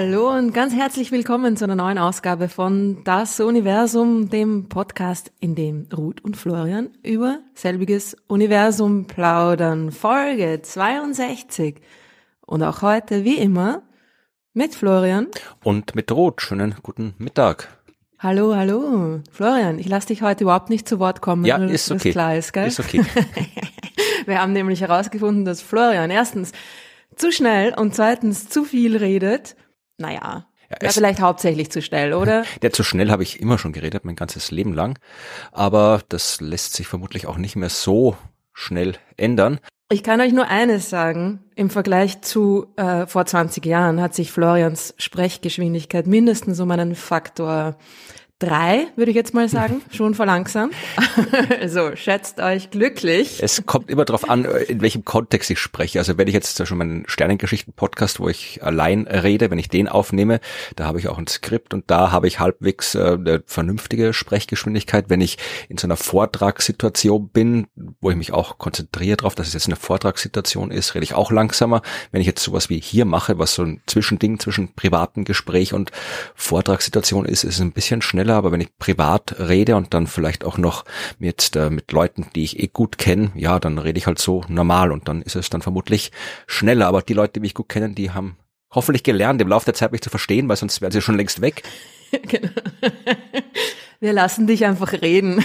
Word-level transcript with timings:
Hallo 0.00 0.30
und 0.30 0.54
ganz 0.54 0.72
herzlich 0.74 1.10
willkommen 1.10 1.56
zu 1.56 1.64
einer 1.64 1.74
neuen 1.74 1.98
Ausgabe 1.98 2.48
von 2.48 3.02
Das 3.02 3.40
Universum, 3.40 4.30
dem 4.30 4.68
Podcast, 4.68 5.32
in 5.40 5.56
dem 5.56 5.88
Ruth 5.92 6.22
und 6.22 6.36
Florian 6.36 6.90
über 7.02 7.40
selbiges 7.54 8.16
Universum 8.28 9.08
plaudern. 9.08 9.90
Folge 9.90 10.62
62. 10.62 11.80
Und 12.46 12.62
auch 12.62 12.80
heute, 12.82 13.24
wie 13.24 13.38
immer, 13.38 13.82
mit 14.54 14.76
Florian. 14.76 15.26
Und 15.64 15.96
mit 15.96 16.12
Ruth. 16.12 16.42
Schönen 16.42 16.76
guten 16.80 17.14
Mittag. 17.18 17.66
Hallo, 18.20 18.54
hallo. 18.54 19.22
Florian, 19.32 19.80
ich 19.80 19.88
lasse 19.88 20.06
dich 20.06 20.22
heute 20.22 20.44
überhaupt 20.44 20.70
nicht 20.70 20.88
zu 20.88 21.00
Wort 21.00 21.22
kommen. 21.22 21.44
Ja, 21.44 21.56
ist 21.56 21.90
okay. 21.90 22.12
klar 22.12 22.36
ist, 22.36 22.52
gell? 22.52 22.68
Ist 22.68 22.78
okay. 22.78 23.02
Wir 24.26 24.40
haben 24.40 24.52
nämlich 24.52 24.80
herausgefunden, 24.80 25.44
dass 25.44 25.60
Florian 25.60 26.12
erstens 26.12 26.52
zu 27.16 27.32
schnell 27.32 27.74
und 27.74 27.96
zweitens 27.96 28.48
zu 28.48 28.62
viel 28.62 28.96
redet. 28.96 29.56
Naja, 29.98 30.46
ja, 30.70 30.76
ja, 30.82 30.90
vielleicht 30.90 31.20
hauptsächlich 31.20 31.70
zu 31.70 31.80
schnell, 31.80 32.12
oder? 32.12 32.44
Der 32.62 32.72
zu 32.72 32.82
schnell 32.84 33.10
habe 33.10 33.22
ich 33.22 33.40
immer 33.40 33.58
schon 33.58 33.72
geredet, 33.72 34.04
mein 34.04 34.16
ganzes 34.16 34.50
Leben 34.50 34.74
lang. 34.74 34.98
Aber 35.52 36.02
das 36.08 36.40
lässt 36.40 36.74
sich 36.74 36.86
vermutlich 36.86 37.26
auch 37.26 37.38
nicht 37.38 37.56
mehr 37.56 37.70
so 37.70 38.16
schnell 38.52 38.96
ändern. 39.16 39.60
Ich 39.90 40.02
kann 40.02 40.20
euch 40.20 40.32
nur 40.32 40.46
eines 40.48 40.90
sagen. 40.90 41.40
Im 41.54 41.70
Vergleich 41.70 42.20
zu 42.20 42.66
äh, 42.76 43.06
vor 43.06 43.24
20 43.24 43.64
Jahren 43.64 44.02
hat 44.02 44.14
sich 44.14 44.30
Florians 44.30 44.94
Sprechgeschwindigkeit 44.98 46.06
mindestens 46.06 46.60
um 46.60 46.70
einen 46.70 46.94
Faktor 46.94 47.78
drei, 48.38 48.86
würde 48.94 49.10
ich 49.10 49.16
jetzt 49.16 49.34
mal 49.34 49.48
sagen, 49.48 49.82
schon 49.92 50.14
verlangsamt. 50.14 50.74
also 51.60 51.96
schätzt 51.96 52.40
euch 52.40 52.70
glücklich. 52.70 53.42
Es 53.42 53.66
kommt 53.66 53.90
immer 53.90 54.04
darauf 54.04 54.28
an, 54.30 54.44
in 54.44 54.80
welchem 54.80 55.04
Kontext 55.04 55.50
ich 55.50 55.58
spreche. 55.58 55.98
Also 55.98 56.18
wenn 56.18 56.28
ich 56.28 56.34
jetzt 56.34 56.64
schon 56.66 56.78
meinen 56.78 57.04
Sternengeschichten-Podcast, 57.08 58.20
wo 58.20 58.28
ich 58.28 58.62
allein 58.62 59.06
rede, 59.08 59.50
wenn 59.50 59.58
ich 59.58 59.68
den 59.68 59.88
aufnehme, 59.88 60.40
da 60.76 60.84
habe 60.84 61.00
ich 61.00 61.08
auch 61.08 61.18
ein 61.18 61.26
Skript 61.26 61.74
und 61.74 61.90
da 61.90 62.12
habe 62.12 62.28
ich 62.28 62.38
halbwegs 62.38 62.94
äh, 62.94 63.16
eine 63.18 63.42
vernünftige 63.46 64.12
Sprechgeschwindigkeit. 64.12 65.06
Wenn 65.08 65.20
ich 65.20 65.38
in 65.68 65.76
so 65.76 65.86
einer 65.86 65.96
Vortragssituation 65.96 67.28
bin, 67.30 67.66
wo 68.00 68.10
ich 68.10 68.16
mich 68.16 68.32
auch 68.32 68.58
konzentriere 68.58 69.16
darauf, 69.16 69.34
dass 69.34 69.48
es 69.48 69.54
jetzt 69.54 69.66
eine 69.66 69.76
Vortragssituation 69.76 70.70
ist, 70.70 70.94
rede 70.94 71.04
ich 71.04 71.14
auch 71.14 71.32
langsamer. 71.32 71.82
Wenn 72.12 72.20
ich 72.20 72.26
jetzt 72.26 72.44
sowas 72.44 72.70
wie 72.70 72.80
hier 72.80 73.04
mache, 73.04 73.38
was 73.38 73.54
so 73.54 73.62
ein 73.62 73.80
Zwischending 73.86 74.38
zwischen 74.38 74.74
privatem 74.74 75.24
Gespräch 75.24 75.74
und 75.74 75.90
Vortragssituation 76.36 77.24
ist, 77.24 77.42
ist 77.42 77.54
es 77.54 77.60
ein 77.60 77.72
bisschen 77.72 78.00
schneller 78.00 78.27
schneller, 78.28 78.36
aber 78.36 78.52
wenn 78.52 78.60
ich 78.60 78.76
privat 78.78 79.38
rede 79.38 79.76
und 79.76 79.94
dann 79.94 80.06
vielleicht 80.06 80.44
auch 80.44 80.58
noch 80.58 80.84
mit, 81.18 81.56
äh, 81.56 81.70
mit 81.70 81.90
Leuten, 81.92 82.26
die 82.34 82.44
ich 82.44 82.58
eh 82.58 82.68
gut 82.68 82.98
kenne, 82.98 83.30
ja, 83.34 83.58
dann 83.58 83.78
rede 83.78 83.98
ich 83.98 84.06
halt 84.06 84.18
so 84.18 84.44
normal 84.48 84.92
und 84.92 85.08
dann 85.08 85.22
ist 85.22 85.36
es 85.36 85.50
dann 85.50 85.62
vermutlich 85.62 86.12
schneller. 86.46 86.86
Aber 86.86 87.02
die 87.02 87.14
Leute, 87.14 87.34
die 87.34 87.40
mich 87.40 87.54
gut 87.54 87.68
kennen, 87.68 87.94
die 87.94 88.10
haben 88.10 88.36
hoffentlich 88.70 89.02
gelernt, 89.02 89.40
im 89.40 89.48
Laufe 89.48 89.64
der 89.64 89.74
Zeit 89.74 89.92
mich 89.92 90.02
zu 90.02 90.10
verstehen, 90.10 90.48
weil 90.48 90.56
sonst 90.56 90.80
wären 90.80 90.92
sie 90.92 91.00
schon 91.00 91.16
längst 91.16 91.40
weg. 91.40 91.62
genau. 92.22 92.50
Wir 94.00 94.12
lassen 94.12 94.46
dich 94.46 94.64
einfach 94.64 94.92
reden. 94.92 95.42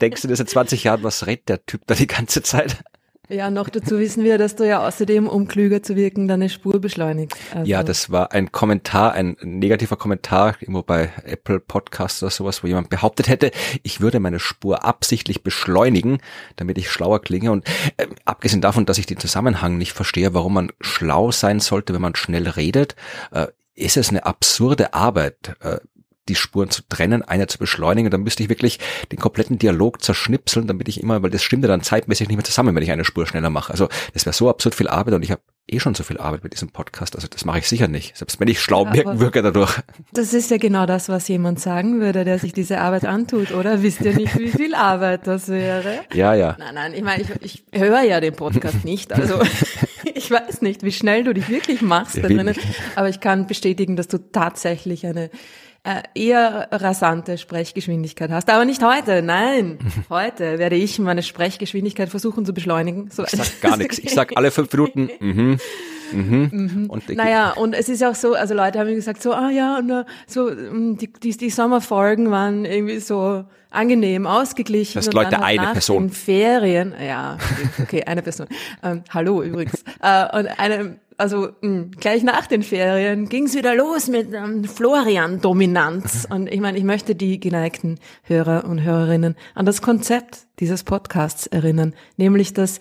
Denkst 0.00 0.22
du, 0.22 0.28
dass 0.28 0.40
in 0.40 0.46
20 0.46 0.84
Jahren, 0.84 1.02
was 1.02 1.26
redet 1.26 1.48
der 1.48 1.66
Typ 1.66 1.80
da 1.86 1.94
die 1.94 2.06
ganze 2.06 2.42
Zeit? 2.42 2.84
Ja, 3.28 3.50
noch 3.50 3.68
dazu 3.68 3.98
wissen 3.98 4.22
wir, 4.22 4.38
dass 4.38 4.54
du 4.54 4.66
ja 4.66 4.86
außerdem, 4.86 5.26
um 5.26 5.48
klüger 5.48 5.82
zu 5.82 5.96
wirken, 5.96 6.28
deine 6.28 6.48
Spur 6.48 6.80
beschleunigst. 6.80 7.36
Also 7.52 7.68
ja, 7.68 7.82
das 7.82 8.10
war 8.10 8.32
ein 8.32 8.52
Kommentar, 8.52 9.12
ein 9.12 9.36
negativer 9.42 9.96
Kommentar, 9.96 10.56
irgendwo 10.60 10.82
bei 10.82 11.10
Apple 11.24 11.58
Podcasts 11.58 12.22
oder 12.22 12.30
sowas, 12.30 12.62
wo 12.62 12.68
jemand 12.68 12.88
behauptet 12.88 13.28
hätte, 13.28 13.50
ich 13.82 14.00
würde 14.00 14.20
meine 14.20 14.38
Spur 14.38 14.84
absichtlich 14.84 15.42
beschleunigen, 15.42 16.18
damit 16.54 16.78
ich 16.78 16.90
schlauer 16.90 17.20
klinge. 17.20 17.50
Und 17.50 17.66
äh, 17.96 18.06
abgesehen 18.24 18.60
davon, 18.60 18.86
dass 18.86 18.98
ich 18.98 19.06
den 19.06 19.18
Zusammenhang 19.18 19.76
nicht 19.76 19.92
verstehe, 19.92 20.32
warum 20.34 20.54
man 20.54 20.72
schlau 20.80 21.32
sein 21.32 21.58
sollte, 21.58 21.94
wenn 21.94 22.02
man 22.02 22.14
schnell 22.14 22.48
redet, 22.48 22.94
äh, 23.32 23.46
ist 23.74 23.96
es 23.96 24.10
eine 24.10 24.24
absurde 24.24 24.94
Arbeit. 24.94 25.56
Äh, 25.60 25.78
die 26.28 26.34
Spuren 26.34 26.70
zu 26.70 26.82
trennen, 26.88 27.22
eine 27.22 27.46
zu 27.46 27.58
beschleunigen. 27.58 28.10
Dann 28.10 28.22
müsste 28.22 28.42
ich 28.42 28.48
wirklich 28.48 28.78
den 29.12 29.18
kompletten 29.18 29.58
Dialog 29.58 30.02
zerschnipseln, 30.02 30.66
damit 30.66 30.88
ich 30.88 31.00
immer, 31.00 31.22
weil 31.22 31.30
das 31.30 31.42
stimmt 31.42 31.62
ja 31.62 31.68
dann 31.68 31.82
zeitmäßig 31.82 32.28
nicht 32.28 32.36
mehr 32.36 32.44
zusammen, 32.44 32.74
wenn 32.74 32.82
ich 32.82 32.90
eine 32.90 33.04
Spur 33.04 33.26
schneller 33.26 33.50
mache. 33.50 33.72
Also 33.72 33.88
das 34.14 34.26
wäre 34.26 34.34
so 34.34 34.48
absurd 34.48 34.74
viel 34.74 34.88
Arbeit 34.88 35.14
und 35.14 35.22
ich 35.22 35.30
habe 35.30 35.42
eh 35.68 35.80
schon 35.80 35.94
so 35.94 36.04
viel 36.04 36.18
Arbeit 36.18 36.44
mit 36.44 36.52
diesem 36.52 36.70
Podcast. 36.70 37.16
Also 37.16 37.26
das 37.28 37.44
mache 37.44 37.58
ich 37.58 37.68
sicher 37.68 37.88
nicht. 37.88 38.16
Selbst 38.16 38.38
wenn 38.38 38.48
ich 38.48 38.60
schlau 38.60 38.86
ja, 38.86 38.94
wirken 38.94 39.20
würde 39.20 39.42
dadurch. 39.42 39.80
Das 40.12 40.32
ist 40.32 40.50
ja 40.50 40.58
genau 40.58 40.86
das, 40.86 41.08
was 41.08 41.26
jemand 41.28 41.60
sagen 41.60 42.00
würde, 42.00 42.24
der 42.24 42.38
sich 42.38 42.52
diese 42.52 42.78
Arbeit 42.80 43.04
antut, 43.04 43.52
oder? 43.52 43.82
Wisst 43.82 44.00
ihr 44.02 44.14
nicht, 44.14 44.38
wie 44.38 44.50
viel 44.50 44.74
Arbeit 44.74 45.26
das 45.26 45.48
wäre? 45.48 46.00
Ja, 46.14 46.34
ja. 46.34 46.56
Nein, 46.58 46.74
nein, 46.74 46.94
ich 46.94 47.02
meine, 47.02 47.24
ich, 47.40 47.64
ich 47.72 47.80
höre 47.80 48.02
ja 48.02 48.20
den 48.20 48.34
Podcast 48.34 48.84
nicht. 48.84 49.12
Also 49.12 49.40
ich 50.14 50.30
weiß 50.30 50.62
nicht, 50.62 50.82
wie 50.82 50.92
schnell 50.92 51.24
du 51.24 51.34
dich 51.34 51.48
wirklich 51.48 51.82
machst 51.82 52.16
da 52.16 52.22
drinnen. 52.22 52.56
Aber 52.94 53.08
ich 53.08 53.20
kann 53.20 53.46
bestätigen, 53.46 53.96
dass 53.96 54.08
du 54.08 54.18
tatsächlich 54.18 55.04
eine 55.06 55.30
äh, 55.86 56.02
eher 56.14 56.68
rasante 56.72 57.38
Sprechgeschwindigkeit 57.38 58.30
hast. 58.30 58.50
Aber 58.50 58.64
nicht 58.64 58.82
heute, 58.82 59.22
nein. 59.22 59.78
Heute 60.10 60.58
werde 60.58 60.74
ich 60.74 60.98
meine 60.98 61.22
Sprechgeschwindigkeit 61.22 62.08
versuchen 62.08 62.44
zu 62.44 62.52
beschleunigen. 62.52 63.08
So 63.10 63.22
ich 63.22 63.30
sag 63.30 63.60
gar 63.60 63.76
nichts. 63.76 63.98
Ich 63.98 64.12
sag 64.12 64.36
alle 64.36 64.50
fünf 64.50 64.72
Minuten. 64.72 65.10
Mhm. 65.20 65.58
Mhm. 66.12 66.50
Mhm. 66.52 66.90
Und 66.90 67.08
naja, 67.10 67.52
und 67.52 67.72
es 67.72 67.88
ist 67.88 68.02
auch 68.04 68.14
so, 68.14 68.34
also 68.34 68.54
Leute 68.54 68.80
haben 68.80 68.94
gesagt, 68.94 69.22
so, 69.22 69.32
ah 69.32 69.50
ja, 69.50 69.78
und, 69.78 70.06
so 70.26 70.50
mm, 70.50 70.96
die, 70.98 71.12
die, 71.12 71.36
die 71.36 71.50
Sommerfolgen 71.50 72.30
waren 72.30 72.64
irgendwie 72.64 72.98
so 72.98 73.44
angenehm, 73.70 74.26
ausgeglichen. 74.26 74.94
Das 74.94 75.12
Leute 75.12 75.42
eine 75.42 75.68
Person. 75.68 76.04
In 76.04 76.10
Ferien, 76.10 76.94
ja, 77.00 77.38
okay, 77.80 78.04
eine 78.04 78.22
Person. 78.22 78.46
Ähm, 78.82 79.02
hallo 79.10 79.42
übrigens. 79.42 79.84
Äh, 80.00 80.38
und 80.38 80.46
eine 80.58 80.96
also 81.16 81.48
mh, 81.48 81.52
hm, 81.62 81.90
gleich 81.92 82.22
nach 82.22 82.46
den 82.46 82.62
Ferien 82.62 83.28
ging's 83.28 83.54
wieder 83.54 83.74
los 83.74 84.08
mit 84.08 84.32
ähm, 84.34 84.64
Florian-Dominanz. 84.64 86.26
Und 86.30 86.52
ich 86.52 86.60
meine, 86.60 86.78
ich 86.78 86.84
möchte 86.84 87.14
die 87.14 87.40
geneigten 87.40 87.98
Hörer 88.22 88.64
und 88.64 88.82
Hörerinnen 88.82 89.36
an 89.54 89.66
das 89.66 89.82
Konzept 89.82 90.46
dieses 90.60 90.84
Podcasts 90.84 91.46
erinnern, 91.46 91.94
nämlich 92.16 92.52
dass 92.52 92.78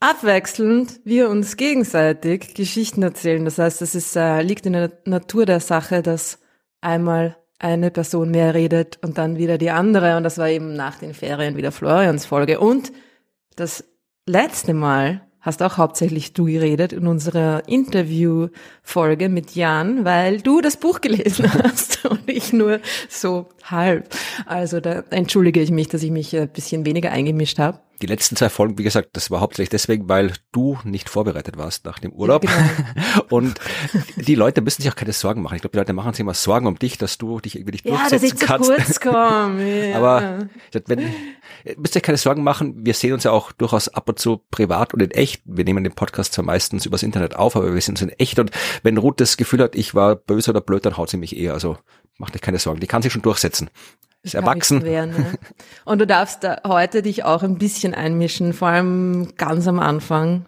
abwechselnd 0.00 1.00
wir 1.04 1.28
uns 1.28 1.56
gegenseitig 1.56 2.54
Geschichten 2.54 3.02
erzählen. 3.02 3.44
Das 3.44 3.58
heißt, 3.58 3.82
es 3.82 3.94
ist, 3.94 4.14
äh, 4.16 4.42
liegt 4.42 4.66
in 4.66 4.74
der 4.74 4.92
Natur 5.04 5.46
der 5.46 5.60
Sache, 5.60 6.02
dass 6.02 6.38
einmal 6.80 7.36
eine 7.58 7.90
Person 7.90 8.30
mehr 8.30 8.54
redet 8.54 8.98
und 9.02 9.18
dann 9.18 9.36
wieder 9.36 9.58
die 9.58 9.70
andere. 9.70 10.16
Und 10.16 10.22
das 10.22 10.38
war 10.38 10.48
eben 10.48 10.74
nach 10.74 10.98
den 10.98 11.14
Ferien 11.14 11.56
wieder 11.56 11.72
Florians 11.72 12.26
Folge. 12.26 12.60
Und 12.60 12.92
das 13.56 13.84
letzte 14.26 14.74
Mal 14.74 15.27
hast 15.40 15.62
auch 15.62 15.76
hauptsächlich 15.76 16.32
du 16.32 16.44
geredet 16.46 16.92
in 16.92 17.06
unserer 17.06 17.68
Interview-Folge 17.68 19.28
mit 19.28 19.54
Jan, 19.54 20.04
weil 20.04 20.40
du 20.40 20.60
das 20.60 20.76
Buch 20.76 21.00
gelesen 21.00 21.52
hast 21.62 22.04
und 22.04 22.28
ich 22.28 22.52
nur 22.52 22.80
so 23.08 23.48
halb. 23.64 24.14
Also 24.46 24.80
da 24.80 25.04
entschuldige 25.10 25.60
ich 25.60 25.70
mich, 25.70 25.88
dass 25.88 26.02
ich 26.02 26.10
mich 26.10 26.36
ein 26.36 26.48
bisschen 26.48 26.84
weniger 26.84 27.10
eingemischt 27.10 27.58
habe. 27.58 27.80
Die 28.00 28.06
letzten 28.06 28.36
zwei 28.36 28.48
Folgen, 28.48 28.78
wie 28.78 28.84
gesagt, 28.84 29.10
das 29.14 29.30
war 29.30 29.40
hauptsächlich 29.40 29.70
deswegen, 29.70 30.08
weil 30.08 30.32
du 30.52 30.78
nicht 30.84 31.08
vorbereitet 31.08 31.56
warst 31.56 31.84
nach 31.84 31.98
dem 31.98 32.12
Urlaub. 32.12 32.42
Genau. 32.42 33.24
Und 33.30 33.60
die 34.16 34.34
Leute 34.34 34.60
müssen 34.60 34.82
sich 34.82 34.90
auch 34.90 34.96
keine 34.96 35.12
Sorgen 35.12 35.42
machen. 35.42 35.56
Ich 35.56 35.62
glaube, 35.62 35.72
die 35.72 35.78
Leute 35.78 35.92
machen 35.92 36.12
sich 36.12 36.20
immer 36.20 36.34
Sorgen 36.34 36.66
um 36.66 36.78
dich, 36.78 36.98
dass 36.98 37.18
du 37.18 37.40
dich 37.40 37.56
irgendwie 37.56 37.72
nicht 37.72 37.86
ja, 37.86 37.96
durchsetzen 37.96 38.38
kannst. 38.38 38.70
Ja, 38.70 38.76
dass 38.76 38.88
ich 38.88 38.94
zu 38.94 39.00
kurz 39.00 39.14
komme. 39.14 39.88
Ja. 39.88 39.96
Aber 39.96 40.48
wenn, 40.86 41.12
müsst 41.76 41.94
ihr 41.94 42.00
keine 42.00 42.18
Sorgen 42.18 42.42
machen. 42.42 42.74
Wir 42.84 42.94
sehen 42.94 43.12
uns 43.12 43.24
ja 43.24 43.30
auch 43.30 43.52
durchaus 43.52 43.88
ab 43.88 44.08
und 44.08 44.18
zu 44.18 44.38
privat 44.50 44.94
und 44.94 45.00
in 45.00 45.10
echt. 45.10 45.42
Wir 45.44 45.64
nehmen 45.64 45.84
den 45.84 45.94
Podcast 45.94 46.32
zwar 46.32 46.44
meistens 46.44 46.86
übers 46.86 47.02
Internet 47.02 47.36
auf, 47.36 47.56
aber 47.56 47.72
wir 47.72 47.80
sehen 47.80 47.94
uns 47.94 48.02
in 48.02 48.10
echt. 48.10 48.38
Und 48.38 48.50
wenn 48.82 48.96
Ruth 48.96 49.20
das 49.20 49.36
Gefühl 49.36 49.62
hat, 49.62 49.74
ich 49.74 49.94
war 49.94 50.16
böse 50.16 50.50
oder 50.50 50.60
blöd, 50.60 50.84
dann 50.86 50.96
haut 50.96 51.10
sie 51.10 51.16
mich 51.16 51.36
eher. 51.36 51.54
Also 51.54 51.78
macht 52.18 52.34
euch 52.34 52.42
keine 52.42 52.58
Sorgen. 52.58 52.80
Die 52.80 52.86
kann 52.86 53.02
sich 53.02 53.12
schon 53.12 53.22
durchsetzen 53.22 53.70
ist 54.22 54.34
erwachsen. 54.34 54.82
Wehren, 54.82 55.10
ne? 55.10 55.34
Und 55.84 56.00
du 56.00 56.06
darfst 56.06 56.44
da 56.44 56.60
heute 56.66 57.02
dich 57.02 57.24
auch 57.24 57.42
ein 57.42 57.58
bisschen 57.58 57.92
einmischen, 57.94 58.52
vor 58.52 58.68
allem 58.68 59.34
ganz 59.36 59.66
am 59.68 59.80
Anfang 59.80 60.46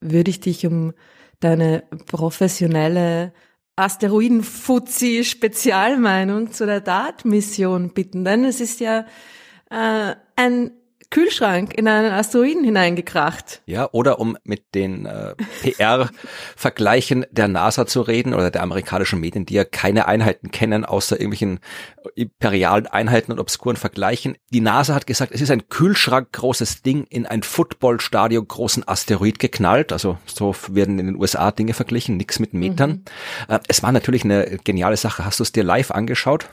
würde 0.00 0.30
ich 0.30 0.38
dich 0.40 0.66
um 0.66 0.94
deine 1.40 1.82
professionelle 2.06 3.32
Asteroiden-Fuzzi-Spezialmeinung 3.76 6.52
zu 6.52 6.66
der 6.66 6.80
DART-Mission 6.80 7.94
bitten, 7.94 8.24
denn 8.24 8.44
es 8.44 8.60
ist 8.60 8.80
ja 8.80 9.06
äh, 9.70 10.14
ein 10.36 10.72
Kühlschrank 11.10 11.72
in 11.74 11.88
einen 11.88 12.12
Asteroiden 12.12 12.64
hineingekracht. 12.64 13.62
Ja, 13.64 13.88
oder 13.92 14.18
um 14.18 14.36
mit 14.44 14.74
den 14.74 15.06
äh, 15.06 15.34
PR-Vergleichen 15.62 17.24
der 17.30 17.48
NASA 17.48 17.86
zu 17.86 18.02
reden 18.02 18.34
oder 18.34 18.50
der 18.50 18.62
amerikanischen 18.62 19.20
Medien, 19.20 19.46
die 19.46 19.54
ja 19.54 19.64
keine 19.64 20.06
Einheiten 20.06 20.50
kennen, 20.50 20.84
außer 20.84 21.16
irgendwelchen 21.16 21.60
imperialen 22.14 22.86
Einheiten 22.86 23.32
und 23.32 23.40
obskuren 23.40 23.76
Vergleichen. 23.76 24.36
Die 24.52 24.60
NASA 24.60 24.94
hat 24.94 25.06
gesagt, 25.06 25.32
es 25.32 25.40
ist 25.40 25.50
ein 25.50 25.68
Kühlschrank 25.68 26.32
großes 26.32 26.82
Ding 26.82 27.04
in 27.08 27.26
ein 27.26 27.42
Footballstadion 27.42 28.46
großen 28.46 28.86
Asteroid 28.86 29.38
geknallt. 29.38 29.92
Also 29.92 30.18
so 30.26 30.54
werden 30.68 30.98
in 30.98 31.06
den 31.06 31.16
USA 31.16 31.50
Dinge 31.52 31.72
verglichen, 31.72 32.18
nichts 32.18 32.38
mit 32.38 32.52
Metern. 32.52 32.90
Mhm. 33.48 33.54
Äh, 33.54 33.60
es 33.68 33.82
war 33.82 33.92
natürlich 33.92 34.24
eine 34.24 34.58
geniale 34.64 34.96
Sache. 34.96 35.24
Hast 35.24 35.40
du 35.40 35.44
es 35.44 35.52
dir 35.52 35.64
live 35.64 35.90
angeschaut? 35.90 36.50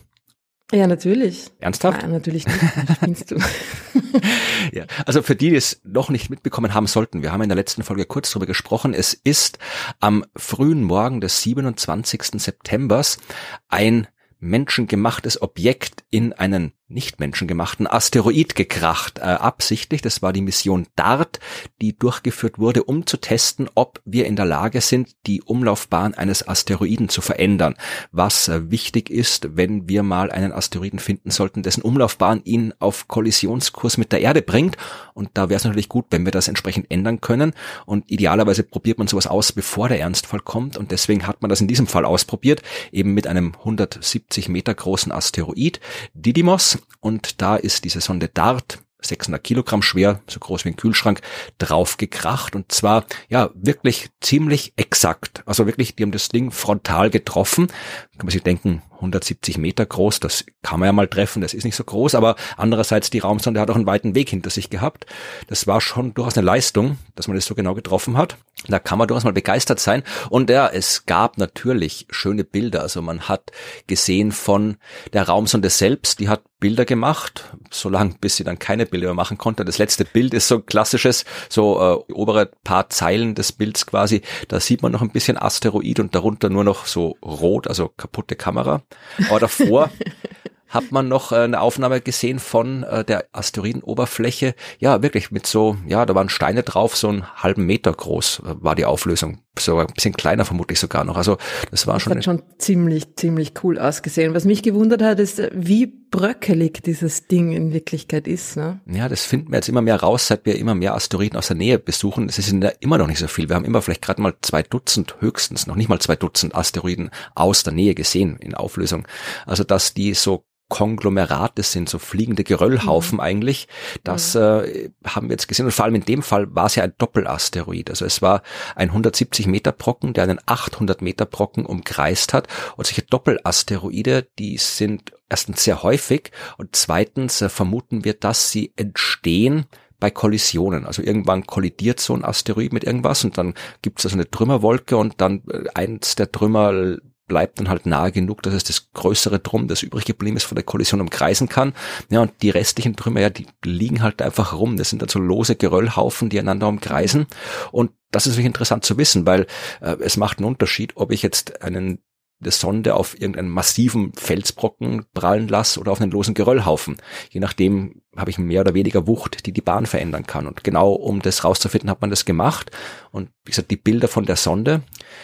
Ja, 0.71 0.87
natürlich. 0.87 1.51
Ernsthaft? 1.59 2.01
Nein, 2.01 2.11
natürlich 2.11 2.47
nicht. 2.47 2.59
Spinnst 2.95 3.31
du. 3.31 3.35
ja, 4.71 4.85
also 5.05 5.21
für 5.21 5.35
die, 5.35 5.51
die 5.51 5.55
es 5.55 5.79
noch 5.83 6.09
nicht 6.09 6.29
mitbekommen 6.29 6.73
haben 6.73 6.87
sollten, 6.87 7.21
wir 7.21 7.31
haben 7.31 7.43
in 7.43 7.49
der 7.49 7.55
letzten 7.55 7.83
Folge 7.83 8.05
kurz 8.05 8.31
darüber 8.31 8.47
gesprochen, 8.47 8.93
es 8.93 9.13
ist 9.13 9.59
am 9.99 10.25
frühen 10.35 10.83
Morgen 10.83 11.21
des 11.21 11.41
27. 11.43 12.41
Septembers 12.41 13.19
ein 13.67 14.07
menschengemachtes 14.39 15.41
Objekt 15.41 16.03
in 16.09 16.33
einen 16.33 16.73
nicht 16.87 17.19
menschengemachten 17.19 17.87
Asteroid 17.87 18.53
gekracht, 18.53 19.17
äh, 19.17 19.23
absichtlich. 19.23 20.03
Das 20.03 20.21
war 20.21 20.33
die 20.33 20.41
Mission 20.41 20.85
DART, 20.95 21.39
die 21.81 21.97
durchgeführt 21.97 22.59
wurde, 22.59 22.83
um 22.83 23.07
zu 23.07 23.17
testen, 23.17 23.67
ob 23.73 24.01
wir 24.05 24.27
in 24.27 24.35
der 24.35 24.45
Lage 24.45 24.81
sind, 24.81 25.15
die 25.25 25.41
Umlaufbahn 25.41 26.13
eines 26.13 26.47
Asteroiden 26.47 27.09
zu 27.09 27.21
verändern. 27.21 27.75
Was 28.11 28.49
äh, 28.49 28.69
wichtig 28.69 29.09
ist, 29.09 29.57
wenn 29.57 29.89
wir 29.89 30.03
mal 30.03 30.31
einen 30.31 30.51
Asteroiden 30.51 30.99
finden 30.99 31.31
sollten, 31.31 31.63
dessen 31.63 31.81
Umlaufbahn 31.81 32.41
ihn 32.43 32.73
auf 32.77 33.07
Kollisionskurs 33.07 33.97
mit 33.97 34.11
der 34.11 34.21
Erde 34.21 34.43
bringt. 34.43 34.77
Und 35.15 35.31
da 35.33 35.49
wäre 35.49 35.57
es 35.57 35.63
natürlich 35.63 35.89
gut, 35.89 36.05
wenn 36.11 36.25
wir 36.25 36.31
das 36.31 36.47
entsprechend 36.47 36.91
ändern 36.91 37.19
können. 37.19 37.53
Und 37.87 38.11
idealerweise 38.11 38.61
probiert 38.61 38.99
man 38.99 39.07
sowas 39.07 39.25
aus, 39.25 39.51
bevor 39.53 39.89
der 39.89 39.99
Ernstfall 39.99 40.39
kommt. 40.39 40.77
Und 40.77 40.91
deswegen 40.91 41.25
hat 41.25 41.41
man 41.41 41.49
das 41.49 41.61
in 41.61 41.67
diesem 41.67 41.87
Fall 41.87 42.05
ausprobiert, 42.05 42.61
eben 42.91 43.15
mit 43.15 43.25
einem 43.25 43.53
170 43.57 44.49
Meter 44.49 44.75
großen 44.75 45.11
Asteroid, 45.11 45.79
Didymos 46.13 46.74
und 46.99 47.41
da 47.41 47.55
ist 47.55 47.83
diese 47.83 48.01
Sonde 48.01 48.27
DART 48.27 48.79
600 49.05 49.43
Kilogramm 49.43 49.81
schwer, 49.81 50.21
so 50.27 50.39
groß 50.39 50.65
wie 50.65 50.69
ein 50.69 50.75
Kühlschrank, 50.75 51.21
draufgekracht 51.57 52.55
und 52.55 52.71
zwar 52.71 53.05
ja 53.29 53.49
wirklich 53.53 54.09
ziemlich 54.21 54.73
exakt. 54.75 55.43
Also 55.45 55.65
wirklich, 55.65 55.95
die 55.95 56.03
haben 56.03 56.11
das 56.11 56.29
Ding 56.29 56.51
frontal 56.51 57.09
getroffen. 57.09 57.67
Kann 58.17 58.27
man 58.27 58.31
sich 58.31 58.43
denken, 58.43 58.81
170 58.95 59.57
Meter 59.57 59.85
groß, 59.85 60.19
das 60.19 60.45
kann 60.61 60.79
man 60.79 60.87
ja 60.87 60.93
mal 60.93 61.07
treffen, 61.07 61.41
das 61.41 61.53
ist 61.53 61.65
nicht 61.65 61.75
so 61.75 61.83
groß, 61.83 62.15
aber 62.15 62.35
andererseits 62.57 63.09
die 63.09 63.19
Raumsonde 63.19 63.59
hat 63.59 63.69
auch 63.69 63.75
einen 63.75 63.85
weiten 63.85 64.15
Weg 64.15 64.29
hinter 64.29 64.49
sich 64.49 64.69
gehabt. 64.69 65.05
Das 65.47 65.67
war 65.67 65.81
schon 65.81 66.13
durchaus 66.13 66.37
eine 66.37 66.45
Leistung, 66.45 66.97
dass 67.15 67.27
man 67.27 67.35
das 67.35 67.45
so 67.45 67.55
genau 67.55 67.73
getroffen 67.73 68.17
hat. 68.17 68.37
Da 68.67 68.79
kann 68.79 68.97
man 68.97 69.07
durchaus 69.07 69.25
mal 69.25 69.33
begeistert 69.33 69.79
sein. 69.79 70.03
Und 70.29 70.49
ja, 70.49 70.67
es 70.67 71.05
gab 71.05 71.37
natürlich 71.37 72.07
schöne 72.09 72.43
Bilder. 72.43 72.81
Also 72.81 73.01
man 73.01 73.27
hat 73.27 73.51
gesehen 73.87 74.31
von 74.31 74.77
der 75.13 75.27
Raumsonde 75.27 75.69
selbst, 75.69 76.19
die 76.19 76.29
hat 76.29 76.41
Bilder 76.59 76.85
gemacht, 76.85 77.53
solange 77.69 78.15
bis 78.19 78.37
sie 78.37 78.43
dann 78.43 78.57
keine 78.57 78.85
Bilder 78.85 79.07
mehr 79.07 79.13
machen 79.13 79.37
konnte. 79.37 79.65
Das 79.65 79.77
letzte 79.77 80.05
Bild 80.05 80.33
ist 80.33 80.47
so 80.47 80.61
klassisches, 80.61 81.25
so 81.49 81.79
äh, 81.79 82.13
obere 82.13 82.49
paar 82.63 82.89
Zeilen 82.89 83.35
des 83.35 83.51
Bilds 83.51 83.85
quasi. 83.85 84.21
Da 84.47 84.59
sieht 84.59 84.81
man 84.81 84.91
noch 84.91 85.01
ein 85.01 85.11
bisschen 85.11 85.37
Asteroid 85.37 85.99
und 85.99 86.15
darunter 86.15 86.49
nur 86.49 86.63
noch 86.63 86.85
so 86.85 87.17
rot, 87.21 87.67
also 87.67 87.91
kaputte 88.05 88.35
Kamera. 88.35 88.81
Aber 89.29 89.39
davor 89.39 89.89
hat 90.67 90.91
man 90.91 91.07
noch 91.07 91.31
äh, 91.31 91.37
eine 91.37 91.61
Aufnahme 91.61 92.01
gesehen 92.01 92.39
von 92.39 92.83
äh, 92.83 93.03
der 93.03 93.25
Asteroidenoberfläche. 93.31 94.55
Ja, 94.79 95.01
wirklich 95.01 95.31
mit 95.31 95.47
so, 95.47 95.77
ja, 95.87 96.05
da 96.05 96.13
waren 96.15 96.29
Steine 96.29 96.63
drauf, 96.63 96.95
so 96.95 97.09
einen 97.09 97.25
halben 97.41 97.65
Meter 97.65 97.91
groß 97.91 98.39
äh, 98.45 98.55
war 98.59 98.75
die 98.75 98.85
Auflösung. 98.85 99.39
Sogar 99.59 99.87
ein 99.87 99.93
bisschen 99.93 100.13
kleiner 100.13 100.45
vermutlich 100.45 100.79
sogar 100.79 101.03
noch. 101.03 101.17
Also 101.17 101.37
das 101.71 101.87
war 101.87 101.95
das 101.95 102.03
schon. 102.03 102.15
hat 102.15 102.23
schon 102.23 102.41
ziemlich, 102.57 103.15
ziemlich 103.15 103.53
cool 103.63 103.79
ausgesehen. 103.79 104.33
Was 104.33 104.45
mich 104.45 104.63
gewundert 104.63 105.01
hat, 105.01 105.19
ist, 105.19 105.41
wie 105.53 105.87
bröckelig 105.87 106.81
dieses 106.83 107.27
Ding 107.27 107.51
in 107.51 107.73
Wirklichkeit 107.73 108.27
ist. 108.27 108.55
Ne? 108.55 108.79
Ja, 108.85 109.09
das 109.09 109.25
finden 109.25 109.51
wir 109.51 109.57
jetzt 109.57 109.69
immer 109.69 109.81
mehr 109.81 109.97
raus, 109.97 110.27
seit 110.27 110.45
wir 110.45 110.57
immer 110.57 110.75
mehr 110.75 110.95
Asteroiden 110.95 111.37
aus 111.37 111.47
der 111.47 111.57
Nähe 111.57 111.77
besuchen. 111.77 112.29
Es 112.29 112.35
sind 112.35 112.63
ja 112.63 112.71
immer 112.79 112.97
noch 112.97 113.07
nicht 113.07 113.19
so 113.19 113.27
viel. 113.27 113.49
Wir 113.49 113.55
haben 113.55 113.65
immer 113.65 113.81
vielleicht 113.81 114.01
gerade 114.01 114.21
mal 114.21 114.33
zwei 114.41 114.63
Dutzend 114.63 115.15
höchstens, 115.19 115.67
noch 115.67 115.75
nicht 115.75 115.89
mal 115.89 115.99
zwei 115.99 116.15
Dutzend 116.15 116.55
Asteroiden 116.55 117.09
aus 117.33 117.63
der 117.63 117.73
Nähe 117.73 117.95
gesehen 117.95 118.37
in 118.37 118.55
Auflösung. 118.55 119.07
Also 119.45 119.63
dass 119.63 119.93
die 119.93 120.13
so 120.13 120.45
Konglomerate 120.69 121.63
sind, 121.63 121.89
so 121.89 121.99
fliegende 121.99 122.43
Geröllhaufen 122.43 123.17
mhm. 123.17 123.21
eigentlich. 123.21 123.67
Das 124.03 124.35
mhm. 124.35 124.41
äh, 124.41 124.89
haben 125.05 125.29
wir 125.29 125.33
jetzt 125.33 125.47
gesehen. 125.47 125.65
Und 125.65 125.71
vor 125.71 125.85
allem 125.85 125.95
in 125.95 126.05
dem 126.05 126.23
Fall 126.23 126.53
war 126.55 126.65
es 126.65 126.75
ja 126.75 126.83
ein 126.83 126.93
Doppelasteroid. 126.97 127.89
Also 127.89 128.05
es 128.05 128.21
war 128.21 128.41
ein 128.75 128.89
170 128.89 129.47
Meter 129.47 129.71
Brocken, 129.71 130.13
der 130.13 130.23
einen 130.23 130.39
800 130.45 131.01
Meter 131.01 131.25
Brocken 131.25 131.65
umkreist 131.65 132.33
hat. 132.33 132.47
Und 132.77 132.87
solche 132.87 133.03
Doppelasteroide, 133.03 134.27
die 134.39 134.57
sind 134.57 135.13
erstens 135.29 135.63
sehr 135.63 135.83
häufig 135.83 136.31
und 136.57 136.75
zweitens 136.75 137.41
äh, 137.41 137.49
vermuten 137.49 138.03
wir, 138.03 138.13
dass 138.13 138.51
sie 138.51 138.73
entstehen 138.75 139.65
bei 139.99 140.11
Kollisionen. 140.11 140.85
Also 140.85 141.01
irgendwann 141.01 141.47
kollidiert 141.47 141.99
so 141.99 142.13
ein 142.13 142.25
Asteroid 142.25 142.73
mit 142.73 142.83
irgendwas 142.83 143.23
und 143.23 143.37
dann 143.37 143.53
gibt 143.81 143.99
es 143.99 144.05
also 144.05 144.15
eine 144.15 144.29
Trümmerwolke 144.29 144.97
und 144.97 145.21
dann 145.21 145.43
äh, 145.49 145.63
eins 145.73 146.15
der 146.15 146.31
Trümmer 146.31 146.97
bleibt 147.27 147.59
dann 147.59 147.69
halt 147.69 147.85
nahe 147.85 148.11
genug, 148.11 148.43
dass 148.43 148.53
es 148.53 148.63
das 148.63 148.91
größere 148.93 149.39
Drum, 149.39 149.67
das 149.67 149.83
übrig 149.83 150.05
geblieben 150.05 150.37
ist, 150.37 150.43
von 150.43 150.55
der 150.55 150.63
Kollision 150.63 151.01
umkreisen 151.01 151.49
kann. 151.49 151.73
Ja, 152.09 152.21
und 152.21 152.31
die 152.41 152.49
restlichen 152.49 152.95
Trümmer, 152.95 153.21
ja, 153.21 153.29
die 153.29 153.47
liegen 153.63 154.01
halt 154.01 154.21
einfach 154.21 154.53
rum. 154.53 154.77
Das 154.77 154.89
sind 154.89 155.01
dann 155.01 155.09
so 155.09 155.19
lose 155.19 155.55
Geröllhaufen, 155.55 156.29
die 156.29 156.39
einander 156.39 156.67
umkreisen. 156.67 157.27
Und 157.71 157.91
das 158.11 158.27
ist 158.27 158.33
wirklich 158.33 158.45
interessant 158.45 158.85
zu 158.85 158.97
wissen, 158.97 159.25
weil 159.25 159.47
äh, 159.81 159.95
es 159.99 160.17
macht 160.17 160.37
einen 160.37 160.47
Unterschied, 160.47 160.93
ob 160.95 161.11
ich 161.11 161.21
jetzt 161.21 161.61
einen 161.61 161.99
der 162.39 162.51
Sonde 162.51 162.95
auf 162.95 163.19
irgendeinen 163.19 163.49
massiven 163.49 164.13
Felsbrocken 164.13 165.05
prallen 165.13 165.47
lasse 165.47 165.79
oder 165.79 165.91
auf 165.91 166.01
einen 166.01 166.11
losen 166.11 166.33
Geröllhaufen. 166.33 166.97
Je 167.29 167.39
nachdem 167.39 168.01
habe 168.15 168.29
ich 168.29 168.37
mehr 168.37 168.61
oder 168.61 168.73
weniger 168.73 169.07
Wucht, 169.07 169.45
die 169.45 169.51
die 169.51 169.61
Bahn 169.61 169.85
verändern 169.85 170.25
kann. 170.25 170.47
Und 170.47 170.63
genau 170.63 170.93
um 170.93 171.21
das 171.21 171.43
rauszufinden, 171.43 171.89
hat 171.89 172.01
man 172.01 172.09
das 172.09 172.25
gemacht. 172.25 172.71
Und 173.11 173.29
wie 173.45 173.51
gesagt, 173.51 173.71
die 173.71 173.77
Bilder 173.77 174.07
von 174.07 174.25
der 174.25 174.35
Sonde 174.35 174.83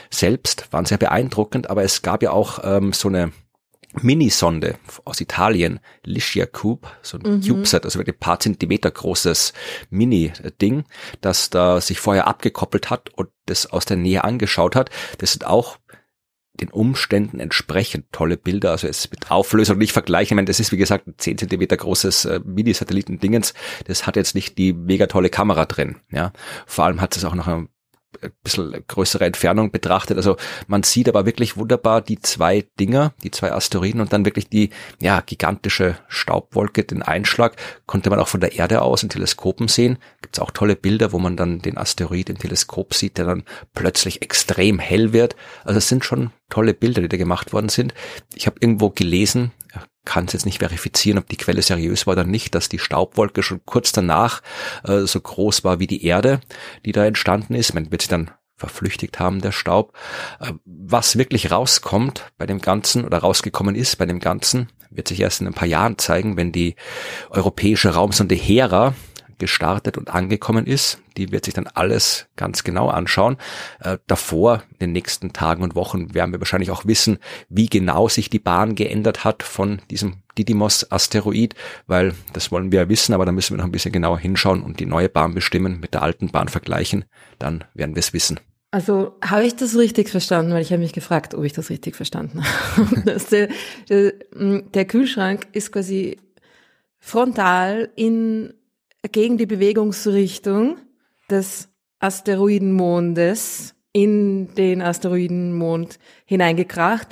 selbst 0.09 0.71
waren 0.71 0.85
sehr 0.85 0.97
beeindruckend, 0.97 1.69
aber 1.69 1.83
es 1.83 2.01
gab 2.01 2.23
ja 2.23 2.31
auch 2.31 2.59
ähm, 2.63 2.93
so 2.93 3.07
eine 3.07 3.31
Minisonde 3.99 4.77
aus 5.03 5.19
Italien, 5.19 5.79
Licia 6.03 6.45
Cube, 6.45 6.87
so 7.01 7.17
ein 7.17 7.23
mhm. 7.23 7.41
CubeSat, 7.41 7.83
also 7.83 7.99
ein 7.99 8.19
paar 8.19 8.39
Zentimeter 8.39 8.89
großes 8.89 9.53
Mini-Ding, 9.89 10.85
das 11.19 11.49
da 11.49 11.81
sich 11.81 11.99
vorher 11.99 12.27
abgekoppelt 12.27 12.89
hat 12.89 13.09
und 13.09 13.29
das 13.47 13.65
aus 13.65 13.85
der 13.85 13.97
Nähe 13.97 14.23
angeschaut 14.23 14.75
hat. 14.75 14.89
Das 15.17 15.33
sind 15.33 15.45
auch 15.45 15.77
den 16.61 16.69
Umständen 16.69 17.39
entsprechend 17.39 18.11
tolle 18.11 18.37
Bilder. 18.37 18.71
Also 18.71 18.87
es 18.87 19.09
mit 19.09 19.31
Auflösung 19.31 19.77
nicht 19.77 19.91
vergleichen. 19.91 20.33
Ich 20.33 20.35
meine, 20.35 20.45
das 20.45 20.59
ist 20.59 20.71
wie 20.71 20.77
gesagt 20.77 21.07
ein 21.07 21.15
10 21.17 21.39
Zentimeter 21.39 21.77
großes 21.77 22.25
äh, 22.25 22.39
Mini-Satelliten-Dingens. 22.43 23.53
Das 23.85 24.07
hat 24.07 24.15
jetzt 24.15 24.35
nicht 24.35 24.57
die 24.57 24.73
mega 24.73 25.07
tolle 25.07 25.29
Kamera 25.29 25.65
drin. 25.65 25.97
Ja, 26.11 26.31
vor 26.65 26.85
allem 26.85 27.01
hat 27.01 27.17
es 27.17 27.25
auch 27.25 27.35
noch 27.35 27.47
ein 27.47 27.69
ein 28.21 28.31
bisschen 28.43 28.83
größere 28.87 29.25
Entfernung 29.25 29.71
betrachtet. 29.71 30.17
Also 30.17 30.37
man 30.67 30.83
sieht 30.83 31.07
aber 31.07 31.25
wirklich 31.25 31.57
wunderbar 31.57 32.01
die 32.01 32.19
zwei 32.19 32.65
Dinger, 32.79 33.13
die 33.23 33.31
zwei 33.31 33.51
Asteroiden 33.51 34.01
und 34.01 34.13
dann 34.13 34.25
wirklich 34.25 34.49
die 34.49 34.69
ja 34.99 35.21
gigantische 35.21 35.97
Staubwolke, 36.07 36.83
den 36.83 37.03
Einschlag 37.03 37.55
konnte 37.85 38.09
man 38.09 38.19
auch 38.19 38.27
von 38.27 38.41
der 38.41 38.53
Erde 38.53 38.81
aus 38.81 39.03
in 39.03 39.09
Teleskopen 39.09 39.67
sehen. 39.67 39.97
Gibt 40.21 40.35
es 40.35 40.41
auch 40.41 40.51
tolle 40.51 40.75
Bilder, 40.75 41.11
wo 41.11 41.19
man 41.19 41.37
dann 41.37 41.59
den 41.59 41.77
Asteroid 41.77 42.29
im 42.29 42.37
Teleskop 42.37 42.93
sieht, 42.93 43.17
der 43.17 43.25
dann 43.25 43.43
plötzlich 43.73 44.21
extrem 44.21 44.79
hell 44.79 45.13
wird. 45.13 45.35
Also 45.63 45.77
es 45.77 45.87
sind 45.87 46.03
schon 46.03 46.31
tolle 46.49 46.73
Bilder, 46.73 47.01
die 47.01 47.09
da 47.09 47.17
gemacht 47.17 47.53
worden 47.53 47.69
sind. 47.69 47.93
Ich 48.35 48.45
habe 48.45 48.57
irgendwo 48.59 48.89
gelesen, 48.89 49.51
kann 50.05 50.25
es 50.25 50.33
jetzt 50.33 50.45
nicht 50.45 50.59
verifizieren, 50.59 51.19
ob 51.19 51.27
die 51.29 51.37
Quelle 51.37 51.61
seriös 51.61 52.07
war 52.07 52.13
oder 52.13 52.23
nicht, 52.23 52.55
dass 52.55 52.69
die 52.69 52.79
Staubwolke 52.79 53.43
schon 53.43 53.61
kurz 53.65 53.91
danach 53.91 54.41
äh, 54.83 55.01
so 55.01 55.19
groß 55.19 55.63
war 55.63 55.79
wie 55.79 55.87
die 55.87 56.05
Erde, 56.05 56.41
die 56.85 56.91
da 56.91 57.05
entstanden 57.05 57.53
ist. 57.53 57.73
Man 57.73 57.91
wird 57.91 58.01
sie 58.01 58.07
dann 58.07 58.31
verflüchtigt 58.55 59.19
haben, 59.19 59.41
der 59.41 59.51
Staub. 59.51 59.93
Äh, 60.39 60.53
was 60.65 61.17
wirklich 61.17 61.51
rauskommt 61.51 62.31
bei 62.37 62.45
dem 62.45 62.61
Ganzen 62.61 63.05
oder 63.05 63.19
rausgekommen 63.19 63.75
ist 63.75 63.97
bei 63.97 64.05
dem 64.05 64.19
Ganzen, 64.19 64.69
wird 64.89 65.07
sich 65.07 65.19
erst 65.19 65.41
in 65.41 65.47
ein 65.47 65.53
paar 65.53 65.67
Jahren 65.67 65.97
zeigen, 65.97 66.37
wenn 66.37 66.51
die 66.51 66.75
europäische 67.29 67.89
Raumsonde 67.89 68.35
Hera 68.35 68.93
gestartet 69.41 69.97
und 69.97 70.13
angekommen 70.13 70.67
ist. 70.67 70.99
Die 71.17 71.31
wird 71.31 71.43
sich 71.43 71.53
dann 71.53 71.67
alles 71.67 72.27
ganz 72.37 72.63
genau 72.63 72.87
anschauen. 72.87 73.37
Äh, 73.79 73.97
davor, 74.07 74.63
in 74.73 74.77
den 74.79 74.91
nächsten 74.93 75.33
Tagen 75.33 75.63
und 75.63 75.75
Wochen, 75.75 76.13
werden 76.13 76.31
wir 76.31 76.39
wahrscheinlich 76.39 76.71
auch 76.71 76.85
wissen, 76.85 77.17
wie 77.49 77.65
genau 77.65 78.07
sich 78.07 78.29
die 78.29 78.39
Bahn 78.39 78.75
geändert 78.75 79.25
hat 79.25 79.43
von 79.43 79.81
diesem 79.89 80.21
Didymos-Asteroid, 80.37 81.55
weil 81.87 82.13
das 82.31 82.51
wollen 82.51 82.71
wir 82.71 82.81
ja 82.81 82.89
wissen, 82.89 83.13
aber 83.13 83.25
da 83.25 83.31
müssen 83.31 83.53
wir 83.53 83.57
noch 83.57 83.65
ein 83.65 83.71
bisschen 83.71 83.91
genauer 83.91 84.19
hinschauen 84.19 84.61
und 84.61 84.79
die 84.79 84.85
neue 84.85 85.09
Bahn 85.09 85.33
bestimmen, 85.33 85.79
mit 85.79 85.95
der 85.95 86.03
alten 86.03 86.29
Bahn 86.29 86.47
vergleichen. 86.47 87.03
Dann 87.39 87.63
werden 87.73 87.95
wir 87.95 87.99
es 87.99 88.13
wissen. 88.13 88.39
Also 88.69 89.17
habe 89.21 89.43
ich 89.43 89.55
das 89.55 89.75
richtig 89.75 90.09
verstanden? 90.09 90.53
Weil 90.53 90.61
ich 90.61 90.71
habe 90.71 90.81
mich 90.81 90.93
gefragt, 90.93 91.33
ob 91.33 91.43
ich 91.43 91.51
das 91.51 91.69
richtig 91.71 91.95
verstanden 91.95 92.43
habe. 92.43 93.19
der, 93.31 93.49
der, 93.89 94.13
der 94.33 94.85
Kühlschrank 94.85 95.47
ist 95.51 95.73
quasi 95.73 96.17
frontal 96.99 97.89
in 97.95 98.53
gegen 99.09 99.37
die 99.37 99.45
Bewegungsrichtung 99.45 100.77
des 101.29 101.69
Asteroidenmondes 101.99 103.75
in 103.93 104.53
den 104.55 104.81
Asteroidenmond 104.81 105.99
hineingekracht. 106.25 107.07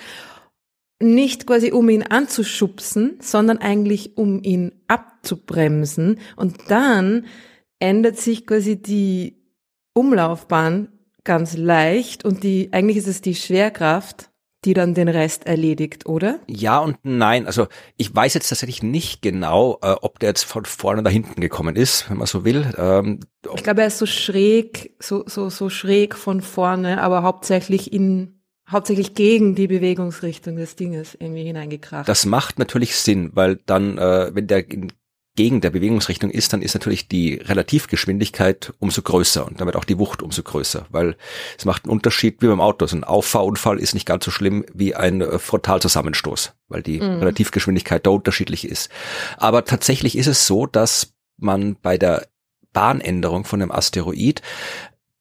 Nicht 1.01 1.47
quasi 1.47 1.71
um 1.71 1.89
ihn 1.89 2.03
anzuschubsen, 2.03 3.17
sondern 3.21 3.57
eigentlich 3.57 4.17
um 4.17 4.43
ihn 4.43 4.73
abzubremsen. 4.87 6.19
Und 6.35 6.57
dann 6.69 7.25
ändert 7.79 8.17
sich 8.17 8.45
quasi 8.45 8.81
die 8.81 9.37
Umlaufbahn 9.93 10.89
ganz 11.23 11.57
leicht 11.57 12.25
und 12.25 12.43
die, 12.43 12.73
eigentlich 12.73 12.97
ist 12.97 13.07
es 13.07 13.21
die 13.21 13.35
Schwerkraft, 13.35 14.28
die 14.65 14.73
dann 14.73 14.93
den 14.93 15.07
Rest 15.07 15.45
erledigt, 15.45 16.05
oder? 16.05 16.39
Ja 16.47 16.79
und 16.79 16.97
nein. 17.03 17.45
Also 17.45 17.67
ich 17.97 18.13
weiß 18.13 18.33
jetzt 18.33 18.49
tatsächlich 18.49 18.83
nicht 18.83 19.21
genau, 19.21 19.79
äh, 19.81 19.95
ob 20.01 20.19
der 20.19 20.29
jetzt 20.29 20.43
von 20.43 20.65
vorne 20.65 21.01
nach 21.01 21.11
hinten 21.11 21.39
gekommen 21.41 21.75
ist, 21.75 22.09
wenn 22.09 22.17
man 22.17 22.27
so 22.27 22.43
will. 22.43 22.71
Ähm, 22.77 23.21
ich 23.55 23.63
glaube, 23.63 23.81
er 23.81 23.87
ist 23.87 23.97
so 23.97 24.05
schräg, 24.05 24.95
so, 24.99 25.23
so, 25.27 25.49
so 25.49 25.69
schräg 25.69 26.15
von 26.15 26.41
vorne, 26.41 27.01
aber 27.01 27.23
hauptsächlich 27.23 27.93
in 27.93 28.39
hauptsächlich 28.69 29.15
gegen 29.15 29.55
die 29.55 29.67
Bewegungsrichtung 29.67 30.55
des 30.55 30.75
Dinges 30.75 31.15
irgendwie 31.19 31.43
hineingekracht. 31.43 32.07
Das 32.07 32.25
macht 32.25 32.59
natürlich 32.59 32.95
Sinn, 32.95 33.31
weil 33.33 33.55
dann, 33.65 33.97
äh, 33.97 34.29
wenn 34.33 34.45
der 34.45 34.69
in 34.69 34.91
gegen 35.39 35.61
der 35.61 35.69
Bewegungsrichtung 35.69 36.31
ist, 36.31 36.51
dann 36.51 36.61
ist 36.61 36.73
natürlich 36.73 37.07
die 37.07 37.35
Relativgeschwindigkeit 37.35 38.73
umso 38.79 39.01
größer 39.01 39.47
und 39.47 39.61
damit 39.61 39.77
auch 39.77 39.85
die 39.85 39.97
Wucht 39.97 40.21
umso 40.21 40.43
größer, 40.43 40.85
weil 40.89 41.15
es 41.57 41.63
macht 41.63 41.85
einen 41.85 41.93
Unterschied 41.93 42.41
wie 42.41 42.47
beim 42.47 42.59
Auto. 42.59 42.85
So 42.87 42.97
ein 42.97 43.05
Auffahrunfall 43.05 43.79
ist 43.79 43.93
nicht 43.93 44.05
ganz 44.05 44.25
so 44.25 44.31
schlimm 44.31 44.65
wie 44.73 44.95
ein 44.95 45.21
äh, 45.21 45.39
Frontalzusammenstoß, 45.39 46.55
weil 46.67 46.83
die 46.83 46.99
mhm. 46.99 47.19
Relativgeschwindigkeit 47.19 48.05
da 48.05 48.09
unterschiedlich 48.09 48.67
ist. 48.67 48.89
Aber 49.37 49.63
tatsächlich 49.63 50.17
ist 50.17 50.27
es 50.27 50.45
so, 50.45 50.65
dass 50.65 51.13
man 51.37 51.77
bei 51.81 51.97
der 51.97 52.27
Bahnänderung 52.73 53.45
von 53.45 53.61
einem 53.61 53.71
Asteroid 53.71 54.41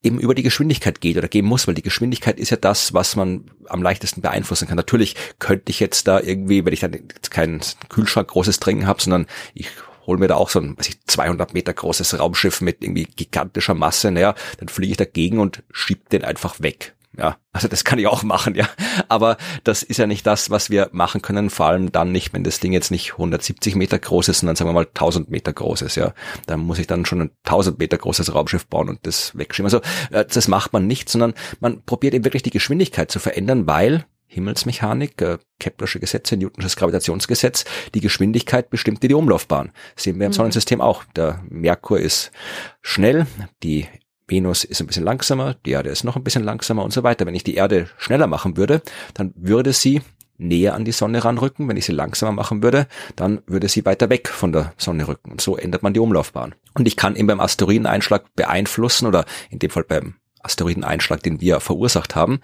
eben 0.02 0.18
über 0.18 0.34
die 0.34 0.42
Geschwindigkeit 0.42 1.00
geht 1.00 1.16
oder 1.16 1.28
gehen 1.28 1.46
muss, 1.46 1.68
weil 1.68 1.76
die 1.76 1.82
Geschwindigkeit 1.82 2.40
ist 2.40 2.50
ja 2.50 2.56
das, 2.56 2.92
was 2.92 3.14
man 3.14 3.52
am 3.68 3.82
leichtesten 3.82 4.20
beeinflussen 4.20 4.66
kann. 4.66 4.76
Natürlich 4.76 5.14
könnte 5.38 5.70
ich 5.70 5.78
jetzt 5.78 6.08
da 6.08 6.18
irgendwie, 6.18 6.64
wenn 6.64 6.72
ich 6.72 6.80
dann 6.80 6.96
keinen 7.30 7.60
Kühlschrank 7.88 8.26
großes 8.26 8.58
Trinken 8.58 8.88
habe, 8.88 9.00
sondern 9.00 9.26
ich 9.54 9.68
hol 10.08 10.18
mir 10.18 10.26
da 10.26 10.34
auch 10.34 10.48
so 10.48 10.58
ein 10.58 10.76
weiß 10.76 10.88
ich, 10.88 11.04
200 11.06 11.54
Meter 11.54 11.72
großes 11.72 12.18
Raumschiff 12.18 12.60
mit 12.60 12.82
irgendwie 12.82 13.04
gigantischer 13.04 13.74
Masse, 13.74 14.10
naja, 14.10 14.34
dann 14.58 14.68
fliege 14.68 14.92
ich 14.92 14.96
dagegen 14.96 15.38
und 15.38 15.62
schieb 15.70 16.08
den 16.08 16.24
einfach 16.24 16.60
weg. 16.60 16.96
Ja, 17.16 17.36
also 17.52 17.66
das 17.66 17.82
kann 17.84 17.98
ich 17.98 18.06
auch 18.06 18.22
machen, 18.22 18.54
ja. 18.54 18.68
Aber 19.08 19.38
das 19.64 19.82
ist 19.82 19.96
ja 19.96 20.06
nicht 20.06 20.24
das, 20.26 20.50
was 20.50 20.70
wir 20.70 20.88
machen 20.92 21.20
können, 21.20 21.50
vor 21.50 21.66
allem 21.66 21.90
dann 21.90 22.12
nicht, 22.12 22.32
wenn 22.32 22.44
das 22.44 22.60
Ding 22.60 22.72
jetzt 22.72 22.90
nicht 22.90 23.12
170 23.12 23.74
Meter 23.74 23.98
groß 23.98 24.28
ist, 24.28 24.40
sondern 24.40 24.54
sagen 24.54 24.70
wir 24.70 24.74
mal 24.74 24.86
1000 24.86 25.28
Meter 25.28 25.52
groß 25.52 25.82
ist, 25.82 25.96
ja. 25.96 26.14
Dann 26.46 26.60
muss 26.60 26.78
ich 26.78 26.86
dann 26.86 27.06
schon 27.06 27.22
ein 27.22 27.30
1000 27.44 27.78
Meter 27.78 27.98
großes 27.98 28.34
Raumschiff 28.34 28.66
bauen 28.68 28.88
und 28.88 29.00
das 29.04 29.36
wegschieben. 29.36 29.66
Also 29.66 29.80
äh, 30.10 30.24
das 30.26 30.46
macht 30.46 30.72
man 30.72 30.86
nicht, 30.86 31.08
sondern 31.08 31.34
man 31.58 31.82
probiert 31.82 32.14
eben 32.14 32.24
wirklich 32.24 32.44
die 32.44 32.50
Geschwindigkeit 32.50 33.10
zu 33.10 33.18
verändern, 33.18 33.66
weil 33.66 34.04
Himmelsmechanik, 34.28 35.20
äh, 35.20 35.38
Keplersche 35.58 35.98
Gesetze, 35.98 36.36
Newtonsches 36.36 36.76
Gravitationsgesetz, 36.76 37.64
die 37.94 38.00
Geschwindigkeit 38.00 38.70
bestimmt 38.70 39.02
die 39.02 39.12
Umlaufbahn. 39.12 39.72
Sehen 39.96 40.18
wir 40.18 40.26
im 40.26 40.30
mhm. 40.30 40.34
Sonnensystem 40.34 40.80
auch. 40.80 41.04
Der 41.16 41.42
Merkur 41.48 41.98
ist 41.98 42.30
schnell, 42.80 43.26
die 43.62 43.88
Venus 44.28 44.64
ist 44.64 44.80
ein 44.80 44.86
bisschen 44.86 45.04
langsamer, 45.04 45.54
die 45.64 45.70
Erde 45.70 45.88
ist 45.88 46.04
noch 46.04 46.16
ein 46.16 46.22
bisschen 46.22 46.44
langsamer 46.44 46.84
und 46.84 46.92
so 46.92 47.02
weiter. 47.02 47.26
Wenn 47.26 47.34
ich 47.34 47.44
die 47.44 47.54
Erde 47.54 47.88
schneller 47.96 48.26
machen 48.26 48.56
würde, 48.56 48.82
dann 49.14 49.32
würde 49.34 49.72
sie 49.72 50.02
näher 50.36 50.74
an 50.74 50.84
die 50.84 50.92
Sonne 50.92 51.24
ranrücken. 51.24 51.66
Wenn 51.66 51.76
ich 51.76 51.86
sie 51.86 51.92
langsamer 51.92 52.32
machen 52.32 52.62
würde, 52.62 52.86
dann 53.16 53.40
würde 53.46 53.68
sie 53.68 53.84
weiter 53.84 54.10
weg 54.10 54.28
von 54.28 54.52
der 54.52 54.72
Sonne 54.76 55.08
rücken. 55.08 55.32
Und 55.32 55.40
so 55.40 55.56
ändert 55.56 55.82
man 55.82 55.94
die 55.94 56.00
Umlaufbahn. 56.00 56.54
Und 56.74 56.86
ich 56.86 56.96
kann 56.96 57.16
eben 57.16 57.26
beim 57.26 57.40
Asteroideneinschlag 57.40 58.24
beeinflussen 58.36 59.06
oder 59.06 59.24
in 59.50 59.58
dem 59.58 59.70
Fall 59.70 59.84
beim 59.84 60.14
Asteroideneinschlag, 60.48 61.22
den 61.22 61.40
wir 61.40 61.60
verursacht 61.60 62.16
haben. 62.16 62.40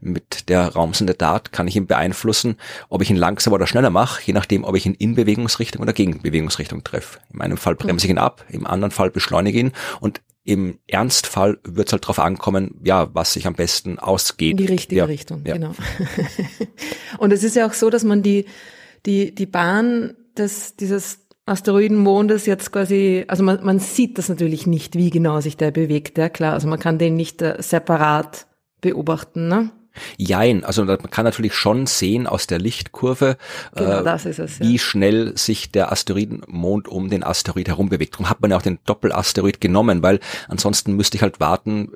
Mit 0.00 0.48
der 0.48 0.68
Raumsonde 0.68 1.14
DART 1.14 1.52
kann 1.52 1.66
ich 1.66 1.76
ihn 1.76 1.86
beeinflussen, 1.86 2.56
ob 2.88 3.02
ich 3.02 3.10
ihn 3.10 3.16
langsamer 3.16 3.56
oder 3.56 3.66
schneller 3.66 3.90
mache, 3.90 4.22
je 4.24 4.32
nachdem, 4.32 4.64
ob 4.64 4.76
ich 4.76 4.86
ihn 4.86 4.94
in 4.94 5.14
Bewegungsrichtung 5.14 5.82
oder 5.82 5.92
gegen 5.92 6.22
Bewegungsrichtung 6.22 6.84
treffe. 6.84 7.18
In 7.32 7.40
einem 7.40 7.56
Fall 7.56 7.74
bremse 7.74 8.06
ich 8.06 8.10
ihn 8.10 8.18
ab, 8.18 8.44
im 8.48 8.66
anderen 8.66 8.92
Fall 8.92 9.10
beschleunige 9.10 9.58
ihn 9.58 9.72
und 10.00 10.20
im 10.44 10.78
Ernstfall 10.86 11.58
wird 11.62 11.88
es 11.88 11.92
halt 11.92 12.04
darauf 12.04 12.18
ankommen, 12.18 12.80
ja, 12.82 13.14
was 13.14 13.34
sich 13.34 13.46
am 13.46 13.54
besten 13.54 13.98
ausgeht. 13.98 14.52
In 14.52 14.56
die 14.56 14.64
richtige 14.66 15.00
ja, 15.00 15.04
Richtung, 15.04 15.42
ja. 15.44 15.54
genau. 15.54 15.74
und 17.18 17.32
es 17.34 17.44
ist 17.44 17.54
ja 17.54 17.66
auch 17.66 17.74
so, 17.74 17.90
dass 17.90 18.02
man 18.02 18.22
die, 18.22 18.46
die, 19.04 19.34
die 19.34 19.44
Bahn 19.44 20.14
des, 20.38 20.74
dieses 20.76 21.27
Asteroidenmondes 21.48 22.46
jetzt 22.46 22.72
quasi, 22.72 23.24
also 23.28 23.42
man, 23.42 23.64
man 23.64 23.78
sieht 23.78 24.18
das 24.18 24.28
natürlich 24.28 24.66
nicht, 24.66 24.94
wie 24.96 25.10
genau 25.10 25.40
sich 25.40 25.56
der 25.56 25.70
bewegt, 25.70 26.18
ja 26.18 26.28
klar. 26.28 26.54
Also 26.54 26.68
man 26.68 26.78
kann 26.78 26.98
den 26.98 27.16
nicht 27.16 27.42
äh, 27.42 27.56
separat 27.60 28.46
beobachten, 28.80 29.48
ne? 29.48 29.70
Jein, 30.16 30.64
also 30.64 30.84
man 30.84 31.10
kann 31.10 31.24
natürlich 31.24 31.54
schon 31.54 31.86
sehen 31.86 32.26
aus 32.26 32.46
der 32.46 32.58
Lichtkurve, 32.58 33.36
genau, 33.74 34.04
äh, 34.04 34.28
es, 34.28 34.36
ja. 34.36 34.46
wie 34.60 34.78
schnell 34.78 35.36
sich 35.36 35.72
der 35.72 35.90
Asteroidenmond 35.90 36.88
um 36.88 37.10
den 37.10 37.24
Asteroid 37.24 37.68
herum 37.68 37.88
bewegt. 37.88 38.14
Darum 38.14 38.30
hat 38.30 38.40
man 38.40 38.50
ja 38.52 38.56
auch 38.56 38.62
den 38.62 38.78
Doppelasteroid 38.86 39.60
genommen, 39.60 40.02
weil 40.02 40.20
ansonsten 40.48 40.94
müsste 40.94 41.16
ich 41.16 41.22
halt 41.22 41.40
warten, 41.40 41.90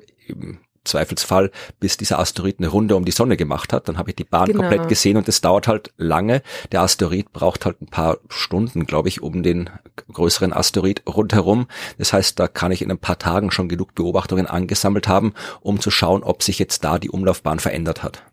Zweifelsfall, 0.83 1.51
bis 1.79 1.97
dieser 1.97 2.19
Asteroid 2.19 2.59
eine 2.59 2.67
Runde 2.67 2.95
um 2.95 3.05
die 3.05 3.11
Sonne 3.11 3.37
gemacht 3.37 3.73
hat. 3.73 3.87
Dann 3.87 3.97
habe 3.97 4.11
ich 4.11 4.15
die 4.15 4.23
Bahn 4.23 4.47
genau. 4.47 4.61
komplett 4.61 4.89
gesehen 4.89 5.17
und 5.17 5.27
es 5.27 5.41
dauert 5.41 5.67
halt 5.67 5.93
lange. 5.97 6.41
Der 6.71 6.81
Asteroid 6.81 7.31
braucht 7.31 7.65
halt 7.65 7.81
ein 7.81 7.87
paar 7.87 8.17
Stunden, 8.29 8.85
glaube 8.85 9.09
ich, 9.09 9.21
um 9.21 9.43
den 9.43 9.69
größeren 10.11 10.53
Asteroid 10.53 11.03
rundherum. 11.07 11.67
Das 11.97 12.13
heißt, 12.13 12.39
da 12.39 12.47
kann 12.47 12.71
ich 12.71 12.81
in 12.81 12.91
ein 12.91 12.97
paar 12.97 13.19
Tagen 13.19 13.51
schon 13.51 13.69
genug 13.69 13.95
Beobachtungen 13.95 14.47
angesammelt 14.47 15.07
haben, 15.07 15.33
um 15.61 15.79
zu 15.79 15.91
schauen, 15.91 16.23
ob 16.23 16.43
sich 16.43 16.59
jetzt 16.59 16.83
da 16.83 16.99
die 16.99 17.09
Umlaufbahn 17.09 17.59
verändert 17.59 18.03
hat. 18.03 18.23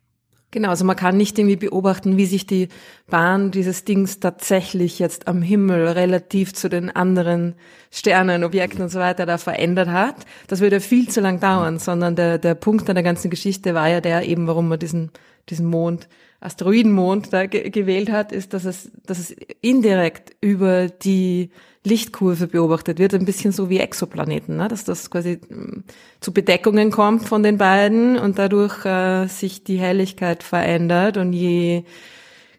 Genau, 0.53 0.71
also 0.71 0.85
man 0.85 0.97
kann 0.97 1.17
nicht 1.17 1.39
irgendwie 1.39 1.57
beobachten, 1.57 2.17
wie 2.17 2.27
sich 2.27 2.45
die 2.45 2.69
Bahn 3.09 3.53
dieses 3.53 3.85
Dings 3.85 4.19
tatsächlich 4.19 4.99
jetzt 4.99 5.29
am 5.29 5.43
Himmel 5.43 5.87
relativ 5.87 6.53
zu 6.55 6.69
den 6.69 6.91
anderen 6.91 7.55
Sternen, 7.93 8.43
Objekten 8.43 8.83
und 8.83 8.89
so 8.89 8.99
weiter 8.99 9.27
da 9.27 9.39
verändert 9.39 9.89
hat. 9.89 10.17
Das 10.49 10.61
würde 10.61 10.81
viel 10.81 11.09
zu 11.09 11.21
lang 11.21 11.39
dauern, 11.39 11.79
sondern 11.79 12.17
der, 12.17 12.39
der 12.39 12.57
Punkt 12.57 12.89
an 12.89 12.97
der 12.97 13.05
ganzen 13.05 13.31
Geschichte 13.31 13.75
war 13.75 13.89
ja 13.89 14.01
der 14.01 14.27
eben, 14.27 14.49
warum 14.49 14.69
man 14.69 14.81
diesen, 14.81 15.13
diesen 15.49 15.67
Mond, 15.67 16.09
Asteroidenmond 16.41 17.33
da 17.33 17.47
ge 17.47 17.71
gewählt 17.71 18.11
hat, 18.11 18.33
ist, 18.33 18.53
dass 18.55 18.65
es, 18.65 18.91
dass 19.07 19.19
es 19.19 19.37
indirekt 19.61 20.35
über 20.41 20.89
die 20.89 21.51
Lichtkurve 21.85 22.47
beobachtet 22.47 22.99
wird, 22.99 23.15
ein 23.15 23.25
bisschen 23.25 23.53
so 23.53 23.71
wie 23.71 23.79
Exoplaneten, 23.79 24.57
ne? 24.57 24.69
dass 24.69 24.85
das 24.85 25.11
quasi 25.11 25.41
mm, 25.49 25.85
zu 26.21 26.33
Bedeckungen 26.33 26.91
kommt 26.91 27.27
von 27.27 27.43
den 27.43 27.57
beiden 27.57 28.19
und 28.19 28.39
dadurch 28.39 28.85
äh, 28.85 29.27
sich 29.29 29.65
die 29.65 29.79
Helligkeit 29.79 30.43
verändert 30.43 31.17
und 31.17 31.33
je 31.33 31.85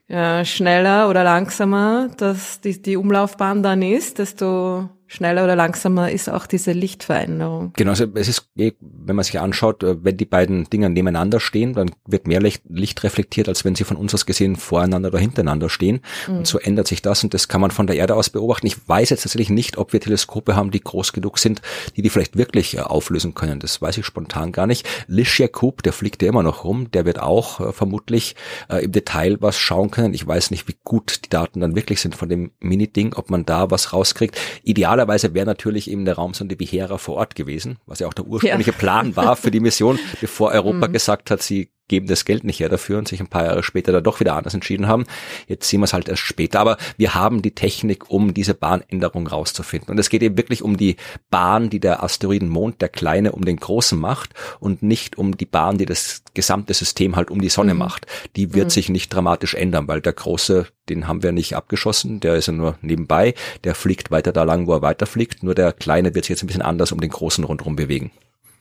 äh, 0.08 0.44
schneller 0.44 1.08
oder 1.10 1.24
langsamer 1.24 2.10
dass 2.18 2.62
die, 2.62 2.82
die 2.82 2.98
Umlaufbahn 2.98 3.62
dann 3.62 3.84
ist, 3.84 4.18
desto 4.18 4.90
schneller 5.12 5.44
oder 5.44 5.58
langsamer 5.58 6.10
ist 6.10 6.30
auch 6.30 6.46
diese 6.46 6.72
Lichtveränderung. 6.72 7.74
Genau, 7.76 7.92
also 7.92 8.06
es 8.16 8.30
ist, 8.30 8.48
eh, 8.58 8.72
wenn 8.80 9.18
man 9.18 9.26
sich 9.26 9.40
anschaut, 9.40 9.84
äh, 9.84 10.04
wenn 10.04 10.16
die 10.16 10.26
beiden 10.26 10.70
Dinger 10.70 10.88
nebeneinander 10.88 11.42
stehen, 11.42 11.74
dann 11.74 11.92
wird 12.08 12.28
mehr 12.28 12.40
Licht, 12.40 12.64
Licht 12.70 13.04
reflektiert, 13.04 13.50
als 13.50 13.66
wenn 13.66 13.76
sie 13.76 13.84
von 13.84 13.98
uns 13.98 14.14
aus 14.14 14.26
gesehen 14.26 14.56
voreinander 14.56 15.10
oder 15.10 15.20
hintereinander 15.20 15.70
stehen. 15.70 16.00
Mhm. 16.28 16.38
Und 16.38 16.48
so 16.48 16.60
ändert 16.60 16.88
sich 16.88 17.02
das 17.02 17.26
und 17.26 17.34
das 17.34 17.50
kann 17.50 17.60
man 17.60 17.72
von 17.72 17.88
der 17.88 17.98
Erde 17.98 18.16
aus 18.16 18.30
beobachten. 18.30 18.68
Ich 18.68 18.88
weiß 18.88 19.10
jetzt 19.10 19.24
tatsächlich 19.24 19.50
nicht, 19.50 19.78
ob 19.78 19.92
wir 19.92 20.00
Teleskope 20.00 20.56
haben, 20.56 20.72
die 20.72 20.80
groß 20.80 21.12
genug 21.12 21.40
sind, 21.40 21.62
die 21.98 22.02
die 22.02 22.10
vielleicht 22.10 22.38
wirklich 22.38 22.78
äh, 22.78 22.80
auflösen 22.80 23.36
können. 23.36 23.60
Das 23.60 23.82
weiß 23.82 23.98
ich 23.98 24.06
spontan 24.06 24.54
gar 24.54 24.66
nicht. 24.66 24.88
Lish 25.08 25.42
Jakub, 25.42 25.84
der 25.84 25.92
fliegt 25.92 26.22
ja 26.22 26.30
immer 26.30 26.44
noch 26.44 26.64
rum, 26.64 26.90
der 26.90 27.06
wird 27.06 27.20
auch 27.20 27.60
äh, 27.60 27.74
vermutlich 27.74 28.38
äh, 28.70 28.86
im 28.86 28.94
Detail 28.94 29.38
was 29.42 29.58
schauen 29.58 29.92
können. 29.92 30.14
Ich 30.14 30.26
weiß 30.26 30.52
nicht, 30.52 30.70
wie 30.70 30.78
gut 30.86 31.26
die 31.26 31.30
Daten 31.30 31.60
dann 31.60 31.76
wirklich 31.76 32.00
sind 32.00 32.16
von 32.16 32.30
dem 32.30 32.52
Mini-Ding, 32.62 33.14
ob 33.16 33.30
man 33.30 33.46
da 33.46 33.70
was 33.72 33.92
rauskriegt. 33.92 34.40
Ideal 34.64 35.01
Idealerweise 35.02 35.34
wäre 35.34 35.48
natürlich 35.48 35.90
eben 35.90 36.06
der 36.06 36.16
Raumsonde 36.16 36.56
Behera 36.56 37.00
vor 37.00 37.16
Ort 37.16 37.34
gewesen, 37.34 37.80
was 37.88 38.00
ja 38.00 38.08
auch 38.08 38.14
der 38.14 38.28
ursprüngliche 38.28 38.72
ja. 38.72 38.78
Plan 38.78 39.16
war 39.16 39.36
für 39.36 39.50
die 39.50 39.60
Mission, 39.60 39.98
bevor 40.22 40.52
Europa 40.52 40.88
mhm. 40.88 40.94
gesagt 40.94 41.32
hat, 41.32 41.42
sie 41.42 41.72
geben 41.92 42.08
das 42.08 42.24
Geld 42.24 42.46
nicht 42.46 42.62
her 42.62 42.70
dafür 42.70 42.98
und 42.98 43.10
sich 43.10 43.20
ein 43.20 43.28
paar 43.28 43.44
Jahre 43.44 43.64
später 43.64 43.92
da 43.92 44.00
doch 44.00 44.22
wieder 44.22 44.36
anders 44.36 44.54
entschieden 44.54 44.88
haben. 44.88 45.04
Jetzt 45.48 45.68
sehen 45.68 45.82
wir 45.82 45.84
es 45.84 45.92
halt 45.92 46.08
erst 46.08 46.22
später. 46.22 46.62
Aber 46.62 46.78
wir 46.96 47.14
haben 47.16 47.42
die 47.42 47.52
Technik, 47.52 48.10
um 48.10 48.34
diese 48.34 48.54
Bahnänderung 48.54 49.28
rauszufinden. 49.28 49.92
Und 49.92 50.00
es 50.00 50.10
geht 50.10 50.24
eben 50.24 50.38
wirklich 50.38 50.64
um 50.64 50.78
die 50.78 50.96
Bahn, 51.30 51.70
die 51.70 51.82
der 51.82 52.02
Asteroidenmond, 52.02 52.82
der 52.82 52.88
kleine, 52.88 53.34
um 53.34 53.44
den 53.44 53.58
großen 53.58 54.00
macht 54.00 54.34
und 54.62 54.82
nicht 54.84 55.18
um 55.18 55.36
die 55.36 55.46
Bahn, 55.46 55.78
die 55.78 55.86
das 55.86 56.24
gesamte 56.34 56.74
System 56.74 57.18
halt 57.18 57.30
um 57.30 57.42
die 57.42 57.50
Sonne 57.50 57.74
mhm. 57.74 57.80
macht. 57.80 58.08
Die 58.38 58.54
wird 58.54 58.68
mhm. 58.68 58.70
sich 58.70 58.88
nicht 58.88 59.14
dramatisch 59.14 59.54
ändern, 59.54 59.90
weil 59.90 60.00
der 60.00 60.14
große, 60.14 60.68
den 60.88 61.10
haben 61.10 61.24
wir 61.24 61.34
nicht 61.34 61.58
abgeschossen, 61.58 62.22
der 62.22 62.36
ist 62.36 62.48
ja 62.48 62.54
nur 62.54 62.78
nebenbei, 62.82 63.34
der 63.66 63.76
fliegt 63.76 64.12
weiter 64.12 64.32
da 64.32 64.44
lang, 64.44 64.66
wo 64.66 64.74
er 64.76 64.82
weiterfliegt. 64.82 65.44
Nur 65.44 65.56
der 65.56 65.74
kleine 65.74 66.16
wird 66.16 66.24
sich 66.24 66.30
jetzt 66.30 66.44
ein 66.44 66.48
bisschen 66.48 66.62
anders 66.62 66.94
um 66.94 67.02
den 67.02 67.10
großen 67.10 67.44
rundherum 67.44 67.76
bewegen. 67.76 68.12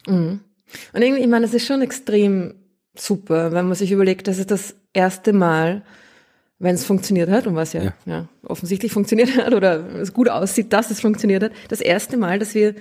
Mhm. 0.09 0.41
Und 0.93 1.03
irgendwie, 1.03 1.23
ich 1.23 1.29
meine, 1.29 1.47
es 1.47 1.55
ist 1.55 1.67
schon 1.67 1.83
extrem 1.83 2.55
super, 2.95 3.53
wenn 3.53 3.67
man 3.67 3.75
sich 3.75 3.93
überlegt, 3.93 4.29
das 4.29 4.39
ist 4.39 4.51
das 4.51 4.75
erste 4.93 5.33
Mal, 5.33 5.83
wenn 6.59 6.75
es 6.75 6.85
funktioniert 6.85 7.31
hat 7.31 7.47
und 7.47 7.57
was 7.57 7.73
ja, 7.73 7.83
ja. 7.83 7.95
ja, 8.05 8.29
offensichtlich 8.47 8.93
funktioniert 8.93 9.37
hat 9.37 9.55
oder 9.55 9.95
es 9.97 10.13
gut 10.13 10.29
aussieht, 10.29 10.73
dass 10.73 10.91
es 10.91 11.01
funktioniert 11.01 11.43
hat, 11.43 11.53
das 11.69 11.81
erste 11.81 12.17
Mal, 12.17 12.39
dass 12.39 12.55
wir 12.55 12.75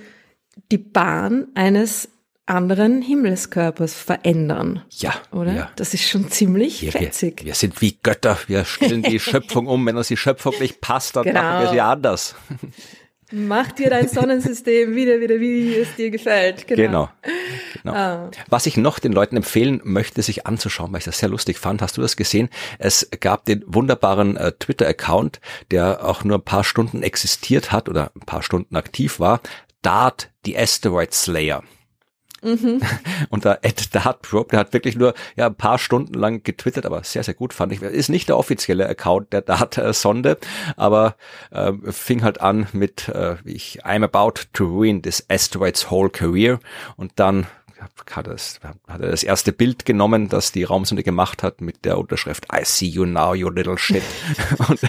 die 0.70 0.78
Bahn 0.78 1.46
eines 1.54 2.08
anderen 2.50 3.00
Himmelskörpers 3.00 3.94
verändern. 3.94 4.82
Ja. 4.90 5.14
Oder? 5.30 5.52
Ja. 5.52 5.70
Das 5.76 5.94
ist 5.94 6.08
schon 6.08 6.30
ziemlich 6.30 6.82
wir, 6.82 6.92
fetzig. 6.92 7.40
Wir, 7.40 7.46
wir, 7.46 7.54
sind 7.54 7.80
wie 7.80 7.96
Götter. 8.02 8.38
Wir 8.48 8.64
stellen 8.64 9.02
die 9.02 9.20
Schöpfung 9.20 9.68
um. 9.68 9.86
Wenn 9.86 9.96
uns 9.96 10.08
die 10.08 10.16
Schöpfung 10.16 10.54
nicht 10.58 10.80
passt, 10.80 11.14
dann 11.14 11.24
genau. 11.24 11.40
machen 11.40 11.64
wir 11.64 11.70
sie 11.70 11.80
anders. 11.80 12.34
Mach 13.32 13.72
dir 13.72 13.90
dein 13.90 14.08
Sonnensystem 14.08 14.94
wieder, 14.94 15.20
wieder, 15.20 15.38
wie 15.38 15.74
es 15.76 15.94
dir 15.94 16.10
gefällt. 16.10 16.66
Genau. 16.66 16.76
genau. 16.76 17.08
No. 17.84 17.92
Ah. 17.92 18.30
Was 18.48 18.66
ich 18.66 18.76
noch 18.76 18.98
den 18.98 19.12
Leuten 19.12 19.36
empfehlen 19.36 19.80
möchte, 19.84 20.22
sich 20.22 20.46
anzuschauen, 20.46 20.92
weil 20.92 20.98
ich 20.98 21.04
das 21.04 21.18
sehr 21.18 21.28
lustig 21.28 21.58
fand, 21.58 21.82
hast 21.82 21.96
du 21.96 22.02
das 22.02 22.16
gesehen? 22.16 22.48
Es 22.78 23.08
gab 23.20 23.44
den 23.44 23.64
wunderbaren 23.66 24.36
äh, 24.36 24.52
Twitter-Account, 24.52 25.40
der 25.70 26.04
auch 26.04 26.24
nur 26.24 26.38
ein 26.38 26.44
paar 26.44 26.64
Stunden 26.64 27.02
existiert 27.02 27.72
hat 27.72 27.88
oder 27.88 28.10
ein 28.14 28.26
paar 28.26 28.42
Stunden 28.42 28.76
aktiv 28.76 29.20
war. 29.20 29.40
Dart, 29.82 30.30
the 30.44 30.58
Asteroid 30.58 31.14
Slayer. 31.14 31.62
Mhm. 32.42 32.80
Und 33.30 33.44
da 33.44 33.58
Ed 33.62 33.94
Dartprobe, 33.94 34.50
der 34.50 34.60
hat 34.60 34.72
wirklich 34.72 34.96
nur 34.96 35.14
ja 35.36 35.46
ein 35.46 35.54
paar 35.54 35.78
Stunden 35.78 36.14
lang 36.14 36.42
getwittert, 36.42 36.86
aber 36.86 37.04
sehr, 37.04 37.22
sehr 37.22 37.34
gut 37.34 37.52
fand 37.52 37.72
ich. 37.72 37.82
Ist 37.82 38.08
nicht 38.08 38.28
der 38.28 38.38
offizielle 38.38 38.88
Account 38.88 39.32
der 39.32 39.42
Dart-Sonde, 39.42 40.38
aber 40.76 41.16
äh, 41.50 41.72
fing 41.90 42.22
halt 42.22 42.40
an 42.40 42.66
mit 42.72 43.08
äh, 43.08 43.36
ich 43.44 43.84
I'm 43.84 44.04
about 44.04 44.42
to 44.52 44.66
ruin 44.66 45.02
this 45.02 45.24
asteroid's 45.28 45.90
whole 45.90 46.10
career 46.10 46.60
und 46.96 47.12
dann 47.16 47.46
hat 47.80 48.26
er, 48.26 48.32
das, 48.34 48.60
hat 48.62 49.00
er 49.00 49.10
das 49.10 49.22
erste 49.22 49.52
Bild 49.52 49.84
genommen, 49.84 50.28
das 50.28 50.52
die 50.52 50.64
Raumsonde 50.64 51.02
gemacht 51.02 51.42
hat 51.42 51.60
mit 51.60 51.84
der 51.84 51.98
Unterschrift 51.98 52.46
I 52.52 52.64
see 52.64 52.86
you 52.86 53.06
now, 53.06 53.34
you 53.34 53.48
little 53.48 53.78
shit. 53.78 54.02
und 54.68 54.80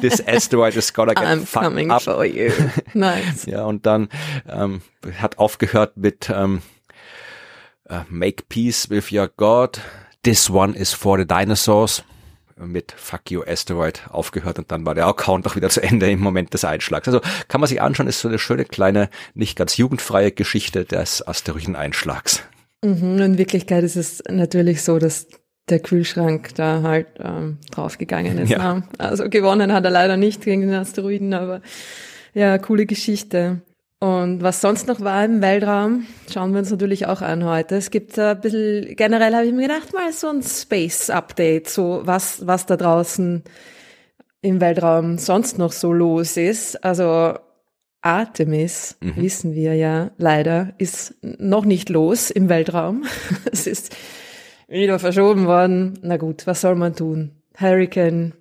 this 0.00 0.26
asteroid 0.26 0.74
is 0.76 0.92
gonna 0.92 1.14
get 1.14 1.24
I'm 1.24 1.46
coming 1.46 1.90
up. 1.90 2.02
for 2.02 2.24
you. 2.24 2.50
Nice. 2.94 3.46
ja, 3.46 3.64
und 3.64 3.86
dann 3.86 4.08
ähm, 4.48 4.82
hat 5.18 5.38
aufgehört 5.38 5.96
mit 5.96 6.30
ähm, 6.34 6.62
uh, 7.90 8.04
Make 8.08 8.44
Peace 8.48 8.88
with 8.88 9.12
Your 9.12 9.28
God. 9.28 9.80
This 10.22 10.50
one 10.50 10.74
is 10.74 10.92
for 10.92 11.18
the 11.18 11.26
dinosaurs. 11.26 12.02
Mit 12.56 12.92
Fuck 12.92 13.30
You 13.30 13.42
Asteroid 13.42 14.02
aufgehört 14.10 14.58
und 14.58 14.70
dann 14.70 14.84
war 14.84 14.94
der 14.94 15.06
Account 15.06 15.46
auch 15.46 15.56
wieder 15.56 15.70
zu 15.70 15.82
Ende 15.82 16.10
im 16.10 16.20
Moment 16.20 16.52
des 16.52 16.62
Einschlags. 16.62 17.08
Also 17.08 17.20
kann 17.48 17.62
man 17.62 17.68
sich 17.68 17.80
anschauen, 17.80 18.06
ist 18.06 18.20
so 18.20 18.28
eine 18.28 18.38
schöne 18.38 18.66
kleine, 18.66 19.08
nicht 19.32 19.56
ganz 19.56 19.78
jugendfreie 19.78 20.30
Geschichte 20.30 20.84
des 20.84 21.26
Asteroideneinschlags. 21.26 22.42
Mhm, 22.84 23.18
in 23.18 23.38
Wirklichkeit 23.38 23.82
ist 23.82 23.96
es 23.96 24.22
natürlich 24.28 24.82
so, 24.82 24.98
dass 24.98 25.26
der 25.70 25.80
Kühlschrank 25.80 26.54
da 26.54 26.82
halt 26.82 27.06
ähm, 27.18 27.58
draufgegangen 27.70 28.36
ist. 28.38 28.50
Ja. 28.50 28.74
Ne? 28.74 28.82
Also 28.98 29.30
gewonnen 29.30 29.72
hat 29.72 29.84
er 29.84 29.90
leider 29.90 30.16
nicht 30.18 30.42
gegen 30.42 30.62
den 30.62 30.74
Asteroiden, 30.74 31.32
aber 31.32 31.62
ja, 32.34 32.58
coole 32.58 32.84
Geschichte. 32.84 33.62
Und 34.02 34.42
was 34.42 34.62
sonst 34.62 34.88
noch 34.88 35.02
war 35.02 35.26
im 35.26 35.42
Weltraum, 35.42 36.06
schauen 36.32 36.52
wir 36.52 36.60
uns 36.60 36.70
natürlich 36.70 37.06
auch 37.06 37.20
an 37.20 37.44
heute. 37.44 37.76
Es 37.76 37.90
gibt 37.90 38.18
ein 38.18 38.40
bisschen, 38.40 38.96
generell 38.96 39.34
habe 39.34 39.44
ich 39.44 39.52
mir 39.52 39.68
gedacht, 39.68 39.92
mal 39.92 40.10
so 40.10 40.28
ein 40.28 40.42
Space-Update, 40.42 41.68
so 41.68 42.00
was, 42.04 42.46
was 42.46 42.64
da 42.64 42.78
draußen 42.78 43.44
im 44.40 44.60
Weltraum 44.62 45.18
sonst 45.18 45.58
noch 45.58 45.72
so 45.72 45.92
los 45.92 46.38
ist. 46.38 46.82
Also 46.82 47.34
Artemis, 48.00 48.96
mhm. 49.00 49.16
wissen 49.16 49.54
wir 49.54 49.74
ja 49.74 50.12
leider, 50.16 50.72
ist 50.78 51.16
noch 51.20 51.66
nicht 51.66 51.90
los 51.90 52.30
im 52.30 52.48
Weltraum. 52.48 53.04
es 53.52 53.66
ist 53.66 53.94
wieder 54.66 54.98
verschoben 54.98 55.46
worden. 55.46 55.98
Na 56.00 56.16
gut, 56.16 56.46
was 56.46 56.62
soll 56.62 56.74
man 56.74 56.96
tun? 56.96 57.32
Hurricane 57.54 58.32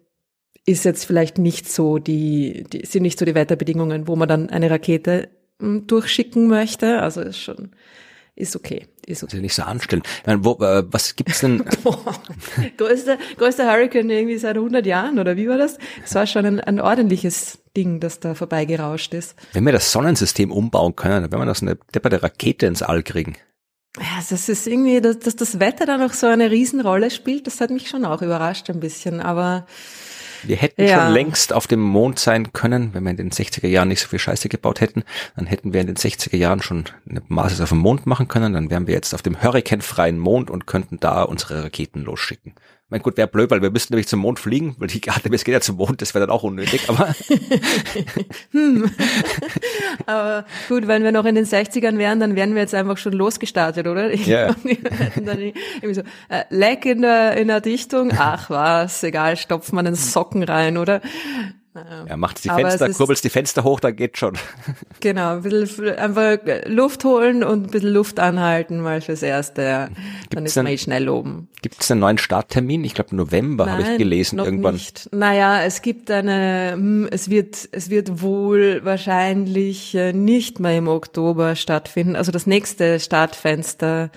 ist 0.66 0.86
jetzt 0.86 1.04
vielleicht 1.04 1.38
nicht 1.38 1.70
so 1.70 1.98
die, 1.98 2.63
die 2.72 2.86
sind 2.86 3.01
nicht 3.01 3.20
so 3.20 3.25
die 3.25 3.36
Wetterbedingungen, 3.36 4.08
wo 4.08 4.16
man 4.16 4.30
dann 4.30 4.50
eine 4.50 4.70
Rakete 4.70 5.28
durchschicken 5.60 6.48
möchte. 6.48 7.01
Also 7.01 7.22
ist 7.22 7.39
schon, 7.39 7.72
ist 8.36 8.56
okay. 8.56 8.88
Ist 9.06 9.24
okay. 9.24 9.32
Ist 9.32 9.34
ja 9.34 9.42
nicht 9.42 9.56
so 9.56 9.63
anstellen. 9.63 10.04
Meine, 10.25 10.46
wo, 10.46 10.54
äh, 10.63 10.84
was 10.92 11.16
gibt's 11.16 11.42
denn? 11.42 11.66
größter, 12.78 13.18
größter 13.38 13.70
Hurricane 13.70 14.10
irgendwie 14.10 14.38
seit 14.38 14.56
100 14.56 14.86
Jahren 14.86 15.20
oder 15.20 15.36
wie 15.36 15.50
war 15.50 15.58
das? 15.58 15.78
Es 16.06 16.16
war 16.16 16.28
schon 16.28 16.46
ein, 16.46 16.60
ein 16.60 16.80
ordentliches 16.80 17.60
Ding, 17.75 18.00
das 18.00 18.20
da 18.20 18.36
vorbeigerauscht 18.36 19.13
ist. 19.13 19.36
Wenn 19.54 19.66
wir 19.66 19.74
das 19.74 19.92
Sonnensystem 19.92 20.51
umbauen 20.51 20.96
können, 20.96 21.24
dann 21.24 21.32
werden 21.32 21.42
wir 21.42 21.46
das 21.46 21.62
eine 21.62 21.78
depperte 21.94 22.24
Rakete 22.24 22.66
ins 22.68 22.82
All 22.82 23.04
kriegen. 23.04 23.36
Ja, 23.98 24.24
das 24.30 24.48
ist 24.48 24.68
irgendwie, 24.68 25.01
dass, 25.01 25.20
dass 25.20 25.36
das 25.36 25.60
Wetter 25.60 25.86
da 25.86 25.98
noch 25.98 26.13
so 26.13 26.28
eine 26.28 26.51
Riesenrolle 26.51 27.10
spielt, 27.10 27.48
das 27.48 27.60
hat 27.60 27.72
mich 27.72 27.89
schon 27.89 28.06
auch 28.06 28.22
überrascht 28.22 28.70
ein 28.70 28.80
bisschen, 28.80 29.20
aber 29.20 29.66
wir 30.43 30.55
hätten 30.55 30.84
ja. 30.84 31.05
schon 31.05 31.13
längst 31.13 31.53
auf 31.53 31.67
dem 31.67 31.81
Mond 31.81 32.19
sein 32.19 32.53
können, 32.53 32.93
wenn 32.93 33.03
wir 33.03 33.12
in 33.12 33.17
den 33.17 33.31
60er 33.31 33.67
Jahren 33.67 33.88
nicht 33.88 34.01
so 34.01 34.08
viel 34.08 34.19
Scheiße 34.19 34.50
gebaut 34.50 34.81
hätten, 34.81 35.03
dann 35.36 35.46
hätten 35.46 35.74
wir 35.74 35.81
in 35.81 35.88
den 35.88 35.96
60er 35.96 36.36
Jahren 36.36 36.61
schon 36.61 36.85
eine 37.09 37.22
Basis 37.22 37.61
auf 37.61 37.70
dem 37.70 37.79
Mond 37.79 38.05
machen 38.05 38.27
können, 38.27 38.53
dann 38.53 38.70
wären 38.70 38.87
wir 38.87 38.94
jetzt 38.94 39.14
auf 39.14 39.22
dem 39.22 39.42
hurrikanfreien 39.42 40.18
Mond 40.18 40.50
und 40.50 40.68
könnten 40.68 41.00
da 41.00 41.24
unsere 41.24 41.64
Raketen 41.64 42.01
losschicken. 42.01 42.53
Mein 42.92 43.04
gut, 43.04 43.18
wäre 43.18 43.28
blöd, 43.28 43.52
weil 43.52 43.62
wir 43.62 43.70
müssten 43.70 43.94
nämlich 43.94 44.08
zum 44.08 44.20
Mond 44.20 44.40
fliegen, 44.40 44.75
weil 44.80 44.88
die 44.88 45.08
Artemis 45.10 45.44
geht 45.44 45.54
ja 45.54 45.62
zum 45.62 45.75
Mond, 45.75 46.02
das 46.02 46.16
wäre 46.16 46.25
dann 46.25 46.36
auch 46.36 46.42
unnötig, 46.42 46.90
aber. 46.90 47.10
hm. 48.52 48.90
aber 50.08 50.46
gut, 50.68 50.88
wenn 50.88 51.04
wir 51.04 51.12
noch 51.12 51.25
in 51.25 51.36
den 51.36 51.46
60ern 51.46 52.00
wären, 52.00 52.20
dann 52.20 52.36
wären 52.36 52.56
wir 52.56 52.62
jetzt 52.62 52.74
einfach 52.74 52.98
schon 52.98 53.14
losgestartet, 53.14 53.86
oder? 53.86 54.12
Ja. 54.16 54.56
dann 55.24 55.40
irgendwie 55.40 55.94
so, 55.94 56.02
äh, 56.30 56.46
Leck 56.50 56.86
in 56.86 57.04
der, 57.04 57.38
in 57.38 57.48
der 57.48 57.62
Dichtung, 57.62 58.12
ach 58.18 58.50
was, 58.50 59.04
egal, 59.04 59.38
stopft 59.38 59.72
man 59.72 59.86
einen 59.86 59.96
Socken 59.96 60.42
rein, 60.42 60.78
oder? 60.78 61.02
Ja, 62.08 62.18
macht 62.18 62.44
die 62.44 62.50
Fenster, 62.50 62.90
kurbelst 62.90 63.24
die 63.24 63.29
Fenster 63.29 63.64
hoch, 63.64 63.79
dann 63.79 63.96
geht 63.96 64.18
schon. 64.18 64.38
Genau, 65.01 65.36
ein 65.36 65.44
bisschen 65.44 65.96
einfach 65.96 66.38
Luft 66.66 67.05
holen 67.05 67.44
und 67.44 67.68
ein 67.68 67.70
bisschen 67.70 67.94
Luft 67.94 68.20
anhalten, 68.20 68.82
mal 68.82 69.01
fürs 69.01 69.22
Erste. 69.22 69.62
Ja. 69.62 69.90
Dann 70.29 70.46
ist 70.46 70.55
man 70.55 70.68
eh 70.68 70.77
schnell 70.77 71.08
oben. 71.08 71.48
Gibt 71.62 71.82
es 71.82 71.90
einen 71.90 72.01
neuen 72.01 72.18
Starttermin? 72.18 72.84
Ich 72.84 72.96
glaube 72.96 73.16
November 73.16 73.72
habe 73.72 73.84
ich 73.84 73.98
gelesen 73.98 74.38
noch 74.38 74.46
irgendwann. 74.46 74.74
Nicht. 74.74 75.10
Naja, 75.14 75.62
es 75.62 75.82
gibt 75.82 76.12
eine, 76.12 76.72
hm, 76.74 77.08
es 77.12 77.29
wird, 77.29 77.70
es 77.72 77.90
wird 77.90 78.22
wohl 78.22 78.82
wahrscheinlich 78.84 79.96
äh, 79.96 80.12
nicht 80.12 80.60
mehr 80.60 80.77
im 80.77 80.88
Oktober 80.88 81.55
stattfinden. 81.55 82.16
Also 82.16 82.32
das 82.32 82.46
nächste 82.48 83.00
Startfenster 83.00 84.12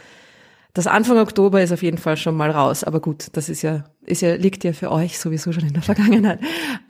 das 0.74 0.86
Anfang 0.86 1.18
Oktober 1.18 1.62
ist 1.62 1.72
auf 1.72 1.82
jeden 1.82 1.98
Fall 1.98 2.16
schon 2.16 2.34
mal 2.34 2.50
raus, 2.50 2.82
aber 2.82 3.00
gut, 3.00 3.26
das 3.34 3.48
ist 3.48 3.62
ja, 3.62 3.84
ist 4.06 4.22
ja, 4.22 4.34
liegt 4.34 4.64
ja 4.64 4.72
für 4.72 4.90
euch 4.90 5.18
sowieso 5.18 5.52
schon 5.52 5.66
in 5.66 5.74
der 5.74 5.82
Vergangenheit. 5.82 6.40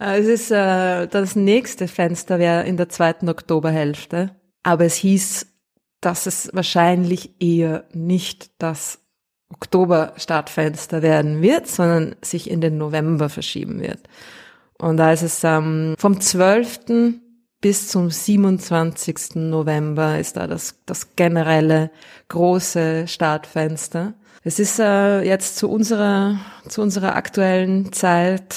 Äh, 0.01 0.21
es 0.21 0.29
ist, 0.29 0.51
äh, 0.51 1.09
das 1.09 1.35
nächste 1.35 1.89
Fenster 1.89 2.39
wäre 2.39 2.65
in 2.65 2.77
der 2.77 2.89
zweiten 2.89 3.29
Oktoberhälfte, 3.29 4.37
aber 4.63 4.85
es 4.85 4.95
hieß, 4.95 5.47
dass 6.01 6.27
es 6.27 6.51
wahrscheinlich 6.53 7.41
eher 7.41 7.85
nicht 7.93 8.51
das 8.59 9.01
Oktober-Startfenster 9.53 11.03
werden 11.03 11.43
wird, 11.43 11.67
sondern 11.67 12.17
sich 12.23 12.51
in 12.51 12.61
den 12.61 12.79
November 12.79 13.29
verschieben 13.29 13.81
wird. 13.81 14.01
Und 14.79 14.97
da 14.97 15.13
ist 15.13 15.23
es 15.23 15.45
ähm, 15.45 15.95
vom 15.99 16.21
12 16.21 17.21
bis 17.63 17.89
zum 17.89 18.11
27. 18.11 19.37
November 19.37 20.19
ist 20.19 20.37
da 20.37 20.47
das, 20.47 20.75
das 20.85 21.17
generelle 21.17 21.91
große 22.29 23.09
Startfenster. 23.09 24.13
Es 24.43 24.59
ist 24.59 24.81
äh, 24.81 25.23
jetzt 25.23 25.57
zu 25.57 25.71
unserer, 25.71 26.41
zu 26.69 26.83
unserer 26.83 27.15
aktuellen 27.15 27.93
Zeit 27.93 28.57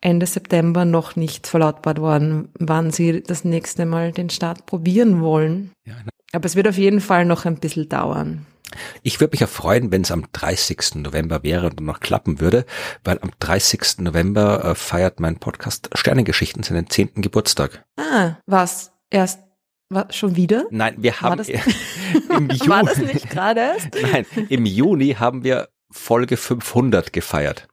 Ende 0.00 0.24
September 0.24 0.86
noch 0.86 1.14
nicht 1.14 1.46
verlautbart 1.46 2.00
worden, 2.00 2.48
wann 2.58 2.90
sie 2.90 3.22
das 3.22 3.44
nächste 3.44 3.84
Mal 3.84 4.12
den 4.12 4.30
Start 4.30 4.64
probieren 4.64 5.20
wollen. 5.20 5.72
Ja, 5.86 5.94
Aber 6.32 6.46
es 6.46 6.56
wird 6.56 6.66
auf 6.66 6.78
jeden 6.78 7.02
Fall 7.02 7.26
noch 7.26 7.44
ein 7.44 7.56
bisschen 7.56 7.90
dauern. 7.90 8.46
Ich 9.02 9.20
würde 9.20 9.32
mich 9.32 9.40
ja 9.40 9.46
freuen, 9.46 9.90
wenn 9.92 10.02
es 10.02 10.10
am 10.10 10.26
30. 10.32 10.96
November 10.96 11.42
wäre 11.42 11.66
und 11.66 11.80
noch 11.80 12.00
klappen 12.00 12.40
würde, 12.40 12.64
weil 13.04 13.18
am 13.20 13.30
30. 13.38 13.98
November 13.98 14.64
äh, 14.64 14.74
feiert 14.74 15.20
mein 15.20 15.38
Podcast 15.38 15.90
Sternengeschichten 15.94 16.62
seinen 16.62 16.88
zehnten 16.88 17.22
Geburtstag. 17.22 17.84
Ah, 17.96 18.36
was? 18.46 18.92
Erst 19.10 19.40
was, 19.92 20.14
schon 20.14 20.36
wieder? 20.36 20.66
Nein, 20.70 20.94
wir 20.98 21.20
haben 21.20 21.30
war 21.30 21.36
das, 21.36 21.48
im 22.28 22.48
Juni, 22.48 22.68
war 22.68 22.84
das 22.84 22.98
nicht 22.98 23.28
gerade 23.28 23.60
erst? 23.60 23.88
Nein, 24.00 24.24
im 24.48 24.64
Juni 24.64 25.14
haben 25.18 25.42
wir 25.42 25.68
Folge 25.90 26.36
500 26.36 27.12
gefeiert. 27.12 27.66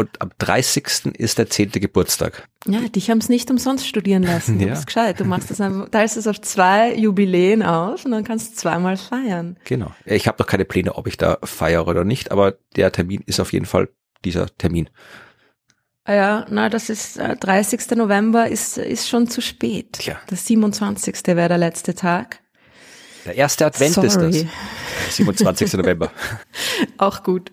Und 0.00 0.22
am 0.22 0.30
30. 0.38 1.14
ist 1.18 1.36
der 1.36 1.50
zehnte 1.50 1.78
Geburtstag. 1.78 2.48
Ja, 2.66 2.80
dich 2.80 3.10
haben 3.10 3.18
es 3.18 3.28
nicht 3.28 3.50
umsonst 3.50 3.86
studieren 3.86 4.22
lassen. 4.22 4.58
Du 4.58 4.64
ja. 4.64 4.70
bist 4.70 4.86
gescheit. 4.86 5.20
Du 5.20 5.26
machst 5.26 5.50
das 5.50 5.60
einfach, 5.60 5.90
teilst 5.90 6.16
es 6.16 6.26
auf 6.26 6.40
zwei 6.40 6.94
Jubiläen 6.94 7.62
auf 7.62 8.06
und 8.06 8.12
dann 8.12 8.24
kannst 8.24 8.52
du 8.52 8.56
zweimal 8.56 8.96
feiern. 8.96 9.58
Genau. 9.64 9.92
Ich 10.06 10.26
habe 10.26 10.42
noch 10.42 10.46
keine 10.46 10.64
Pläne, 10.64 10.94
ob 10.94 11.06
ich 11.06 11.18
da 11.18 11.36
feiere 11.44 11.86
oder 11.86 12.04
nicht, 12.04 12.30
aber 12.30 12.56
der 12.76 12.90
Termin 12.92 13.22
ist 13.26 13.40
auf 13.40 13.52
jeden 13.52 13.66
Fall 13.66 13.90
dieser 14.24 14.46
Termin. 14.56 14.88
Ah 16.04 16.14
ja, 16.14 16.46
na, 16.48 16.70
das 16.70 16.88
ist 16.88 17.18
äh, 17.18 17.36
30. 17.36 17.90
November 17.90 18.48
ist, 18.48 18.78
ist 18.78 19.06
schon 19.06 19.28
zu 19.28 19.42
spät. 19.42 19.98
Tja. 19.98 20.18
Der 20.30 20.38
27. 20.38 21.26
wäre 21.26 21.48
der 21.48 21.58
letzte 21.58 21.94
Tag. 21.94 22.40
Der 23.26 23.34
erste 23.34 23.66
Advent 23.66 23.96
Sorry. 23.96 24.06
ist 24.06 24.16
das. 24.16 25.16
27. 25.16 25.72
November. 25.74 26.10
Auch 26.96 27.22
gut. 27.22 27.52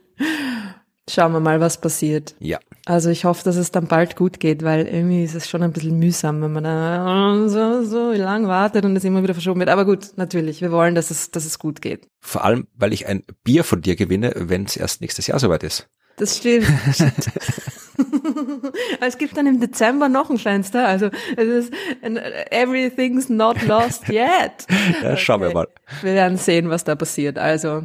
Schauen 1.10 1.32
wir 1.32 1.40
mal, 1.40 1.62
was 1.62 1.80
passiert. 1.80 2.36
Ja. 2.40 2.60
Also 2.86 3.10
ich 3.10 3.24
hoffe, 3.24 3.44
dass 3.44 3.56
es 3.56 3.72
dann 3.72 3.88
bald 3.88 4.18
gut 4.18 4.40
geht, 4.40 4.64
weil 4.64 4.86
irgendwie 4.86 5.24
ist 5.24 5.36
es 5.36 5.50
schon 5.50 5.64
ein 5.64 5.72
bisschen 5.72 5.98
mühsam, 6.00 6.42
wenn 6.42 6.52
man 6.52 6.64
da 6.66 7.48
so, 7.48 7.84
so 7.84 8.12
lang 8.12 8.48
wartet 8.48 8.84
und 8.84 8.96
es 8.96 9.06
immer 9.06 9.24
wieder 9.24 9.34
verschoben 9.34 9.60
wird. 9.60 9.70
Aber 9.70 9.86
gut, 9.86 10.12
natürlich, 10.18 10.62
wir 10.62 10.72
wollen, 10.72 10.96
dass 10.96 11.10
es, 11.10 11.32
dass 11.32 11.46
es 11.46 11.60
gut 11.60 11.82
geht. 11.82 12.10
Vor 12.20 12.44
allem, 12.44 12.68
weil 12.76 12.92
ich 12.92 13.08
ein 13.08 13.24
Bier 13.44 13.64
von 13.64 13.82
dir 13.82 13.96
gewinne, 13.96 14.34
wenn 14.36 14.66
es 14.66 14.76
erst 14.76 15.00
nächstes 15.02 15.28
Jahr 15.28 15.40
soweit 15.40 15.64
ist. 15.64 15.88
Das 16.18 16.38
stimmt. 16.38 16.68
es 19.02 19.18
gibt 19.18 19.38
dann 19.38 19.48
im 19.48 19.60
Dezember 19.60 20.10
noch 20.10 20.30
ein 20.30 20.38
Fenster, 20.38 20.88
also 20.88 21.10
es 21.36 21.48
ist 21.48 21.74
everything's 22.52 23.30
not 23.30 23.62
lost 23.66 24.10
yet. 24.10 24.66
ja, 25.04 25.16
schauen 25.16 25.42
okay. 25.44 25.50
wir 25.50 25.54
mal. 25.54 25.68
Wir 26.02 26.14
werden 26.14 26.38
sehen, 26.38 26.70
was 26.70 26.84
da 26.84 26.96
passiert. 26.96 27.38
Also 27.38 27.84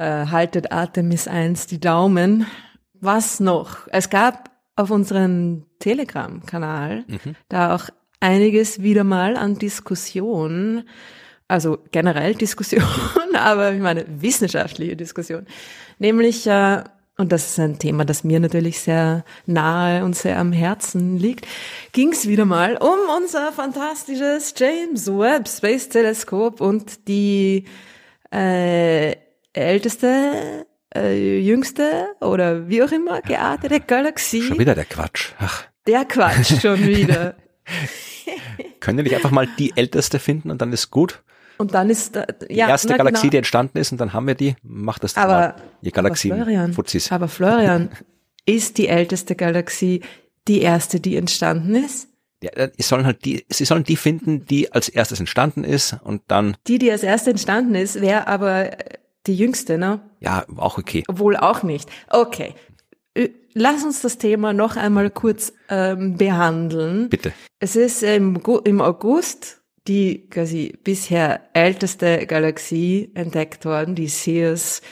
äh, 0.00 0.26
haltet 0.26 0.72
Artemis 0.72 1.28
1 1.28 1.66
die 1.66 1.78
Daumen. 1.78 2.46
Was 2.94 3.38
noch? 3.38 3.86
Es 3.92 4.08
gab 4.08 4.50
auf 4.74 4.90
unserem 4.90 5.66
Telegram-Kanal 5.78 7.04
mhm. 7.06 7.36
da 7.50 7.74
auch 7.74 7.90
einiges 8.18 8.82
wieder 8.82 9.04
mal 9.04 9.36
an 9.36 9.58
Diskussion, 9.58 10.84
also 11.48 11.78
generell 11.90 12.34
Diskussion, 12.34 12.82
aber 13.34 13.72
ich 13.72 13.80
meine 13.80 14.06
wissenschaftliche 14.08 14.96
Diskussion, 14.96 15.46
nämlich 15.98 16.46
äh, 16.46 16.82
und 17.18 17.32
das 17.32 17.50
ist 17.50 17.60
ein 17.60 17.78
Thema, 17.78 18.06
das 18.06 18.24
mir 18.24 18.40
natürlich 18.40 18.80
sehr 18.80 19.24
nahe 19.44 20.02
und 20.04 20.16
sehr 20.16 20.38
am 20.38 20.52
Herzen 20.52 21.18
liegt, 21.18 21.46
ging 21.92 22.12
es 22.12 22.26
wieder 22.26 22.46
mal 22.46 22.78
um 22.78 22.98
unser 23.22 23.52
fantastisches 23.52 24.54
James 24.56 25.06
Webb 25.06 25.46
Space 25.46 25.90
Teleskop 25.90 26.62
und 26.62 27.06
die 27.08 27.66
äh, 28.30 29.16
älteste, 29.52 30.66
äh, 30.94 31.38
jüngste 31.38 32.08
oder 32.20 32.68
wie 32.68 32.82
auch 32.82 32.92
immer 32.92 33.20
geartete 33.22 33.80
Galaxie. 33.80 34.42
Schon 34.42 34.58
wieder 34.58 34.74
der 34.74 34.84
Quatsch. 34.84 35.32
Ach. 35.38 35.64
Der 35.86 36.04
Quatsch 36.04 36.60
schon 36.60 36.86
wieder. 36.86 37.34
Können 38.80 38.98
wir 38.98 39.04
nicht 39.04 39.14
einfach 39.14 39.30
mal 39.30 39.48
die 39.58 39.72
älteste 39.76 40.18
finden 40.18 40.50
und 40.50 40.60
dann 40.60 40.72
ist 40.72 40.90
gut? 40.90 41.22
Und 41.58 41.74
dann 41.74 41.90
ist 41.90 42.16
da, 42.16 42.24
die 42.24 42.54
ja, 42.54 42.68
erste 42.68 42.96
Galaxie, 42.96 43.22
genau. 43.22 43.30
die 43.32 43.36
entstanden 43.36 43.76
ist, 43.76 43.92
und 43.92 44.00
dann 44.00 44.14
haben 44.14 44.26
wir 44.26 44.34
die. 44.34 44.56
Macht 44.62 45.04
das 45.04 45.16
aber, 45.16 45.32
mal. 45.32 45.54
Ihr 45.82 45.92
Galaxien, 45.92 46.32
aber 46.32 46.44
Florian, 46.44 46.72
Fuzis. 46.72 47.12
Aber 47.12 47.28
Florian, 47.28 47.90
ist 48.46 48.78
die 48.78 48.88
älteste 48.88 49.36
Galaxie 49.36 50.00
die 50.48 50.62
erste, 50.62 51.00
die 51.00 51.16
entstanden 51.16 51.74
ist? 51.74 52.08
Ja, 52.42 52.50
äh, 52.52 52.70
sie 52.74 52.82
sollen 52.82 53.04
halt 53.04 53.26
die, 53.26 53.44
sie 53.50 53.66
sollen 53.66 53.84
die 53.84 53.96
finden, 53.96 54.46
die 54.46 54.72
als 54.72 54.88
erstes 54.88 55.20
entstanden 55.20 55.64
ist 55.64 55.96
und 56.02 56.22
dann. 56.28 56.56
Die, 56.66 56.78
die 56.78 56.90
als 56.90 57.02
erste 57.02 57.28
entstanden 57.28 57.74
ist, 57.74 58.00
wäre 58.00 58.26
aber 58.26 58.70
die 59.30 59.36
jüngste, 59.36 59.78
ne? 59.78 60.00
Ja, 60.20 60.44
auch 60.56 60.78
okay. 60.78 61.04
Obwohl 61.08 61.36
auch 61.36 61.62
nicht. 61.62 61.88
Okay. 62.08 62.54
Lass 63.54 63.84
uns 63.84 64.00
das 64.00 64.18
Thema 64.18 64.52
noch 64.52 64.76
einmal 64.76 65.10
kurz 65.10 65.52
ähm, 65.68 66.16
behandeln. 66.16 67.08
Bitte. 67.08 67.32
Es 67.58 67.74
ist 67.76 68.02
im, 68.02 68.40
im 68.64 68.80
August 68.80 69.60
die 69.86 70.28
quasi 70.28 70.78
bisher 70.84 71.40
älteste 71.52 72.26
Galaxie 72.26 73.10
entdeckt 73.14 73.64
worden, 73.64 73.94
die 73.94 74.08
Sirius 74.08 74.82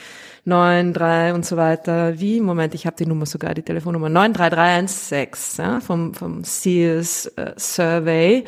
93 0.45 1.33
und 1.33 1.45
so 1.45 1.57
weiter. 1.57 2.19
Wie? 2.19 2.41
Moment, 2.41 2.73
ich 2.73 2.85
habe 2.85 2.97
die 2.97 3.05
Nummer 3.05 3.25
sogar, 3.25 3.53
die 3.53 3.61
Telefonnummer 3.61 4.09
93316 4.09 5.65
ja, 5.65 5.79
vom, 5.79 6.13
vom 6.13 6.43
Sirius 6.43 7.27
äh, 7.27 7.53
Survey. 7.55 8.45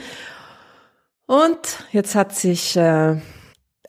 Und 1.28 1.86
jetzt 1.92 2.16
hat 2.16 2.36
sich 2.36 2.76
äh, 2.76 3.16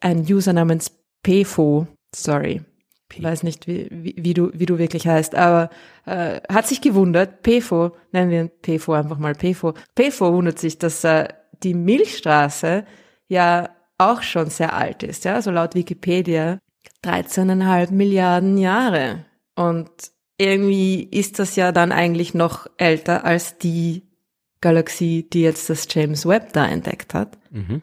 ein 0.01 0.21
User 0.21 0.53
namens 0.53 0.93
PFO, 1.23 1.87
sorry, 2.15 2.63
ich 3.15 3.23
weiß 3.23 3.43
nicht, 3.43 3.67
wie, 3.67 3.89
wie, 3.91 4.15
wie, 4.17 4.35
du, 4.35 4.51
wie 4.55 4.67
du 4.67 4.79
wirklich 4.79 5.07
heißt, 5.07 5.35
aber 5.35 5.71
äh, 6.07 6.41
hat 6.51 6.67
sich 6.67 6.81
gewundert, 6.81 7.43
PFO, 7.43 7.95
nennen 8.13 8.31
wir 8.31 8.49
PFO 8.49 8.93
einfach 8.93 9.19
mal 9.19 9.35
PFO. 9.35 9.75
PFO 9.95 10.33
wundert 10.33 10.59
sich, 10.59 10.79
dass 10.79 11.05
äh, 11.05 11.29
die 11.63 11.75
Milchstraße 11.75 12.85
ja 13.29 13.71
auch 13.99 14.23
schon 14.23 14.51
sehr 14.51 14.75
alt 14.75 15.03
ist, 15.03 15.25
ja, 15.25 15.41
so 15.43 15.51
laut 15.51 15.75
Wikipedia 15.75 16.59
13,5 17.05 17.93
Milliarden 17.93 18.59
Jahre. 18.59 19.25
Und 19.55 19.91
irgendwie 20.39 21.03
ist 21.03 21.39
das 21.39 21.57
ja 21.57 21.73
dann 21.73 21.93
eigentlich 21.93 22.35
noch 22.35 22.67
älter 22.79 23.25
als 23.25 23.59
die 23.59 24.03
Galaxie, 24.61 25.29
die 25.29 25.43
jetzt 25.43 25.69
das 25.71 25.87
James 25.91 26.27
Webb 26.27 26.53
da 26.53 26.67
entdeckt 26.67 27.15
hat. 27.15 27.39
Mhm. 27.51 27.83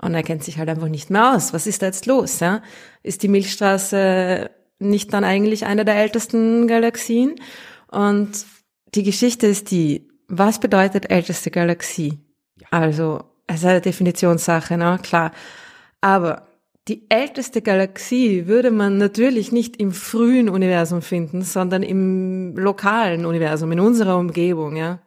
Und 0.00 0.14
er 0.14 0.22
kennt 0.22 0.44
sich 0.44 0.58
halt 0.58 0.68
einfach 0.68 0.88
nicht 0.88 1.10
mehr 1.10 1.34
aus. 1.34 1.52
Was 1.52 1.66
ist 1.66 1.82
da 1.82 1.86
jetzt 1.86 2.06
los? 2.06 2.40
Ja? 2.40 2.62
Ist 3.02 3.22
die 3.22 3.28
Milchstraße 3.28 4.50
nicht 4.78 5.12
dann 5.12 5.24
eigentlich 5.24 5.66
eine 5.66 5.84
der 5.84 5.96
ältesten 5.96 6.66
Galaxien? 6.66 7.34
Und 7.90 8.46
die 8.94 9.02
Geschichte 9.02 9.46
ist 9.46 9.70
die, 9.70 10.08
was 10.28 10.58
bedeutet 10.58 11.10
älteste 11.10 11.50
Galaxie? 11.50 12.18
Also, 12.70 13.24
es 13.46 13.56
ist 13.60 13.66
eine 13.66 13.80
Definitionssache, 13.80 14.76
na 14.76 14.98
klar. 14.98 15.32
Aber 16.00 16.46
die 16.88 17.10
älteste 17.10 17.62
Galaxie 17.62 18.46
würde 18.46 18.70
man 18.70 18.96
natürlich 18.96 19.52
nicht 19.52 19.76
im 19.76 19.92
frühen 19.92 20.48
Universum 20.48 21.02
finden, 21.02 21.42
sondern 21.42 21.82
im 21.82 22.56
lokalen 22.56 23.26
Universum, 23.26 23.70
in 23.72 23.80
unserer 23.80 24.16
Umgebung, 24.16 24.76
ja. 24.76 25.00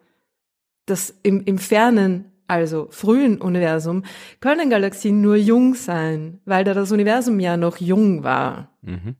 Das 0.86 1.15
im, 1.23 1.43
im 1.45 1.58
fernen, 1.58 2.33
also 2.53 2.87
frühen 2.91 3.41
Universum, 3.41 4.03
können 4.39 4.69
Galaxien 4.69 5.21
nur 5.21 5.35
jung 5.35 5.75
sein, 5.75 6.39
weil 6.45 6.63
da 6.63 6.73
das 6.73 6.91
Universum 6.91 7.39
ja 7.39 7.57
noch 7.57 7.77
jung 7.77 8.23
war. 8.23 8.69
Mhm. 8.81 9.15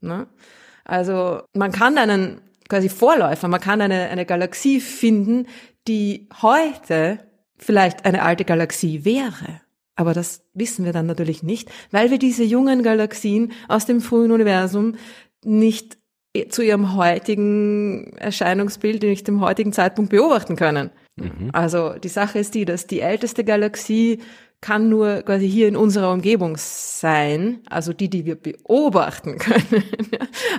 Ne? 0.00 0.26
Also 0.84 1.42
man 1.54 1.72
kann 1.72 1.96
einen 1.96 2.40
quasi 2.68 2.88
Vorläufer, 2.88 3.48
man 3.48 3.60
kann 3.60 3.80
eine, 3.80 4.08
eine 4.08 4.26
Galaxie 4.26 4.80
finden, 4.80 5.46
die 5.86 6.28
heute 6.40 7.18
vielleicht 7.56 8.04
eine 8.04 8.22
alte 8.22 8.44
Galaxie 8.44 9.04
wäre. 9.04 9.60
Aber 9.94 10.14
das 10.14 10.42
wissen 10.54 10.84
wir 10.84 10.92
dann 10.92 11.06
natürlich 11.06 11.42
nicht, 11.42 11.70
weil 11.90 12.10
wir 12.10 12.18
diese 12.18 12.44
jungen 12.44 12.82
Galaxien 12.82 13.52
aus 13.68 13.86
dem 13.86 14.00
frühen 14.00 14.32
Universum 14.32 14.96
nicht 15.44 15.98
zu 16.48 16.62
ihrem 16.62 16.96
heutigen 16.96 18.14
Erscheinungsbild, 18.16 19.02
nicht 19.02 19.28
dem 19.28 19.40
heutigen 19.40 19.72
Zeitpunkt 19.72 20.10
beobachten 20.10 20.56
können. 20.56 20.90
Mhm. 21.16 21.50
Also 21.52 21.94
die 21.94 22.08
Sache 22.08 22.38
ist 22.38 22.54
die, 22.54 22.64
dass 22.64 22.86
die 22.86 23.00
älteste 23.00 23.44
Galaxie 23.44 24.20
kann 24.62 24.88
nur 24.88 25.22
quasi 25.22 25.50
hier 25.50 25.66
in 25.66 25.76
unserer 25.76 26.12
Umgebung 26.12 26.56
sein, 26.56 27.60
also 27.68 27.92
die, 27.92 28.08
die 28.08 28.24
wir 28.24 28.36
beobachten 28.36 29.36
können. 29.38 29.84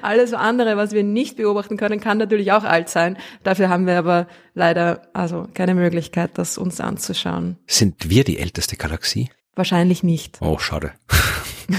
Alles 0.02 0.34
andere, 0.34 0.78
was 0.78 0.92
wir 0.92 1.04
nicht 1.04 1.38
beobachten 1.38 1.78
können, 1.78 2.02
kann 2.02 2.18
natürlich 2.18 2.52
auch 2.52 2.66
alt 2.66 2.90
sein. 2.90 3.18
Dafür 3.44 3.70
haben 3.70 3.88
wir 3.88 3.98
aber 3.98 4.28
leider 4.54 5.08
also 5.14 5.48
keine 5.54 5.74
Möglichkeit, 5.74 6.38
das 6.38 6.58
uns 6.58 6.82
anzuschauen. 6.82 7.58
Sind 7.66 8.10
wir 8.10 8.26
die 8.26 8.38
älteste 8.38 8.76
Galaxie? 8.76 9.30
Wahrscheinlich 9.56 10.04
nicht. 10.04 10.38
Oh, 10.42 10.58
schade. 10.58 10.92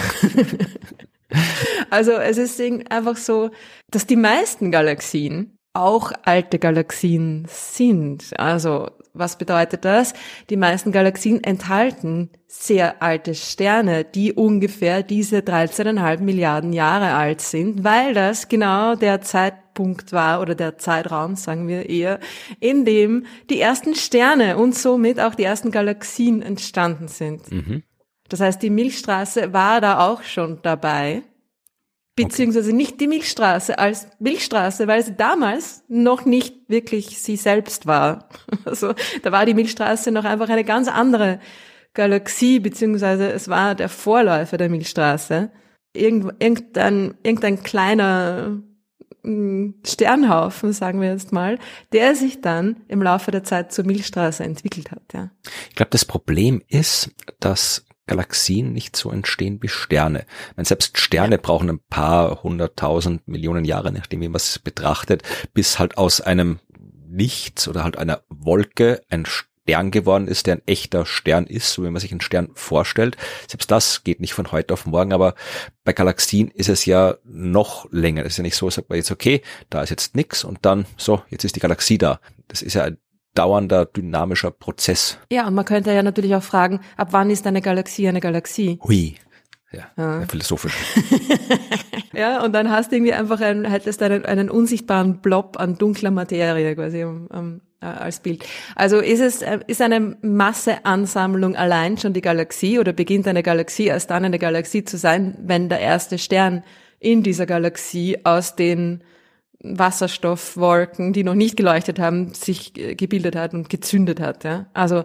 also 1.91 2.13
es 2.13 2.39
ist 2.39 2.61
einfach 2.89 3.19
so, 3.19 3.51
dass 3.91 4.07
die 4.07 4.17
meisten 4.17 4.71
Galaxien 4.71 5.59
auch 5.75 6.13
alte 6.23 6.59
Galaxien 6.59 7.47
sind. 7.49 8.39
Also 8.39 8.89
was 9.13 9.39
bedeutet 9.39 9.85
das? 9.85 10.13
Die 10.51 10.57
meisten 10.57 10.93
Galaxien 10.93 11.43
enthalten 11.43 12.31
sehr 12.47 13.03
alte 13.03 13.35
Sterne, 13.35 14.05
die 14.05 14.33
ungefähr 14.33 15.03
diese 15.03 15.39
13,5 15.39 16.21
Milliarden 16.21 16.73
Jahre 16.73 17.15
alt 17.15 17.41
sind, 17.41 17.85
weil 17.85 18.15
das 18.15 18.49
genau 18.49 18.95
der 18.95 19.21
Zeitpunkt 19.21 20.13
war 20.13 20.41
oder 20.41 20.55
der 20.55 20.79
Zeitraum, 20.79 21.37
sagen 21.37 21.69
wir 21.69 21.89
eher, 21.89 22.19
in 22.61 22.85
dem 22.85 23.27
die 23.51 23.61
ersten 23.61 23.95
Sterne 23.95 24.57
und 24.57 24.75
somit 24.75 25.21
auch 25.21 25.35
die 25.35 25.45
ersten 25.45 25.71
Galaxien 25.71 26.43
entstanden 26.43 27.09
sind. 27.09 27.51
Mhm. 27.51 27.83
Das 28.29 28.41
heißt, 28.41 28.63
die 28.63 28.71
Milchstraße 28.71 29.53
war 29.53 29.81
da 29.81 30.09
auch 30.09 30.23
schon 30.23 30.61
dabei 30.63 31.23
beziehungsweise 32.17 32.69
okay. 32.69 32.77
nicht 32.77 33.01
die 33.01 33.09
Milchstraße 33.09 33.79
als 33.79 34.09
Milchstraße, 34.21 34.87
weil 34.87 35.03
sie 35.03 35.15
damals 35.15 35.83
noch 35.89 36.25
nicht 36.25 36.69
wirklich 36.69 37.21
sie 37.21 37.37
selbst 37.37 37.87
war. 37.87 38.29
Also 38.65 38.95
da 39.23 39.31
war 39.31 39.45
die 39.47 39.55
Milchstraße 39.55 40.11
noch 40.11 40.25
einfach 40.25 40.49
eine 40.49 40.65
ganz 40.65 40.89
andere 40.89 41.39
Galaxie, 41.93 42.61
beziehungsweise 42.61 43.31
es 43.31 43.49
war 43.49 43.75
der 43.75 43.89
Vorläufer 43.89 44.57
der 44.57 44.69
Milchstraße. 44.69 45.51
Irgend, 45.93 46.35
irgendein, 46.43 47.15
irgendein 47.23 47.63
kleiner 47.63 48.63
hm, 49.23 49.75
Sternhaufen, 49.87 50.73
sagen 50.73 51.01
wir 51.01 51.11
jetzt 51.11 51.33
mal, 51.33 51.59
der 51.93 52.15
sich 52.15 52.41
dann 52.41 52.83
im 52.89 53.03
Laufe 53.03 53.31
der 53.31 53.45
Zeit 53.45 53.73
zur 53.73 53.85
Milchstraße 53.85 54.43
entwickelt 54.43 54.91
hat. 54.91 55.03
Ja. 55.13 55.31
Ich 55.69 55.77
glaube, 55.77 55.91
das 55.91 56.05
Problem 56.05 56.63
ist, 56.69 57.11
dass 57.39 57.87
Galaxien 58.07 58.73
nicht 58.73 58.97
so 58.97 59.11
entstehen 59.11 59.59
wie 59.63 59.69
Sterne. 59.69 60.27
Meine, 60.57 60.67
selbst 60.67 60.99
Sterne 60.99 61.39
brauchen 61.39 61.71
ein 61.71 61.81
paar 61.89 62.43
hunderttausend 62.43 63.27
Millionen 63.27 63.65
Jahre, 63.65 63.93
nachdem 63.93 64.21
man 64.21 64.35
es 64.35 64.59
betrachtet, 64.59 65.23
bis 65.53 65.79
halt 65.79 65.99
aus 65.99 66.21
einem 66.21 66.61
Nichts 67.07 67.69
oder 67.69 67.85
halt 67.85 67.97
einer 67.97 68.23
Wolke 68.29 69.01
ein 69.09 69.25
Stern 69.25 69.91
geworden 69.91 70.27
ist, 70.27 70.47
der 70.47 70.57
ein 70.57 70.63
echter 70.67 71.07
Stern 71.07 71.47
ist, 71.47 71.73
so 71.73 71.85
wie 71.85 71.91
man 71.91 72.01
sich 72.01 72.11
einen 72.11 72.21
Stern 72.21 72.51
vorstellt. 72.55 73.17
Selbst 73.49 73.71
das 73.71 74.05
geht 74.05 74.21
nicht 74.21 74.35
von 74.35 74.53
heute 74.53 74.75
auf 74.75 74.85
morgen, 74.85 75.13
aber 75.13 75.35
bei 75.85 75.93
Galaxien 75.93 76.49
ist 76.49 76.69
es 76.69 76.85
ja 76.85 77.17
noch 77.25 77.87
länger. 77.91 78.23
Es 78.23 78.33
ist 78.33 78.39
ja 78.39 78.43
nicht 78.43 78.57
so, 78.57 78.69
sagt 78.69 78.91
man 78.91 78.97
jetzt, 78.97 79.11
okay, 79.11 79.43
da 79.71 79.83
ist 79.83 79.91
jetzt 79.91 80.17
nix 80.17 80.45
und 80.45 80.59
dann, 80.63 80.87
so, 80.97 81.23
jetzt 81.31 81.45
ist 81.45 81.57
die 81.57 81.61
Galaxie 81.61 81.99
da. 81.99 82.21
Das 82.49 82.63
ist 82.63 82.75
ja 82.75 82.91
dauernder, 83.35 83.87
dynamischer 83.87 84.51
Prozess. 84.51 85.19
Ja, 85.31 85.47
und 85.47 85.55
man 85.55 85.65
könnte 85.65 85.93
ja 85.93 86.03
natürlich 86.03 86.35
auch 86.35 86.43
fragen, 86.43 86.81
ab 86.97 87.09
wann 87.11 87.31
ist 87.31 87.47
eine 87.47 87.61
Galaxie 87.61 88.09
eine 88.09 88.21
Galaxie? 88.21 88.79
Hui. 88.83 89.17
Ja, 89.73 89.87
ja. 89.97 90.27
philosophisch. 90.27 90.77
ja, 92.13 92.45
und 92.45 92.53
dann 92.53 92.71
hast 92.71 92.93
du 92.93 92.97
irgendwie 92.97 93.13
einfach 93.13 93.41
einen, 93.41 93.65
hättest 93.65 94.03
einen, 94.03 94.25
einen 94.25 94.49
unsichtbaren 94.49 95.21
Blob 95.21 95.59
an 95.59 95.77
dunkler 95.77 96.13
Materie 96.13 96.75
quasi 96.77 97.03
um, 97.03 97.27
um, 97.27 97.61
äh, 97.81 97.87
als 97.87 98.21
Bild. 98.21 98.45
Also 98.77 98.99
ist 98.99 99.21
es, 99.21 99.43
äh, 99.43 99.59
ist 99.67 99.83
eine 99.83 100.17
Masseansammlung 100.23 101.57
allein 101.57 101.99
schon 101.99 102.13
die 102.13 102.21
Galaxie 102.21 102.79
oder 102.79 102.93
beginnt 102.93 103.27
eine 103.27 103.43
Galaxie 103.43 103.87
erst 103.87 104.11
dann 104.11 104.25
eine 104.25 104.39
Galaxie 104.39 104.85
zu 104.85 104.97
sein, 104.97 105.37
wenn 105.41 105.69
der 105.69 105.81
erste 105.81 106.19
Stern 106.19 106.63
in 107.01 107.23
dieser 107.23 107.47
Galaxie 107.47 108.19
aus 108.25 108.57
den 108.57 109.03
Wasserstoffwolken, 109.65 111.13
die 111.13 111.25
noch 111.25 111.35
nicht 111.35 111.57
geleuchtet 111.57 111.99
haben, 111.99 112.35
sich 112.35 112.79
äh, 112.79 112.95
gebildet 112.95 113.35
hat 113.35 113.55
und 113.55 113.69
gezündet 113.69 114.21
hat. 114.21 114.45
Ja? 114.45 114.67
Also 114.75 115.05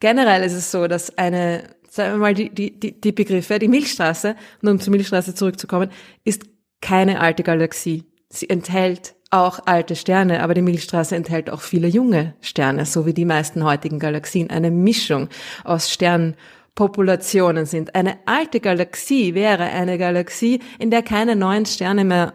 generell 0.00 0.42
ist 0.42 0.54
es 0.54 0.70
so, 0.70 0.86
dass 0.88 1.16
eine 1.16 1.64
sagen 1.90 2.12
wir 2.14 2.18
mal, 2.18 2.34
die, 2.34 2.50
die, 2.50 2.78
die, 2.78 3.00
die 3.00 3.12
Begriffe, 3.12 3.58
die 3.58 3.68
Milchstraße, 3.68 4.36
und 4.62 4.68
um 4.68 4.80
zur 4.80 4.92
Milchstraße 4.92 5.34
zurückzukommen, 5.34 5.90
ist 6.24 6.44
keine 6.80 7.20
alte 7.20 7.42
Galaxie. 7.42 8.04
Sie 8.28 8.48
enthält 8.48 9.14
auch 9.30 9.60
alte 9.66 9.96
Sterne, 9.96 10.42
aber 10.42 10.54
die 10.54 10.62
Milchstraße 10.62 11.14
enthält 11.14 11.50
auch 11.50 11.60
viele 11.60 11.88
junge 11.88 12.34
Sterne, 12.40 12.86
so 12.86 13.06
wie 13.06 13.14
die 13.14 13.24
meisten 13.24 13.64
heutigen 13.64 13.98
Galaxien. 13.98 14.50
Eine 14.50 14.70
Mischung 14.70 15.28
aus 15.64 15.90
Sternpopulationen 15.90 17.66
sind. 17.66 17.94
Eine 17.94 18.18
alte 18.26 18.60
Galaxie 18.60 19.34
wäre 19.34 19.64
eine 19.64 19.98
Galaxie, 19.98 20.60
in 20.78 20.90
der 20.90 21.02
keine 21.02 21.36
neuen 21.36 21.66
Sterne 21.66 22.04
mehr 22.04 22.34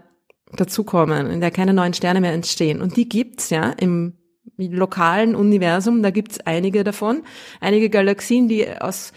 dazukommen, 0.55 1.27
in 1.27 1.41
der 1.41 1.51
keine 1.51 1.73
neuen 1.73 1.93
Sterne 1.93 2.21
mehr 2.21 2.33
entstehen. 2.33 2.81
Und 2.81 2.97
die 2.97 3.07
gibt's 3.09 3.49
ja 3.49 3.71
im 3.71 4.13
lokalen 4.57 5.35
Universum, 5.35 6.03
da 6.03 6.11
gibt's 6.11 6.39
einige 6.41 6.83
davon, 6.83 7.23
einige 7.59 7.89
Galaxien, 7.89 8.47
die 8.47 8.67
aus 8.79 9.11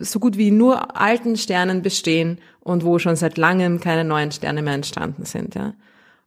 so 0.00 0.18
gut 0.18 0.36
wie 0.36 0.50
nur 0.50 1.00
alten 1.00 1.36
Sternen 1.36 1.82
bestehen 1.82 2.38
und 2.60 2.84
wo 2.84 2.98
schon 2.98 3.16
seit 3.16 3.38
langem 3.38 3.80
keine 3.80 4.04
neuen 4.04 4.32
Sterne 4.32 4.62
mehr 4.62 4.74
entstanden 4.74 5.24
sind. 5.24 5.54
Ja. 5.54 5.74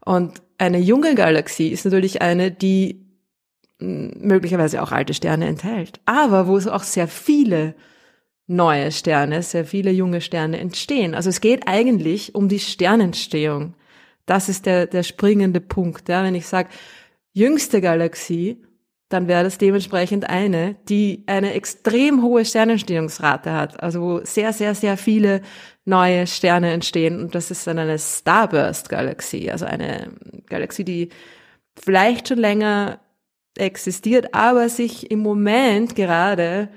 Und 0.05 0.41
eine 0.57 0.79
junge 0.79 1.15
Galaxie 1.15 1.69
ist 1.69 1.85
natürlich 1.85 2.21
eine, 2.21 2.51
die 2.51 3.05
möglicherweise 3.79 4.81
auch 4.81 4.91
alte 4.91 5.13
Sterne 5.13 5.47
enthält, 5.47 5.99
aber 6.05 6.47
wo 6.47 6.57
es 6.57 6.67
auch 6.67 6.83
sehr 6.83 7.07
viele 7.07 7.75
neue 8.47 8.91
Sterne, 8.91 9.43
sehr 9.43 9.63
viele 9.63 9.91
junge 9.91 10.21
Sterne 10.21 10.59
entstehen. 10.59 11.13
Also 11.13 11.29
es 11.29 11.39
geht 11.39 11.67
eigentlich 11.67 12.35
um 12.35 12.49
die 12.49 12.59
Sternentstehung. 12.59 13.75
Das 14.29 14.47
ist 14.47 14.67
der, 14.67 14.85
der 14.85 15.01
springende 15.01 15.59
Punkt. 15.59 16.07
Ja. 16.07 16.23
Wenn 16.23 16.35
ich 16.35 16.45
sage, 16.45 16.69
jüngste 17.33 17.81
Galaxie, 17.81 18.63
dann 19.09 19.27
wäre 19.27 19.43
das 19.43 19.57
dementsprechend 19.57 20.29
eine, 20.29 20.75
die 20.87 21.23
eine 21.25 21.53
extrem 21.53 22.21
hohe 22.21 22.45
Sternentstehungsrate 22.45 23.51
hat, 23.51 23.81
also 23.81 24.01
wo 24.01 24.23
sehr, 24.23 24.53
sehr, 24.53 24.75
sehr 24.75 24.97
viele 24.97 25.41
neue 25.83 26.27
Sterne 26.27 26.71
entstehen. 26.71 27.19
Und 27.19 27.33
das 27.33 27.49
ist 27.49 27.65
dann 27.65 27.79
eine 27.79 27.97
Starburst-Galaxie, 27.97 29.49
also 29.49 29.65
eine 29.65 30.11
Galaxie, 30.45 30.83
die 30.83 31.09
vielleicht 31.75 32.27
schon 32.27 32.37
länger 32.37 32.99
existiert, 33.57 34.35
aber 34.35 34.69
sich 34.69 35.09
im 35.09 35.19
Moment 35.21 35.95
gerade 35.95 36.69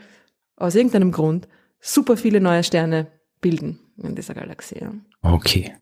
aus 0.57 0.75
irgendeinem 0.75 1.13
Grund 1.13 1.49
super 1.81 2.17
viele 2.17 2.41
neue 2.41 2.65
Sterne 2.65 3.09
bilden 3.43 3.79
in 4.03 4.15
dieser 4.15 4.33
Galaxie. 4.33 4.81
Okay. 5.21 5.75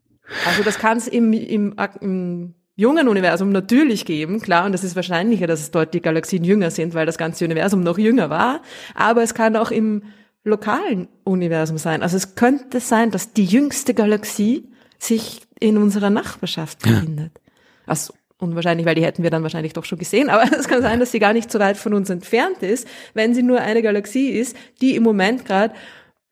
Also 0.45 0.63
das 0.63 0.77
kann 0.79 0.97
es 0.97 1.07
im, 1.07 1.33
im, 1.33 1.75
im 1.99 2.55
jungen 2.75 3.07
Universum 3.07 3.51
natürlich 3.51 4.05
geben, 4.05 4.41
klar, 4.41 4.65
und 4.65 4.71
das 4.71 4.83
ist 4.83 4.95
wahrscheinlicher, 4.95 5.47
dass 5.47 5.59
es 5.59 5.71
dort 5.71 5.93
die 5.93 6.01
Galaxien 6.01 6.43
jünger 6.43 6.71
sind, 6.71 6.93
weil 6.93 7.05
das 7.05 7.17
ganze 7.17 7.45
Universum 7.45 7.81
noch 7.81 7.97
jünger 7.97 8.29
war, 8.29 8.61
aber 8.95 9.23
es 9.23 9.33
kann 9.33 9.55
auch 9.55 9.71
im 9.71 10.03
lokalen 10.43 11.07
Universum 11.23 11.77
sein. 11.77 12.01
Also 12.01 12.17
es 12.17 12.35
könnte 12.35 12.79
sein, 12.79 13.11
dass 13.11 13.33
die 13.33 13.45
jüngste 13.45 13.93
Galaxie 13.93 14.67
sich 14.97 15.41
in 15.59 15.77
unserer 15.77 16.09
Nachbarschaft 16.09 16.79
befindet. 16.79 17.33
Ja. 17.35 17.51
Also 17.85 18.13
unwahrscheinlich, 18.39 18.85
weil 18.87 18.95
die 18.95 19.03
hätten 19.03 19.21
wir 19.23 19.29
dann 19.29 19.43
wahrscheinlich 19.43 19.73
doch 19.73 19.85
schon 19.85 19.99
gesehen, 19.99 20.29
aber 20.29 20.51
es 20.57 20.67
kann 20.67 20.81
sein, 20.81 20.99
dass 20.99 21.11
sie 21.11 21.19
gar 21.19 21.33
nicht 21.33 21.51
so 21.51 21.59
weit 21.59 21.77
von 21.77 21.93
uns 21.93 22.09
entfernt 22.09 22.63
ist, 22.63 22.87
wenn 23.13 23.35
sie 23.35 23.43
nur 23.43 23.61
eine 23.61 23.81
Galaxie 23.81 24.29
ist, 24.29 24.55
die 24.81 24.95
im 24.95 25.03
Moment 25.03 25.45
gerade 25.45 25.73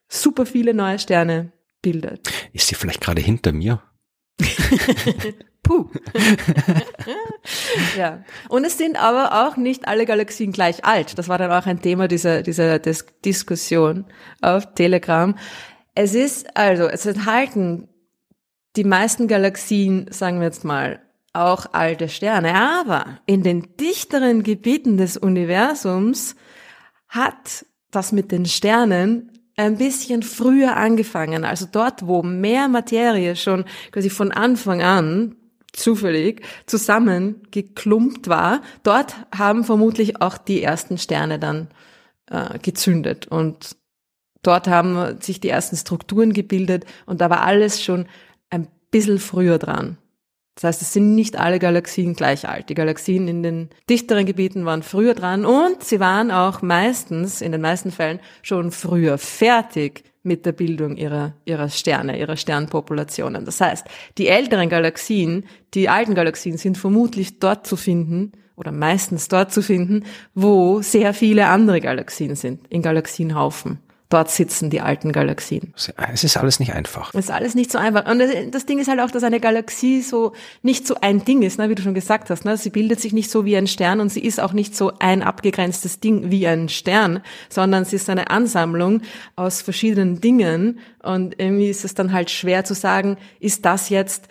super 0.07 0.45
viele 0.45 0.73
neue 0.73 0.97
Sterne 0.97 1.51
bildet. 1.81 2.27
Ist 2.53 2.67
sie 2.67 2.75
vielleicht 2.75 3.01
gerade 3.01 3.21
hinter 3.21 3.51
mir? 3.51 3.81
Puh. 5.63 5.85
ja. 7.97 8.23
Und 8.47 8.65
es 8.65 8.77
sind 8.77 8.97
aber 8.97 9.47
auch 9.47 9.55
nicht 9.55 9.87
alle 9.87 10.05
Galaxien 10.05 10.51
gleich 10.51 10.83
alt. 10.83 11.17
Das 11.17 11.27
war 11.27 11.37
dann 11.37 11.51
auch 11.51 11.67
ein 11.67 11.81
Thema 11.81 12.07
dieser, 12.07 12.41
dieser 12.41 12.79
Dis 12.79 13.05
Diskussion 13.23 14.05
auf 14.41 14.73
Telegram. 14.73 15.37
Es 15.93 16.15
ist 16.15 16.57
also, 16.57 16.87
es 16.87 17.05
enthalten 17.05 17.87
die 18.75 18.83
meisten 18.83 19.27
Galaxien, 19.27 20.07
sagen 20.09 20.39
wir 20.39 20.47
jetzt 20.47 20.63
mal, 20.63 21.01
auch 21.33 21.67
alte 21.73 22.09
Sterne. 22.09 22.55
Aber 22.55 23.19
in 23.25 23.43
den 23.43 23.75
dichteren 23.79 24.43
Gebieten 24.43 24.97
des 24.97 25.17
Universums 25.17 26.35
hat 27.07 27.65
das 27.91 28.11
mit 28.11 28.31
den 28.31 28.45
Sternen 28.45 29.38
ein 29.59 29.77
bisschen 29.77 30.23
früher 30.23 30.77
angefangen. 30.77 31.43
Also 31.43 31.67
dort, 31.69 32.07
wo 32.07 32.23
mehr 32.23 32.69
Materie 32.69 33.35
schon 33.35 33.65
quasi 33.91 34.09
von 34.09 34.31
Anfang 34.31 34.81
an 34.81 35.35
zufällig 35.73 36.41
zusammengeklumpt 36.65 38.29
war, 38.29 38.61
dort 38.83 39.17
haben 39.37 39.65
vermutlich 39.65 40.21
auch 40.21 40.37
die 40.37 40.63
ersten 40.63 40.97
Sterne 40.97 41.39
dann 41.39 41.67
äh, 42.31 42.57
gezündet 42.59 43.27
und 43.27 43.75
dort 44.43 44.69
haben 44.69 45.19
sich 45.19 45.41
die 45.41 45.49
ersten 45.49 45.75
Strukturen 45.75 46.31
gebildet 46.31 46.85
und 47.05 47.19
da 47.19 47.29
war 47.29 47.41
alles 47.41 47.83
schon 47.83 48.07
ein 48.49 48.69
bisschen 48.91 49.19
früher 49.19 49.57
dran. 49.57 49.97
Das 50.59 50.75
heißt, 50.75 50.81
es 50.81 50.91
sind 50.91 51.15
nicht 51.15 51.39
alle 51.39 51.57
Galaxien 51.57 52.15
gleich 52.15 52.49
alt. 52.49 52.67
Die 52.67 52.73
Galaxien 52.73 53.29
in 53.29 53.43
den 53.43 53.69
dichteren 53.89 54.25
Gebieten 54.25 54.65
waren 54.65 54.83
früher 54.83 55.13
dran 55.13 55.45
und 55.45 55.81
sie 55.85 56.01
waren 56.01 56.31
auch 56.31 56.61
meistens, 56.61 57.39
in 57.39 57.53
den 57.53 57.61
meisten 57.61 57.91
Fällen, 57.91 58.19
schon 58.41 58.71
früher 58.71 59.17
fertig 59.17 60.03
mit 60.21 60.45
der 60.45 60.51
Bildung 60.51 60.97
ihrer, 60.97 61.33
ihrer 61.45 61.69
Sterne, 61.69 62.19
ihrer 62.19 62.35
Sternpopulationen. 62.35 63.45
Das 63.45 63.61
heißt, 63.61 63.87
die 64.17 64.27
älteren 64.27 64.67
Galaxien, 64.67 65.45
die 65.73 65.87
alten 65.87 66.13
Galaxien 66.13 66.57
sind 66.57 66.77
vermutlich 66.77 67.39
dort 67.39 67.65
zu 67.65 67.77
finden 67.77 68.33
oder 68.57 68.73
meistens 68.73 69.29
dort 69.29 69.53
zu 69.53 69.61
finden, 69.61 70.03
wo 70.35 70.81
sehr 70.81 71.13
viele 71.13 71.47
andere 71.47 71.79
Galaxien 71.79 72.35
sind, 72.35 72.67
in 72.67 72.81
Galaxienhaufen 72.81 73.79
dort 74.09 74.31
sitzen 74.31 74.71
die 74.71 74.81
alten 74.81 75.11
Galaxien. 75.11 75.73
Es 75.75 76.23
ist 76.23 76.35
alles 76.35 76.59
nicht 76.59 76.73
einfach. 76.73 77.13
Es 77.13 77.25
ist 77.25 77.31
alles 77.31 77.53
nicht 77.53 77.71
so 77.71 77.77
einfach. 77.77 78.09
Und 78.09 78.21
das 78.51 78.65
Ding 78.65 78.79
ist 78.79 78.87
halt 78.87 78.99
auch, 78.99 79.11
dass 79.11 79.23
eine 79.23 79.39
Galaxie 79.39 80.01
so 80.01 80.33
nicht 80.63 80.87
so 80.87 80.95
ein 80.99 81.23
Ding 81.23 81.43
ist, 81.43 81.59
ne, 81.59 81.69
wie 81.69 81.75
du 81.75 81.83
schon 81.83 81.93
gesagt 81.93 82.31
hast. 82.31 82.43
Ne? 82.43 82.57
Sie 82.57 82.71
bildet 82.71 82.99
sich 82.99 83.13
nicht 83.13 83.29
so 83.29 83.45
wie 83.45 83.55
ein 83.55 83.67
Stern 83.67 83.99
und 83.99 84.09
sie 84.09 84.21
ist 84.21 84.39
auch 84.39 84.53
nicht 84.53 84.75
so 84.75 84.93
ein 84.97 85.21
abgegrenztes 85.21 85.99
Ding 85.99 86.31
wie 86.31 86.47
ein 86.47 86.69
Stern, 86.69 87.21
sondern 87.49 87.85
sie 87.85 87.97
ist 87.97 88.09
eine 88.09 88.31
Ansammlung 88.31 89.01
aus 89.35 89.61
verschiedenen 89.61 90.19
Dingen. 90.19 90.79
Und 91.03 91.39
irgendwie 91.39 91.69
ist 91.69 91.85
es 91.85 91.93
dann 91.93 92.11
halt 92.11 92.31
schwer 92.31 92.65
zu 92.65 92.73
sagen, 92.73 93.17
ist 93.39 93.63
das 93.63 93.89
jetzt 93.89 94.27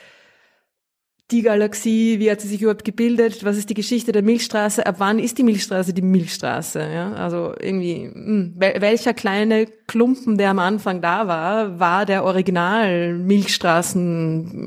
die 1.30 1.42
Galaxie, 1.42 2.18
wie 2.18 2.30
hat 2.30 2.40
sie 2.40 2.48
sich 2.48 2.62
überhaupt 2.62 2.84
gebildet, 2.84 3.44
was 3.44 3.58
ist 3.58 3.68
die 3.68 3.74
Geschichte 3.74 4.12
der 4.12 4.22
Milchstraße, 4.22 4.86
ab 4.86 4.94
wann 4.98 5.18
ist 5.18 5.36
die 5.36 5.42
Milchstraße 5.42 5.92
die 5.92 6.02
Milchstraße, 6.02 6.80
ja? 6.80 7.12
Also 7.12 7.54
irgendwie, 7.60 8.10
mh, 8.12 8.14
hm, 8.14 8.54
welcher 8.56 9.12
kleine 9.12 9.66
Klumpen, 9.86 10.38
der 10.38 10.50
am 10.50 10.58
Anfang 10.58 11.02
da 11.02 11.28
war, 11.28 11.78
war 11.78 12.06
der 12.06 12.24
Original 12.24 13.14
Milchstraßen 13.14 14.00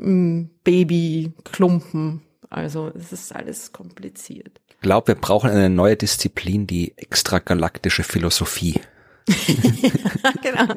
hm, 0.04 0.50
Baby 0.63 1.32
Klumpen. 1.52 2.21
Also, 2.50 2.91
es 2.95 3.13
ist 3.13 3.34
alles 3.34 3.71
kompliziert. 3.71 4.60
Ich 4.69 4.80
glaube, 4.82 5.10
wir 5.10 5.15
brauchen 5.15 5.50
eine 5.50 5.69
neue 5.69 5.95
Disziplin, 5.95 6.67
die 6.67 6.93
extragalaktische 6.97 8.04
Philosophie. 8.04 8.82
genau. 10.41 10.73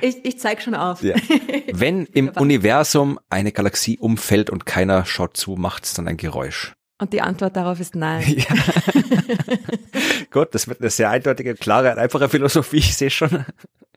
Ich, 0.00 0.24
ich 0.24 0.38
zeig 0.38 0.62
schon 0.62 0.74
auf. 0.74 1.02
Ja. 1.02 1.14
Wenn 1.72 2.06
im 2.06 2.28
Universum 2.28 3.18
eine 3.30 3.52
Galaxie 3.52 3.98
umfällt 3.98 4.50
und 4.50 4.66
keiner 4.66 5.04
schaut 5.04 5.36
zu, 5.36 5.56
macht 5.56 5.84
es 5.84 5.94
dann 5.94 6.08
ein 6.08 6.16
Geräusch. 6.16 6.74
Und 6.98 7.12
die 7.12 7.20
Antwort 7.20 7.56
darauf 7.56 7.80
ist 7.80 7.96
nein. 7.96 8.36
Ja. 8.36 8.54
Gut, 10.30 10.54
das 10.54 10.68
wird 10.68 10.80
eine 10.80 10.90
sehr 10.90 11.10
eindeutige, 11.10 11.54
klare, 11.54 11.96
einfache 11.96 12.28
Philosophie, 12.28 12.76
ich 12.78 12.96
sehe 12.96 13.10
schon. 13.10 13.44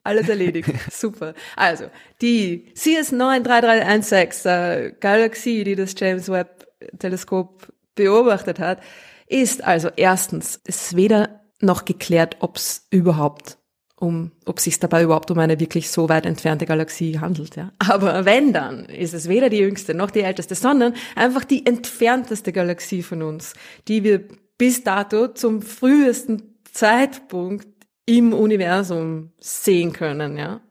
Alles 0.03 0.27
erledigt. 0.27 0.69
Super. 0.91 1.33
Also, 1.55 1.85
die 2.21 2.73
CS93316 2.75 4.49
äh, 4.49 4.91
Galaxie, 4.99 5.63
die 5.63 5.75
das 5.75 5.93
James 5.97 6.29
Webb 6.29 6.67
Teleskop 6.99 7.67
beobachtet 7.95 8.59
hat, 8.59 8.81
ist 9.27 9.63
also 9.63 9.89
erstens, 9.95 10.59
ist 10.65 10.95
weder 10.95 11.41
noch 11.61 11.85
geklärt, 11.85 12.37
ob 12.39 12.57
es 12.57 12.87
überhaupt 12.89 13.57
um, 14.05 14.31
ob 14.45 14.59
sich 14.59 14.79
dabei 14.79 15.03
überhaupt 15.03 15.31
um 15.31 15.39
eine 15.39 15.59
wirklich 15.59 15.89
so 15.89 16.07
weit 16.09 16.25
entfernte 16.25 16.65
Galaxie 16.65 17.19
handelt. 17.19 17.55
Ja. 17.55 17.71
Aber 17.79 18.25
wenn 18.25 18.53
dann, 18.53 18.85
ist 18.85 19.13
es 19.13 19.27
weder 19.27 19.49
die 19.49 19.57
jüngste 19.57 19.93
noch 19.93 20.11
die 20.11 20.21
älteste, 20.21 20.55
sondern 20.55 20.93
einfach 21.15 21.43
die 21.43 21.65
entfernteste 21.65 22.53
Galaxie 22.53 23.03
von 23.03 23.21
uns, 23.21 23.53
die 23.87 24.03
wir 24.03 24.23
bis 24.57 24.83
dato 24.83 25.27
zum 25.27 25.61
frühesten 25.61 26.55
Zeitpunkt 26.71 27.67
im 28.05 28.33
Universum 28.33 29.31
sehen 29.39 29.91
können. 29.91 30.37
Ja. 30.37 30.61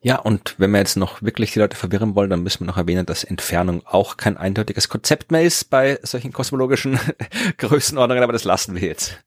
Ja, 0.00 0.20
und 0.20 0.54
wenn 0.58 0.70
wir 0.70 0.78
jetzt 0.78 0.96
noch 0.96 1.22
wirklich 1.22 1.52
die 1.52 1.58
Leute 1.58 1.76
verwirren 1.76 2.14
wollen, 2.14 2.30
dann 2.30 2.44
müssen 2.44 2.60
wir 2.60 2.66
noch 2.66 2.76
erwähnen, 2.76 3.04
dass 3.04 3.24
Entfernung 3.24 3.84
auch 3.84 4.16
kein 4.16 4.36
eindeutiges 4.36 4.88
Konzept 4.88 5.32
mehr 5.32 5.42
ist 5.42 5.70
bei 5.70 5.98
solchen 6.04 6.32
kosmologischen 6.32 7.00
Größenordnungen, 7.58 8.22
aber 8.22 8.32
das 8.32 8.44
lassen 8.44 8.76
wir 8.76 8.82
jetzt. 8.86 9.18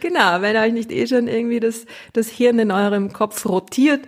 Genau, 0.00 0.40
wenn 0.40 0.56
euch 0.56 0.72
nicht 0.72 0.90
eh 0.90 1.06
schon 1.06 1.28
irgendwie 1.28 1.60
das, 1.60 1.84
das 2.12 2.28
Hirn 2.28 2.58
in 2.58 2.70
eurem 2.70 3.12
Kopf 3.12 3.44
rotiert. 3.46 4.06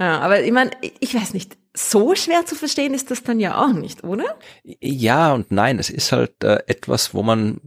Ja, 0.00 0.20
aber 0.20 0.42
ich 0.42 0.52
meine, 0.52 0.70
ich 0.98 1.14
weiß 1.14 1.34
nicht, 1.34 1.56
so 1.74 2.14
schwer 2.14 2.44
zu 2.46 2.54
verstehen 2.54 2.94
ist 2.94 3.10
das 3.10 3.22
dann 3.22 3.38
ja 3.38 3.62
auch 3.62 3.72
nicht, 3.72 4.02
oder? 4.02 4.38
Ja 4.64 5.32
und 5.32 5.52
nein, 5.52 5.78
es 5.78 5.90
ist 5.90 6.10
halt 6.12 6.42
äh, 6.42 6.58
etwas, 6.66 7.14
wo 7.14 7.22
man 7.22 7.60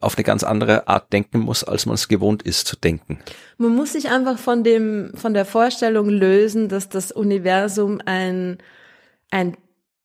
auf 0.00 0.16
eine 0.16 0.24
ganz 0.24 0.44
andere 0.44 0.88
Art 0.88 1.12
denken 1.12 1.40
muss, 1.40 1.64
als 1.64 1.86
man 1.86 1.94
es 1.94 2.08
gewohnt 2.08 2.42
ist 2.42 2.66
zu 2.66 2.76
denken. 2.76 3.18
Man 3.56 3.74
muss 3.74 3.92
sich 3.92 4.10
einfach 4.10 4.38
von 4.38 4.62
dem, 4.64 5.12
von 5.14 5.34
der 5.34 5.44
Vorstellung 5.44 6.08
lösen, 6.08 6.68
dass 6.68 6.88
das 6.88 7.10
Universum 7.10 8.00
ein, 8.04 8.58
ein 9.30 9.56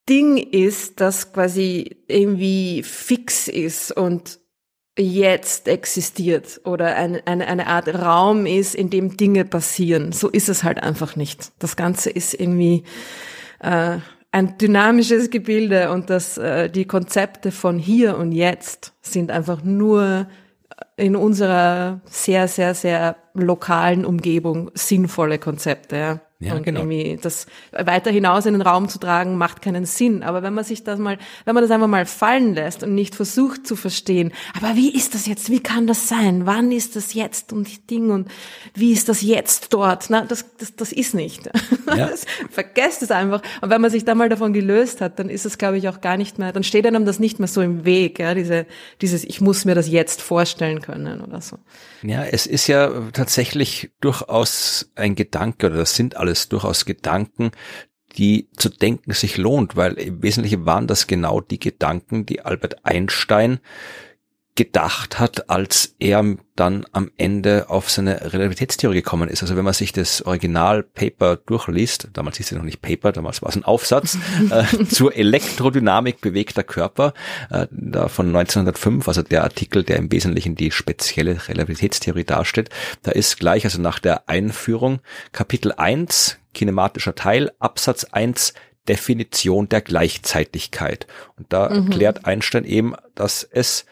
Ding 0.07 0.37
ist, 0.37 1.01
das 1.01 1.33
quasi 1.33 1.97
irgendwie 2.07 2.83
fix 2.83 3.47
ist 3.47 3.91
und 3.91 4.39
jetzt 4.99 5.67
existiert 5.67 6.61
oder 6.65 6.95
eine, 6.95 7.25
eine, 7.25 7.47
eine 7.47 7.67
Art 7.67 7.87
Raum 7.87 8.45
ist, 8.45 8.75
in 8.75 8.89
dem 8.89 9.17
Dinge 9.17 9.45
passieren. 9.45 10.11
So 10.11 10.29
ist 10.29 10.49
es 10.49 10.63
halt 10.63 10.83
einfach 10.83 11.15
nicht. 11.15 11.51
Das 11.59 11.75
Ganze 11.75 12.09
ist 12.09 12.33
irgendwie 12.33 12.83
äh, 13.59 13.97
ein 14.31 14.57
dynamisches 14.57 15.29
Gebilde 15.29 15.91
und 15.91 16.09
dass 16.09 16.37
äh, 16.37 16.69
die 16.69 16.85
Konzepte 16.85 17.51
von 17.51 17.79
hier 17.79 18.17
und 18.17 18.31
jetzt 18.31 18.93
sind 19.01 19.31
einfach 19.31 19.63
nur 19.63 20.27
in 20.97 21.15
unserer 21.15 22.01
sehr, 22.05 22.47
sehr, 22.47 22.75
sehr 22.75 23.15
lokalen 23.33 24.05
Umgebung 24.05 24.69
sinnvolle 24.73 25.39
Konzepte. 25.39 25.95
Ja. 25.95 26.19
Ja, 26.41 26.55
und 26.55 26.63
genau. 26.63 26.79
irgendwie 26.79 27.19
das 27.21 27.47
weiter 27.73 28.11
hinaus 28.11 28.45
in 28.45 28.53
den 28.53 28.61
Raum 28.61 28.87
zu 28.87 28.97
tragen, 28.97 29.35
macht 29.35 29.61
keinen 29.61 29.85
Sinn. 29.85 30.23
Aber 30.23 30.41
wenn 30.41 30.53
man 30.53 30.63
sich 30.63 30.85
das 30.85 30.97
mal, 30.97 31.17
wenn 31.43 31.53
man 31.53 31.61
das 31.61 31.69
einfach 31.69 31.87
mal 31.87 32.05
fallen 32.05 32.53
lässt 32.53 32.81
und 32.81 32.95
nicht 32.95 33.13
versucht 33.13 33.67
zu 33.67 33.75
verstehen, 33.75 34.31
aber 34.55 34.77
wie 34.77 34.95
ist 34.95 35.15
das 35.15 35.27
jetzt? 35.27 35.49
Wie 35.49 35.59
kann 35.59 35.85
das 35.85 36.07
sein? 36.07 36.45
Wann 36.45 36.71
ist 36.71 36.95
das 36.95 37.13
jetzt 37.13 37.51
und 37.51 37.89
Ding 37.91 38.09
und 38.09 38.29
wie 38.73 38.93
ist 38.93 39.09
das 39.09 39.21
jetzt 39.21 39.73
dort? 39.73 40.05
Na, 40.09 40.23
das, 40.23 40.45
das, 40.57 40.73
das 40.77 40.93
ist 40.93 41.13
nicht. 41.13 41.49
Ja. 41.89 42.07
Das, 42.07 42.25
vergesst 42.51 43.01
es 43.01 43.09
einfach. 43.09 43.41
Und 43.61 43.71
wenn 43.71 43.81
man 43.81 43.89
sich 43.89 44.05
da 44.05 44.13
mal 44.13 44.29
davon 44.29 44.53
gelöst 44.53 45.01
hat, 45.01 45.17
dann 45.17 45.27
ist 45.27 45.43
es, 45.47 45.57
glaube 45.57 45.79
ich, 45.79 45.89
auch 45.89 46.01
gar 46.01 46.17
nicht 46.17 46.37
mehr, 46.37 46.51
dann 46.51 46.63
steht 46.63 46.85
einem 46.85 47.03
das 47.03 47.17
nicht 47.17 47.39
mehr 47.39 47.47
so 47.47 47.61
im 47.61 47.83
Weg, 47.83 48.19
ja, 48.19 48.35
diese, 48.35 48.67
dieses, 49.01 49.23
ich 49.23 49.41
muss 49.41 49.65
mir 49.65 49.73
das 49.73 49.89
jetzt 49.89 50.21
vorstellen 50.21 50.81
können 50.81 51.21
oder 51.21 51.41
so. 51.41 51.57
Ja, 52.03 52.23
es 52.23 52.45
ist 52.45 52.67
ja 52.67 52.91
tatsächlich 53.11 53.89
durchaus 54.01 54.91
ein 54.95 55.15
Gedanke 55.15 55.65
oder 55.65 55.77
das 55.77 55.95
sind 55.95 56.15
alles 56.29 56.47
durchaus 56.47 56.85
Gedanken, 56.85 57.51
die 58.17 58.49
zu 58.55 58.69
denken 58.69 59.13
sich 59.13 59.37
lohnt, 59.37 59.75
weil 59.75 59.93
im 59.93 60.21
Wesentlichen 60.21 60.65
waren 60.65 60.87
das 60.87 61.07
genau 61.07 61.41
die 61.41 61.59
Gedanken, 61.59 62.25
die 62.25 62.41
Albert 62.41 62.85
Einstein 62.85 63.59
gedacht 64.59 65.19
hat, 65.21 65.49
als 65.49 65.95
er 65.99 66.35
dann 66.57 66.85
am 66.91 67.09
Ende 67.15 67.69
auf 67.69 67.89
seine 67.89 68.33
Relativitätstheorie 68.33 68.97
gekommen 68.97 69.29
ist. 69.29 69.41
Also 69.41 69.55
wenn 69.55 69.63
man 69.63 69.73
sich 69.73 69.93
das 69.93 70.21
Originalpaper 70.21 71.37
durchliest, 71.37 72.09
damals 72.11 72.35
hieß 72.35 72.51
es 72.51 72.57
noch 72.57 72.65
nicht 72.65 72.81
Paper, 72.81 73.13
damals 73.13 73.41
war 73.41 73.47
es 73.47 73.55
ein 73.55 73.63
Aufsatz, 73.63 74.17
äh, 74.51 74.83
zur 74.83 75.15
Elektrodynamik 75.15 76.19
bewegter 76.19 76.63
Körper, 76.63 77.13
äh, 77.49 77.67
da 77.71 78.09
von 78.09 78.27
1905, 78.35 79.07
also 79.07 79.21
der 79.21 79.45
Artikel, 79.45 79.85
der 79.85 79.95
im 79.95 80.11
Wesentlichen 80.11 80.55
die 80.55 80.71
spezielle 80.71 81.47
Relativitätstheorie 81.47 82.25
darstellt, 82.25 82.69
da 83.03 83.11
ist 83.11 83.39
gleich, 83.39 83.63
also 83.63 83.81
nach 83.81 83.99
der 83.99 84.27
Einführung, 84.27 84.99
Kapitel 85.31 85.71
1, 85.71 86.37
kinematischer 86.53 87.15
Teil, 87.15 87.51
Absatz 87.59 88.03
1, 88.03 88.53
Definition 88.87 89.69
der 89.69 89.81
Gleichzeitigkeit. 89.81 91.07
Und 91.37 91.53
da 91.53 91.69
mhm. 91.69 91.87
erklärt 91.87 92.25
Einstein 92.25 92.65
eben, 92.65 92.95
dass 93.15 93.43
es 93.43 93.85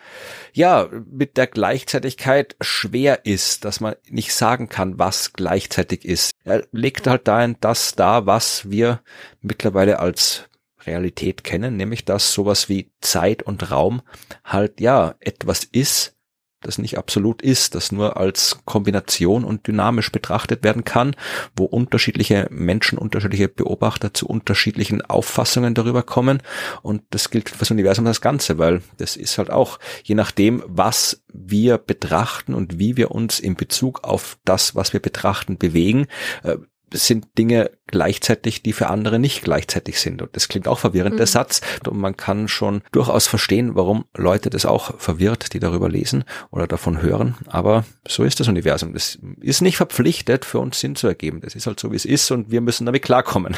ja 0.54 0.90
mit 1.12 1.38
der 1.38 1.48
Gleichzeitigkeit 1.48 2.56
schwer 2.62 3.26
ist, 3.26 3.66
dass 3.66 3.80
man 3.80 3.96
nicht 4.10 4.34
sagen 4.34 4.70
kann, 4.70 4.98
was 4.98 5.34
gleichzeitig 5.34 6.06
ist. 6.06 6.32
Er 6.44 6.66
legt 6.72 7.08
halt 7.08 7.28
dahin 7.28 7.58
das 7.62 7.96
da, 7.96 8.26
was 8.26 8.70
wir 8.70 9.02
mittlerweile 9.42 10.00
als 10.00 10.46
Realität 10.86 11.44
kennen, 11.44 11.78
nämlich 11.78 12.06
dass 12.06 12.34
sowas 12.34 12.70
wie 12.70 12.92
Zeit 13.02 13.44
und 13.44 13.72
Raum 13.72 14.02
halt 14.44 14.80
ja 14.80 15.16
etwas 15.20 15.64
ist, 15.64 16.17
das 16.62 16.78
nicht 16.78 16.98
absolut 16.98 17.42
ist, 17.42 17.76
das 17.76 17.92
nur 17.92 18.18
als 18.18 18.60
Kombination 18.66 19.44
und 19.44 19.68
dynamisch 19.68 20.12
betrachtet 20.12 20.64
werden 20.64 20.84
kann, 20.84 21.16
wo 21.56 21.66
unterschiedliche 21.66 22.48
Menschen, 22.50 22.98
unterschiedliche 22.98 23.48
Beobachter 23.48 24.14
zu 24.14 24.28
unterschiedlichen 24.28 25.02
Auffassungen 25.02 25.74
darüber 25.74 26.04
kommen. 26.04 26.42
Und 26.82 27.04
das 27.12 27.30
gilt 27.30 27.50
für 27.50 27.60
das 27.60 27.72
Universum 27.72 28.06
das 28.06 28.22
Ganze, 28.22 28.58
weil 28.58 28.82
das 28.98 29.16
ist 29.16 29.38
halt 29.38 29.52
auch, 29.52 29.80
je 30.04 30.16
nachdem, 30.16 30.64
was 30.66 31.24
wir 31.34 31.78
betrachten 31.78 32.54
und 32.54 32.80
wie 32.80 32.98
wir 32.98 33.12
uns 33.12 33.40
in 33.40 33.56
Bezug 33.56 34.04
auf 34.04 34.38
das, 34.46 34.76
was 34.76 34.94
wir 34.94 35.00
betrachten, 35.00 35.58
bewegen, 35.58 36.08
äh, 36.44 36.58
sind 36.94 37.38
Dinge 37.38 37.72
gleichzeitig, 37.88 38.64
die 38.64 38.74
für 38.74 38.88
andere 38.88 39.20
nicht 39.20 39.44
gleichzeitig 39.44 40.00
sind. 40.00 40.22
Und 40.22 40.36
das 40.36 40.48
klingt 40.48 40.68
auch 40.68 40.80
verwirrend, 40.80 41.16
mhm. 41.16 41.18
der 41.18 41.28
Satz. 41.28 41.62
Und 41.88 41.98
man 41.98 42.18
kann 42.18 42.48
schon 42.48 42.82
durchaus 42.92 43.28
verstehen, 43.28 43.76
warum 43.76 44.06
Leute 44.16 44.50
das 44.50 44.66
auch 44.66 45.00
verwirrt, 45.00 45.54
die 45.54 45.60
darüber 45.60 45.90
lesen 45.90 46.24
oder 46.52 46.68
davon 46.68 47.02
hören. 47.02 47.36
Aber 47.48 47.86
so 48.08 48.24
ist 48.24 48.40
das 48.40 48.48
Universum. 48.48 48.94
Das 48.94 49.20
ist 49.42 49.62
nicht 49.62 49.78
verpflichtet, 49.78 50.46
für 50.46 50.60
uns 50.60 50.80
Sinn 50.80 50.96
zu 50.96 51.08
ergeben. 51.08 51.42
Das 51.42 51.56
ist 51.56 51.68
halt 51.68 51.80
so, 51.80 51.92
wie 51.92 51.98
es 51.98 52.06
ist 52.06 52.32
und 52.32 52.52
wir 52.52 52.62
müssen 52.62 52.86
damit 52.86 53.04
klarkommen. 53.04 53.56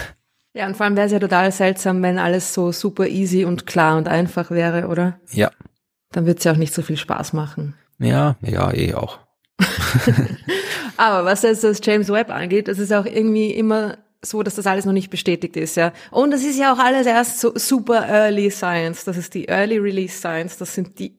Ja, 0.54 0.66
und 0.66 0.76
vor 0.76 0.86
allem 0.86 0.96
wäre 0.96 1.06
es 1.06 1.14
ja 1.14 1.20
total 1.20 1.52
seltsam, 1.52 2.02
wenn 2.02 2.18
alles 2.18 2.54
so 2.54 2.72
super 2.72 3.08
easy 3.08 3.46
und 3.46 3.68
klar 3.68 3.98
und 3.98 4.08
einfach 4.08 4.50
wäre, 4.50 4.88
oder? 4.88 5.20
Ja. 5.32 5.52
Dann 6.12 6.26
wird 6.26 6.40
es 6.40 6.44
ja 6.44 6.54
auch 6.54 6.58
nicht 6.58 6.74
so 6.74 6.82
viel 6.82 6.98
Spaß 6.98 7.34
machen. 7.34 7.76
Ja, 8.00 8.36
ja, 8.42 8.74
eh 8.74 8.96
auch. 8.96 9.20
Aber 10.98 11.26
was 11.26 11.44
jetzt 11.44 11.64
das 11.64 11.80
James 11.84 12.10
Webb 12.10 12.30
angeht, 12.30 12.68
das 12.68 12.80
ist 12.80 12.94
auch 12.94 13.06
irgendwie 13.06 13.52
immer 13.52 13.98
so, 14.22 14.44
dass 14.44 14.56
das 14.56 14.68
alles 14.68 14.86
noch 14.86 14.94
nicht 14.94 15.10
bestätigt 15.10 15.56
ist, 15.56 15.78
ja. 15.78 15.94
Und 16.12 16.32
das 16.32 16.44
ist 16.44 16.60
ja 16.60 16.74
auch 16.74 16.80
alles 16.80 17.08
erst 17.08 17.40
so 17.40 17.54
super 17.56 18.06
Early 18.08 18.52
Science. 18.52 19.06
Das 19.06 19.18
ist 19.18 19.34
die 19.34 19.48
Early 19.48 19.78
Release 19.78 20.18
Science. 20.18 20.58
Das 20.58 20.74
sind 20.76 21.00
die 21.00 21.19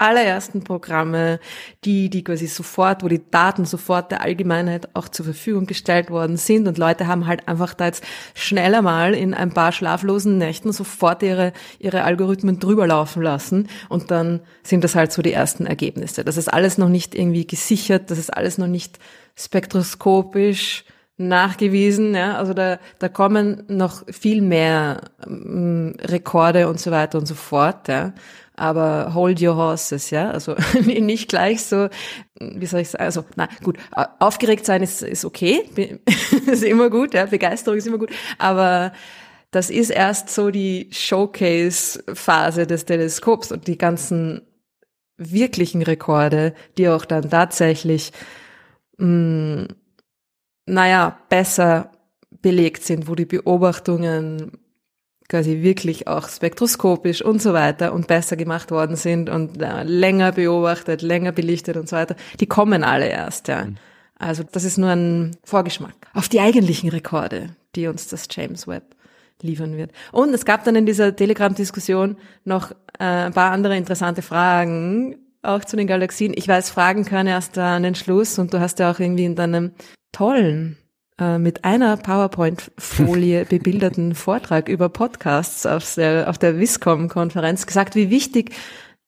allerersten 0.00 0.64
Programme, 0.64 1.38
die, 1.84 2.08
die 2.08 2.24
quasi 2.24 2.46
sofort, 2.46 3.02
wo 3.02 3.08
die 3.08 3.22
Daten 3.30 3.66
sofort 3.66 4.10
der 4.10 4.22
Allgemeinheit 4.22 4.88
auch 4.94 5.08
zur 5.08 5.26
Verfügung 5.26 5.66
gestellt 5.66 6.10
worden 6.10 6.36
sind. 6.36 6.66
Und 6.66 6.78
Leute 6.78 7.06
haben 7.06 7.26
halt 7.26 7.46
einfach 7.48 7.74
da 7.74 7.86
jetzt 7.86 8.02
schneller 8.34 8.82
mal 8.82 9.14
in 9.14 9.34
ein 9.34 9.52
paar 9.52 9.72
schlaflosen 9.72 10.38
Nächten 10.38 10.72
sofort 10.72 11.22
ihre, 11.22 11.52
ihre 11.78 12.04
Algorithmen 12.04 12.58
drüber 12.58 12.86
laufen 12.86 13.22
lassen. 13.22 13.68
Und 13.88 14.10
dann 14.10 14.40
sind 14.62 14.84
das 14.84 14.94
halt 14.94 15.12
so 15.12 15.20
die 15.20 15.32
ersten 15.32 15.66
Ergebnisse. 15.66 16.24
Das 16.24 16.36
ist 16.36 16.48
alles 16.48 16.78
noch 16.78 16.88
nicht 16.88 17.14
irgendwie 17.14 17.46
gesichert, 17.46 18.10
das 18.10 18.18
ist 18.18 18.30
alles 18.30 18.56
noch 18.56 18.68
nicht 18.68 18.98
spektroskopisch 19.36 20.84
nachgewiesen, 21.18 22.14
ja, 22.14 22.38
also 22.38 22.54
da, 22.54 22.78
da 22.98 23.10
kommen 23.10 23.64
noch 23.68 24.04
viel 24.10 24.40
mehr 24.40 25.02
ähm, 25.26 25.94
Rekorde 26.00 26.66
und 26.66 26.80
so 26.80 26.90
weiter 26.90 27.18
und 27.18 27.26
so 27.26 27.34
fort, 27.34 27.88
ja 27.88 28.14
aber 28.60 29.14
hold 29.14 29.40
your 29.40 29.56
horses, 29.56 30.10
ja, 30.10 30.30
also 30.30 30.54
nicht 30.84 31.28
gleich 31.28 31.64
so, 31.64 31.88
wie 32.38 32.66
soll 32.66 32.80
ich 32.80 32.90
sagen, 32.90 33.04
also, 33.04 33.24
na 33.34 33.48
gut, 33.62 33.78
aufgeregt 34.18 34.66
sein 34.66 34.82
ist, 34.82 35.02
ist 35.02 35.24
okay, 35.24 35.64
ist 36.46 36.62
immer 36.62 36.90
gut, 36.90 37.14
ja, 37.14 37.24
Begeisterung 37.24 37.78
ist 37.78 37.86
immer 37.86 37.98
gut, 37.98 38.10
aber 38.36 38.92
das 39.50 39.70
ist 39.70 39.88
erst 39.88 40.28
so 40.28 40.50
die 40.50 40.90
Showcase-Phase 40.92 42.66
des 42.66 42.84
Teleskops 42.84 43.50
und 43.50 43.66
die 43.66 43.78
ganzen 43.78 44.42
wirklichen 45.16 45.80
Rekorde, 45.80 46.54
die 46.76 46.88
auch 46.88 47.06
dann 47.06 47.30
tatsächlich, 47.30 48.12
mh, 48.98 49.06
mm, 49.06 49.68
naja, 50.66 51.18
besser 51.30 51.92
belegt 52.42 52.84
sind, 52.84 53.08
wo 53.08 53.14
die 53.14 53.24
Beobachtungen 53.24 54.52
quasi 55.30 55.62
wirklich 55.62 56.08
auch 56.08 56.28
spektroskopisch 56.28 57.22
und 57.22 57.40
so 57.40 57.54
weiter 57.54 57.94
und 57.94 58.08
besser 58.08 58.36
gemacht 58.36 58.70
worden 58.70 58.96
sind 58.96 59.30
und 59.30 59.62
äh, 59.62 59.84
länger 59.84 60.32
beobachtet, 60.32 61.00
länger 61.00 61.32
belichtet 61.32 61.76
und 61.76 61.88
so 61.88 61.96
weiter, 61.96 62.16
die 62.40 62.46
kommen 62.46 62.84
alle 62.84 63.08
erst, 63.08 63.48
ja. 63.48 63.64
Mhm. 63.64 63.76
Also 64.18 64.42
das 64.42 64.64
ist 64.64 64.76
nur 64.76 64.90
ein 64.90 65.36
Vorgeschmack 65.44 65.94
auf 66.12 66.28
die 66.28 66.40
eigentlichen 66.40 66.90
Rekorde, 66.90 67.56
die 67.74 67.86
uns 67.86 68.08
das 68.08 68.28
James 68.30 68.68
Webb 68.68 68.94
liefern 69.40 69.78
wird. 69.78 69.92
Und 70.12 70.34
es 70.34 70.44
gab 70.44 70.64
dann 70.64 70.76
in 70.76 70.84
dieser 70.84 71.16
Telegram-Diskussion 71.16 72.18
noch 72.44 72.72
äh, 72.98 73.04
ein 73.04 73.32
paar 73.32 73.52
andere 73.52 73.78
interessante 73.78 74.20
Fragen, 74.20 75.16
auch 75.42 75.64
zu 75.64 75.76
den 75.76 75.86
Galaxien. 75.86 76.34
Ich 76.36 76.46
weiß, 76.46 76.68
Fragen 76.68 77.06
können 77.06 77.28
erst 77.28 77.56
an 77.56 77.82
den 77.82 77.94
Schluss 77.94 78.38
und 78.38 78.52
du 78.52 78.60
hast 78.60 78.78
ja 78.78 78.90
auch 78.90 78.98
irgendwie 78.98 79.24
in 79.24 79.36
deinem 79.36 79.72
tollen 80.12 80.76
mit 81.20 81.64
einer 81.64 81.96
PowerPoint-Folie 81.96 83.44
bebilderten 83.48 84.14
Vortrag 84.14 84.68
über 84.68 84.88
Podcasts 84.88 85.66
auf 85.66 85.94
der, 85.94 86.28
auf 86.28 86.38
der 86.38 86.58
Viscom-Konferenz 86.58 87.66
gesagt, 87.66 87.94
wie 87.94 88.10
wichtig 88.10 88.54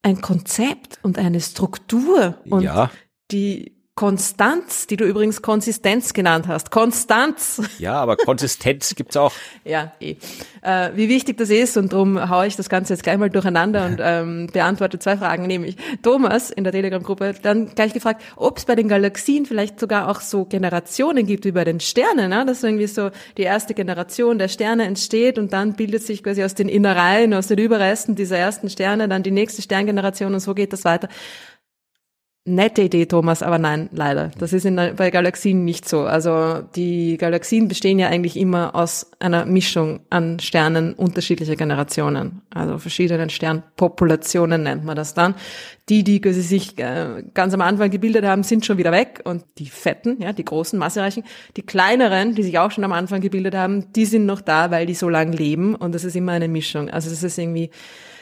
ein 0.03 0.21
Konzept 0.21 0.99
und 1.03 1.19
eine 1.19 1.41
Struktur 1.41 2.37
und 2.45 2.63
ja. 2.63 2.91
die 3.31 3.82
Konstanz, 3.95 4.86
die 4.86 4.97
du 4.97 5.05
übrigens 5.05 5.43
Konsistenz 5.43 6.14
genannt 6.14 6.49
hast. 6.49 6.70
Konstanz. 6.70 7.61
Ja, 7.78 7.97
aber 7.97 8.16
Konsistenz 8.16 8.95
gibt's 8.97 9.18
auch. 9.18 9.34
Ja, 9.64 9.93
eh. 10.01 10.16
Äh, 10.62 10.93
wie 10.95 11.11
wichtig 11.11 11.36
das 11.36 11.51
ist 11.51 11.76
und 11.76 11.93
darum 11.93 12.30
haue 12.30 12.47
ich 12.47 12.57
das 12.57 12.70
Ganze 12.70 12.95
jetzt 12.95 13.03
gleich 13.03 13.18
mal 13.18 13.28
durcheinander 13.28 13.84
und 13.84 13.99
ähm, 14.03 14.47
beantworte 14.51 14.99
zwei 14.99 15.18
Fragen, 15.18 15.47
nämlich 15.47 15.76
Thomas 16.03 16.51
in 16.51 16.64
der 16.64 16.72
Telegram-Gruppe 16.72 17.34
dann 17.43 17.74
gleich 17.74 17.93
gefragt, 17.93 18.22
ob 18.36 18.57
es 18.57 18.64
bei 18.64 18.76
den 18.76 18.88
Galaxien 18.88 19.45
vielleicht 19.45 19.78
sogar 19.78 20.09
auch 20.09 20.22
so 20.22 20.47
Generationen 20.47 21.26
gibt 21.26 21.45
wie 21.45 21.53
bei 21.53 21.64
den 21.64 21.78
Sternen, 21.78 22.30
ne? 22.30 22.47
dass 22.47 22.62
irgendwie 22.62 22.86
so 22.86 23.11
die 23.36 23.43
erste 23.43 23.74
Generation 23.74 24.38
der 24.38 24.49
Sterne 24.49 24.84
entsteht 24.84 25.36
und 25.36 25.53
dann 25.53 25.74
bildet 25.74 26.03
sich 26.03 26.22
quasi 26.22 26.43
aus 26.43 26.55
den 26.55 26.70
Innereien, 26.70 27.34
aus 27.34 27.49
den 27.49 27.59
Überresten 27.59 28.14
dieser 28.14 28.38
ersten 28.38 28.70
Sterne 28.70 29.07
dann 29.07 29.22
die 29.22 29.30
nächste 29.30 29.61
Sterngeneration 29.61 30.32
und 30.32 30.40
so 30.40 30.55
geht 30.55 30.72
das 30.72 30.86
weiter. 30.86 31.09
Nette 32.45 32.82
Idee, 32.82 33.07
Thomas, 33.07 33.40
aber 33.40 33.61
nein, 33.61 33.88
leider. 33.93 34.32
Das 34.36 34.53
ist 34.53 34.66
in, 34.66 34.74
bei 34.97 35.11
Galaxien 35.12 35.64
nicht 35.64 35.88
so. 35.88 36.01
Also 36.01 36.62
die 36.74 37.16
Galaxien 37.16 37.68
bestehen 37.68 38.01
ja 38.01 38.09
eigentlich 38.09 38.36
immer 38.36 38.74
aus 38.74 39.12
einer 39.20 39.47
Mischung 39.47 40.01
an 40.11 40.40
Sternen 40.40 40.93
unterschiedlicher 40.95 41.55
Generationen. 41.55 42.43
Also 42.53 42.78
verschiedenen 42.78 43.30
Sternpopulationen 43.30 44.64
nennt 44.64 44.84
man 44.84 44.97
das 44.97 45.14
dann. 45.14 45.36
Die, 45.88 46.03
die 46.03 46.20
sich 46.32 46.76
äh, 46.80 47.22
ganz 47.32 47.55
am 47.55 47.61
Anfang 47.61 47.93
gebildet 47.93 48.24
haben, 48.24 48.43
sind 48.43 48.66
schon 48.66 48.76
wieder 48.76 48.90
weg 48.90 49.20
und 49.22 49.45
die 49.59 49.66
fetten, 49.66 50.20
ja, 50.20 50.32
die 50.32 50.45
großen, 50.45 50.76
massereichen, 50.76 51.22
die 51.57 51.62
kleineren, 51.62 52.34
die 52.34 52.43
sich 52.43 52.59
auch 52.59 52.72
schon 52.72 52.82
am 52.82 52.93
Anfang 52.93 53.20
gebildet 53.20 53.55
haben, 53.55 53.93
die 53.93 54.05
sind 54.05 54.26
noch 54.26 54.40
da, 54.40 54.72
weil 54.72 54.86
die 54.86 54.95
so 54.95 55.09
lang 55.09 55.30
leben 55.30 55.76
und 55.76 55.95
das 55.95 56.03
ist 56.03 56.16
immer 56.16 56.32
eine 56.32 56.49
Mischung. 56.49 56.90
Also 56.90 57.09
das 57.09 57.22
ist 57.22 57.38
irgendwie 57.38 57.70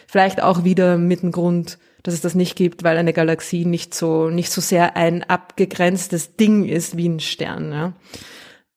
vielleicht 0.06 0.42
auch 0.42 0.64
wieder 0.64 0.98
mit 0.98 1.22
dem 1.22 1.32
Grund, 1.32 1.78
dass 2.02 2.14
es 2.14 2.20
das 2.20 2.34
nicht 2.34 2.56
gibt, 2.56 2.84
weil 2.84 2.96
eine 2.96 3.12
Galaxie 3.12 3.64
nicht 3.64 3.94
so, 3.94 4.30
nicht 4.30 4.50
so 4.50 4.60
sehr 4.60 4.96
ein 4.96 5.22
abgegrenztes 5.24 6.36
Ding 6.36 6.64
ist 6.64 6.96
wie 6.96 7.08
ein 7.08 7.20
Stern. 7.20 7.72
Ja. 7.72 7.92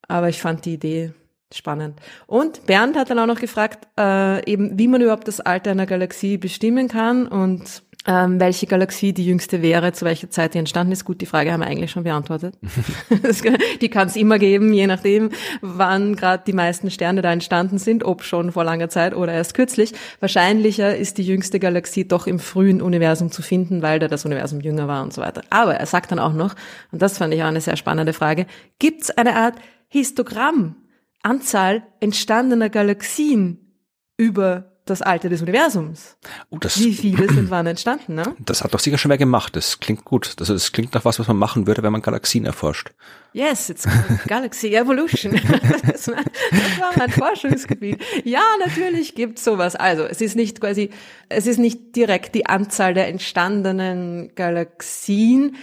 Aber 0.08 0.30
ich 0.30 0.42
fand 0.42 0.66
die 0.66 0.74
Idee 0.74 1.14
spannend. 1.54 2.00
Und 2.28 2.66
Bernd 2.66 2.98
hat 2.98 3.10
dann 3.10 3.20
auch 3.20 3.28
noch 3.28 3.40
gefragt, 3.40 3.88
äh, 3.98 4.50
eben, 4.50 4.78
wie 4.78 4.88
man 4.88 5.02
überhaupt 5.02 5.28
das 5.28 5.40
Alter 5.40 5.72
einer 5.72 5.86
Galaxie 5.86 6.38
bestimmen 6.38 6.88
kann 6.88 7.28
und 7.28 7.84
ähm, 8.06 8.40
welche 8.40 8.68
Galaxie 8.68 9.14
die 9.14 9.26
jüngste 9.26 9.62
wäre, 9.62 9.94
zu 9.94 10.04
welcher 10.04 10.30
Zeit 10.30 10.54
die 10.54 10.58
entstanden 10.58 10.92
ist. 10.92 11.06
Gut, 11.06 11.22
die 11.22 11.26
Frage 11.26 11.54
haben 11.54 11.62
wir 11.62 11.68
eigentlich 11.68 11.92
schon 11.92 12.04
beantwortet. 12.04 12.56
die 13.82 13.90
kann 13.90 14.08
es 14.08 14.16
immer 14.16 14.40
geben, 14.40 14.74
je 14.74 14.88
nachdem, 14.88 15.30
wann 15.62 16.16
gerade 16.16 16.44
die 16.46 16.54
meisten 16.54 16.92
Sterne 16.92 17.22
da 17.22 17.32
entstanden 17.32 17.78
sind, 17.78 18.04
ob 18.04 18.24
schon 18.24 18.52
vor 18.52 18.66
langer 18.66 18.90
Zeit 18.90 19.16
oder 19.16 19.32
erst 19.32 19.54
kürzlich. 19.54 19.94
Wahrscheinlicher 20.20 20.98
ist 20.98 21.18
die 21.18 21.24
jüngste 21.24 21.60
Galaxie 21.60 22.06
doch 22.06 22.28
im 22.28 22.40
frühen 22.40 22.82
Universum 22.82 23.32
zu 23.32 23.42
finden, 23.42 23.82
weil 23.82 24.00
da 24.00 24.08
das 24.08 24.26
Universum 24.26 24.60
jünger 24.60 24.88
war 24.88 25.04
und 25.04 25.14
so 25.14 25.22
weiter. 25.22 25.42
Aber 25.50 25.76
er 25.76 25.86
sagt 25.86 26.12
dann 26.12 26.20
auch 26.20 26.34
noch, 26.34 26.56
und 26.92 27.02
das 27.02 27.18
fand 27.18 27.34
ich 27.34 27.42
auch 27.42 27.48
eine 27.48 27.62
sehr 27.62 27.78
spannende 27.78 28.14
Frage, 28.14 28.48
gibt 28.80 29.04
es 29.04 29.12
eine 29.12 29.36
Art 29.36 29.56
Histogramm, 29.88 30.76
Anzahl 31.22 31.84
entstandener 32.02 32.70
Galaxien 32.70 33.78
über 34.18 34.73
das 34.86 35.02
Alter 35.02 35.30
des 35.30 35.42
Universums. 35.42 36.18
Oh, 36.50 36.58
das, 36.58 36.78
Wie 36.80 36.94
viele 36.94 37.32
sind 37.32 37.50
wann 37.50 37.66
entstanden, 37.68 38.16
ne? 38.16 38.36
Das 38.40 38.64
hat 38.64 38.74
doch 38.74 38.80
sicher 38.80 38.98
schon 38.98 39.10
mehr 39.10 39.18
gemacht. 39.18 39.56
Das 39.56 39.80
klingt 39.80 40.04
gut. 40.04 40.34
Das, 40.42 40.50
das 40.50 40.72
klingt 40.74 40.94
nach 40.94 41.06
was, 41.06 41.20
was 41.20 41.28
man 41.28 41.38
machen 41.38 41.68
würde, 41.68 41.84
wenn 41.84 41.92
man 41.92 42.02
Galaxien 42.02 42.46
erforscht. 42.46 42.92
Yes, 43.32 43.70
it's 43.70 43.88
Galaxy 44.28 44.76
Evolution. 44.76 45.40
Das 45.94 46.08
war, 46.08 46.16
das 46.52 46.80
war 46.80 46.92
mein 46.98 47.10
Forschungsgebiet. 47.10 48.02
Ja, 48.24 48.44
natürlich 48.60 49.16
gibt's 49.16 49.44
sowas. 49.44 49.76
Also, 49.76 50.04
es 50.04 50.22
ist 50.22 50.36
nicht 50.36 50.60
quasi, 50.60 50.90
es 51.30 51.48
ist 51.48 51.60
nicht 51.60 51.96
direkt 51.96 52.36
die 52.36 52.46
Anzahl 52.46 52.94
der 52.94 53.08
entstandenen 53.08 54.34
Galaxien, 54.36 55.56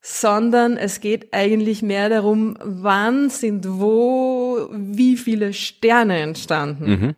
sondern 0.00 0.76
es 0.76 1.00
geht 1.00 1.34
eigentlich 1.34 1.82
mehr 1.82 2.08
darum, 2.08 2.56
wann 2.62 3.28
sind 3.28 3.66
wo 3.68 4.68
wie 4.70 5.16
viele 5.16 5.52
Sterne 5.52 6.20
entstanden. 6.20 6.90
Mhm. 6.90 7.14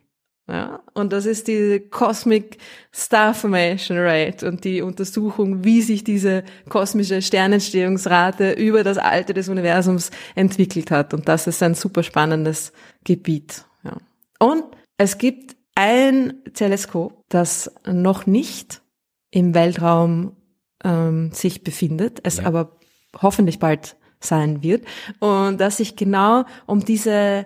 Ja, 0.49 0.81
und 0.95 1.13
das 1.13 1.27
ist 1.27 1.47
die 1.47 1.79
Cosmic 1.91 2.57
Star 2.91 3.35
Formation 3.35 3.99
Rate 3.99 4.47
und 4.47 4.63
die 4.63 4.81
Untersuchung, 4.81 5.63
wie 5.63 5.83
sich 5.83 6.03
diese 6.03 6.43
kosmische 6.69 7.21
Sternentstehungsrate 7.21 8.53
über 8.53 8.83
das 8.83 8.97
Alter 8.97 9.33
des 9.33 9.47
Universums 9.47 10.09
entwickelt 10.33 10.89
hat. 10.89 11.13
Und 11.13 11.27
das 11.27 11.45
ist 11.45 11.61
ein 11.61 11.75
super 11.75 12.01
spannendes 12.01 12.73
Gebiet. 13.03 13.63
Ja. 13.83 13.97
Und 14.39 14.63
es 14.97 15.19
gibt 15.19 15.55
ein 15.75 16.33
Teleskop, 16.55 17.25
das 17.29 17.71
noch 17.85 18.25
nicht 18.25 18.81
im 19.29 19.53
Weltraum 19.53 20.35
ähm, 20.83 21.31
sich 21.31 21.63
befindet, 21.63 22.21
es 22.23 22.37
ja. 22.37 22.45
aber 22.45 22.79
hoffentlich 23.21 23.59
bald 23.59 23.97
sein 24.19 24.63
wird 24.63 24.85
und 25.19 25.61
das 25.61 25.77
sich 25.77 25.95
genau 25.95 26.43
um 26.65 26.83
diese 26.83 27.45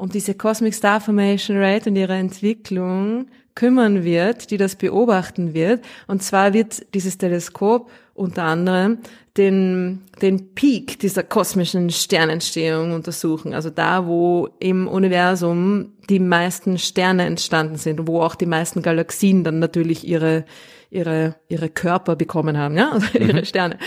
um 0.00 0.08
diese 0.08 0.34
Cosmic 0.34 0.72
Star 0.74 1.00
Formation 1.00 1.58
Rate 1.58 1.90
und 1.90 1.96
ihre 1.96 2.14
Entwicklung 2.14 3.26
kümmern 3.54 4.02
wird, 4.02 4.50
die 4.50 4.56
das 4.56 4.74
beobachten 4.74 5.52
wird. 5.52 5.84
Und 6.06 6.22
zwar 6.22 6.54
wird 6.54 6.94
dieses 6.94 7.18
Teleskop 7.18 7.90
unter 8.14 8.44
anderem 8.44 8.98
den, 9.36 10.00
den 10.22 10.54
Peak 10.54 10.98
dieser 11.00 11.22
kosmischen 11.22 11.90
Sternentstehung 11.90 12.92
untersuchen. 12.92 13.52
Also 13.52 13.68
da, 13.68 14.06
wo 14.06 14.48
im 14.58 14.88
Universum 14.88 15.92
die 16.08 16.18
meisten 16.18 16.78
Sterne 16.78 17.26
entstanden 17.26 17.76
sind, 17.76 18.08
wo 18.08 18.22
auch 18.22 18.36
die 18.36 18.46
meisten 18.46 18.80
Galaxien 18.80 19.44
dann 19.44 19.58
natürlich 19.58 20.08
ihre, 20.08 20.46
ihre, 20.90 21.36
ihre 21.48 21.68
Körper 21.68 22.16
bekommen 22.16 22.56
haben, 22.56 22.78
ja, 22.78 22.90
also 22.92 23.06
ihre 23.18 23.40
mhm. 23.40 23.44
Sterne. 23.44 23.78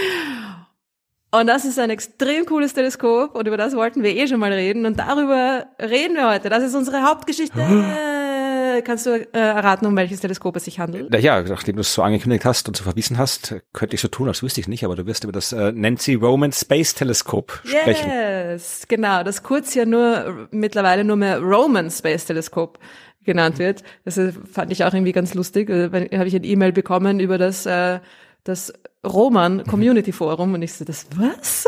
Und 1.34 1.48
das 1.48 1.66
ist 1.66 1.80
ein 1.80 1.90
extrem 1.90 2.46
cooles 2.46 2.76
Teleskop 2.76 3.34
und 3.34 3.48
über 3.48 3.58
das 3.58 3.76
wollten 3.76 4.04
wir 4.04 4.16
eh 4.16 4.28
schon 4.28 4.40
mal 4.40 4.54
reden 4.54 4.86
und 4.86 5.00
darüber 5.00 5.66
reden 5.82 6.14
wir 6.14 6.30
heute. 6.30 6.48
Das 6.50 6.62
ist 6.62 6.76
unsere 6.76 7.02
Hauptgeschichte. 7.02 7.58
Kannst 8.86 9.08
du 9.08 9.16
äh, 9.16 9.28
erraten, 9.32 9.88
um 9.88 9.96
welches 9.96 10.20
Teleskop 10.20 10.56
es 10.58 10.66
sich 10.66 10.80
handelt? 10.80 11.12
Ja, 11.24 11.42
nachdem 11.42 11.76
du 11.76 11.82
es 11.82 11.92
so 11.92 12.04
angekündigt 12.04 12.46
hast 12.46 12.68
und 12.68 12.78
so 12.78 12.84
verwiesen 12.84 13.18
hast, 13.18 13.56
könnte 13.74 13.96
ich 13.96 14.02
so 14.02 14.10
tun, 14.10 14.28
als 14.28 14.44
wüsste 14.44 14.62
ich 14.62 14.68
nicht, 14.68 14.86
aber 14.86 14.96
du 14.96 15.08
wirst 15.08 15.24
über 15.24 15.34
das 15.34 15.54
äh, 15.54 15.72
Nancy 15.72 16.14
Roman 16.14 16.52
Space 16.52 16.94
Teleskop 16.94 17.62
sprechen. 17.64 18.12
Yes, 18.12 18.86
genau, 18.88 19.24
das 19.24 19.42
kurz 19.42 19.74
ja 19.74 19.86
nur 19.86 20.48
mittlerweile 20.52 21.04
nur 21.04 21.16
mehr 21.16 21.40
Roman 21.40 21.90
Space 21.90 22.26
Teleskop 22.26 22.78
genannt 23.26 23.58
wird. 23.58 23.82
Das 24.06 24.20
fand 24.52 24.72
ich 24.72 24.84
auch 24.84 24.94
irgendwie 24.94 25.14
ganz 25.14 25.34
lustig. 25.34 25.68
Da 25.68 25.86
äh, 25.98 26.16
habe 26.16 26.28
ich 26.28 26.36
ein 26.36 26.44
E-Mail 26.44 26.74
bekommen 26.74 27.20
über 27.20 27.40
das 27.40 27.66
äh, 27.66 28.00
das 28.44 28.74
Roman 29.06 29.64
Community 29.66 30.12
Forum 30.12 30.54
und 30.54 30.62
ich 30.62 30.74
so, 30.74 30.86
das 30.86 31.08
was? 31.16 31.68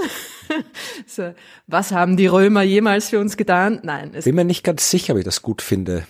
so, 1.07 1.33
was 1.67 1.91
haben 1.91 2.17
die 2.17 2.27
Römer 2.27 2.63
jemals 2.63 3.09
für 3.09 3.19
uns 3.19 3.37
getan? 3.37 3.79
Nein. 3.83 4.11
Es 4.13 4.25
Bin 4.25 4.35
mir 4.35 4.45
nicht 4.45 4.63
ganz 4.63 4.89
sicher, 4.89 5.13
ob 5.13 5.19
ich 5.19 5.25
das 5.25 5.41
gut 5.41 5.61
finde. 5.61 6.05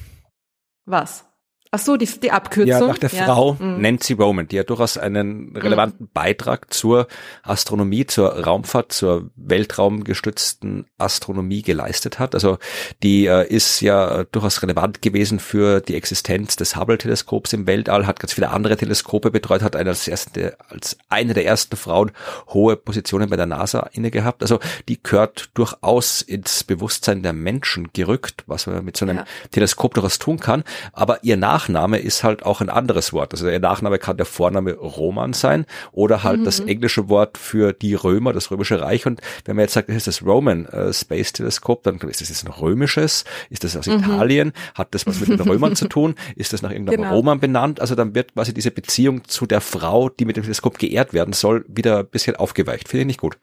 Was? 0.86 1.26
Ach 1.72 1.80
so, 1.80 1.98
die, 1.98 2.06
die 2.06 2.32
Abkürzung. 2.32 2.68
Ja, 2.68 2.88
nach 2.88 2.98
der 2.98 3.10
ja. 3.10 3.26
Frau 3.26 3.58
mhm. 3.60 3.82
Nancy 3.82 4.14
Roman, 4.14 4.48
die 4.48 4.56
ja 4.56 4.64
durchaus 4.64 4.98
einen 4.98 5.56
relevanten 5.58 6.06
mhm. 6.06 6.10
Beitrag 6.14 6.74
zur 6.74 7.08
Astronomie, 7.44 8.06
zur 8.06 8.46
Raumfahrt, 8.46 8.92
zur 8.92 9.30
weltraumgestützten 9.36 10.86
Astronomie 10.98 11.64
geleistet 11.64 12.20
hat. 12.20 12.34
Also 12.34 12.60
die 13.04 13.26
äh, 13.26 13.48
ist 13.48 13.82
ja 13.82 14.24
durchaus 14.26 14.62
relevant 14.62 15.02
gewesen 15.02 15.40
für 15.40 15.82
die 15.82 15.96
Existenz 15.96 16.56
des 16.56 16.76
Hubble-Teleskops 16.76 17.54
im 17.54 17.68
Weltall, 17.68 18.06
hat 18.08 18.20
ganz 18.20 18.34
viele 18.34 18.52
andere 18.52 18.78
Teleskope 18.78 19.32
betreut, 19.32 19.62
hat 19.62 19.76
eine 19.76 19.90
als, 19.90 20.08
erste, 20.08 20.58
als 20.70 20.98
eine 21.10 21.34
der 21.34 21.46
ersten 21.46 21.76
Frauen 21.76 22.12
hohe 22.50 22.78
Positionen 22.78 23.30
bei 23.30 23.36
der 23.36 23.48
NASA 23.48 23.90
inne 23.92 24.12
gehabt. 24.12 24.44
Also 24.44 24.60
die 24.88 25.02
gehört 25.02 25.50
durchaus 25.56 26.22
ins 26.22 26.64
Bewusstsein 26.64 27.24
der 27.24 27.34
Menschen 27.34 27.90
gerückt, 27.92 28.44
was 28.48 28.68
man 28.68 28.86
mit 28.86 28.96
so 28.96 29.06
einem 29.06 29.18
ja. 29.18 29.26
Teleskop 29.52 29.94
durchaus 29.96 30.20
tun 30.20 30.40
kann. 30.40 30.64
Aber 30.94 31.24
ihr 31.24 31.38
Nach 31.38 31.55
Nachname 31.56 32.00
ist 32.00 32.24
halt 32.24 32.44
auch 32.44 32.60
ein 32.60 32.70
anderes 32.70 33.14
Wort. 33.14 33.34
Also 33.34 33.46
der 33.46 33.60
Nachname 33.60 33.98
kann 33.98 34.18
der 34.18 34.26
Vorname 34.26 34.74
Roman 34.74 35.32
sein 35.32 35.66
oder 35.94 36.24
halt 36.24 36.42
mhm. 36.42 36.44
das 36.44 36.60
englische 36.60 37.08
Wort 37.08 37.38
für 37.38 37.72
die 37.72 37.94
Römer, 37.94 38.34
das 38.34 38.52
römische 38.52 38.82
Reich. 38.82 39.06
Und 39.06 39.22
wenn 39.46 39.56
man 39.56 39.64
jetzt 39.64 39.74
sagt, 39.74 39.88
das 39.88 39.96
ist 39.96 40.08
das 40.08 40.26
Roman 40.26 40.66
äh, 40.66 40.92
Space 40.92 41.32
Teleskop, 41.32 41.84
dann 41.84 41.98
ist 42.00 42.20
das 42.20 42.28
jetzt 42.28 42.46
ein 42.46 42.52
römisches? 42.52 43.24
Ist 43.50 43.64
das 43.64 43.78
aus 43.78 43.88
mhm. 43.88 44.00
Italien? 44.00 44.52
Hat 44.74 44.94
das 44.94 45.08
was 45.08 45.22
mit 45.22 45.30
den 45.30 45.40
Römern 45.40 45.78
zu 45.78 45.88
tun? 45.88 46.16
Ist 46.36 46.52
das 46.52 46.62
nach 46.62 46.72
irgendeinem 46.72 47.04
genau. 47.04 47.16
Roman 47.16 47.40
benannt? 47.40 47.80
Also 47.80 47.96
dann 47.96 48.14
wird 48.16 48.34
quasi 48.34 48.54
diese 48.54 48.72
Beziehung 48.72 49.24
zu 49.26 49.46
der 49.46 49.62
Frau, 49.62 50.10
die 50.10 50.26
mit 50.26 50.36
dem 50.36 50.44
Teleskop 50.44 50.78
geehrt 50.78 51.14
werden 51.14 51.34
soll, 51.34 51.64
wieder 51.70 52.00
ein 52.00 52.08
bisschen 52.08 52.36
aufgeweicht. 52.36 52.90
Finde 52.90 53.02
ich 53.04 53.08
nicht 53.08 53.22
gut. 53.22 53.38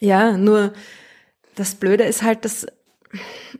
Ja, 0.00 0.38
nur 0.38 0.72
das 1.56 1.74
Blöde 1.74 2.04
ist 2.04 2.22
halt, 2.22 2.46
dass 2.46 2.66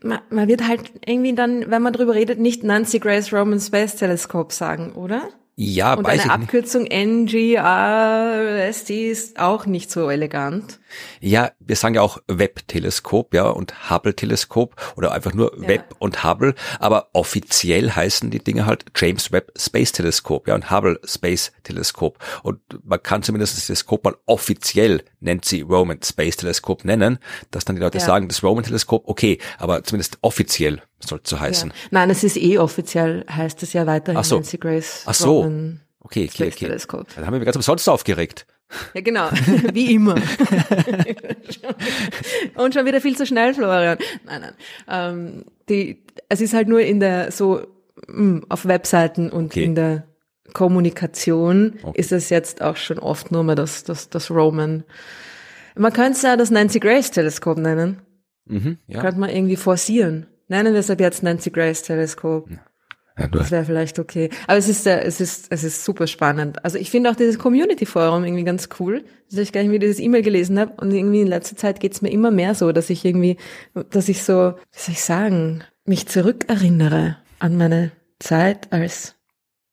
man, 0.03 0.21
man 0.31 0.49
wird 0.49 0.67
halt 0.67 0.93
irgendwie 1.05 1.35
dann, 1.35 1.71
wenn 1.71 1.83
man 1.83 1.93
drüber 1.93 2.15
redet, 2.15 2.39
nicht 2.39 2.63
Nancy 2.65 2.99
Grace 2.99 3.33
Roman 3.33 3.61
Space 3.61 3.97
Telescope 3.97 4.53
sagen, 4.53 4.93
oder? 4.93 5.29
Ja, 5.57 5.95
Und 5.95 6.07
eine. 6.07 6.31
Abkürzung 6.31 6.85
NGRST 6.85 7.31
ist 8.91 9.41
auch 9.41 9.67
nicht 9.67 9.91
so 9.91 10.09
elegant. 10.09 10.78
Ja, 11.21 11.51
wir 11.61 11.77
sagen 11.77 11.95
ja 11.95 12.03
auch 12.03 12.19
Webb-Teleskop, 12.29 13.35
ja, 13.35 13.45
und 13.49 13.91
Hubble-Teleskop 13.91 14.75
oder 14.97 15.13
einfach 15.13 15.35
nur 15.35 15.53
Ja. 15.61 15.69
Webb 15.69 15.95
und 15.99 16.25
Hubble, 16.25 16.55
aber 16.79 17.09
offiziell 17.13 17.91
heißen 17.91 18.31
die 18.31 18.43
Dinge 18.43 18.67
halt 18.67 18.85
James 18.97 19.33
Webb 19.33 19.53
Space 19.57 19.93
Teleskop, 19.93 20.49
ja, 20.49 20.55
und 20.55 20.71
Hubble 20.71 21.01
Space 21.05 21.53
Teleskop. 21.65 22.19
Und 22.43 22.61
man 22.85 23.03
kann 23.03 23.23
zumindest 23.23 23.57
das 23.57 23.67
Teleskop 23.67 24.05
mal 24.05 24.17
offiziell 24.27 25.03
Nancy 25.21 25.61
Roman 25.63 26.01
Space 26.03 26.37
Teleskop 26.37 26.85
nennen, 26.85 27.19
dass 27.51 27.65
dann 27.65 27.77
die 27.77 27.83
Leute 27.83 27.99
Ja. 27.99 28.05
sagen, 28.05 28.29
das 28.29 28.43
Roman 28.43 28.65
Teleskop, 28.65 29.09
okay, 29.09 29.39
aber 29.59 29.83
zumindest 29.85 30.19
offiziell 30.23 30.83
soll 31.01 31.21
es 31.23 31.31
so 31.31 31.39
heißen. 31.39 31.71
Ja. 31.71 31.77
Nein, 31.91 32.11
es 32.11 32.25
ist 32.25 32.37
eh 32.37 32.59
offiziell, 32.59 33.25
heißt 33.31 33.63
es 33.63 33.73
ja 33.73 33.87
weiterhin 33.87 34.19
Ach 34.19 34.25
so. 34.25 34.37
Nancy 34.37 34.59
Grace. 34.59 35.03
Ach 35.07 35.15
so. 35.15 35.43
Roman 35.43 35.81
Okay, 36.01 36.25
okay, 36.25 36.31
Space 36.45 36.55
okay. 36.55 36.67
Teleskop. 36.67 37.07
Dann 37.17 37.27
haben 37.27 37.35
wir 37.39 37.45
ganz 37.45 37.57
umsonst 37.57 37.89
aufgeregt. 37.89 38.47
Ja, 38.95 39.01
genau. 39.01 39.31
Wie 39.73 39.95
immer. 39.95 40.17
Und 42.55 42.75
schon 42.75 42.87
wieder 42.87 43.01
viel 43.01 43.17
zu 43.17 43.27
schnell, 43.27 43.55
Florian. 43.55 43.99
Nein, 44.27 44.41
nein. 44.43 44.53
Ähm, 44.89 45.45
die, 45.69 46.03
es 46.29 46.41
ist 46.41 46.55
halt 46.55 46.69
nur 46.69 46.81
in 46.81 47.01
der, 47.01 47.31
so, 47.33 47.63
mh, 48.09 48.43
auf 48.49 48.67
Webseiten 48.67 49.31
und 49.31 49.47
Okay. 49.47 49.65
in 49.65 49.75
der 49.75 50.05
Kommunikation 50.53 51.79
Okay. 51.83 52.01
ist 52.01 52.13
es 52.13 52.31
jetzt 52.31 52.63
auch 52.63 52.77
schon 52.77 52.99
oft 52.99 53.31
nur 53.33 53.45
mehr 53.45 53.55
das, 53.55 53.85
das, 53.85 54.09
das 54.11 54.31
Roman. 54.31 54.85
Man 55.77 55.93
könnte 55.93 56.13
es 56.13 56.23
ja 56.23 56.37
das 56.37 56.51
Nancy 56.51 56.81
Grace 56.81 57.11
Teleskop 57.11 57.59
nennen. 57.59 58.01
Mhm, 58.47 58.79
ja. 58.87 59.01
Könnte 59.01 59.21
man 59.21 59.31
irgendwie 59.31 59.57
forcieren. 59.57 60.27
Nennen 60.49 60.73
wir 60.73 60.81
es 60.81 60.91
ab 60.91 61.01
jetzt 61.01 61.23
Nancy 61.23 61.51
Grace 61.51 61.83
Teleskop. 61.83 62.51
ja 62.51 62.59
du, 63.27 63.39
Das 63.39 63.51
wäre 63.51 63.65
vielleicht 63.65 63.99
okay. 63.99 64.31
Aber 64.47 64.59
es 64.59 64.69
ist, 64.69 64.87
äh, 64.87 65.01
es 65.01 65.21
ist, 65.21 65.47
es 65.51 65.65
ist 65.65 65.85
super 65.85 66.07
spannend. 66.07 66.65
Also 66.65 66.79
ich 66.79 66.91
finde 66.91 67.11
auch 67.11 67.17
dieses 67.17 67.39
Community 67.39 67.87
Forum 67.87 68.25
irgendwie 68.25 68.45
ganz 68.45 68.69
cool. 68.79 69.05
Dass 69.31 69.41
ich 69.41 69.53
gar 69.53 69.61
nicht 69.61 69.71
mehr 69.71 69.79
dieses 69.79 69.99
E-Mail 69.99 70.23
gelesen 70.23 70.59
habe. 70.59 70.73
Und 70.81 70.93
irgendwie 70.93 71.21
in 71.21 71.27
letzter 71.27 71.57
Zeit 71.57 71.81
geht's 71.81 72.01
mir 72.01 72.11
immer 72.11 72.31
mehr 72.31 72.55
so, 72.55 72.73
dass 72.73 72.91
ich 72.91 73.05
irgendwie, 73.05 73.37
dass 73.91 74.09
ich 74.09 74.23
so, 74.23 74.55
wie 74.73 74.79
soll 74.79 74.93
ich 74.93 75.03
sagen, 75.03 75.65
mich 75.85 76.07
zurückerinnere 76.07 77.17
an 77.39 77.57
meine 77.57 77.91
Zeit 78.21 78.73
als 78.73 79.17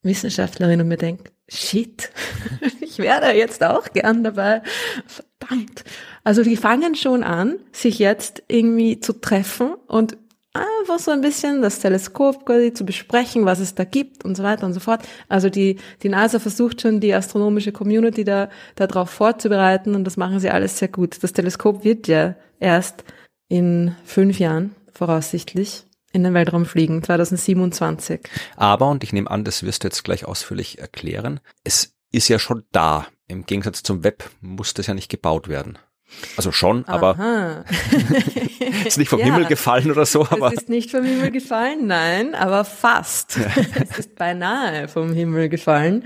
Wissenschaftlerin 0.02 0.82
und 0.82 0.88
mir 0.88 0.98
denke, 0.98 1.32
shit, 1.48 2.12
ich 2.82 2.98
wäre 3.00 3.36
jetzt 3.36 3.64
auch 3.64 3.92
gern 3.92 4.24
dabei. 4.24 4.62
Verdammt. 5.08 5.84
Also 6.24 6.44
die 6.44 6.58
fangen 6.58 6.96
schon 6.96 7.24
an, 7.24 7.58
sich 7.72 8.00
jetzt 8.00 8.44
irgendwie 8.48 9.00
zu 9.00 9.14
treffen 9.14 9.76
und 9.88 10.18
einfach 10.56 11.00
so 11.00 11.12
ein 11.12 11.22
bisschen 11.22 11.62
das 11.62 11.80
Teleskop 11.80 12.46
quasi 12.46 12.74
zu 12.74 12.86
besprechen, 12.86 13.46
was 13.46 13.60
es 13.60 13.76
da 13.76 13.84
gibt 13.84 14.26
und 14.26 14.36
so 14.36 14.44
weiter 14.44 14.66
und 14.66 14.74
so 14.74 14.80
fort. 14.80 15.06
Also 15.28 15.50
die, 15.50 15.78
die 16.04 16.10
NASA 16.10 16.40
versucht 16.40 16.82
schon, 16.82 17.00
die 17.00 17.14
astronomische 17.14 17.72
Community 17.72 18.24
da, 18.24 18.50
darauf 18.76 19.10
vorzubereiten 19.10 19.96
und 19.96 20.06
das 20.06 20.18
machen 20.18 20.40
sie 20.40 20.50
alles 20.50 20.78
sehr 20.78 20.88
gut. 20.88 21.22
Das 21.24 21.34
Teleskop 21.34 21.84
wird 21.84 22.08
ja 22.08 22.36
erst 22.60 23.04
in 23.48 23.96
fünf 24.06 24.40
Jahren 24.40 24.76
voraussichtlich 24.94 25.86
in 26.12 26.24
den 26.24 26.34
Weltraum 26.34 26.66
fliegen, 26.66 27.04
2027. 27.04 28.22
Aber, 28.56 28.88
und 28.90 29.04
ich 29.04 29.12
nehme 29.12 29.30
an, 29.30 29.44
das 29.44 29.64
wirst 29.64 29.84
du 29.84 29.90
jetzt 29.90 30.04
gleich 30.04 30.26
ausführlich 30.26 30.80
erklären, 30.80 31.42
es 31.66 31.94
ist 32.12 32.30
ja 32.30 32.40
schon 32.40 32.64
da. 32.72 33.08
Im 33.28 33.46
Gegensatz 33.46 33.84
zum 33.84 34.04
Web 34.06 34.30
muss 34.40 34.74
das 34.74 34.88
ja 34.88 34.94
nicht 34.94 35.10
gebaut 35.10 35.50
werden. 35.50 35.78
Also 36.38 36.52
schon, 36.52 36.86
aber 36.86 37.16
Aha. 37.20 37.66
ist 38.86 38.98
nicht 38.98 39.10
vom 39.10 39.20
Ja. 39.20 39.26
Himmel 39.26 39.46
gefallen 39.46 39.92
oder 39.92 40.06
so, 40.06 40.26
aber 40.30 40.48
Es 40.48 40.62
ist 40.62 40.70
nicht 40.70 40.92
vom 40.92 41.04
Himmel 41.04 41.32
gefallen, 41.32 41.88
nein, 41.88 42.36
aber 42.36 42.64
fast. 42.64 43.38
es 43.90 44.00
ist 44.00 44.16
beinahe 44.16 44.88
vom 44.88 45.12
Himmel 45.14 45.50
gefallen. 45.50 46.06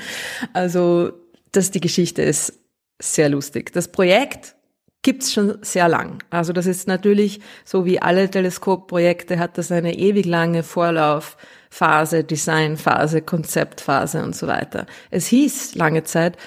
Also, 0.54 1.12
das 1.52 1.72
die 1.72 1.82
Geschichte 1.82 2.22
ist 2.22 2.54
sehr 3.00 3.30
lustig. 3.30 3.72
Das 3.74 3.92
Projekt 3.92 4.56
gibt's 5.02 5.32
schon 5.34 5.58
sehr 5.62 5.88
lang. 5.88 6.22
Also 6.30 6.54
das 6.54 6.66
ist 6.66 6.88
natürlich, 6.88 7.40
so 7.64 7.86
wie 7.86 8.02
alle 8.02 8.30
Teleskopprojekte, 8.30 9.40
hat 9.40 9.58
das 9.58 9.72
eine 9.72 9.98
ewig 9.98 10.26
lange 10.26 10.64
Vorlaufphase, 10.64 12.24
Designphase, 12.24 13.22
Konzeptphase 13.22 14.22
und 14.24 14.36
so 14.36 14.48
weiter. 14.48 14.86
Es 15.10 15.28
hieß 15.28 15.76
lange 15.76 16.04
Zeit 16.04 16.38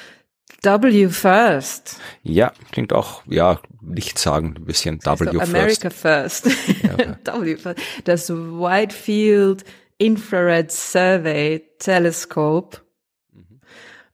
W 0.63 1.09
First. 1.09 1.99
ja, 2.23 2.53
klingt 2.71 2.93
auch, 2.93 3.23
ja, 3.27 3.61
nicht 3.81 4.19
sagen, 4.19 4.55
ein 4.57 4.65
bisschen 4.65 5.05
W 5.05 5.17
so 5.17 5.25
first. 5.25 5.41
America 5.41 5.91
First. 5.91 6.47
w 6.47 7.57
First. 7.57 7.81
Das 8.05 8.31
Wide 8.31 8.95
Field 8.95 9.65
Infrared 9.99 10.71
Survey 10.71 11.63
Telescope. 11.79 12.79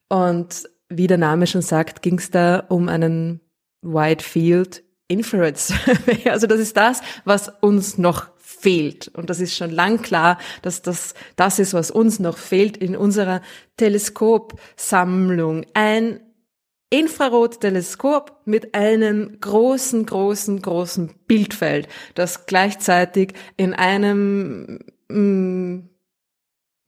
Und 0.07 0.63
wie 0.89 1.07
der 1.07 1.17
Name 1.17 1.45
schon 1.45 1.61
sagt, 1.61 2.01
ging 2.01 2.17
es 2.17 2.31
da 2.31 2.65
um 2.69 2.89
einen 2.89 3.41
Wide 3.81 4.23
Field 4.23 4.83
Infrared 5.07 5.57
Survey. 5.59 6.29
Also 6.29 6.47
das 6.47 6.59
ist 6.59 6.77
das, 6.77 7.01
was 7.25 7.51
uns 7.61 7.97
noch 7.97 8.27
fehlt. 8.37 9.07
Und 9.09 9.29
das 9.29 9.39
ist 9.39 9.55
schon 9.55 9.69
lang 9.69 10.01
klar, 10.01 10.37
dass 10.61 10.81
das 10.81 11.13
das 11.35 11.59
ist, 11.59 11.73
was 11.73 11.91
uns 11.91 12.19
noch 12.19 12.37
fehlt 12.37 12.77
in 12.77 12.95
unserer 12.95 13.41
Teleskopsammlung. 13.77 15.65
Ein 15.73 16.19
Infrarotteleskop 16.89 18.41
mit 18.45 18.73
einem 18.73 19.39
großen, 19.39 20.05
großen, 20.05 20.61
großen 20.61 21.13
Bildfeld, 21.27 21.87
das 22.15 22.47
gleichzeitig 22.47 23.33
in 23.57 23.75
einem 23.75 24.79
mm, 25.07 25.89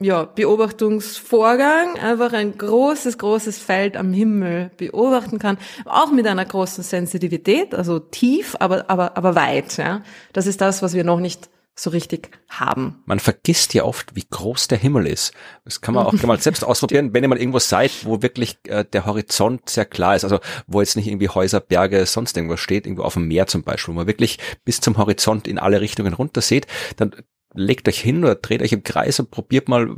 ja, 0.02 0.24
Beobachtungsvorgang 0.24 2.00
einfach 2.00 2.34
ein 2.34 2.58
großes, 2.58 3.20
großes 3.20 3.60
Feld 3.60 3.96
am 3.96 4.12
Himmel 4.12 4.72
beobachten 4.76 5.38
kann, 5.38 5.60
auch 5.86 6.12
mit 6.12 6.26
einer 6.26 6.46
großen 6.46 6.84
Sensitivität, 6.84 7.76
also 7.76 8.00
tief, 8.00 8.56
aber, 8.60 8.90
aber, 8.90 9.16
aber 9.16 9.36
weit. 9.36 9.78
Ja. 9.78 10.02
Das 10.34 10.48
ist 10.48 10.62
das, 10.62 10.82
was 10.82 10.96
wir 10.96 11.04
noch 11.04 11.20
nicht 11.20 11.51
so 11.76 11.90
richtig 11.90 12.40
haben. 12.50 13.02
Man 13.06 13.20
vergisst 13.20 13.74
ja 13.74 13.84
oft, 13.84 14.16
wie 14.16 14.26
groß 14.30 14.68
der 14.68 14.78
Himmel 14.78 15.08
ist. 15.08 15.34
Das 15.64 15.82
kann 15.82 15.96
man 15.96 16.06
auch 16.06 16.14
mal 16.24 16.40
selbst 16.40 16.64
ausprobieren, 16.64 17.14
wenn 17.14 17.24
ihr 17.24 17.30
mal 17.30 17.40
irgendwo 17.40 17.60
seid, 17.60 18.06
wo 18.06 18.22
wirklich 18.22 18.58
äh, 18.68 18.86
der 18.86 19.06
Horizont 19.06 19.70
sehr 19.70 19.86
klar 19.86 20.16
ist. 20.16 20.24
Also 20.24 20.40
wo 20.68 20.82
jetzt 20.82 20.96
nicht 20.96 21.08
irgendwie 21.08 21.30
Häuser, 21.30 21.60
Berge, 21.60 22.06
sonst 22.06 22.36
irgendwas 22.36 22.60
steht, 22.60 22.86
irgendwo 22.86 23.04
auf 23.04 23.14
dem 23.14 23.28
Meer 23.28 23.48
zum 23.48 23.64
Beispiel, 23.64 23.94
wo 23.94 23.98
man 23.98 24.08
wirklich 24.08 24.38
bis 24.66 24.82
zum 24.82 24.98
Horizont 24.98 25.48
in 25.48 25.58
alle 25.60 25.82
Richtungen 25.82 26.14
runter 26.14 26.42
sieht, 26.42 26.68
dann 26.98 27.16
legt 27.54 27.88
euch 27.88 28.00
hin 28.00 28.24
oder 28.24 28.36
dreht 28.36 28.62
euch 28.62 28.72
im 28.72 28.84
Kreis 28.84 29.20
und 29.20 29.32
probiert 29.32 29.68
mal, 29.68 29.98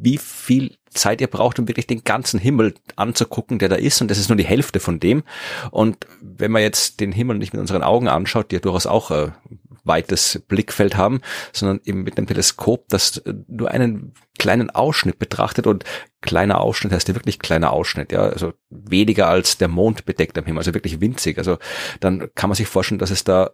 wie 0.00 0.18
viel 0.18 0.76
Zeit 0.90 1.20
ihr 1.20 1.26
braucht, 1.26 1.58
um 1.58 1.68
wirklich 1.68 1.86
den 1.86 2.04
ganzen 2.04 2.38
Himmel 2.38 2.74
anzugucken, 2.96 3.58
der 3.58 3.68
da 3.68 3.76
ist. 3.76 4.00
Und 4.00 4.10
das 4.10 4.18
ist 4.18 4.28
nur 4.28 4.36
die 4.36 4.44
Hälfte 4.44 4.80
von 4.80 5.00
dem. 5.00 5.24
Und 5.70 6.06
wenn 6.20 6.52
man 6.52 6.62
jetzt 6.62 7.00
den 7.00 7.12
Himmel 7.12 7.38
nicht 7.38 7.52
mit 7.52 7.60
unseren 7.60 7.82
Augen 7.82 8.08
anschaut, 8.08 8.50
die 8.50 8.56
ja 8.56 8.60
durchaus 8.60 8.86
auch 8.86 9.10
äh, 9.10 9.32
weites 9.84 10.42
Blickfeld 10.48 10.96
haben, 10.96 11.20
sondern 11.52 11.80
eben 11.84 12.02
mit 12.02 12.16
einem 12.16 12.26
Teleskop, 12.26 12.88
das 12.88 13.18
äh, 13.18 13.34
nur 13.48 13.70
einen 13.70 14.14
kleinen 14.38 14.70
Ausschnitt 14.70 15.18
betrachtet 15.18 15.66
und 15.66 15.84
kleiner 16.20 16.60
Ausschnitt 16.60 16.92
heißt 16.92 17.08
ja 17.08 17.14
wirklich 17.14 17.38
kleiner 17.38 17.72
Ausschnitt, 17.72 18.10
ja, 18.10 18.22
also 18.22 18.54
weniger 18.70 19.28
als 19.28 19.58
der 19.58 19.68
Mond 19.68 20.06
bedeckt 20.06 20.36
am 20.38 20.44
Himmel, 20.44 20.60
also 20.60 20.74
wirklich 20.74 21.00
winzig. 21.00 21.38
Also 21.38 21.58
dann 22.00 22.30
kann 22.34 22.50
man 22.50 22.56
sich 22.56 22.66
vorstellen, 22.66 22.98
dass 22.98 23.10
es 23.10 23.24
da 23.24 23.50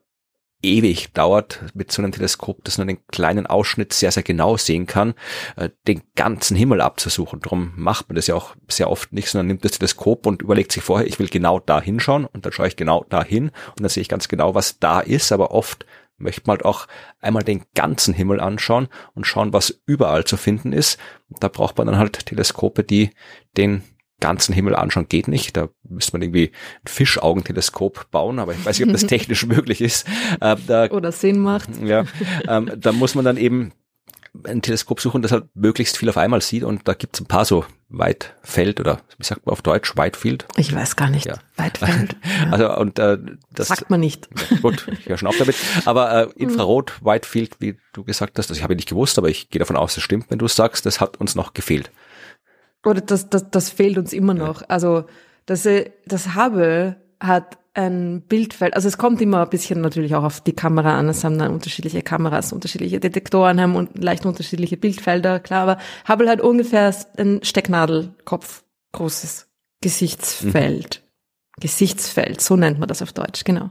ewig 0.63 1.13
dauert, 1.13 1.61
mit 1.75 1.91
so 1.91 2.03
einem 2.03 2.13
Teleskop, 2.13 2.65
das 2.65 2.79
nur 2.79 2.87
den 2.87 3.07
kleinen 3.07 3.47
Ausschnitt 3.47 3.93
sehr, 3.93 4.13
sehr 4.13 4.23
genau 4.23 4.57
sehen 4.57 4.87
kann, 4.87 5.15
äh, 5.57 5.71
den 5.87 6.03
ganzen 6.17 6.57
Himmel 6.57 6.81
abzusuchen. 6.81 7.41
Darum 7.41 7.73
macht 7.77 8.09
man 8.09 8.17
das 8.17 8.27
ja 8.27 8.35
auch 8.35 8.55
sehr 8.69 8.91
oft 8.91 9.13
nicht, 9.13 9.31
sondern 9.31 9.49
nimmt 9.49 9.65
das 9.65 9.73
Teleskop 9.73 10.27
und 10.27 10.43
überlegt 10.43 10.73
sich 10.73 10.83
vorher, 10.83 11.07
ich 11.07 11.19
will 11.19 11.29
genau 11.29 11.61
da 11.61 11.81
hinschauen 11.81 12.27
und 12.27 12.45
dann 12.45 12.53
schaue 12.53 12.69
ich 12.69 12.77
genau 12.77 13.05
da 13.09 13.25
hin 13.25 13.51
und 13.69 13.81
dann 13.81 13.89
sehe 13.89 14.03
ich 14.03 14.09
ganz 14.09 14.29
genau, 14.29 14.55
was 14.55 14.79
da 14.79 15.01
ist, 15.01 15.33
aber 15.33 15.53
oft 15.53 15.87
möchte 16.21 16.43
man 16.45 16.59
halt 16.59 16.65
auch 16.65 16.87
einmal 17.21 17.43
den 17.43 17.65
ganzen 17.75 18.15
Himmel 18.15 18.41
anschauen 18.41 18.89
und 19.15 19.27
schauen, 19.27 19.53
was 19.53 19.83
überall 19.87 20.25
zu 20.25 20.37
finden 20.37 20.73
ist. 20.73 20.99
Da 21.41 21.49
braucht 21.49 21.79
man 21.79 21.87
dann 21.87 21.99
halt 21.99 22.27
Teleskope, 22.27 22.85
die 22.85 23.11
den 23.57 23.83
ganzen 24.21 24.53
Himmel 24.55 24.77
anschauen 24.77 25.09
geht 25.09 25.29
nicht. 25.29 25.57
Da 25.57 25.69
müsste 25.89 26.13
man 26.13 26.23
irgendwie 26.23 26.53
ein 26.85 26.89
Fischaugenteleskop 26.89 28.11
bauen, 28.11 28.39
aber 28.39 28.53
ich 28.53 28.65
weiß 28.65 28.79
nicht, 28.79 28.89
ob 28.89 28.93
das 28.93 29.07
technisch 29.07 29.47
möglich 29.47 29.81
ist. 29.81 30.07
Äh, 30.41 30.57
da, 30.67 30.87
Oder 30.91 31.13
Sinn 31.13 31.41
macht. 31.41 31.69
ja, 31.85 32.05
ähm, 32.49 32.71
da 32.77 32.93
muss 32.93 33.15
man 33.15 33.25
dann 33.25 33.37
eben 33.37 33.73
ein 34.45 34.63
Teleskop 34.63 35.01
suchen, 35.01 35.23
das 35.23 35.33
halt 35.33 35.45
möglichst 35.55 35.97
viel 35.99 36.09
auf 36.09 36.17
einmal 36.17 36.41
sieht 36.41 36.63
und 36.63 36.87
da 36.87 36.95
gibt's 36.95 37.21
ein 37.21 37.27
paar 37.27 37.45
so 37.45 37.65
Weitfeld 37.89 38.79
oder 38.79 39.01
wie 39.19 39.25
sagt 39.25 39.45
man 39.45 39.53
auf 39.53 39.61
Deutsch, 39.63 39.97
Whitefield. 39.97 40.47
Ich 40.57 40.73
weiß 40.73 40.95
gar 40.95 41.11
nicht. 41.11 41.27
Ja. 41.27 41.35
Weitfeld. 41.57 42.17
Ja. 42.45 42.53
Also 42.53 42.77
und 42.77 42.99
äh, 43.01 43.19
das 43.53 43.69
Sagt 43.69 43.91
man 43.91 43.99
nicht. 44.01 44.29
gut, 44.63 44.87
ich 45.01 45.09
höre 45.09 45.19
schon 45.19 45.27
auf 45.29 45.37
damit. 45.37 45.57
Aber 45.85 46.13
äh, 46.13 46.29
Infrarot, 46.37 47.05
Whitefield, 47.05 47.57
wie 47.59 47.77
du 47.93 48.05
gesagt 48.05 48.39
hast, 48.39 48.51
das 48.51 48.57
ich 48.57 48.63
habe 48.63 48.77
nicht 48.77 48.89
gewusst, 48.89 49.19
aber 49.19 49.29
ich 49.29 49.51
gehe 49.51 49.59
davon 49.59 49.77
aus, 49.77 49.97
das 49.97 50.05
stimmt, 50.05 50.27
wenn 50.31 50.39
du 50.39 50.47
sagst, 50.47 50.87
das 50.87 51.01
hat 51.01 51.17
uns 51.19 51.35
noch 51.35 51.53
gefehlt. 51.53 51.91
Oder 52.85 53.01
das, 53.01 53.29
das, 53.29 53.51
das 53.51 53.71
fehlt 53.71 53.99
uns 53.99 54.13
immer 54.13 54.35
noch. 54.35 54.63
Also 54.69 55.05
das, 55.47 55.67
äh, 55.67 55.91
das 56.07 56.35
Hubble 56.35 56.97
hat 57.21 57.59
ein 57.75 58.23
Bildfeld, 58.23 58.75
also 58.75 58.89
es 58.89 58.99
kommt 58.99 59.21
immer 59.21 59.43
ein 59.43 59.51
bisschen 59.51 59.81
natürlich 59.81 60.15
auch 60.15 60.25
auf 60.25 60.41
die 60.41 60.55
Kamera 60.55 60.99
an, 60.99 61.09
es 61.09 61.23
haben 61.23 61.39
dann 61.39 61.53
unterschiedliche 61.53 62.03
Kameras, 62.03 62.53
unterschiedliche 62.53 62.99
Detektoren, 62.99 63.61
haben 63.61 63.77
und 63.77 64.03
leicht 64.03 64.27
unterschiedliche 64.27 64.77
Bildfelder, 64.77 65.39
klar, 65.39 65.63
aber 65.63 65.79
Hubble 66.09 66.29
hat 66.29 66.41
ungefähr 66.41 66.93
ein 67.17 67.41
Stecknadelkopf 67.45 68.65
großes 68.93 69.49
Gesichtsfeld. 69.81 71.03
Mhm. 71.03 71.61
Gesichtsfeld, 71.61 72.41
so 72.41 72.57
nennt 72.57 72.79
man 72.79 72.89
das 72.89 73.03
auf 73.03 73.13
Deutsch, 73.13 73.45
genau. 73.45 73.71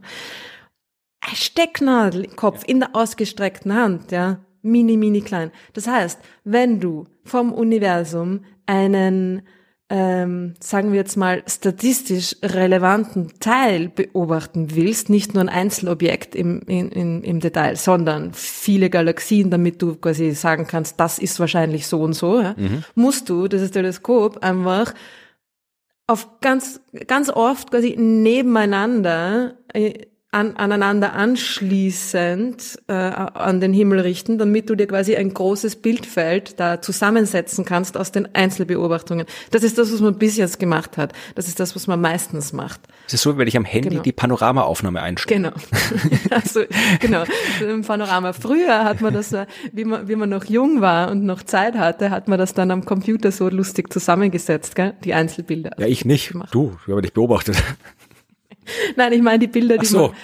Ein 1.21 1.35
Stecknadelkopf 1.35 2.63
in 2.65 2.79
der 2.79 2.95
ausgestreckten 2.95 3.73
Hand, 3.73 4.11
ja, 4.11 4.39
mini, 4.61 4.95
mini 4.95 5.21
klein. 5.21 5.51
Das 5.73 5.87
heißt, 5.87 6.19
wenn 6.43 6.79
du 6.79 7.07
vom 7.23 7.51
Universum 7.51 8.45
einen 8.69 9.41
ähm, 9.91 10.53
sagen 10.59 10.91
wir 10.91 10.99
jetzt 10.99 11.17
mal, 11.17 11.41
statistisch 11.47 12.35
relevanten 12.43 13.39
Teil 13.39 13.89
beobachten 13.89 14.75
willst, 14.75 15.09
nicht 15.09 15.33
nur 15.33 15.41
ein 15.41 15.49
Einzelobjekt 15.49 16.35
im, 16.35 16.61
in, 16.67 16.89
in, 16.89 17.23
im 17.23 17.39
Detail, 17.39 17.75
sondern 17.75 18.33
viele 18.33 18.91
Galaxien, 18.91 19.49
damit 19.49 19.81
du 19.81 19.95
quasi 19.95 20.31
sagen 20.31 20.67
kannst, 20.67 20.99
das 20.99 21.17
ist 21.17 21.39
wahrscheinlich 21.39 21.87
so 21.87 22.01
und 22.01 22.13
so, 22.13 22.39
ja, 22.39 22.53
mhm. 22.55 22.83
musst 22.93 23.29
du 23.29 23.47
dieses 23.47 23.71
Teleskop 23.71 24.43
einfach 24.43 24.93
auf 26.05 26.39
ganz, 26.39 26.81
ganz 27.07 27.29
oft 27.31 27.71
quasi 27.71 27.95
nebeneinander 27.97 29.55
äh, 29.73 30.05
an, 30.31 30.55
aneinander 30.57 31.13
anschließend 31.13 32.83
äh, 32.87 32.93
an 32.93 33.59
den 33.61 33.73
Himmel 33.73 34.01
richten, 34.01 34.37
damit 34.37 34.69
du 34.69 34.75
dir 34.75 34.85
quasi 34.85 35.15
ein 35.15 35.33
großes 35.33 35.77
Bildfeld 35.77 36.59
da 36.59 36.81
zusammensetzen 36.83 37.65
kannst 37.65 37.97
aus 37.97 38.11
den 38.11 38.35
Einzelbeobachtungen. 38.35 39.25
Das 39.49 39.63
ist 39.63 39.79
das, 39.79 39.91
was 39.91 40.01
man 40.01 40.19
bis 40.19 40.37
jetzt 40.37 40.59
gemacht 40.59 40.97
hat. 40.97 41.13
Das 41.33 41.47
ist 41.47 41.59
das, 41.59 41.75
was 41.75 41.87
man 41.87 41.99
meistens 41.99 42.53
macht. 42.53 42.81
Es 43.07 43.15
ist 43.15 43.23
so, 43.23 43.39
wenn 43.39 43.47
ich 43.47 43.57
am 43.57 43.65
Handy 43.65 43.89
genau. 43.89 44.01
die 44.03 44.11
Panoramaaufnahme 44.11 45.01
einstelle. 45.01 45.51
Genau. 45.51 45.53
also, 46.29 46.61
genau. 46.99 47.23
Im 47.67 47.81
Panorama. 47.81 48.33
Früher 48.33 48.83
hat 48.83 49.01
man 49.01 49.15
das, 49.15 49.33
wie 49.73 49.85
man, 49.85 50.07
wie 50.07 50.15
man 50.15 50.29
noch 50.29 50.45
jung 50.45 50.79
war 50.79 51.09
und 51.09 51.25
noch 51.25 51.41
Zeit 51.41 51.75
hatte, 51.75 52.11
hat 52.11 52.27
man 52.27 52.37
das 52.37 52.53
dann 52.53 52.69
am 52.69 52.85
Computer 52.85 53.31
so 53.31 53.49
lustig 53.49 53.91
zusammengesetzt, 53.91 54.75
gell? 54.75 54.93
die 55.03 55.15
Einzelbilder. 55.15 55.71
Ja, 55.79 55.87
ich 55.87 56.05
nicht. 56.05 56.29
Gemacht. 56.33 56.53
Du, 56.53 56.77
ich 56.85 56.91
habe 56.91 57.01
dich 57.01 57.13
beobachtet. 57.13 57.57
Nein, 58.95 59.13
ich 59.13 59.21
meine 59.21 59.39
die 59.39 59.47
Bilder, 59.47 59.77
die 59.77 59.85
so. 59.85 60.07
man 60.07 60.15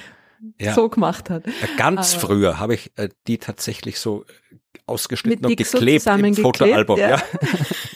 ja. 0.59 0.73
so 0.73 0.89
gemacht 0.89 1.29
hat. 1.29 1.43
Ganz 1.77 2.13
Aber 2.15 2.27
früher 2.27 2.59
habe 2.59 2.75
ich 2.75 2.91
äh, 2.95 3.09
die 3.27 3.37
tatsächlich 3.37 3.99
so 3.99 4.23
äh, 4.23 4.77
ausgeschnitten 4.85 5.45
und 5.45 5.57
geklebt 5.57 6.05
im 6.05 6.35
Fotoalbum. 6.35 6.99
Ja. 6.99 7.09
ja. 7.09 7.23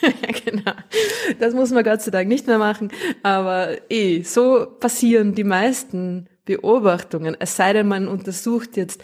genau. 0.44 0.72
Das 1.38 1.54
muss 1.54 1.70
man 1.70 1.84
Gott 1.84 2.02
sei 2.02 2.10
Dank 2.10 2.28
nicht 2.28 2.46
mehr 2.46 2.58
machen. 2.58 2.92
Aber 3.22 3.76
eh, 3.90 4.22
so 4.22 4.66
passieren 4.78 5.34
die 5.34 5.44
meisten 5.44 6.28
Beobachtungen. 6.44 7.36
Es 7.38 7.56
sei 7.56 7.72
denn, 7.72 7.88
man 7.88 8.08
untersucht 8.08 8.76
jetzt 8.76 9.02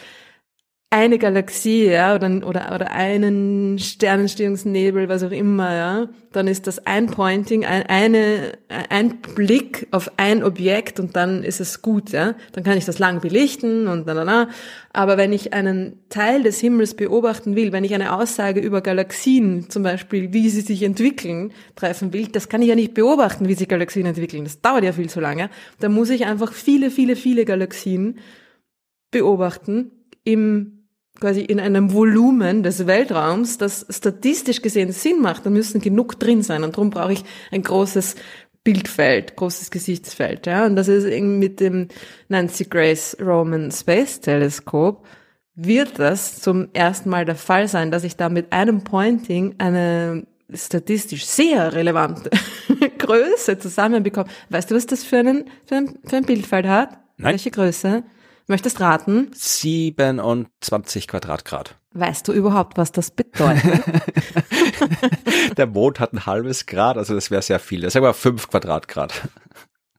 eine 0.96 1.18
Galaxie, 1.18 1.84
ja, 1.84 2.14
oder, 2.14 2.28
oder, 2.46 2.74
oder 2.74 2.90
einen 2.90 3.78
Sternenstehungsnebel, 3.78 5.10
was 5.10 5.22
auch 5.22 5.30
immer, 5.30 5.74
ja, 5.74 6.08
dann 6.32 6.48
ist 6.48 6.66
das 6.66 6.86
ein 6.86 7.06
Pointing, 7.06 7.66
ein, 7.66 7.82
eine, 7.82 8.52
ein 8.88 9.18
Blick 9.18 9.88
auf 9.90 10.10
ein 10.16 10.42
Objekt 10.42 10.98
und 10.98 11.14
dann 11.14 11.44
ist 11.44 11.60
es 11.60 11.82
gut, 11.82 12.12
ja. 12.12 12.34
Dann 12.52 12.64
kann 12.64 12.78
ich 12.78 12.86
das 12.86 12.98
lang 12.98 13.20
belichten 13.20 13.88
und 13.88 14.06
na, 14.06 14.14
na, 14.14 14.24
na. 14.24 14.48
Aber 14.94 15.18
wenn 15.18 15.34
ich 15.34 15.52
einen 15.52 15.98
Teil 16.08 16.42
des 16.42 16.60
Himmels 16.60 16.94
beobachten 16.94 17.56
will, 17.56 17.72
wenn 17.72 17.84
ich 17.84 17.94
eine 17.94 18.16
Aussage 18.16 18.60
über 18.60 18.80
Galaxien, 18.80 19.68
zum 19.68 19.82
Beispiel, 19.82 20.32
wie 20.32 20.48
sie 20.48 20.62
sich 20.62 20.82
entwickeln, 20.82 21.52
treffen 21.74 22.14
will, 22.14 22.28
das 22.28 22.48
kann 22.48 22.62
ich 22.62 22.68
ja 22.68 22.74
nicht 22.74 22.94
beobachten, 22.94 23.48
wie 23.48 23.54
sich 23.54 23.68
Galaxien 23.68 24.06
entwickeln. 24.06 24.44
Das 24.44 24.62
dauert 24.62 24.84
ja 24.84 24.92
viel 24.92 25.10
zu 25.10 25.20
lange. 25.20 25.50
Da 25.78 25.90
muss 25.90 26.08
ich 26.08 26.24
einfach 26.24 26.54
viele, 26.54 26.90
viele, 26.90 27.16
viele 27.16 27.44
Galaxien 27.44 28.18
beobachten 29.10 29.90
im 30.24 30.75
quasi 31.20 31.40
in 31.40 31.60
einem 31.60 31.92
Volumen 31.92 32.62
des 32.62 32.86
Weltraums, 32.86 33.58
das 33.58 33.86
statistisch 33.90 34.62
gesehen 34.62 34.92
Sinn 34.92 35.20
macht, 35.20 35.46
da 35.46 35.50
müssen 35.50 35.80
genug 35.80 36.18
drin 36.18 36.42
sein. 36.42 36.64
Und 36.64 36.76
darum 36.76 36.90
brauche 36.90 37.12
ich 37.12 37.24
ein 37.50 37.62
großes 37.62 38.16
Bildfeld, 38.64 39.36
großes 39.36 39.70
Gesichtsfeld. 39.70 40.46
Ja? 40.46 40.66
Und 40.66 40.76
das 40.76 40.88
ist 40.88 41.06
mit 41.20 41.60
dem 41.60 41.88
Nancy 42.28 42.64
Grace 42.64 43.16
Roman 43.20 43.70
Space 43.70 44.20
Telescope 44.20 45.06
wird 45.56 45.98
das 45.98 46.40
zum 46.40 46.68
ersten 46.74 47.08
Mal 47.08 47.24
der 47.24 47.34
Fall 47.34 47.66
sein, 47.66 47.90
dass 47.90 48.04
ich 48.04 48.16
da 48.16 48.28
mit 48.28 48.52
einem 48.52 48.84
Pointing 48.84 49.54
eine 49.58 50.26
statistisch 50.52 51.24
sehr 51.24 51.72
relevante 51.72 52.30
Größe 52.98 53.58
zusammenbekomme. 53.58 54.28
Weißt 54.50 54.70
du, 54.70 54.74
was 54.74 54.86
das 54.86 55.02
für, 55.02 55.18
einen, 55.18 55.46
für, 55.64 55.76
ein, 55.76 55.98
für 56.04 56.16
ein 56.16 56.24
Bildfeld 56.24 56.66
hat? 56.66 56.98
Nein. 57.16 57.32
Welche 57.32 57.50
Größe? 57.50 58.04
Möchtest 58.48 58.80
raten? 58.80 59.30
27 59.32 61.08
Quadratgrad. 61.08 61.76
Weißt 61.92 62.28
du 62.28 62.32
überhaupt, 62.32 62.76
was 62.76 62.92
das 62.92 63.10
bedeutet? 63.10 63.82
Der 65.56 65.66
Mond 65.66 65.98
hat 65.98 66.12
ein 66.12 66.26
halbes 66.26 66.66
Grad, 66.66 66.96
also 66.96 67.14
das 67.14 67.30
wäre 67.30 67.42
sehr 67.42 67.58
viel. 67.58 67.80
Das 67.80 67.94
ist 67.94 67.96
aber 67.96 68.14
5 68.14 68.48
Quadratgrad. 68.48 69.28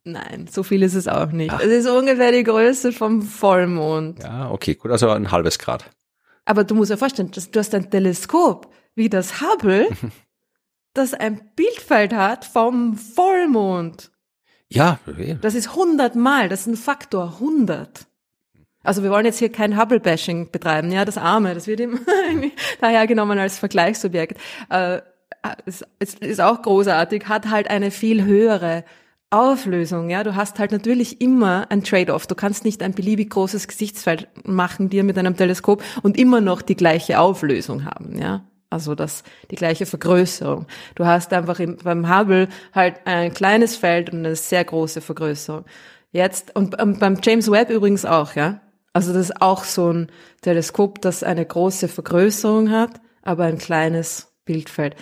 Nein, 0.06 0.48
so 0.50 0.64
viel 0.64 0.84
ist 0.84 0.94
es 0.94 1.10
auch 1.10 1.32
nicht. 1.32 1.54
Es 1.60 1.68
ist 1.68 1.90
ungefähr 1.90 2.32
die 2.32 2.44
Größe 2.44 2.94
vom 2.94 3.22
Vollmond. 3.22 4.24
Ja, 4.24 4.50
okay, 4.50 4.76
gut, 4.76 4.92
also 4.92 5.10
ein 5.10 5.32
halbes 5.32 5.60
Grad. 5.60 5.90
Aber 6.46 6.64
du 6.64 6.76
musst 6.76 6.92
ja 6.92 6.98
vorstellen, 6.98 7.32
du 7.32 7.60
hast 7.60 7.76
ein 7.76 7.90
Teleskop 7.90 8.72
wie 8.96 9.10
das 9.10 9.42
Hubble, 9.42 9.90
das 10.94 11.14
ein 11.14 11.52
Bildfeld 11.56 12.14
hat 12.14 12.46
vom 12.46 12.96
Vollmond. 12.96 14.12
Ja. 14.70 15.00
Das 15.42 15.56
ist 15.56 15.70
100 15.70 16.16
Mal, 16.16 16.48
das 16.48 16.62
ist 16.62 16.68
ein 16.68 16.76
Faktor 16.78 17.34
100. 17.34 18.08
Also 18.88 19.04
wir 19.04 19.12
wollen 19.12 19.26
jetzt 19.26 19.40
hier 19.40 19.52
kein 19.52 19.78
Hubble-Bashing 19.78 20.50
betreiben, 20.50 20.94
ja, 20.94 21.04
das 21.04 21.18
Arme, 21.18 21.54
das 21.54 21.68
wird 21.68 21.82
ihm 21.82 22.00
daher 22.82 23.06
genommen 23.06 23.38
als 23.38 23.60
Vergleichsobjekt. 23.60 24.40
Äh, 24.70 25.02
ist, 25.66 25.86
ist, 26.00 26.20
ist 26.20 26.40
auch 26.40 26.62
großartig, 26.62 27.28
hat 27.28 27.50
halt 27.50 27.70
eine 27.70 27.92
viel 27.92 28.24
höhere 28.24 28.86
Auflösung, 29.30 30.10
ja, 30.10 30.24
du 30.24 30.36
hast 30.36 30.58
halt 30.58 30.72
natürlich 30.72 31.20
immer 31.20 31.70
ein 31.70 31.84
Trade-off. 31.84 32.28
Du 32.28 32.36
kannst 32.36 32.64
nicht 32.64 32.82
ein 32.82 32.94
beliebig 32.94 33.30
großes 33.32 33.68
Gesichtsfeld 33.68 34.30
machen 34.46 34.90
dir 34.90 35.04
mit 35.04 35.18
einem 35.18 35.36
Teleskop 35.36 35.84
und 36.02 36.18
immer 36.18 36.40
noch 36.40 36.62
die 36.62 36.78
gleiche 36.78 37.20
Auflösung 37.20 37.84
haben, 37.84 38.18
ja. 38.18 38.46
Also 38.70 38.96
das, 38.96 39.24
die 39.52 39.56
gleiche 39.56 39.86
Vergrößerung. 39.86 40.66
Du 40.96 41.06
hast 41.06 41.34
einfach 41.34 41.60
im, 41.60 41.76
beim 41.76 42.10
Hubble 42.10 42.48
halt 42.74 43.02
ein 43.06 43.34
kleines 43.34 43.76
Feld 43.76 44.12
und 44.12 44.20
eine 44.20 44.38
sehr 44.38 44.64
große 44.64 45.02
Vergrößerung. 45.02 45.66
Jetzt, 46.12 46.56
und 46.56 46.78
beim 46.78 47.20
James 47.22 47.52
Webb 47.52 47.70
übrigens 47.70 48.06
auch, 48.06 48.36
ja. 48.36 48.62
Also 48.98 49.14
das 49.14 49.30
ist 49.30 49.44
auch 49.44 49.64
so 49.64 49.94
ein 49.94 50.08
Teleskop, 50.42 51.04
das 51.04 51.22
eine 51.22 51.46
große 51.46 51.88
Vergrößerung 51.88 52.72
hat, 52.72 53.00
aber 53.22 53.44
ein 53.44 53.60
kleines 53.60 54.34
Bildfeld. 54.44 54.96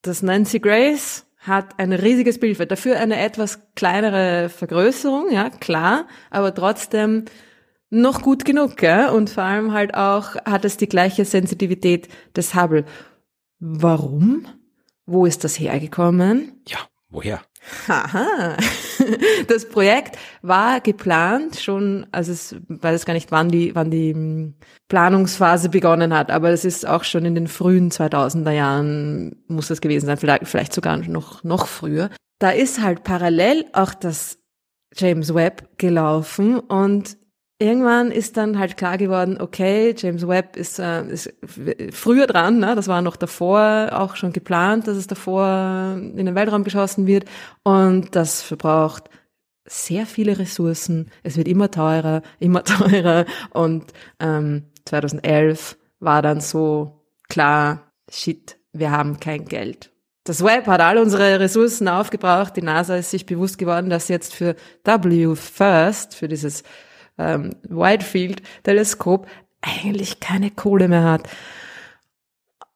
Das 0.00 0.22
Nancy 0.22 0.58
Grace 0.58 1.26
hat 1.36 1.78
ein 1.78 1.92
riesiges 1.92 2.40
Bildfeld, 2.40 2.70
dafür 2.70 2.98
eine 2.98 3.20
etwas 3.20 3.60
kleinere 3.74 4.48
Vergrößerung, 4.48 5.30
ja, 5.30 5.50
klar, 5.50 6.06
aber 6.30 6.54
trotzdem 6.54 7.26
noch 7.90 8.22
gut 8.22 8.46
genug, 8.46 8.82
ja, 8.82 9.10
und 9.10 9.28
vor 9.28 9.42
allem 9.42 9.74
halt 9.74 9.92
auch 9.92 10.36
hat 10.46 10.64
es 10.64 10.78
die 10.78 10.88
gleiche 10.88 11.26
Sensitivität 11.26 12.08
des 12.34 12.54
Hubble. 12.54 12.86
Warum? 13.58 14.46
Wo 15.04 15.26
ist 15.26 15.44
das 15.44 15.60
hergekommen? 15.60 16.62
Ja, 16.66 16.78
woher? 17.10 17.42
Haha. 17.86 18.56
Das 19.46 19.68
Projekt 19.68 20.18
war 20.42 20.80
geplant 20.80 21.56
schon, 21.56 22.06
also 22.10 22.32
es 22.32 22.56
weiß 22.68 23.06
gar 23.06 23.14
nicht, 23.14 23.30
wann 23.30 23.48
die, 23.48 23.74
wann 23.74 23.90
die 23.90 24.12
hm, 24.12 24.54
Planungsphase 24.88 25.68
begonnen 25.68 26.12
hat, 26.12 26.30
aber 26.30 26.50
es 26.50 26.64
ist 26.64 26.86
auch 26.86 27.04
schon 27.04 27.24
in 27.24 27.34
den 27.34 27.46
frühen 27.46 27.90
2000er 27.90 28.50
Jahren 28.50 29.36
muss 29.46 29.68
das 29.68 29.80
gewesen 29.80 30.06
sein, 30.06 30.18
vielleicht, 30.18 30.48
vielleicht 30.48 30.72
sogar 30.72 30.96
noch, 30.96 31.44
noch 31.44 31.68
früher. 31.68 32.10
Da 32.40 32.50
ist 32.50 32.82
halt 32.82 33.04
parallel 33.04 33.66
auch 33.72 33.94
das 33.94 34.38
James 34.94 35.32
Webb 35.32 35.78
gelaufen 35.78 36.58
und 36.58 37.16
irgendwann 37.58 38.10
ist 38.12 38.36
dann 38.36 38.58
halt 38.58 38.76
klar 38.76 38.98
geworden, 38.98 39.40
okay, 39.40 39.94
James 39.96 40.26
Webb 40.26 40.56
ist, 40.56 40.78
äh, 40.78 41.06
ist 41.06 41.32
früher 41.92 42.26
dran, 42.26 42.60
ne? 42.60 42.74
das 42.74 42.88
war 42.88 43.02
noch 43.02 43.16
davor 43.16 43.90
auch 43.92 44.16
schon 44.16 44.32
geplant, 44.32 44.86
dass 44.86 44.96
es 44.96 45.06
davor 45.06 45.96
in 45.96 46.26
den 46.26 46.34
Weltraum 46.34 46.64
geschossen 46.64 47.06
wird 47.06 47.24
und 47.64 48.14
das 48.14 48.42
verbraucht 48.42 49.10
sehr 49.64 50.06
viele 50.06 50.38
Ressourcen, 50.38 51.10
es 51.22 51.36
wird 51.36 51.48
immer 51.48 51.70
teurer, 51.70 52.22
immer 52.38 52.64
teurer 52.64 53.26
und 53.50 53.84
ähm, 54.20 54.64
2011 54.86 55.76
war 56.00 56.22
dann 56.22 56.40
so 56.40 57.04
klar, 57.28 57.92
shit, 58.10 58.56
wir 58.72 58.90
haben 58.90 59.20
kein 59.20 59.44
Geld. 59.44 59.90
Das 60.24 60.44
Web 60.44 60.66
hat 60.66 60.80
all 60.80 60.98
unsere 60.98 61.40
Ressourcen 61.40 61.88
aufgebraucht. 61.88 62.54
Die 62.56 62.62
NASA 62.62 62.96
ist 62.96 63.10
sich 63.10 63.24
bewusst 63.24 63.56
geworden, 63.56 63.88
dass 63.88 64.08
jetzt 64.08 64.34
für 64.34 64.56
W 64.84 65.34
First, 65.34 66.14
für 66.14 66.28
dieses 66.28 66.64
ähm, 67.18 67.56
Whitefield 67.68 68.42
Teleskop 68.62 69.26
eigentlich 69.60 70.20
keine 70.20 70.50
Kohle 70.50 70.88
mehr 70.88 71.04
hat. 71.04 71.28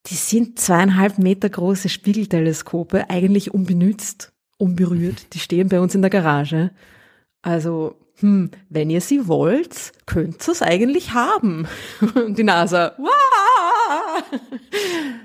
Die 0.07 0.15
sind 0.15 0.59
zweieinhalb 0.59 1.19
Meter 1.19 1.51
große 1.51 1.89
Spiegelteleskope, 1.89 3.11
eigentlich 3.11 3.53
unbenützt, 3.53 4.33
unberührt. 4.57 5.35
Die 5.35 5.39
stehen 5.39 5.69
bei 5.69 5.81
uns 5.81 5.95
in 5.95 6.01
der 6.01 6.11
Garage. 6.11 6.71
Also 7.43 7.97
hm, 8.21 8.51
wenn 8.69 8.91
ihr 8.91 9.01
sie 9.01 9.29
wollt, 9.29 9.93
könnt 10.07 10.47
ihr 10.49 10.53
es 10.53 10.63
eigentlich 10.63 11.13
haben. 11.15 11.69
Und 12.15 12.39
die 12.39 12.45
NASA, 12.45 12.95
Wah! 12.99 14.23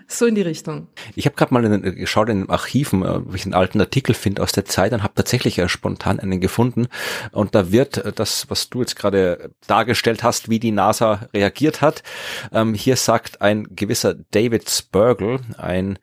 so 0.07 0.25
in 0.25 0.35
die 0.35 0.41
Richtung. 0.41 0.87
Ich 1.15 1.25
habe 1.25 1.35
gerade 1.35 1.53
mal 1.53 1.63
in, 1.65 1.81
geschaut 1.95 2.29
in 2.29 2.41
den 2.41 2.49
Archiven, 2.49 3.03
äh, 3.03 3.07
ob 3.07 3.33
ich 3.33 3.45
einen 3.45 3.53
alten 3.53 3.79
Artikel 3.81 4.13
finde 4.13 4.43
aus 4.43 4.51
der 4.51 4.65
Zeit 4.65 4.93
und 4.93 5.03
habe 5.03 5.13
tatsächlich 5.15 5.57
äh, 5.57 5.67
spontan 5.67 6.19
einen 6.19 6.39
gefunden. 6.39 6.87
Und 7.31 7.55
da 7.55 7.71
wird 7.71 7.97
äh, 7.97 8.11
das, 8.13 8.49
was 8.49 8.69
du 8.69 8.81
jetzt 8.81 8.95
gerade 8.95 9.51
dargestellt 9.67 10.23
hast, 10.23 10.49
wie 10.49 10.59
die 10.59 10.71
NASA 10.71 11.27
reagiert 11.33 11.81
hat. 11.81 12.03
Ähm, 12.51 12.73
hier 12.73 12.95
sagt 12.95 13.41
ein 13.41 13.75
gewisser 13.75 14.15
David 14.31 14.69
Spergel, 14.69 15.39
ein 15.57 15.97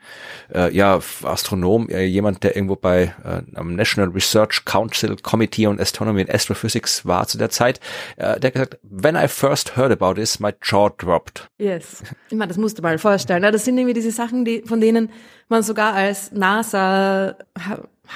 äh, 0.52 0.74
ja 0.74 1.00
Astronom, 1.22 1.88
äh, 1.88 2.04
jemand, 2.04 2.42
der 2.42 2.56
irgendwo 2.56 2.76
bei 2.76 3.14
äh, 3.24 3.42
am 3.54 3.74
National 3.74 4.10
Research 4.10 4.64
Council 4.64 5.16
Committee 5.16 5.66
on 5.66 5.78
Astronomy 5.78 6.22
and 6.22 6.34
Astrophysics 6.34 6.79
Netflix 6.80 7.06
war 7.06 7.26
zu 7.26 7.38
der 7.38 7.50
Zeit, 7.50 7.80
äh, 8.16 8.40
der 8.40 8.48
hat 8.48 8.54
gesagt, 8.54 8.78
when 8.82 9.16
I 9.16 9.28
first 9.28 9.76
heard 9.76 9.92
about 9.92 10.14
this, 10.14 10.40
my 10.40 10.52
jaw 10.62 10.88
dropped. 10.88 11.48
Yes. 11.58 12.02
Ich 12.30 12.36
meine, 12.36 12.48
das 12.48 12.56
musst 12.56 12.78
du 12.78 12.82
mal 12.82 12.98
vorstellen. 12.98 13.42
Das 13.42 13.64
sind 13.64 13.76
irgendwie 13.76 13.94
diese 13.94 14.10
Sachen, 14.10 14.44
die, 14.44 14.62
von 14.62 14.80
denen 14.80 15.10
man 15.48 15.62
sogar 15.62 15.94
als 15.94 16.32
NASA 16.32 17.36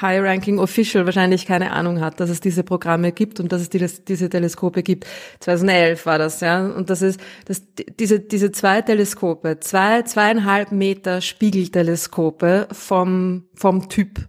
High-Ranking 0.00 0.58
Official 0.58 1.06
wahrscheinlich 1.06 1.46
keine 1.46 1.70
Ahnung 1.70 2.00
hat, 2.00 2.18
dass 2.18 2.28
es 2.28 2.40
diese 2.40 2.64
Programme 2.64 3.12
gibt 3.12 3.38
und 3.38 3.52
dass 3.52 3.60
es 3.60 3.70
die, 3.70 3.86
diese 4.08 4.28
Teleskope 4.28 4.82
gibt. 4.82 5.06
2011 5.40 6.06
war 6.06 6.18
das, 6.18 6.40
ja. 6.40 6.66
Und 6.66 6.90
das 6.90 7.02
ist, 7.02 7.20
das, 7.44 7.62
diese, 8.00 8.18
diese 8.18 8.50
zwei 8.50 8.82
Teleskope, 8.82 9.60
zwei, 9.60 10.02
zweieinhalb 10.02 10.72
Meter 10.72 11.20
Spiegelteleskope 11.20 12.66
vom, 12.72 13.44
vom 13.54 13.88
Typ 13.88 14.28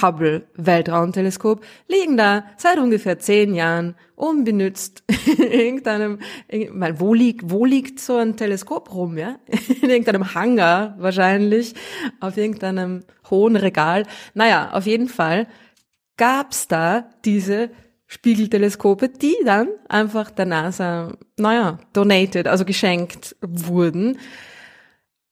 Hubble 0.00 0.46
Weltraumteleskop 0.54 1.64
liegen 1.88 2.16
da 2.16 2.44
seit 2.56 2.78
ungefähr 2.78 3.18
zehn 3.18 3.54
Jahren 3.54 3.94
unbenützt 4.14 5.02
in 5.26 5.50
irgendeinem, 5.50 6.18
in, 6.48 6.70
wo 6.98 7.14
liegt, 7.14 7.50
wo 7.50 7.64
liegt 7.64 8.00
so 8.00 8.16
ein 8.16 8.36
Teleskop 8.36 8.94
rum, 8.94 9.18
ja? 9.18 9.38
In 9.82 9.90
irgendeinem 9.90 10.34
Hangar 10.34 10.94
wahrscheinlich, 10.98 11.74
auf 12.20 12.36
irgendeinem 12.36 13.04
hohen 13.30 13.56
Regal. 13.56 14.04
Naja, 14.34 14.70
auf 14.72 14.86
jeden 14.86 15.08
Fall 15.08 15.46
gab's 16.16 16.68
da 16.68 17.10
diese 17.24 17.70
Spiegelteleskope, 18.06 19.08
die 19.08 19.36
dann 19.44 19.68
einfach 19.88 20.30
der 20.30 20.46
NASA, 20.46 21.12
naja, 21.36 21.78
donated, 21.92 22.46
also 22.46 22.64
geschenkt 22.64 23.36
wurden 23.40 24.18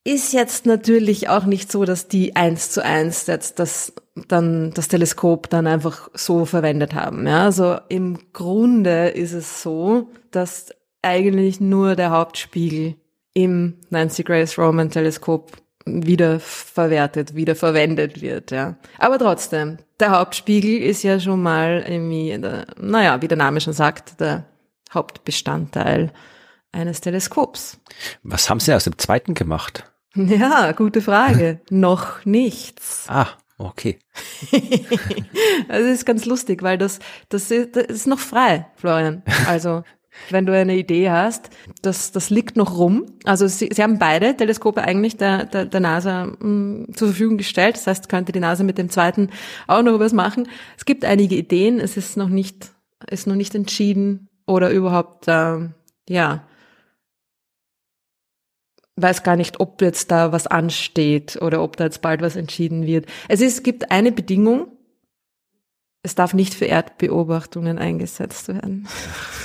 ist 0.04 0.32
jetzt 0.32 0.66
natürlich 0.66 1.28
auch 1.30 1.46
nicht 1.46 1.72
so, 1.72 1.84
dass 1.84 2.08
die 2.08 2.36
eins 2.36 2.70
zu 2.70 2.84
eins 2.84 3.26
jetzt 3.26 3.58
das 3.58 3.94
dann 4.28 4.70
das 4.72 4.88
Teleskop 4.88 5.50
dann 5.50 5.66
einfach 5.66 6.08
so 6.14 6.44
verwendet 6.44 6.94
haben. 6.94 7.26
Ja, 7.26 7.44
also 7.44 7.78
im 7.88 8.18
Grunde 8.32 9.08
ist 9.08 9.32
es 9.32 9.62
so, 9.62 10.10
dass 10.30 10.72
eigentlich 11.02 11.60
nur 11.60 11.96
der 11.96 12.10
Hauptspiegel 12.10 12.96
im 13.32 13.78
Nancy 13.90 14.22
Grace 14.22 14.56
Roman 14.58 14.90
Teleskop 14.90 15.52
wieder 15.86 16.38
verwertet, 16.38 17.34
wieder 17.34 17.56
verwendet 17.56 18.22
wird, 18.22 18.52
ja. 18.52 18.76
Aber 18.98 19.18
trotzdem, 19.18 19.78
der 20.00 20.12
Hauptspiegel 20.12 20.80
ist 20.80 21.02
ja 21.02 21.18
schon 21.18 21.42
mal 21.42 21.84
irgendwie, 21.86 22.38
naja, 22.78 23.20
wie 23.20 23.28
der 23.28 23.36
Name 23.36 23.60
schon 23.60 23.72
sagt, 23.72 24.20
der 24.20 24.46
Hauptbestandteil 24.92 26.12
eines 26.72 27.00
Teleskops. 27.00 27.80
Was 28.22 28.48
haben 28.48 28.60
Sie 28.60 28.72
aus 28.72 28.84
dem 28.84 28.96
zweiten 28.96 29.34
gemacht? 29.34 29.90
Ja, 30.38 30.72
gute 30.72 31.00
Frage. 31.00 31.60
Noch 31.70 32.24
nichts. 32.24 33.06
Ah, 33.08 33.28
okay. 33.58 33.98
also 35.68 35.88
ist 35.88 36.06
ganz 36.06 36.24
lustig, 36.24 36.62
weil 36.62 36.78
das, 36.78 37.00
das, 37.28 37.50
ist, 37.50 37.74
das 37.74 37.86
ist 37.86 38.06
noch 38.06 38.20
frei, 38.20 38.66
Florian. 38.76 39.22
Also, 39.48 39.82
wenn 40.30 40.46
du 40.46 40.56
eine 40.56 40.76
Idee 40.76 41.10
hast, 41.10 41.50
das, 41.82 42.12
das 42.12 42.30
liegt 42.30 42.56
noch 42.56 42.78
rum. 42.78 43.06
Also 43.24 43.48
sie, 43.48 43.70
sie 43.72 43.82
haben 43.82 43.98
beide 43.98 44.36
Teleskope 44.36 44.82
eigentlich 44.82 45.16
der, 45.16 45.46
der, 45.46 45.66
der 45.66 45.80
NASA 45.80 46.26
mh, 46.26 46.36
mm, 46.38 46.94
zur 46.94 47.08
Verfügung 47.08 47.36
gestellt. 47.36 47.76
Das 47.76 47.86
heißt, 47.88 48.08
könnte 48.08 48.30
die 48.30 48.40
NASA 48.40 48.62
mit 48.62 48.78
dem 48.78 48.90
zweiten 48.90 49.30
auch 49.66 49.82
noch 49.82 49.98
was 49.98 50.12
machen. 50.12 50.48
Es 50.76 50.84
gibt 50.84 51.04
einige 51.04 51.34
Ideen, 51.34 51.80
es 51.80 51.96
ist 51.96 52.16
noch 52.16 52.28
nicht, 52.28 52.70
ist 53.10 53.26
noch 53.26 53.34
nicht 53.34 53.54
entschieden 53.56 54.28
oder 54.46 54.70
überhaupt, 54.70 55.26
äh, 55.26 55.68
ja, 56.08 56.46
weiß 58.96 59.22
gar 59.22 59.36
nicht, 59.36 59.60
ob 59.60 59.80
jetzt 59.82 60.10
da 60.10 60.32
was 60.32 60.46
ansteht 60.46 61.38
oder 61.40 61.62
ob 61.62 61.76
da 61.76 61.84
jetzt 61.84 62.02
bald 62.02 62.22
was 62.22 62.36
entschieden 62.36 62.86
wird. 62.86 63.06
Es 63.28 63.40
ist, 63.40 63.64
gibt 63.64 63.90
eine 63.90 64.12
Bedingung. 64.12 64.68
Es 66.02 66.14
darf 66.14 66.34
nicht 66.34 66.54
für 66.54 66.66
Erdbeobachtungen 66.66 67.78
eingesetzt 67.78 68.48
werden. 68.48 68.86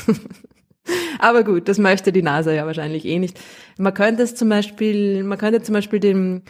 Aber 1.19 1.43
gut, 1.43 1.67
das 1.67 1.77
möchte 1.77 2.11
die 2.11 2.21
NASA 2.21 2.51
ja 2.51 2.65
wahrscheinlich 2.65 3.05
eh 3.05 3.19
nicht. 3.19 3.39
Man 3.77 3.93
könnte 3.93 4.23
es 4.23 4.35
zum 4.35 4.49
Beispiel, 4.49 5.23
man 5.23 5.37
könnte 5.37 5.61
zum 5.61 5.73
Beispiel 5.73 5.99
den 5.99 6.43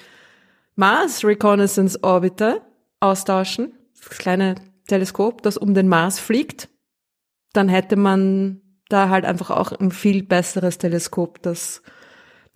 Mars 0.76 1.24
Reconnaissance 1.24 2.00
Orbiter 2.04 2.62
austauschen. 3.00 3.74
Das 3.97 4.18
kleine 4.18 4.56
Teleskop, 4.88 5.41
das 5.41 5.58
um 5.58 5.74
den 5.74 5.88
Mars 5.88 6.20
fliegt. 6.20 6.70
Dann 7.54 7.70
hätte 7.70 7.95
man 7.95 8.62
da 8.89 9.10
halt 9.10 9.26
einfach 9.26 9.52
auch 9.52 9.72
ein 9.72 9.91
viel 9.91 10.24
besseres 10.24 10.78
Teleskop, 10.78 11.41
das 11.41 11.84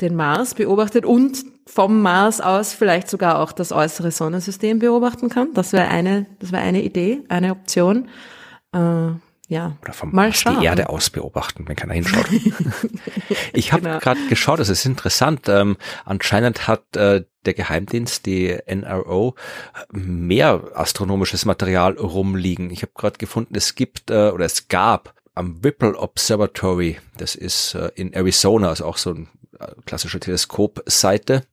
den 0.04 0.16
Mars 0.16 0.54
beobachtet 0.54 1.06
und 1.06 1.44
vom 1.66 2.02
Mars 2.02 2.42
aus 2.42 2.74
vielleicht 2.74 3.10
sogar 3.10 3.40
auch 3.40 3.52
das 3.52 3.72
äußere 3.72 4.12
Sonnensystem 4.12 4.80
beobachten 4.80 5.30
kann. 5.30 5.54
Das 5.54 5.74
wäre 5.74 5.88
eine, 5.88 6.28
das 6.40 6.52
wäre 6.52 6.62
eine 6.62 6.84
Idee, 6.84 7.22
eine 7.30 7.52
Option. 7.52 8.10
Äh, 8.74 9.12
ja, 9.50 9.78
Oder 9.82 9.94
vom 9.94 10.12
mal 10.12 10.28
Mars 10.28 10.40
schauen. 10.40 10.60
die 10.60 10.66
Erde 10.66 10.90
aus 10.90 11.10
beobachten, 11.10 11.68
wenn 11.68 11.76
keiner 11.76 11.94
hinschaut. 11.94 12.26
ich 13.54 13.72
habe 13.72 13.84
genau. 13.84 14.00
gerade 14.00 14.26
geschaut, 14.28 14.60
das 14.60 14.70
ist 14.70 14.86
interessant. 14.86 15.48
Ähm, 15.48 15.78
anscheinend 16.06 16.68
hat 16.68 16.96
äh, 16.96 17.24
der 17.46 17.54
Geheimdienst, 17.54 18.26
die 18.26 18.58
NRO, 18.66 19.36
mehr 19.92 20.72
astronomisches 20.76 21.46
Material 21.46 21.94
rumliegen. 21.94 22.72
Ich 22.72 22.82
habe 22.82 22.94
gerade 22.96 23.18
gefunden, 23.18 23.56
es 23.56 23.76
gibt 23.76 24.12
äh, 24.12 24.30
oder 24.30 24.46
es 24.46 24.70
gab 24.70 25.14
am 25.36 25.64
Whipple 25.64 25.98
Observatory, 25.98 26.98
das 27.18 27.36
ist 27.36 27.76
äh, 27.76 27.92
in 27.96 28.14
Arizona, 28.14 28.72
ist 28.72 28.82
auch 28.82 28.98
so 28.98 29.12
ein 29.12 29.28
klassische 29.86 30.20
Teleskopseite. 30.20 31.44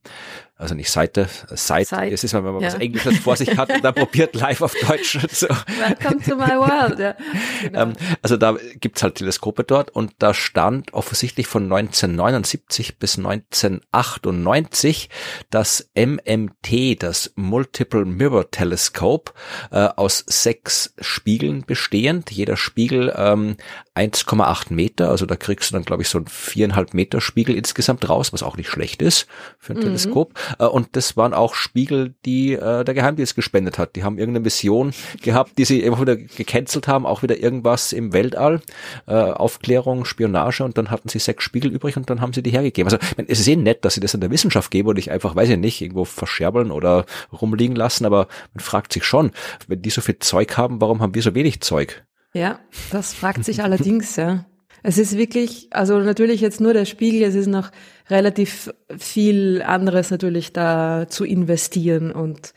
Also 0.60 0.74
nicht 0.74 0.90
Seite. 0.90 1.28
Site. 1.48 2.10
Es 2.12 2.22
ist, 2.22 2.34
wenn 2.34 2.44
man 2.44 2.60
ja. 2.60 2.68
was 2.68 2.74
Englisches 2.74 3.18
vor 3.18 3.34
sich 3.36 3.56
hat 3.56 3.72
und 3.72 3.82
dann 3.82 3.94
probiert 4.00 4.34
live 4.34 4.60
auf 4.60 4.74
Deutsch. 4.86 5.18
So. 5.32 5.46
Welcome 5.48 6.22
to 6.22 6.36
my 6.36 6.58
world. 6.58 6.98
Ja, 6.98 7.14
genau. 7.62 7.82
ähm, 7.82 7.92
also 8.20 8.36
da 8.36 8.56
gibt's 8.80 9.02
halt 9.02 9.14
Teleskope 9.14 9.64
dort 9.64 9.90
und 9.90 10.12
da 10.18 10.34
stand 10.34 10.92
offensichtlich 10.92 11.46
von 11.46 11.64
1979 11.64 12.98
bis 12.98 13.16
1998 13.16 15.08
das 15.50 15.88
MMT, 15.94 17.02
das 17.02 17.32
Multiple 17.36 18.04
Mirror 18.04 18.50
Telescope, 18.50 19.32
äh, 19.70 19.88
aus 19.96 20.24
sechs 20.26 20.94
Spiegeln 21.00 21.64
bestehend. 21.64 22.30
Jeder 22.30 22.56
Spiegel 22.56 23.14
ähm, 23.16 23.56
1,8 23.94 24.72
Meter, 24.72 25.10
also 25.10 25.26
da 25.26 25.36
kriegst 25.36 25.70
du 25.70 25.74
dann, 25.74 25.84
glaube 25.84 26.02
ich, 26.02 26.08
so 26.08 26.18
ein 26.18 26.26
viereinhalb 26.26 26.92
Meter 26.92 27.20
Spiegel 27.20 27.56
insgesamt 27.56 28.08
raus, 28.08 28.32
was 28.32 28.42
auch 28.42 28.56
nicht 28.56 28.68
schlecht 28.68 29.00
ist 29.00 29.26
für 29.58 29.74
ein 29.74 29.78
mhm. 29.78 29.82
Teleskop. 29.82 30.34
Äh, 30.58 30.64
und 30.64 30.88
das 30.92 31.16
waren 31.16 31.34
auch 31.34 31.54
Spiegel, 31.54 32.14
die 32.24 32.52
äh, 32.52 32.84
der 32.84 32.94
Geheimdienst 32.94 33.34
gespendet 33.34 33.78
hat. 33.78 33.96
Die 33.96 34.04
haben 34.04 34.18
irgendeine 34.18 34.44
Mission 34.44 34.92
gehabt, 35.22 35.58
die 35.58 35.64
sie 35.64 35.80
immer 35.80 36.00
wieder 36.00 36.16
gecancelt 36.16 36.88
haben, 36.88 37.06
auch 37.06 37.22
wieder 37.22 37.38
irgendwas 37.38 37.92
im 37.92 38.12
Weltall, 38.12 38.60
äh, 39.06 39.12
Aufklärung, 39.12 40.04
Spionage 40.04 40.64
und 40.64 40.78
dann 40.78 40.90
hatten 40.90 41.08
sie 41.08 41.18
sechs 41.18 41.44
Spiegel 41.44 41.72
übrig 41.72 41.96
und 41.96 42.10
dann 42.10 42.20
haben 42.20 42.32
sie 42.32 42.42
die 42.42 42.50
hergegeben. 42.50 42.92
Also 42.92 42.98
es 43.26 43.40
ist 43.40 43.48
eh 43.48 43.56
nett, 43.56 43.84
dass 43.84 43.94
sie 43.94 44.00
das 44.00 44.14
in 44.14 44.20
der 44.20 44.30
Wissenschaft 44.30 44.70
geben 44.70 44.88
und 44.88 44.96
nicht 44.96 45.10
einfach, 45.10 45.34
weiß 45.34 45.48
ich 45.50 45.58
nicht, 45.58 45.80
irgendwo 45.80 46.04
verscherbeln 46.04 46.70
oder 46.70 47.06
rumliegen 47.32 47.76
lassen, 47.76 48.04
aber 48.04 48.28
man 48.54 48.60
fragt 48.60 48.92
sich 48.92 49.04
schon, 49.04 49.32
wenn 49.68 49.82
die 49.82 49.90
so 49.90 50.00
viel 50.00 50.18
Zeug 50.18 50.56
haben, 50.56 50.80
warum 50.80 51.00
haben 51.00 51.14
wir 51.14 51.22
so 51.22 51.34
wenig 51.34 51.60
Zeug? 51.60 52.04
Ja, 52.32 52.60
das 52.92 53.12
fragt 53.12 53.44
sich 53.44 53.62
allerdings, 53.62 54.16
ja. 54.16 54.44
Es 54.82 54.98
ist 54.98 55.16
wirklich, 55.16 55.68
also 55.70 55.98
natürlich 55.98 56.40
jetzt 56.40 56.60
nur 56.60 56.72
der 56.72 56.84
Spiegel, 56.84 57.22
es 57.22 57.34
ist 57.34 57.48
noch 57.48 57.70
relativ 58.08 58.72
viel 58.96 59.62
anderes 59.64 60.10
natürlich 60.10 60.52
da 60.52 61.06
zu 61.08 61.24
investieren 61.24 62.12
und 62.12 62.54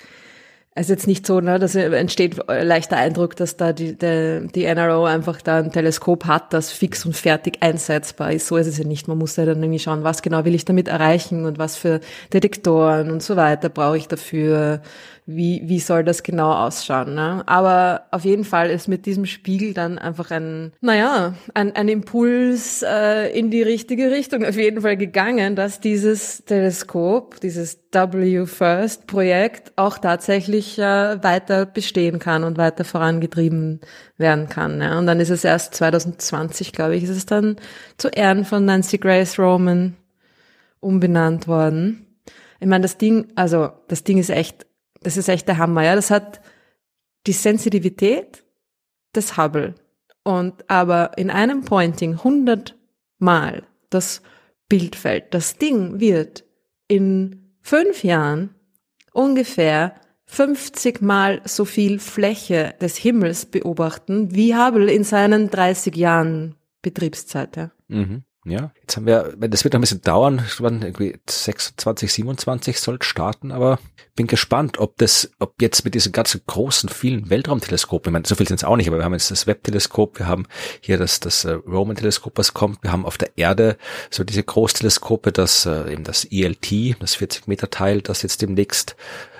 es 0.76 0.88
ist 0.88 0.90
jetzt 0.90 1.08
nicht 1.08 1.28
so, 1.28 1.40
ne, 1.40 1.60
dass 1.60 1.76
entsteht 1.76 2.38
leichter 2.48 2.98
Eindruck, 2.98 3.36
dass 3.36 3.58
da 3.58 3.74
die, 3.74 3.96
die, 3.96 4.48
die 4.56 4.66
NRO 4.66 5.06
einfach 5.06 5.40
da 5.40 5.60
ein 5.60 5.72
Teleskop 5.72 6.26
hat, 6.26 6.52
das 6.52 6.72
fix 6.72 7.06
und 7.06 7.16
fertig 7.16 7.58
einsetzbar 7.62 8.32
ist. 8.32 8.48
So 8.48 8.58
ist 8.58 8.66
es 8.66 8.80
ja 8.80 8.84
nicht. 8.84 9.08
Man 9.08 9.20
muss 9.20 9.36
ja 9.36 9.46
dann 9.46 9.62
irgendwie 9.62 9.78
schauen, 9.78 10.04
was 10.04 10.24
genau 10.24 10.46
will 10.46 10.56
ich 10.56 10.66
damit 10.66 10.88
erreichen 10.88 11.46
und 11.46 11.60
was 11.60 11.78
für 11.78 12.00
Detektoren 12.34 13.12
und 13.12 13.22
so 13.22 13.36
weiter 13.36 13.70
brauche 13.70 13.98
ich 13.98 14.08
dafür 14.08 14.82
wie, 15.26 15.62
wie 15.66 15.80
soll 15.80 16.04
das 16.04 16.22
genau 16.24 16.52
ausschauen. 16.52 17.16
Ne? 17.16 17.44
Aber 17.46 18.08
auf 18.12 18.26
jeden 18.26 18.44
Fall 18.44 18.70
ist 18.70 18.88
mit 18.88 19.06
diesem 19.06 19.26
Spiegel 19.26 19.74
dann 19.74 19.98
einfach 19.98 20.32
ein, 20.32 20.74
naja, 20.82 21.34
ein, 21.54 21.76
ein 21.76 21.88
Impuls 21.88 22.84
äh, 22.84 23.28
in 23.38 23.50
die 23.50 23.62
richtige 23.62 24.12
Richtung 24.12 24.44
auf 24.46 24.58
jeden 24.58 24.82
Fall 24.82 24.98
gegangen, 24.98 25.56
dass 25.56 25.80
dieses 25.80 26.44
Teleskop, 26.46 27.40
dieses 27.40 27.80
W-First-Projekt 27.94 29.74
auch 29.78 29.98
tatsächlich 29.98 30.78
äh, 30.78 31.24
weiter 31.24 31.66
bestehen 31.66 32.20
kann 32.20 32.44
und 32.44 32.58
weiter 32.58 32.84
vorangetrieben 32.84 33.80
werden 34.18 34.50
kann. 34.50 34.80
Ne? 34.80 34.98
Und 34.98 35.08
dann 35.08 35.20
ist 35.20 35.30
es 35.30 35.46
erst 35.46 35.76
2020, 35.76 36.74
glaube 36.74 36.96
ich, 36.96 37.04
ist 37.04 37.10
es 37.10 37.26
dann 37.26 37.56
zu 37.98 38.10
Ehren 38.10 38.44
von 38.44 38.66
Nancy 38.66 38.98
Grace 38.98 39.40
Roman 39.40 39.96
umbenannt 40.82 41.48
worden. 41.48 42.08
Ich 42.60 42.68
meine, 42.68 42.82
das 42.82 42.98
Ding, 42.98 43.28
also 43.36 43.70
das 43.88 44.04
Ding 44.04 44.18
ist 44.18 44.30
echt 44.30 44.66
das 45.04 45.18
ist 45.18 45.30
echt 45.30 45.48
der 45.48 45.58
Hammer, 45.58 45.84
ja. 45.84 45.96
Das 45.96 46.12
hat 46.12 46.42
die 47.28 47.34
Sensitivität 47.34 48.44
des 49.16 49.38
Hubble 49.38 49.76
und 50.24 50.70
aber 50.70 51.18
in 51.18 51.30
einem 51.30 51.64
Pointing 51.64 52.14
100 52.14 52.76
Mal 53.20 53.64
das 53.90 54.22
Bildfeld. 54.68 55.34
Das 55.34 55.58
Ding 55.58 56.00
wird 56.00 56.44
in 56.88 57.56
fünf 57.62 58.04
Jahren 58.04 58.56
ungefähr 59.14 59.96
50 60.26 61.02
Mal 61.02 61.42
so 61.46 61.66
viel 61.66 62.00
Fläche 62.00 62.74
des 62.82 62.98
Himmels 62.98 63.46
beobachten, 63.46 64.34
wie 64.34 64.56
Hubble 64.56 64.92
in 64.92 65.04
seinen 65.04 65.50
30 65.50 65.96
Jahren 65.96 66.56
Betriebszeit. 66.82 67.56
Ja. 67.56 67.72
Mhm. 67.88 68.24
Ja, 68.46 68.72
jetzt 68.82 68.98
haben 68.98 69.06
wir, 69.06 69.36
das 69.38 69.64
wird 69.64 69.74
noch 69.74 69.80
ein 69.80 69.82
bisschen 69.82 70.02
dauern, 70.02 70.44
irgendwie 70.60 71.18
26, 71.30 72.12
27 72.12 72.78
soll 72.78 73.02
starten, 73.02 73.54
aber 73.54 73.80
bin 74.16 74.28
gespannt, 74.28 74.80
ob 74.80 74.98
das, 74.98 75.32
ob 75.40 75.62
jetzt 75.62 75.86
mit 75.86 75.96
diesen 75.96 76.12
ganzen 76.12 76.42
großen, 76.46 76.90
vielen 76.90 77.30
Weltraumteleskopen, 77.30 78.12
ich 78.12 78.14
meine, 78.14 78.26
so 78.28 78.36
viel 78.36 78.48
sind 78.48 78.58
es 78.58 78.66
auch 78.66 78.76
nicht, 78.76 78.90
aber 78.90 78.98
wir 78.98 79.06
haben 79.06 79.14
jetzt 79.14 79.32
das 79.32 79.48
Webb-Teleskop, 79.48 80.20
wir 80.20 80.28
haben 80.28 80.46
hier 80.82 80.98
das, 80.98 81.22
das 81.22 81.46
äh, 81.46 81.54
Roman-Teleskop, 81.54 82.38
was 82.38 82.54
kommt, 82.54 82.84
wir 82.84 82.92
haben 82.92 83.06
auf 83.06 83.18
der 83.18 83.38
Erde 83.38 83.78
so 84.10 84.26
diese 84.26 84.44
Großteleskope, 84.44 85.32
das, 85.32 85.66
äh, 85.66 85.94
eben 85.94 86.04
das 86.04 86.26
ELT, 86.26 87.02
das 87.02 87.16
40 87.16 87.48
Meter 87.48 87.70
Teil, 87.70 88.02
das 88.02 88.24
jetzt 88.24 88.42
demnächst 88.42 88.98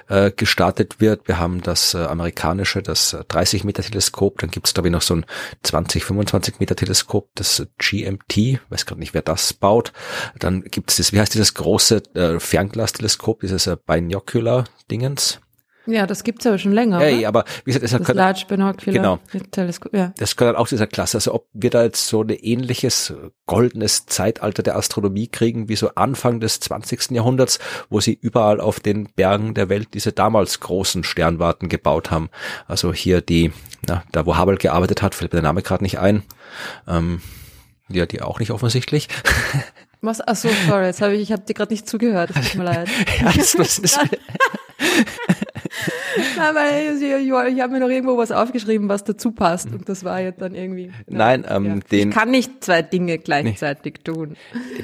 äh, 0.08 0.32
gestartet 0.32 1.00
wird. 1.00 1.28
Wir 1.28 1.40
haben 1.40 1.62
das 1.62 1.94
äh, 1.94 2.00
amerikanische, 2.00 2.82
das 2.82 3.18
30 3.28 3.64
äh, 3.64 3.66
Meter 3.66 3.84
Teleskop. 3.84 4.40
Dann 4.40 4.52
gibt 4.52 4.68
es, 4.68 4.74
glaube 4.74 4.90
ich, 4.90 4.92
noch 4.92 5.02
so 5.02 5.16
ein 5.16 5.26
20, 5.64 6.04
25 6.04 6.60
Meter 6.60 6.76
Teleskop, 6.76 7.30
das 7.36 7.66
GMT. 7.78 8.60
Weiß 8.70 8.86
gerade 8.86 9.00
nicht, 9.00 9.14
wer 9.14 9.22
das 9.22 9.54
baut. 9.54 9.94
Dann 10.40 10.64
gibt 10.64 10.92
es 10.92 10.98
das, 10.98 11.14
wie 11.14 11.20
heißt 11.20 11.34
dieses 11.34 11.54
große 11.54 12.04
äh, 12.16 12.40
Fernglasteleskop, 12.40 13.42
dieses 13.42 13.68
äh, 13.68 13.78
Binocular-Dingens? 13.86 15.40
Ja, 15.86 16.08
das 16.08 16.24
gibt's 16.24 16.46
aber 16.48 16.58
schon 16.58 16.72
länger. 16.72 17.02
Ja, 17.02 17.10
ja 17.10 17.28
aber 17.28 17.44
wie 17.66 17.72
gesagt, 17.72 17.84
es 17.84 17.94
hat 17.94 18.08
Large 18.16 18.46
Binocular 18.48 18.94
genau. 18.94 19.20
Teleskop, 19.52 19.94
ja. 19.94 20.14
Das 20.18 20.36
gehört 20.38 20.56
auch 20.56 20.68
dieser 20.68 20.88
Klasse. 20.88 21.18
Also 21.18 21.34
ob 21.34 21.48
wir 21.54 21.70
da 21.70 21.84
jetzt 21.84 22.08
so 22.08 22.22
ein 22.22 22.30
ähnliches 22.30 23.14
goldenes 23.46 24.06
Zeitalter 24.06 24.64
der 24.64 24.78
Astronomie 24.78 25.28
kriegen, 25.28 25.68
wie 25.68 25.76
so 25.76 25.90
Anfang 25.96 26.40
des 26.40 26.62
20. 26.62 27.12
Jahrhunderts, 27.12 27.60
wo 27.90 28.00
sie 28.00 28.18
überall 28.20 28.62
auf 28.62 28.80
den 28.80 29.10
Bergen 29.16 29.54
der 29.54 29.68
Welt 29.68 29.90
diese 29.94 30.14
damals 30.14 30.62
großen 30.62 31.04
Sternwarten 31.04 31.68
gebaut 31.68 32.12
haben. 32.12 32.30
Also 32.68 32.94
hier 32.94 33.20
die, 33.20 33.52
na, 33.86 34.04
da 34.14 34.26
wo 34.26 34.38
Hubble 34.38 34.58
gearbeitet 34.58 35.02
hat, 35.02 35.16
fällt 35.16 35.34
mir 35.34 35.42
der 35.42 35.50
Name 35.50 35.64
gerade 35.64 35.84
nicht 35.84 36.00
ein. 36.00 36.24
Ähm, 36.88 37.22
ja, 37.90 38.06
die 38.06 38.22
auch 38.22 38.40
nicht 38.40 38.52
offensichtlich. 38.52 39.10
Was? 40.02 40.20
Ach 40.26 40.36
so, 40.36 40.50
sorry, 40.68 40.86
jetzt 40.86 41.02
habe 41.02 41.16
ich, 41.16 41.22
ich 41.22 41.32
habe 41.32 41.44
dir 41.44 41.54
gerade 41.54 41.72
nicht 41.72 41.88
zugehört. 41.88 42.32
Tut 42.34 42.56
mir 42.56 42.64
leid. 42.66 42.90
ja, 43.22 43.32
das, 43.32 43.54
das 43.54 43.80
ist, 43.80 44.00
Nein, 46.38 46.98
ich, 47.02 47.62
habe 47.62 47.74
mir 47.74 47.80
noch 47.80 47.90
irgendwo 47.90 48.18
was 48.18 48.32
aufgeschrieben, 48.32 48.90
was 48.90 49.04
dazu 49.04 49.32
passt. 49.32 49.68
Und 49.72 49.88
das 49.90 50.04
war 50.04 50.22
jetzt 50.22 50.42
dann 50.42 50.56
irgendwie. 50.56 50.92
Nein, 51.08 51.46
ähm, 51.50 51.66
ja. 51.66 51.76
den. 51.92 52.10
Ich 52.10 52.16
kann 52.16 52.32
nicht 52.32 52.64
zwei 52.64 52.82
Dinge 52.82 53.18
gleichzeitig 53.18 53.96
nee. 53.98 54.14
tun. 54.14 54.38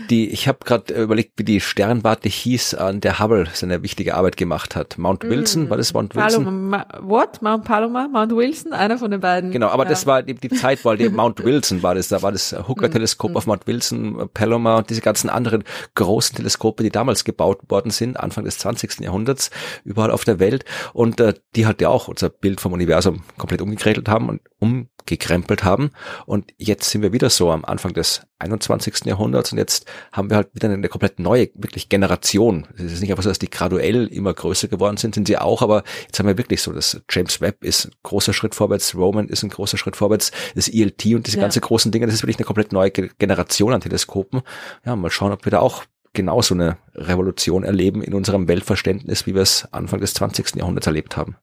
Die, 0.10 0.30
ich 0.30 0.48
habe 0.48 0.60
gerade 0.64 0.94
überlegt, 0.94 1.34
wie 1.38 1.44
die 1.44 1.60
Sternwarte 1.60 2.30
hieß, 2.30 2.76
an 2.76 3.02
der 3.02 3.20
Hubble 3.20 3.48
seine 3.54 3.84
wichtige 3.84 4.16
Arbeit 4.16 4.38
gemacht 4.38 4.76
hat. 4.76 4.98
Mount 4.98 5.24
mm. 5.24 5.30
Wilson, 5.30 5.66
mm. 5.66 5.70
war 5.70 5.78
das 5.78 5.94
Mount 5.94 6.16
Wilson? 6.16 6.44
Paloma, 6.44 6.86
what? 7.02 7.42
Mount 7.42 7.66
Paloma, 7.66 8.08
Mount 8.08 8.36
Wilson, 8.36 8.74
einer 8.74 8.98
von 8.98 9.12
den 9.12 9.20
beiden. 9.20 9.52
Genau, 9.52 9.68
aber 9.68 9.84
ja. 9.84 9.90
das 9.90 10.06
war 10.08 10.24
die, 10.24 10.36
die 10.36 10.50
Zeit, 10.50 10.84
weil 10.86 10.98
die 10.98 11.10
Mount 11.10 11.44
Wilson 11.44 11.84
war 11.84 11.96
das, 11.96 12.08
da 12.08 12.22
war 12.22 12.32
das 12.32 12.56
Hooker-Teleskop 12.68 13.34
mm. 13.34 13.38
auf 13.38 13.48
Mount 13.48 13.68
Wilson, 13.68 14.30
Paloma 14.34 14.78
und 14.78 14.90
diese 14.90 15.02
ganzen 15.02 15.30
anderen 15.30 15.64
großen 15.96 16.36
Teleskope, 16.36 16.84
die 16.84 16.90
damals 16.90 17.24
gebaut 17.24 17.60
worden 17.70 17.92
sind, 17.92 18.20
Anfang 18.20 18.46
des 18.46 18.58
20. 18.60 19.02
Jahrhunderts, 19.02 19.50
überall 19.84 20.12
auf 20.12 20.24
der 20.24 20.40
Welt. 20.40 20.66
Und 20.94 21.19
äh, 21.20 21.34
die 21.56 21.66
halt 21.66 21.82
ja 21.82 21.90
auch 21.90 22.08
unser 22.08 22.30
Bild 22.30 22.62
vom 22.62 22.74
Universum 22.74 23.24
komplett 23.38 23.62
umgekrätelt 23.62 24.08
haben 24.08 24.30
und 24.30 24.42
umgekrempelt 24.60 25.64
haben. 25.64 25.92
Und 26.26 26.54
jetzt 26.58 26.90
sind 26.90 27.02
wir 27.02 27.14
wieder 27.14 27.30
so 27.30 27.52
am 27.52 27.66
Anfang 27.66 27.94
des 27.94 28.22
21. 28.40 29.06
Jahrhunderts 29.06 29.52
und 29.52 29.58
jetzt 29.58 29.86
haben 30.12 30.30
wir 30.30 30.38
halt 30.38 30.54
wieder 30.54 30.70
eine 30.70 30.88
komplett 30.88 31.20
neue, 31.20 31.50
wirklich 31.56 31.90
Generation. 31.90 32.68
Es 32.76 32.94
ist 32.94 33.02
nicht 33.02 33.12
einfach 33.12 33.24
so, 33.24 33.30
dass 33.30 33.40
die 33.40 33.50
graduell 33.50 34.08
immer 34.08 34.34
größer 34.34 34.68
geworden 34.68 34.98
sind, 34.98 35.16
sind 35.16 35.28
sie 35.28 35.38
auch, 35.38 35.62
aber 35.62 35.84
jetzt 36.06 36.20
haben 36.20 36.28
wir 36.28 36.38
wirklich 36.38 36.62
so, 36.62 36.72
dass 36.72 37.02
James 37.10 37.42
Webb 37.42 37.64
ist 37.64 37.86
ein 37.86 37.92
großer 38.04 38.34
Schritt 38.34 38.56
vorwärts, 38.56 38.96
Roman 38.96 39.28
ist 39.28 39.44
ein 39.44 39.50
großer 39.50 39.78
Schritt 39.78 39.98
vorwärts, 39.98 40.32
das 40.56 40.70
ELT 40.70 41.06
und 41.08 41.28
diese 41.28 41.38
ja. 41.38 41.44
ganze 41.44 41.60
großen 41.60 41.92
Dinge, 41.92 42.06
das 42.06 42.16
ist 42.16 42.24
wirklich 42.24 42.38
eine 42.38 42.46
komplett 42.46 42.72
neue 42.72 42.92
Generation 42.92 43.74
an 43.74 43.82
Teleskopen. 43.82 44.42
Ja, 44.86 44.96
mal 44.96 45.12
schauen, 45.12 45.34
ob 45.34 45.46
wir 45.46 45.52
da 45.52 45.60
auch 45.60 45.84
genauso 46.14 46.54
eine 46.54 46.78
Revolution 46.96 47.64
erleben 47.64 48.02
in 48.02 48.14
unserem 48.14 48.48
Weltverständnis, 48.48 49.26
wie 49.26 49.36
wir 49.36 49.42
es 49.42 49.68
Anfang 49.72 50.00
des 50.00 50.14
20. 50.14 50.56
Jahrhunderts 50.56 50.88
erlebt 50.88 51.18
haben. 51.18 51.36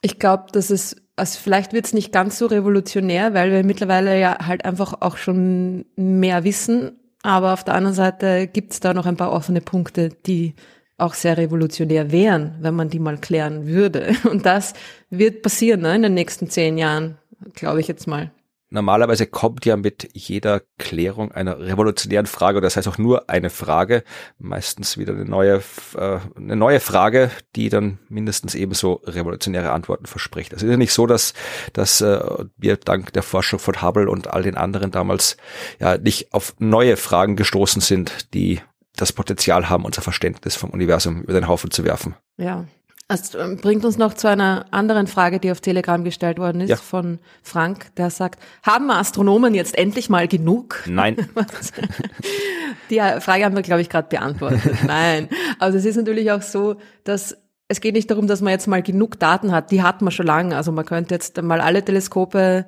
Ich 0.00 0.18
glaube, 0.18 0.46
dass 0.52 0.70
es, 0.70 0.96
also 1.16 1.38
vielleicht 1.40 1.72
wird 1.72 1.86
es 1.86 1.92
nicht 1.92 2.12
ganz 2.12 2.38
so 2.38 2.46
revolutionär, 2.46 3.34
weil 3.34 3.52
wir 3.52 3.64
mittlerweile 3.64 4.18
ja 4.18 4.46
halt 4.46 4.64
einfach 4.64 5.00
auch 5.00 5.16
schon 5.16 5.86
mehr 5.96 6.44
wissen. 6.44 6.98
Aber 7.22 7.52
auf 7.52 7.64
der 7.64 7.74
anderen 7.74 7.94
Seite 7.94 8.48
gibt 8.48 8.72
es 8.72 8.80
da 8.80 8.94
noch 8.94 9.06
ein 9.06 9.16
paar 9.16 9.32
offene 9.32 9.60
Punkte, 9.60 10.08
die 10.26 10.54
auch 10.98 11.14
sehr 11.14 11.36
revolutionär 11.36 12.10
wären, 12.10 12.56
wenn 12.60 12.74
man 12.74 12.88
die 12.88 12.98
mal 12.98 13.16
klären 13.16 13.66
würde. 13.66 14.14
Und 14.30 14.44
das 14.44 14.74
wird 15.10 15.42
passieren 15.42 15.82
ne, 15.82 15.94
in 15.94 16.02
den 16.02 16.14
nächsten 16.14 16.50
zehn 16.50 16.78
Jahren, 16.78 17.16
glaube 17.54 17.80
ich 17.80 17.88
jetzt 17.88 18.06
mal 18.06 18.32
normalerweise 18.72 19.26
kommt 19.26 19.66
ja 19.66 19.76
mit 19.76 20.08
jeder 20.14 20.62
Klärung 20.78 21.30
einer 21.30 21.60
revolutionären 21.60 22.26
Frage, 22.26 22.58
oder 22.58 22.66
das 22.66 22.76
heißt 22.76 22.88
auch 22.88 22.98
nur 22.98 23.28
eine 23.28 23.50
Frage, 23.50 24.02
meistens 24.38 24.98
wieder 24.98 25.12
eine 25.12 25.24
neue, 25.24 25.62
äh, 25.96 26.18
eine 26.36 26.56
neue 26.56 26.80
Frage, 26.80 27.30
die 27.54 27.68
dann 27.68 27.98
mindestens 28.08 28.54
ebenso 28.54 28.94
revolutionäre 29.04 29.70
Antworten 29.72 30.06
verspricht. 30.06 30.52
Also 30.52 30.64
es 30.66 30.70
ist 30.70 30.72
ja 30.72 30.78
nicht 30.78 30.92
so, 30.92 31.06
dass, 31.06 31.34
dass 31.72 32.00
äh, 32.00 32.20
wir 32.56 32.76
dank 32.76 33.12
der 33.12 33.22
Forschung 33.22 33.58
von 33.58 33.82
Hubble 33.82 34.08
und 34.08 34.28
all 34.28 34.42
den 34.42 34.56
anderen 34.56 34.90
damals 34.90 35.36
ja 35.78 35.98
nicht 35.98 36.32
auf 36.32 36.54
neue 36.58 36.96
Fragen 36.96 37.36
gestoßen 37.36 37.82
sind, 37.82 38.32
die 38.34 38.60
das 38.96 39.12
Potenzial 39.12 39.68
haben, 39.68 39.84
unser 39.84 40.02
Verständnis 40.02 40.56
vom 40.56 40.70
Universum 40.70 41.22
über 41.22 41.32
den 41.32 41.48
Haufen 41.48 41.70
zu 41.70 41.84
werfen. 41.84 42.14
Ja. 42.36 42.66
Das 43.12 43.34
ähm, 43.34 43.58
bringt 43.58 43.84
uns 43.84 43.98
noch 43.98 44.14
zu 44.14 44.26
einer 44.26 44.64
anderen 44.70 45.06
Frage, 45.06 45.38
die 45.38 45.50
auf 45.50 45.60
Telegram 45.60 46.02
gestellt 46.02 46.38
worden 46.38 46.62
ist, 46.62 46.70
ja. 46.70 46.76
von 46.76 47.18
Frank, 47.42 47.94
der 47.96 48.08
sagt, 48.08 48.42
haben 48.62 48.90
Astronomen 48.90 49.54
jetzt 49.54 49.76
endlich 49.76 50.08
mal 50.08 50.26
genug? 50.28 50.82
Nein. 50.86 51.16
die 52.90 53.00
Frage 53.20 53.44
haben 53.44 53.54
wir, 53.54 53.62
glaube 53.62 53.82
ich, 53.82 53.90
gerade 53.90 54.08
beantwortet. 54.08 54.78
Nein. 54.86 55.28
Also 55.58 55.76
es 55.76 55.84
ist 55.84 55.96
natürlich 55.96 56.32
auch 56.32 56.42
so, 56.42 56.76
dass 57.04 57.36
es 57.68 57.80
geht 57.80 57.94
nicht 57.94 58.10
darum, 58.10 58.26
dass 58.26 58.40
man 58.40 58.52
jetzt 58.52 58.66
mal 58.66 58.82
genug 58.82 59.18
Daten 59.18 59.52
hat, 59.52 59.70
die 59.70 59.82
hat 59.82 60.00
man 60.00 60.10
schon 60.10 60.26
lange. 60.26 60.56
Also 60.56 60.72
man 60.72 60.84
könnte 60.86 61.14
jetzt 61.14 61.40
mal 61.40 61.60
alle 61.60 61.84
Teleskope 61.84 62.66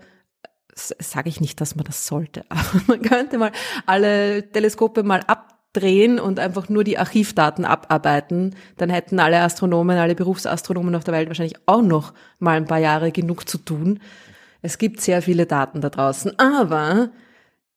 sage 0.76 1.28
ich 1.28 1.40
nicht, 1.40 1.60
dass 1.60 1.76
man 1.76 1.84
das 1.84 2.06
sollte, 2.06 2.44
aber 2.48 2.82
man 2.86 3.02
könnte 3.02 3.38
mal 3.38 3.52
alle 3.86 4.50
Teleskope 4.50 5.02
mal 5.02 5.20
ab 5.26 5.53
drehen 5.74 6.18
und 6.18 6.40
einfach 6.40 6.68
nur 6.70 6.84
die 6.84 6.98
Archivdaten 6.98 7.64
abarbeiten, 7.64 8.54
dann 8.78 8.88
hätten 8.88 9.20
alle 9.20 9.40
Astronomen, 9.40 9.98
alle 9.98 10.14
Berufsastronomen 10.14 10.94
auf 10.94 11.04
der 11.04 11.14
Welt 11.14 11.28
wahrscheinlich 11.28 11.58
auch 11.66 11.82
noch 11.82 12.14
mal 12.38 12.56
ein 12.56 12.66
paar 12.66 12.78
Jahre 12.78 13.12
genug 13.12 13.48
zu 13.48 13.58
tun. 13.58 14.00
Es 14.62 14.78
gibt 14.78 15.00
sehr 15.02 15.20
viele 15.20 15.44
Daten 15.44 15.82
da 15.82 15.90
draußen, 15.90 16.38
aber 16.38 17.10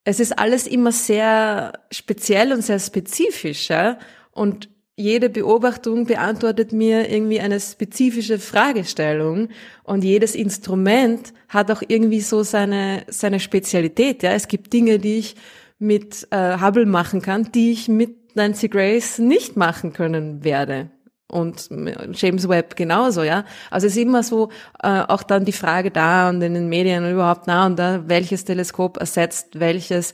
es 0.06 0.22
ist 0.22 0.40
alles 0.40 0.68
immer 0.68 0.94
sehr 0.94 1.74
speziell 1.92 2.54
und 2.54 2.62
sehr 2.62 2.80
spezifisch, 2.80 3.70
ja? 3.70 3.98
und 4.32 4.70
jede 5.00 5.30
Beobachtung 5.30 6.06
beantwortet 6.06 6.72
mir 6.72 7.12
irgendwie 7.12 7.40
eine 7.40 7.60
spezifische 7.60 8.40
Fragestellung 8.40 9.50
und 9.84 10.04
jedes 10.04 10.34
Instrument 10.34 11.34
hat 11.50 11.70
auch 11.70 11.84
irgendwie 11.88 12.22
so 12.22 12.42
seine, 12.42 13.04
seine 13.08 13.40
Spezialität. 13.40 14.24
Ja, 14.24 14.32
es 14.32 14.48
gibt 14.48 14.74
Dinge, 14.74 14.98
die 14.98 15.20
ich 15.20 15.36
mit 15.80 16.28
äh, 16.32 16.60
Hubble 16.60 16.86
machen 16.86 17.22
kann, 17.22 17.52
die 17.52 17.72
ich 17.72 17.88
mit 17.88 18.36
Nancy 18.36 18.68
Grace 18.68 19.20
nicht 19.20 19.58
machen 19.58 19.94
können 19.94 20.44
werde. 20.44 20.90
Und 21.30 21.70
James 22.14 22.48
Webb 22.48 22.78
genauso, 22.78 23.22
ja. 23.24 23.44
Also 23.70 23.88
es 23.88 23.98
ist 23.98 24.02
immer 24.02 24.24
so 24.24 24.50
äh, 24.82 25.02
auch 25.02 25.24
dann 25.24 25.44
die 25.44 25.52
Frage 25.52 25.92
da 25.92 26.30
und 26.30 26.42
in 26.42 26.54
den 26.54 26.70
Medien 26.70 27.04
und 27.04 27.12
überhaupt 27.12 27.48
na 27.48 27.66
und 27.66 27.78
da, 27.78 28.08
welches 28.08 28.46
Teleskop 28.46 28.98
ersetzt 28.98 29.60
welches. 29.60 30.14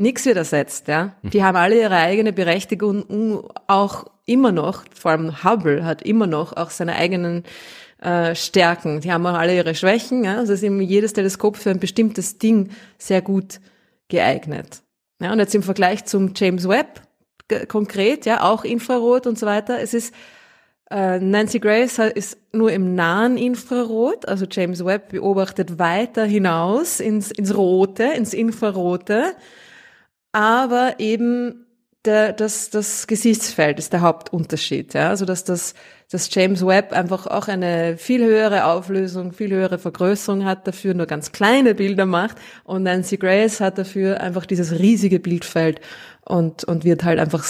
Nix 0.00 0.24
wird 0.26 0.36
ersetzt, 0.36 0.88
ja. 0.88 1.16
Hm. 1.22 1.30
Die 1.30 1.44
haben 1.44 1.56
alle 1.56 1.78
ihre 1.78 1.96
eigene 1.96 2.32
Berechtigung 2.32 3.02
und 3.02 3.48
auch 3.66 4.06
immer 4.24 4.52
noch, 4.52 4.84
vor 4.94 5.10
allem 5.10 5.42
Hubble 5.44 5.84
hat 5.84 6.02
immer 6.02 6.26
noch 6.26 6.56
auch 6.56 6.70
seine 6.70 6.94
eigenen 6.94 7.42
äh, 8.00 8.34
Stärken. 8.34 9.00
Die 9.00 9.12
haben 9.12 9.26
auch 9.26 9.34
alle 9.34 9.56
ihre 9.56 9.74
Schwächen, 9.74 10.24
ja. 10.24 10.36
Also 10.38 10.54
ist 10.54 10.62
eben 10.62 10.80
jedes 10.80 11.12
Teleskop 11.12 11.56
für 11.56 11.70
ein 11.70 11.80
bestimmtes 11.80 12.38
Ding 12.38 12.70
sehr 12.96 13.20
gut 13.20 13.60
geeignet. 14.08 14.82
Ja, 15.20 15.32
und 15.32 15.38
jetzt 15.38 15.54
im 15.54 15.62
Vergleich 15.62 16.04
zum 16.04 16.32
James 16.36 16.68
Webb 16.68 17.02
konkret, 17.68 18.26
ja, 18.26 18.42
auch 18.42 18.64
Infrarot 18.64 19.26
und 19.26 19.38
so 19.38 19.46
weiter. 19.46 19.80
Es 19.80 19.94
ist 19.94 20.14
äh, 20.90 21.18
Nancy 21.18 21.58
Grace 21.58 21.98
ist 21.98 22.38
nur 22.52 22.72
im 22.72 22.94
nahen 22.94 23.36
Infrarot, 23.36 24.26
also 24.26 24.46
James 24.50 24.84
Webb 24.84 25.10
beobachtet 25.10 25.78
weiter 25.78 26.24
hinaus 26.24 27.00
ins, 27.00 27.30
ins 27.30 27.54
Rote, 27.56 28.04
ins 28.04 28.32
Infrarote, 28.32 29.34
aber 30.32 30.94
eben 30.98 31.66
der, 32.04 32.32
das, 32.32 32.70
das 32.70 33.06
Gesichtsfeld 33.06 33.78
ist 33.78 33.92
der 33.92 34.00
Hauptunterschied. 34.00 34.94
Ja? 34.94 35.08
Also 35.10 35.24
dass 35.24 35.44
das, 35.44 35.74
das 36.10 36.32
James 36.32 36.64
Webb 36.64 36.92
einfach 36.92 37.26
auch 37.26 37.48
eine 37.48 37.96
viel 37.96 38.24
höhere 38.24 38.64
Auflösung, 38.64 39.32
viel 39.32 39.50
höhere 39.50 39.78
Vergrößerung 39.78 40.44
hat, 40.44 40.66
dafür 40.66 40.94
nur 40.94 41.06
ganz 41.06 41.32
kleine 41.32 41.74
Bilder 41.74 42.06
macht 42.06 42.36
und 42.64 42.84
Nancy 42.84 43.16
Grace 43.16 43.60
hat 43.60 43.78
dafür 43.78 44.20
einfach 44.20 44.46
dieses 44.46 44.78
riesige 44.78 45.20
Bildfeld 45.20 45.80
und, 46.24 46.64
und 46.64 46.84
wird 46.84 47.04
halt 47.04 47.18
einfach 47.18 47.44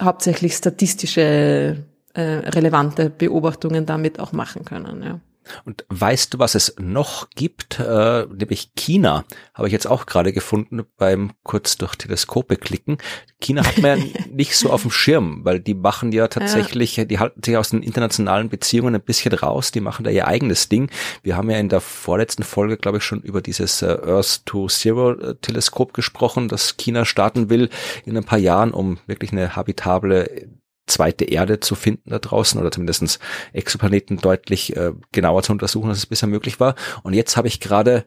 hauptsächlich 0.00 0.54
statistische 0.54 1.84
äh, 2.14 2.20
relevante 2.20 3.10
Beobachtungen 3.10 3.86
damit 3.86 4.18
auch 4.20 4.32
machen 4.32 4.64
können. 4.64 5.02
Ja. 5.02 5.20
Und 5.64 5.84
weißt 5.88 6.34
du, 6.34 6.38
was 6.38 6.54
es 6.54 6.74
noch 6.78 7.30
gibt? 7.30 7.78
Äh, 7.80 8.26
nämlich 8.26 8.74
China, 8.74 9.24
habe 9.54 9.68
ich 9.68 9.72
jetzt 9.72 9.86
auch 9.86 10.06
gerade 10.06 10.32
gefunden 10.32 10.84
beim 10.96 11.32
kurz 11.42 11.76
durch 11.76 11.96
Teleskope 11.96 12.56
klicken. 12.56 12.98
China 13.40 13.64
hat 13.64 13.78
man 13.78 13.98
ja 14.00 14.06
nicht 14.30 14.56
so 14.56 14.70
auf 14.70 14.82
dem 14.82 14.90
Schirm, 14.90 15.44
weil 15.44 15.60
die 15.60 15.74
machen 15.74 16.12
ja 16.12 16.28
tatsächlich, 16.28 16.96
ja. 16.96 17.04
die 17.04 17.18
halten 17.18 17.42
sich 17.42 17.56
aus 17.56 17.70
den 17.70 17.82
internationalen 17.82 18.48
Beziehungen 18.48 18.94
ein 18.94 19.00
bisschen 19.00 19.32
raus, 19.32 19.70
die 19.70 19.80
machen 19.80 20.04
da 20.04 20.10
ihr 20.10 20.26
eigenes 20.26 20.68
Ding. 20.68 20.90
Wir 21.22 21.36
haben 21.36 21.50
ja 21.50 21.58
in 21.58 21.68
der 21.68 21.80
vorletzten 21.80 22.42
Folge, 22.42 22.76
glaube 22.76 22.98
ich, 22.98 23.04
schon 23.04 23.22
über 23.22 23.40
dieses 23.40 23.82
äh, 23.82 23.86
Earth 23.86 24.46
to 24.46 24.68
Zero 24.68 25.12
äh, 25.12 25.34
Teleskop 25.36 25.94
gesprochen, 25.94 26.48
das 26.48 26.76
China 26.76 27.04
starten 27.04 27.50
will 27.50 27.68
in 28.04 28.16
ein 28.16 28.24
paar 28.24 28.38
Jahren, 28.38 28.72
um 28.72 28.98
wirklich 29.06 29.32
eine 29.32 29.56
habitable 29.56 30.48
zweite 30.86 31.24
Erde 31.24 31.60
zu 31.60 31.74
finden 31.74 32.10
da 32.10 32.18
draußen 32.18 32.60
oder 32.60 32.70
zumindestens 32.70 33.18
Exoplaneten 33.52 34.18
deutlich 34.18 34.76
äh, 34.76 34.92
genauer 35.12 35.42
zu 35.42 35.52
untersuchen, 35.52 35.90
als 35.90 35.98
es 35.98 36.06
bisher 36.06 36.28
möglich 36.28 36.60
war. 36.60 36.74
Und 37.02 37.12
jetzt 37.14 37.36
habe 37.36 37.48
ich 37.48 37.60
gerade 37.60 38.04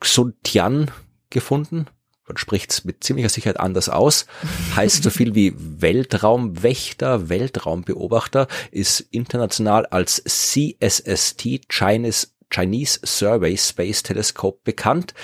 Xuntian 0.00 0.90
gefunden. 1.30 1.86
Man 2.26 2.38
spricht 2.38 2.72
es 2.72 2.84
mit 2.84 3.04
ziemlicher 3.04 3.28
Sicherheit 3.28 3.60
anders 3.60 3.90
aus. 3.90 4.26
Heißt 4.74 5.02
so 5.02 5.10
viel 5.10 5.34
wie 5.34 5.54
Weltraumwächter, 5.56 7.28
Weltraumbeobachter, 7.28 8.48
ist 8.70 9.00
international 9.10 9.84
als 9.86 10.22
CSST, 10.24 11.68
Chinese 11.68 12.28
Chinese 12.54 13.00
Survey 13.04 13.56
Space 13.56 14.02
Telescope 14.02 14.60
bekannt, 14.64 15.14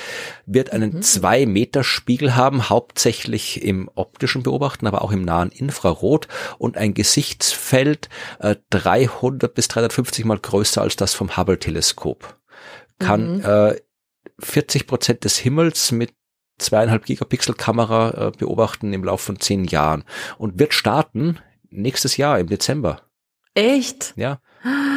wird 0.46 0.72
einen 0.72 1.00
2-Meter-Spiegel 1.00 2.30
mhm. 2.30 2.36
haben, 2.36 2.68
hauptsächlich 2.68 3.62
im 3.62 3.88
optischen 3.94 4.42
Beobachten, 4.42 4.86
aber 4.86 5.02
auch 5.02 5.12
im 5.12 5.22
nahen 5.22 5.50
Infrarot 5.50 6.26
und 6.58 6.76
ein 6.76 6.94
Gesichtsfeld 6.94 8.08
äh, 8.40 8.56
300 8.70 9.54
bis 9.54 9.68
350 9.68 10.24
mal 10.24 10.38
größer 10.38 10.82
als 10.82 10.96
das 10.96 11.14
vom 11.14 11.36
Hubble-Teleskop. 11.36 12.36
Kann 12.98 13.38
mhm. 13.38 13.44
äh, 13.44 13.76
40 14.40 14.86
Prozent 14.86 15.24
des 15.24 15.38
Himmels 15.38 15.92
mit 15.92 16.12
zweieinhalb 16.58 17.06
Gigapixel 17.06 17.54
Kamera 17.54 18.28
äh, 18.28 18.30
beobachten 18.36 18.92
im 18.92 19.04
Laufe 19.04 19.26
von 19.26 19.40
zehn 19.40 19.64
Jahren 19.64 20.04
und 20.36 20.58
wird 20.58 20.74
starten 20.74 21.38
nächstes 21.70 22.16
Jahr 22.16 22.38
im 22.38 22.48
Dezember. 22.48 23.02
Echt? 23.54 24.12
Ja 24.16 24.40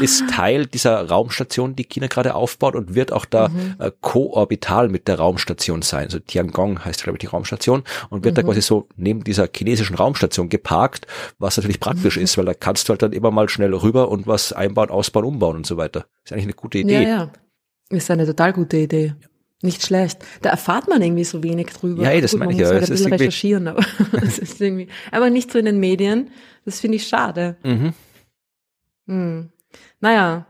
ist 0.01 0.29
Teil 0.29 0.65
dieser 0.65 1.07
Raumstation, 1.07 1.75
die 1.75 1.85
China 1.85 2.07
gerade 2.07 2.35
aufbaut 2.35 2.75
und 2.75 2.95
wird 2.95 3.11
auch 3.11 3.25
da 3.25 3.47
mhm. 3.47 3.75
äh, 3.79 3.91
koorbital 4.01 4.89
mit 4.89 5.07
der 5.07 5.17
Raumstation 5.17 5.81
sein. 5.81 6.05
Also 6.05 6.19
Tiangong 6.19 6.83
heißt, 6.83 7.03
glaube 7.03 7.17
ich, 7.17 7.21
die 7.21 7.27
Raumstation 7.27 7.83
und 8.09 8.25
wird 8.25 8.33
mhm. 8.33 8.41
da 8.41 8.43
quasi 8.43 8.61
so 8.61 8.87
neben 8.95 9.23
dieser 9.23 9.47
chinesischen 9.53 9.95
Raumstation 9.95 10.49
geparkt, 10.49 11.07
was 11.39 11.57
natürlich 11.57 11.79
praktisch 11.79 12.17
mhm. 12.17 12.23
ist, 12.23 12.37
weil 12.37 12.45
da 12.45 12.53
kannst 12.53 12.87
du 12.87 12.91
halt 12.91 13.01
dann 13.01 13.13
immer 13.13 13.31
mal 13.31 13.47
schnell 13.47 13.73
rüber 13.73 14.09
und 14.09 14.27
was 14.27 14.51
einbauen, 14.51 14.89
ausbauen, 14.89 15.25
umbauen 15.25 15.57
und 15.57 15.65
so 15.65 15.77
weiter. 15.77 16.05
Ist 16.25 16.33
eigentlich 16.33 16.45
eine 16.45 16.53
gute 16.53 16.79
Idee. 16.79 17.03
Ja, 17.03 17.09
ja. 17.09 17.31
Ist 17.89 18.09
eine 18.11 18.25
total 18.25 18.53
gute 18.53 18.77
Idee. 18.77 19.13
Nicht 19.61 19.85
schlecht. 19.85 20.19
Da 20.41 20.49
erfahrt 20.49 20.89
man 20.89 21.01
irgendwie 21.01 21.23
so 21.23 21.41
wenig 21.41 21.67
drüber. 21.67 22.03
Ja, 22.03 22.09
ey, 22.09 22.19
das 22.19 22.31
Gut, 22.31 22.41
meine 22.41 22.51
ich 22.51 22.59
ja. 22.59 22.65
Muss 22.65 22.73
halt 22.73 22.83
ein 22.83 22.89
bisschen 22.89 23.13
recherchieren, 23.13 23.67
aber 23.69 23.85
es 24.21 24.37
ist 24.37 24.59
irgendwie, 24.59 24.89
aber 25.09 25.29
nicht 25.29 25.51
so 25.51 25.57
in 25.57 25.65
den 25.65 25.79
Medien. 25.79 26.31
Das 26.65 26.81
finde 26.81 26.97
ich 26.97 27.07
schade. 27.07 27.55
Mhm. 27.63 27.93
Hm. 29.07 29.51
Naja, 29.99 30.47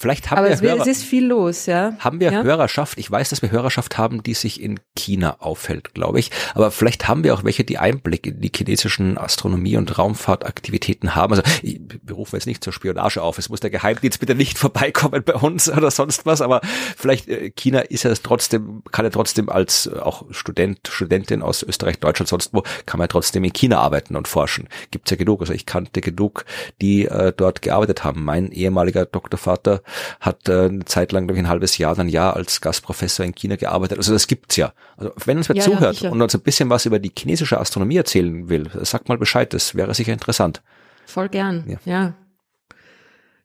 Vielleicht 0.00 0.30
haben 0.30 0.38
Aber 0.38 0.48
wir 0.48 0.54
es, 0.54 0.62
Hörer, 0.62 0.80
es 0.80 0.86
ist 0.86 1.02
viel 1.02 1.26
los, 1.26 1.66
ja. 1.66 1.92
Haben 1.98 2.20
wir 2.20 2.32
ja? 2.32 2.42
Hörerschaft? 2.42 2.96
Ich 2.96 3.10
weiß, 3.10 3.28
dass 3.28 3.42
wir 3.42 3.50
Hörerschaft 3.50 3.98
haben, 3.98 4.22
die 4.22 4.32
sich 4.32 4.62
in 4.62 4.80
China 4.96 5.36
aufhält, 5.40 5.92
glaube 5.92 6.18
ich. 6.18 6.30
Aber 6.54 6.70
vielleicht 6.70 7.06
haben 7.06 7.22
wir 7.22 7.34
auch 7.34 7.44
welche, 7.44 7.64
die 7.64 7.76
Einblick 7.76 8.26
in 8.26 8.40
die 8.40 8.50
chinesischen 8.50 9.18
Astronomie- 9.18 9.76
und 9.76 9.98
Raumfahrtaktivitäten 9.98 11.14
haben. 11.14 11.34
Also 11.34 11.42
ich, 11.62 11.82
wir 12.02 12.14
rufen 12.14 12.36
jetzt 12.36 12.46
nicht 12.46 12.64
zur 12.64 12.72
Spionage 12.72 13.20
auf. 13.20 13.36
Es 13.36 13.50
muss 13.50 13.60
der 13.60 13.68
Geheimdienst 13.68 14.20
bitte 14.20 14.34
nicht 14.34 14.56
vorbeikommen 14.58 15.22
bei 15.22 15.34
uns 15.34 15.68
oder 15.70 15.90
sonst 15.90 16.24
was. 16.24 16.40
Aber 16.40 16.62
vielleicht 16.96 17.28
äh, 17.28 17.50
China 17.50 17.80
ist 17.80 18.04
ja 18.04 18.14
trotzdem, 18.14 18.82
kann 18.92 19.04
ja 19.04 19.10
trotzdem 19.10 19.50
als 19.50 19.84
äh, 19.84 19.98
auch 19.98 20.24
Student, 20.30 20.88
Studentin 20.90 21.42
aus 21.42 21.62
Österreich, 21.62 21.98
Deutschland, 21.98 22.30
sonst 22.30 22.54
wo, 22.54 22.62
kann 22.86 22.96
man 22.96 23.04
ja 23.04 23.08
trotzdem 23.08 23.44
in 23.44 23.52
China 23.52 23.80
arbeiten 23.80 24.16
und 24.16 24.28
forschen. 24.28 24.66
Gibt's 24.92 25.10
ja 25.10 25.18
genug. 25.18 25.42
Also 25.42 25.52
ich 25.52 25.66
kannte 25.66 26.00
genug, 26.00 26.46
die 26.80 27.04
äh, 27.04 27.34
dort 27.36 27.60
gearbeitet 27.60 28.02
haben. 28.02 28.24
Mein 28.24 28.50
ehemaliger 28.50 29.04
Doktorvater 29.04 29.82
hat 30.20 30.48
äh, 30.48 30.66
eine 30.66 30.84
Zeit 30.84 31.12
lang, 31.12 31.26
glaube 31.26 31.38
ich, 31.38 31.44
ein 31.44 31.48
halbes 31.48 31.78
Jahr, 31.78 31.98
ein 31.98 32.08
Jahr 32.08 32.36
als 32.36 32.60
Gastprofessor 32.60 33.24
in 33.24 33.34
China 33.34 33.56
gearbeitet. 33.56 33.98
Also 33.98 34.12
das 34.12 34.26
gibt's 34.26 34.56
ja. 34.56 34.72
Also 34.96 35.12
wenn 35.24 35.38
uns 35.38 35.48
wer 35.48 35.56
ja, 35.56 35.62
zuhört 35.62 36.00
ja, 36.00 36.10
und 36.10 36.20
uns 36.20 36.34
ein 36.34 36.40
bisschen 36.40 36.70
was 36.70 36.86
über 36.86 36.98
die 36.98 37.12
chinesische 37.16 37.58
Astronomie 37.58 37.96
erzählen 37.96 38.48
will, 38.48 38.70
sag 38.82 39.08
mal 39.08 39.18
Bescheid, 39.18 39.52
das 39.52 39.74
wäre 39.74 39.94
sicher 39.94 40.12
interessant. 40.12 40.62
Voll 41.06 41.28
gern, 41.28 41.64
ja. 41.66 41.78
ja. 41.84 42.14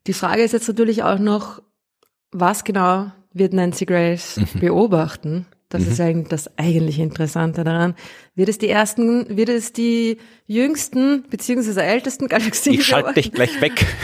Die 0.07 0.13
Frage 0.13 0.43
ist 0.43 0.51
jetzt 0.51 0.67
natürlich 0.67 1.03
auch 1.03 1.19
noch, 1.19 1.61
was 2.31 2.63
genau 2.63 3.11
wird 3.33 3.53
Nancy 3.53 3.85
Grace 3.85 4.37
mhm. 4.37 4.59
beobachten? 4.59 5.45
Das 5.75 5.85
mhm. 5.85 5.91
ist 5.91 6.01
eigentlich 6.01 6.29
das 6.29 6.57
eigentlich 6.57 6.99
Interessante 6.99 7.63
daran, 7.63 7.95
wird 8.35 8.49
es 8.49 8.57
die 8.57 8.69
ersten, 8.69 9.37
wird 9.37 9.49
es 9.49 9.73
die 9.73 10.17
jüngsten 10.47 11.23
beziehungsweise 11.29 11.83
ältesten 11.83 12.27
Galaxien 12.27 12.75
Ich 12.75 12.85
schalte 12.85 13.13
dich 13.13 13.31
gleich 13.31 13.61
weg. 13.61 13.85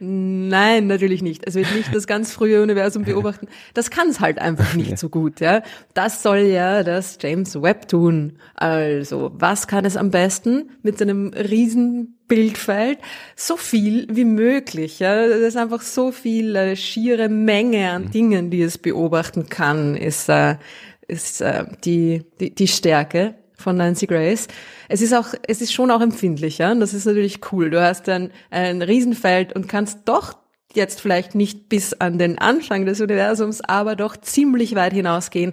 Nein, 0.00 0.86
natürlich 0.86 1.22
nicht. 1.22 1.46
Es 1.46 1.54
wird 1.54 1.74
nicht 1.74 1.94
das 1.94 2.06
ganz 2.06 2.32
frühe 2.32 2.62
Universum 2.62 3.04
beobachten. 3.06 3.48
Das 3.74 3.90
kann 3.90 4.08
es 4.08 4.20
halt 4.20 4.38
einfach 4.38 4.74
nicht 4.74 4.98
so 4.98 5.08
gut, 5.08 5.40
ja. 5.40 5.62
Das 5.94 6.22
soll 6.22 6.38
ja 6.38 6.82
das 6.82 7.18
James 7.20 7.60
Webb 7.60 7.88
tun. 7.88 8.38
Also, 8.54 9.32
was 9.34 9.66
kann 9.66 9.84
es 9.84 9.96
am 9.96 10.10
besten 10.10 10.70
mit 10.82 10.98
seinem 10.98 11.28
riesen 11.28 12.18
Bildfeld? 12.28 12.98
So 13.36 13.56
viel 13.56 14.06
wie 14.10 14.24
möglich, 14.24 14.98
ja. 15.00 15.28
Das 15.28 15.40
ist 15.40 15.56
einfach 15.56 15.82
so 15.82 16.12
viel 16.12 16.56
äh, 16.56 16.76
schiere 16.76 17.28
Menge 17.28 17.90
an 17.90 18.10
Dingen, 18.10 18.50
die 18.50 18.62
es 18.62 18.78
beobachten 18.78 19.48
kann, 19.48 19.96
ist, 19.96 20.28
äh, 20.28 20.56
ist 21.08 21.40
äh, 21.40 21.64
die, 21.84 22.24
die, 22.40 22.54
die 22.54 22.68
Stärke 22.68 23.34
von 23.56 23.76
Nancy 23.76 24.06
Grace. 24.06 24.48
Es 24.88 25.00
ist 25.00 25.14
auch, 25.14 25.34
es 25.46 25.60
ist 25.62 25.72
schon 25.72 25.90
auch 25.90 26.00
empfindlicher. 26.00 26.72
Und 26.72 26.80
das 26.80 26.94
ist 26.94 27.06
natürlich 27.06 27.40
cool. 27.52 27.70
Du 27.70 27.80
hast 27.82 28.08
dann 28.08 28.30
ein 28.50 28.82
Riesenfeld 28.82 29.54
und 29.54 29.68
kannst 29.68 30.00
doch 30.06 30.36
jetzt 30.74 31.00
vielleicht 31.00 31.34
nicht 31.34 31.68
bis 31.68 31.94
an 31.94 32.18
den 32.18 32.38
Anfang 32.38 32.86
des 32.86 33.00
Universums, 33.00 33.60
aber 33.60 33.96
doch 33.96 34.16
ziemlich 34.16 34.74
weit 34.74 34.92
hinausgehen. 34.92 35.52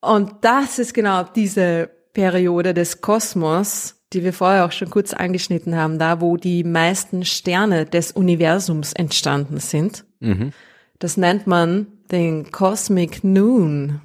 Und 0.00 0.32
das 0.42 0.78
ist 0.78 0.94
genau 0.94 1.24
diese 1.24 1.90
Periode 2.12 2.74
des 2.74 3.00
Kosmos, 3.00 3.99
die 4.12 4.24
wir 4.24 4.32
vorher 4.32 4.64
auch 4.64 4.72
schon 4.72 4.90
kurz 4.90 5.12
angeschnitten 5.12 5.76
haben, 5.76 5.98
da 5.98 6.20
wo 6.20 6.36
die 6.36 6.64
meisten 6.64 7.24
Sterne 7.24 7.86
des 7.86 8.12
Universums 8.12 8.92
entstanden 8.92 9.58
sind. 9.58 10.04
Mhm. 10.20 10.52
Das 10.98 11.16
nennt 11.16 11.46
man 11.46 11.86
den 12.10 12.50
Cosmic 12.50 13.22
Noon. 13.22 14.00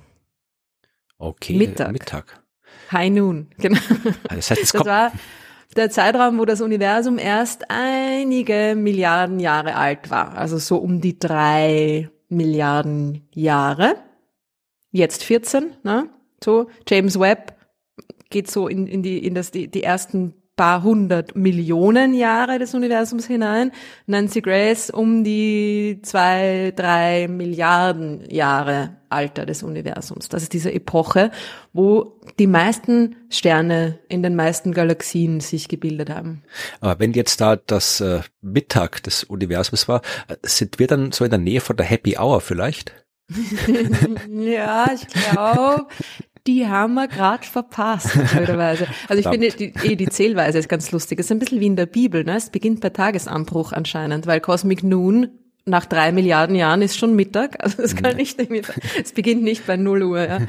Okay, 1.18 1.58
Mittag. 1.58 1.92
Mittag. 1.92 2.44
High 2.92 3.12
Noon, 3.12 3.48
genau. 3.58 3.80
Das, 4.30 4.52
heißt, 4.52 4.62
es 4.62 4.72
das 4.72 4.86
war 4.86 5.12
der 5.76 5.90
Zeitraum, 5.90 6.38
wo 6.40 6.46
das 6.46 6.62
Universum 6.62 7.18
erst 7.18 7.70
einige 7.70 8.76
Milliarden 8.78 9.40
Jahre 9.40 9.76
alt 9.76 10.10
war. 10.10 10.38
Also 10.38 10.58
so 10.58 10.78
um 10.78 11.02
die 11.02 11.20
drei 11.20 12.10
Milliarden 12.30 13.28
Jahre. 13.34 13.96
Jetzt 14.92 15.24
14, 15.24 15.74
ne? 15.84 16.10
So, 16.44 16.70
James 16.88 17.20
Webb 17.20 17.55
geht 18.36 18.52
so 18.52 18.68
in, 18.68 18.86
in 18.86 19.02
die, 19.02 19.26
in 19.26 19.34
das, 19.34 19.52
die, 19.52 19.70
die 19.70 19.84
ersten 19.84 20.34
paar 20.58 20.84
hundert 20.84 21.38
Millionen 21.38 22.14
Jahre 22.14 22.60
des 22.60 22.74
Universums 22.74 23.28
hinein. 23.28 23.72
Nancy 24.08 24.42
Grace 24.42 24.90
um 24.90 25.24
die 25.24 26.00
zwei, 26.04 26.74
drei 26.76 27.30
Milliarden 27.30 28.30
Jahre 28.30 28.98
Alter 29.08 29.46
des 29.46 29.64
Universums. 29.64 30.28
Das 30.28 30.44
ist 30.44 30.52
diese 30.52 30.74
Epoche, 30.74 31.32
wo 31.72 32.20
die 32.38 32.48
meisten 32.48 33.16
Sterne 33.30 34.00
in 34.10 34.22
den 34.22 34.36
meisten 34.36 34.74
Galaxien 34.74 35.40
sich 35.40 35.70
gebildet 35.70 36.10
haben. 36.10 36.44
Aber 36.82 37.00
wenn 37.00 37.14
jetzt 37.14 37.40
da 37.40 37.56
das 37.56 38.02
äh, 38.02 38.20
Mittag 38.42 39.02
des 39.04 39.24
Universums 39.24 39.88
war, 39.88 40.02
äh, 40.28 40.36
sind 40.44 40.78
wir 40.78 40.88
dann 40.88 41.14
so 41.14 41.24
in 41.24 41.32
der 41.32 41.40
Nähe 41.40 41.62
von 41.62 41.78
der 41.78 41.86
Happy 41.86 42.18
Hour 42.18 42.42
vielleicht? 42.42 42.92
ja, 44.30 44.86
ich 44.94 45.08
glaube, 45.08 45.88
die 46.48 46.68
haben 46.68 46.94
wir 46.94 47.08
gerade 47.08 47.46
verpasst, 47.46 48.12
blöderweise. 48.32 48.88
Also 49.08 49.20
ich 49.20 49.28
finde, 49.28 49.50
die, 49.50 49.74
eh, 49.84 49.96
die 49.96 50.10
Zählweise 50.10 50.60
ist 50.60 50.70
ganz 50.70 50.92
lustig. 50.92 51.20
Es 51.20 51.26
ist 51.26 51.32
ein 51.32 51.40
bisschen 51.40 51.60
wie 51.60 51.66
in 51.66 51.76
der 51.76 51.88
Bibel, 51.88 52.24
ne? 52.24 52.36
Es 52.36 52.50
beginnt 52.50 52.82
bei 52.82 52.90
Tagesanbruch 52.90 53.72
anscheinend, 53.72 54.28
weil 54.28 54.40
Cosmic 54.40 54.84
Noon 54.84 55.30
nach 55.68 55.86
drei 55.86 56.12
Milliarden 56.12 56.56
Jahren 56.56 56.84
ist 56.84 56.98
schon 56.98 57.16
Mittag. 57.16 57.58
Also 57.64 57.82
es 57.82 57.96
kann 57.96 58.18
nicht 58.18 58.40
es 59.02 59.12
beginnt 59.14 59.42
nicht 59.42 59.66
bei 59.66 59.78
null 59.78 60.04
Uhr, 60.04 60.28
ja. 60.28 60.40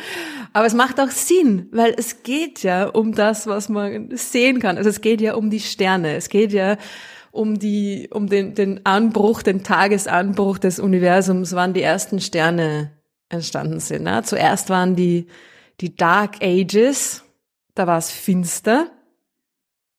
Aber 0.52 0.66
es 0.66 0.74
macht 0.74 1.00
auch 1.00 1.10
Sinn, 1.10 1.68
weil 1.72 1.94
es 1.96 2.22
geht 2.22 2.62
ja 2.62 2.86
um 2.86 3.14
das, 3.14 3.46
was 3.46 3.70
man 3.70 4.10
sehen 4.14 4.60
kann. 4.60 4.76
Also 4.76 4.90
es 4.90 5.00
geht 5.00 5.22
ja 5.22 5.34
um 5.34 5.48
die 5.48 5.60
Sterne. 5.60 6.16
Es 6.16 6.28
geht 6.28 6.52
ja 6.52 6.76
um 7.30 7.58
die, 7.58 8.08
um 8.12 8.28
den, 8.28 8.54
den 8.54 8.84
Anbruch, 8.84 9.42
den 9.42 9.62
Tagesanbruch 9.62 10.58
des 10.58 10.78
Universums, 10.78 11.54
wann 11.54 11.72
die 11.72 11.82
ersten 11.82 12.20
Sterne 12.20 12.92
entstanden 13.28 13.80
sind. 13.80 14.04
Ne? 14.04 14.22
Zuerst 14.24 14.70
waren 14.70 14.96
die 14.96 15.26
die 15.80 15.94
Dark 15.94 16.42
Ages, 16.42 17.24
da 17.74 17.86
war 17.86 17.98
es 17.98 18.10
finster, 18.10 18.90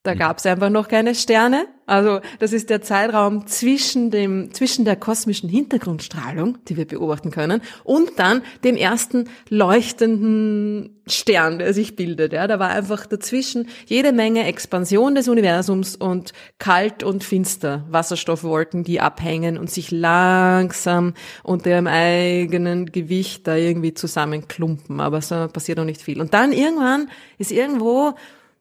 da 0.08 0.14
gab 0.14 0.38
es 0.38 0.46
einfach 0.46 0.70
noch 0.70 0.88
keine 0.88 1.14
Sterne. 1.14 1.68
Also 1.86 2.22
das 2.40 2.54
ist 2.54 2.70
der 2.70 2.82
Zeitraum 2.82 3.46
zwischen 3.48 4.10
dem 4.10 4.54
zwischen 4.54 4.86
der 4.86 4.96
kosmischen 4.96 5.50
Hintergrundstrahlung, 5.50 6.58
die 6.68 6.78
wir 6.78 6.86
beobachten 6.86 7.30
können, 7.30 7.62
und 7.84 8.12
dann 8.18 8.42
dem 8.64 8.76
ersten 8.78 9.30
leuchtenden 9.50 10.98
Stern, 11.08 11.60
der 11.60 11.74
sich 11.74 11.96
bildet. 11.96 12.34
Ja, 12.34 12.48
da 12.48 12.60
war 12.60 12.70
einfach 12.70 13.06
dazwischen 13.06 13.68
jede 13.86 14.12
Menge 14.14 14.46
Expansion 14.46 15.16
des 15.16 15.28
Universums 15.28 15.96
und 15.96 16.32
kalt 16.58 17.04
und 17.04 17.24
finster 17.24 17.86
Wasserstoffwolken, 17.90 18.84
die 18.84 19.02
abhängen 19.02 19.58
und 19.58 19.70
sich 19.70 19.92
langsam 19.92 21.14
unter 21.44 21.70
ihrem 21.70 21.88
eigenen 21.88 22.92
Gewicht 22.92 23.48
da 23.48 23.56
irgendwie 23.56 23.94
zusammenklumpen. 23.94 25.00
Aber 25.02 25.22
so 25.22 25.48
passiert 25.48 25.78
noch 25.78 25.86
nicht 25.86 26.02
viel. 26.02 26.22
Und 26.22 26.34
dann 26.34 26.52
irgendwann 26.54 27.10
ist 27.38 27.52
irgendwo 27.52 28.14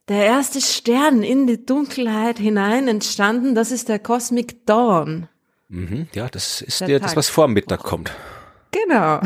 der 0.08 0.24
erste 0.24 0.60
Stern 0.60 1.22
in 1.22 1.46
die 1.46 1.64
Dunkelheit 1.64 2.38
hinein 2.38 2.88
entstanden, 2.88 3.54
das 3.54 3.72
ist 3.72 3.88
der 3.88 3.98
Cosmic 3.98 4.64
Dawn. 4.66 5.28
Mhm, 5.68 6.08
ja, 6.14 6.28
das 6.28 6.62
ist 6.62 6.80
der, 6.80 6.88
der 6.88 7.00
das, 7.00 7.16
was 7.16 7.28
vor 7.28 7.48
Mittag 7.48 7.82
kommt. 7.82 8.12
Genau. 8.70 9.20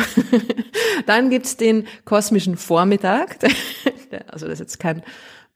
Dann 1.07 1.29
gibt's 1.29 1.57
den 1.57 1.87
kosmischen 2.05 2.57
Vormittag. 2.57 3.39
also 4.29 4.47
das 4.47 4.55
ist 4.55 4.61
jetzt 4.61 4.81
kein, 4.81 5.03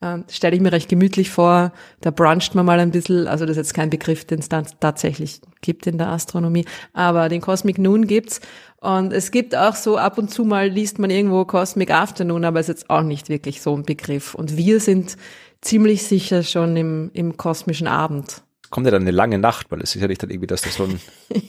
äh, 0.01 0.19
stelle 0.29 0.57
ich 0.57 0.63
mir 0.63 0.73
recht 0.73 0.89
gemütlich 0.89 1.31
vor, 1.31 1.73
da 2.01 2.11
bruncht 2.11 2.55
man 2.55 2.67
mal 2.67 2.81
ein 2.81 2.91
bisschen, 2.91 3.27
also 3.27 3.45
das 3.45 3.53
ist 3.53 3.69
jetzt 3.69 3.75
kein 3.75 3.91
Begriff, 3.91 4.25
den 4.25 4.41
es 4.41 4.49
tatsächlich 4.49 5.41
gibt 5.61 5.87
in 5.87 5.99
der 5.99 6.09
Astronomie, 6.09 6.65
aber 6.93 7.29
den 7.29 7.41
Cosmic 7.41 7.79
Noon 7.79 8.07
gibt's. 8.07 8.41
Und 8.81 9.13
es 9.13 9.31
gibt 9.31 9.57
auch 9.57 9.75
so 9.77 9.97
ab 9.97 10.19
und 10.19 10.31
zu 10.31 10.45
mal 10.45 10.69
liest 10.69 10.99
man 10.99 11.11
irgendwo 11.11 11.45
Cosmic 11.45 11.91
Afternoon, 11.91 12.45
aber 12.45 12.61
ist 12.61 12.69
jetzt 12.69 12.91
auch 12.91 13.03
nicht 13.03 13.29
wirklich 13.31 13.63
so 13.63 13.75
ein 13.75 13.85
Begriff. 13.85 14.35
Und 14.35 14.57
wir 14.59 14.79
sind 14.79 15.17
ziemlich 15.63 16.03
sicher 16.03 16.43
schon 16.43 16.77
im, 16.77 17.11
im 17.15 17.37
kosmischen 17.39 17.87
Abend. 17.87 18.43
Kommt 18.69 18.87
ja 18.87 18.91
dann 18.91 19.03
eine 19.03 19.11
lange 19.11 19.39
Nacht, 19.39 19.71
weil 19.71 19.81
es 19.81 19.95
ist 19.95 20.03
ja 20.03 20.09
nicht 20.09 20.23
dann 20.23 20.31
irgendwie, 20.31 20.47
dass 20.49 20.63
das 20.63 20.75
so 20.75 20.85
ein... 20.85 21.01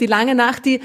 die 0.00 0.06
lange 0.06 0.34
Nacht, 0.34 0.64
die, 0.64 0.80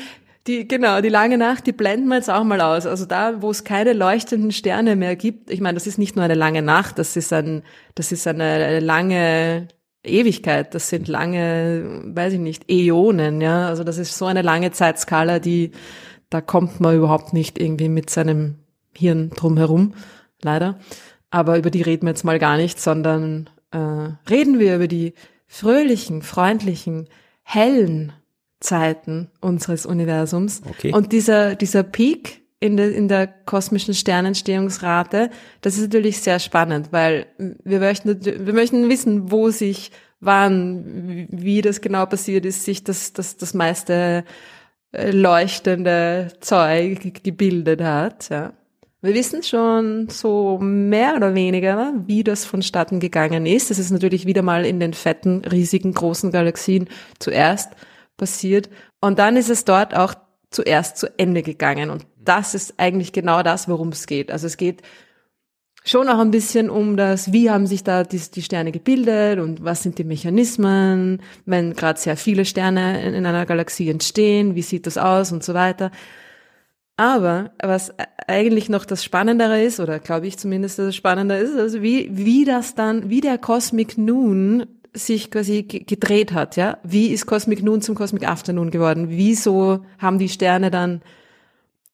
die, 0.48 0.68
genau, 0.68 1.02
die 1.02 1.10
lange 1.10 1.38
Nacht, 1.38 1.68
die 1.68 1.74
blenden 1.74 2.08
wir 2.08 2.16
jetzt 2.16 2.30
auch 2.30 2.44
mal 2.44 2.62
aus. 2.62 2.86
Also 2.86 3.06
da, 3.06 3.42
wo 3.42 3.52
es 3.52 3.64
keine 3.64 3.94
leuchtenden 3.94 4.52
Sterne 4.52 4.96
mehr 4.96 5.16
gibt, 5.16 5.52
ich 5.52 5.62
meine, 5.62 5.76
das 5.76 5.88
ist 5.88 5.98
nicht 5.98 6.16
nur 6.16 6.26
eine 6.26 6.36
lange 6.36 6.62
Nacht, 6.62 6.98
das 7.00 7.16
ist 7.16 7.34
ein, 7.34 7.64
das 7.96 8.12
ist 8.12 8.26
eine 8.28 8.80
lange 8.80 9.68
Ewigkeit, 10.04 10.74
das 10.74 10.90
sind 10.90 11.08
lange, 11.08 12.04
weiß 12.06 12.34
ich 12.34 12.40
nicht, 12.40 12.70
Äonen, 12.72 13.42
ja. 13.42 13.68
Also 13.68 13.84
das 13.84 13.98
ist 13.98 14.18
so 14.18 14.26
eine 14.26 14.42
lange 14.42 14.72
Zeitskala, 14.72 15.40
die, 15.40 15.72
da 16.30 16.42
kommt 16.42 16.80
man 16.80 16.96
überhaupt 16.96 17.34
nicht 17.34 17.60
irgendwie 17.60 17.90
mit 17.90 18.10
seinem 18.10 18.56
Hirn 18.96 19.32
drum 19.32 19.58
herum, 19.58 19.94
leider. 20.42 20.80
Aber 21.30 21.58
über 21.58 21.70
die 21.70 21.82
reden 21.82 22.06
wir 22.06 22.12
jetzt 22.12 22.24
mal 22.24 22.40
gar 22.40 22.58
nicht, 22.58 22.80
sondern 22.80 23.50
äh, 23.72 23.78
reden 24.30 24.60
wir 24.60 24.78
über 24.78 24.88
die 24.88 25.14
fröhlichen, 25.46 26.22
freundlichen, 26.22 27.10
hellen 27.44 28.14
Zeiten 28.60 29.30
unseres 29.40 29.86
Universums. 29.86 30.62
Okay. 30.68 30.92
Und 30.94 31.12
dieser, 31.12 31.56
dieser 31.56 31.84
Peak 31.84 32.42
in 32.60 32.78
der, 32.78 32.94
in 32.94 33.08
der 33.08 33.28
kosmischen 33.28 33.94
Sternentstehungsrate, 33.94 35.30
das 35.62 35.76
ist 35.76 35.84
natürlich 35.84 36.22
sehr 36.22 36.40
spannend, 36.40 36.88
weil 36.92 37.28
wir 37.64 37.80
möchten, 37.80 38.24
wir 38.26 38.54
möchten 38.54 38.90
wissen, 38.90 39.32
wo 39.32 39.50
sich, 39.52 39.92
wann, 40.20 41.28
wie 41.30 41.62
das 41.62 41.82
genau 41.82 42.06
passiert 42.08 42.46
ist, 42.46 42.64
sich 42.64 42.84
das, 42.84 43.14
das, 43.14 43.38
das 43.38 43.54
meiste 43.54 44.24
äh, 44.92 45.12
leuchtende 45.12 46.30
Zeug 46.40 47.24
gebildet 47.24 47.82
hat, 47.82 48.30
ja. 48.30 48.54
Wir 49.00 49.14
wissen 49.14 49.44
schon 49.44 50.10
so 50.10 50.58
mehr 50.60 51.16
oder 51.16 51.36
weniger, 51.36 51.94
wie 52.08 52.24
das 52.24 52.46
vonstatten 52.46 53.00
gegangen 53.00 53.46
ist. 53.46 53.70
Das 53.70 53.78
ist 53.78 53.92
natürlich 53.92 54.26
wieder 54.26 54.42
mal 54.42 54.66
in 54.66 54.80
den 54.80 54.94
fetten, 54.94 55.46
riesigen, 55.46 55.94
großen 55.94 56.32
Galaxien 56.32 56.90
zuerst 57.20 57.70
passiert. 58.18 58.70
Und 59.00 59.20
dann 59.20 59.38
ist 59.38 59.50
es 59.50 59.66
dort 59.66 59.96
auch 59.96 60.16
zuerst 60.50 60.98
zu 60.98 61.08
Ende 61.18 61.44
gegangen. 61.44 61.90
Und 61.90 62.06
das 62.18 62.56
ist 62.56 62.76
eigentlich 62.78 63.14
genau 63.14 63.44
das, 63.44 63.70
worum 63.70 63.90
es 63.90 64.08
geht. 64.08 64.32
Also 64.32 64.48
es 64.48 64.58
geht 64.58 64.82
schon 65.86 66.10
auch 66.10 66.20
ein 66.20 66.32
bisschen 66.32 66.70
um 66.70 66.98
das, 66.98 67.32
wie 67.32 67.50
haben 67.50 67.68
sich 67.68 67.84
da 67.84 68.04
die, 68.04 68.20
die 68.20 68.42
Sterne 68.42 68.72
gebildet 68.72 69.40
und 69.40 69.64
was 69.64 69.84
sind 69.84 69.98
die 69.98 70.04
Mechanismen, 70.04 71.22
wenn 71.46 71.74
gerade 71.74 72.00
sehr 72.00 72.18
viele 72.18 72.46
Sterne 72.46 73.02
in, 73.04 73.14
in 73.14 73.26
einer 73.26 73.46
Galaxie 73.46 73.90
entstehen, 73.90 74.56
wie 74.56 74.62
sieht 74.62 74.86
das 74.86 74.98
aus 74.98 75.32
und 75.32 75.44
so 75.44 75.54
weiter. 75.54 75.92
Aber 76.98 77.52
was 77.62 77.94
eigentlich 78.28 78.70
noch 78.70 78.84
das 78.84 79.04
Spannendere 79.04 79.62
ist, 79.62 79.80
oder 79.80 80.00
glaube 80.00 80.28
ich 80.28 80.38
zumindest, 80.38 80.80
dass 80.80 80.88
es 80.88 80.96
spannender 80.96 81.38
ist, 81.38 81.56
also 81.56 81.82
wie, 81.82 82.10
wie 82.12 82.44
das 82.44 82.74
dann, 82.74 83.10
wie 83.10 83.22
der 83.22 83.38
Cosmic 83.38 83.98
Noon 83.98 84.66
sich 84.94 85.32
quasi 85.32 85.64
gedreht 85.64 86.34
hat, 86.34 86.56
ja. 86.56 86.78
Wie 86.84 87.08
ist 87.08 87.26
Cosmic 87.26 87.64
Noon 87.64 87.82
zum 87.82 87.96
Cosmic 87.96 88.28
Afternoon 88.28 88.72
geworden? 88.72 89.08
Wieso 89.10 89.86
haben 90.00 90.20
die 90.20 90.30
Sterne 90.30 90.72
dann 90.72 91.02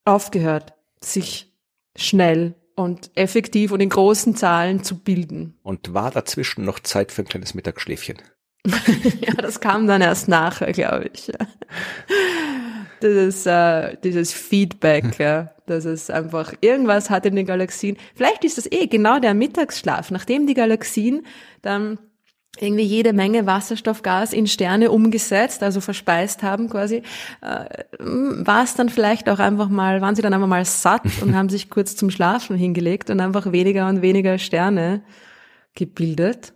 aufgehört, 0.05 0.73
sich 1.01 1.51
schnell 1.95 2.55
und 2.75 3.11
effektiv 3.15 3.71
und 3.71 3.81
in 3.81 3.89
großen 3.89 4.35
Zahlen 4.35 4.83
zu 4.83 4.99
bilden? 4.99 5.55
Und 5.63 5.93
war 5.93 6.11
dazwischen 6.11 6.65
noch 6.65 6.79
Zeit 6.79 7.11
für 7.11 7.23
ein 7.23 7.27
kleines 7.27 7.53
Mittagsschläfchen? 7.53 8.17
ja, 8.65 9.33
das 9.35 9.59
kam 9.59 9.87
dann 9.87 10.01
erst 10.01 10.27
nachher, 10.27 10.71
glaube 10.71 11.09
ich. 11.13 11.31
Dieses, 13.01 13.45
äh, 13.45 13.97
dieses 14.03 14.31
Feedback, 14.31 15.19
ja, 15.19 15.51
dass 15.65 15.83
es 15.83 16.09
einfach 16.09 16.53
irgendwas 16.61 17.09
hat 17.09 17.25
in 17.25 17.35
den 17.35 17.45
Galaxien. 17.45 17.97
Vielleicht 18.15 18.45
ist 18.45 18.57
das 18.57 18.71
eh 18.71 18.87
genau 18.87 19.19
der 19.19 19.33
Mittagsschlaf, 19.33 20.11
nachdem 20.11 20.47
die 20.47 20.53
Galaxien 20.53 21.25
dann 21.61 21.97
irgendwie 22.59 22.83
jede 22.83 23.13
Menge 23.13 23.45
Wasserstoffgas 23.45 24.31
in 24.31 24.45
Sterne 24.45 24.91
umgesetzt, 24.91 25.63
also 25.63 25.81
verspeist 25.81 26.43
haben 26.43 26.69
quasi, 26.69 27.01
äh, 27.41 27.65
war 27.99 28.63
es 28.63 28.75
dann 28.75 28.89
vielleicht 28.89 29.27
auch 29.27 29.39
einfach 29.39 29.69
mal, 29.69 30.01
waren 30.01 30.15
sie 30.15 30.21
dann 30.21 30.33
einfach 30.33 30.47
mal 30.47 30.65
satt 30.65 31.03
und 31.21 31.35
haben 31.35 31.49
sich 31.49 31.69
kurz 31.69 31.95
zum 31.95 32.11
Schlafen 32.11 32.55
hingelegt 32.55 33.09
und 33.09 33.19
einfach 33.19 33.51
weniger 33.51 33.87
und 33.89 34.01
weniger 34.01 34.37
Sterne 34.37 35.01
gebildet. 35.73 36.53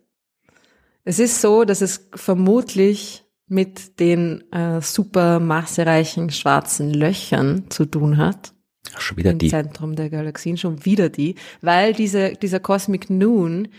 Es 1.03 1.19
ist 1.19 1.41
so, 1.41 1.63
dass 1.63 1.81
es 1.81 2.09
vermutlich 2.13 3.23
mit 3.47 3.99
den 3.99 4.43
äh, 4.51 4.81
super 4.81 5.39
massereichen 5.39 6.29
schwarzen 6.29 6.93
Löchern 6.93 7.65
zu 7.69 7.85
tun 7.85 8.17
hat. 8.17 8.53
Schon 8.99 9.17
wieder 9.17 9.31
Im 9.31 9.39
die. 9.39 9.49
Zentrum 9.49 9.95
der 9.95 10.09
Galaxien, 10.09 10.57
schon 10.57 10.85
wieder 10.85 11.09
die, 11.09 11.35
weil 11.61 11.93
diese, 11.93 12.33
dieser 12.33 12.59
Cosmic 12.59 13.09
Noon 13.09 13.69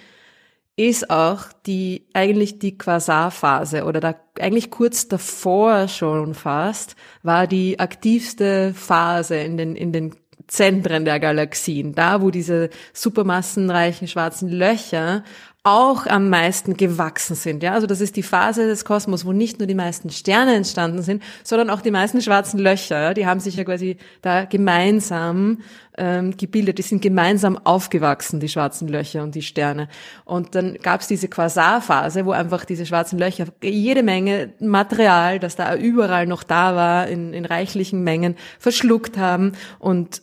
ist 0.79 1.11
auch 1.11 1.41
die, 1.67 2.07
eigentlich 2.15 2.61
die 2.61 2.79
Quasarphase 2.79 3.85
oder 3.85 3.99
da, 3.99 4.15
eigentlich 4.39 4.71
kurz 4.71 5.09
davor 5.09 5.89
schon 5.89 6.35
fast, 6.35 6.95
war 7.25 7.49
die 7.49 7.81
aktivste 7.81 8.73
Phase 8.75 9.37
in 9.39 9.57
den, 9.57 9.75
in 9.75 9.93
den 9.93 10.15
Zentren 10.47 11.05
der 11.05 11.19
Galaxien, 11.19 11.95
da 11.95 12.23
wo 12.23 12.31
diese 12.31 12.71
supermassenreichen 12.93 14.07
schwarzen 14.07 14.49
Löcher 14.49 15.25
auch 15.69 16.07
am 16.07 16.31
meisten 16.31 16.77
gewachsen 16.77 17.35
sind. 17.35 17.63
Ja, 17.63 17.75
also 17.75 17.87
das 17.87 18.01
ist 18.01 18.17
die 18.17 18.23
Phase 18.23 18.67
des 18.67 18.85
Kosmos, 18.85 19.27
wo 19.27 19.33
nicht 19.33 19.59
nur 19.59 19.67
die 19.67 19.75
meisten 19.75 20.11
Sterne 20.11 20.55
entstanden 20.55 21.03
sind, 21.03 21.23
sondern 21.45 21.71
auch 21.71 21.83
die 21.83 21.91
meisten 21.91 22.23
schwarzen 22.23 22.59
Löcher. 22.59 23.01
Ja, 23.01 23.15
die 23.15 23.27
haben 23.27 23.41
sich 23.41 23.57
ja 23.57 23.65
quasi 23.65 23.99
da 24.23 24.45
gemeinsam 24.47 25.59
ähm, 25.99 26.37
gebildet. 26.37 26.79
Die 26.79 26.83
sind 26.83 27.03
gemeinsam 27.03 27.59
aufgewachsen, 27.59 28.41
die 28.41 28.49
schwarzen 28.49 28.89
Löcher 28.89 29.23
und 29.23 29.35
die 29.35 29.43
Sterne. 29.43 29.89
Und 30.25 30.55
dann 30.55 30.75
gab 30.75 31.03
es 31.03 31.07
diese 31.07 31.29
Quasarphase, 31.29 32.25
wo 32.25 32.31
einfach 32.31 32.65
diese 32.65 32.87
schwarzen 32.87 33.19
Löcher 33.19 33.47
jede 33.63 34.03
Menge 34.03 34.55
Material, 34.61 35.39
das 35.39 35.57
da 35.57 35.77
überall 35.77 36.27
noch 36.27 36.45
da 36.45 36.75
war, 36.75 37.09
in, 37.09 37.35
in 37.35 37.45
reichlichen 37.45 38.03
Mengen 38.03 38.37
verschluckt 38.59 39.19
haben 39.19 39.53
und 39.79 40.23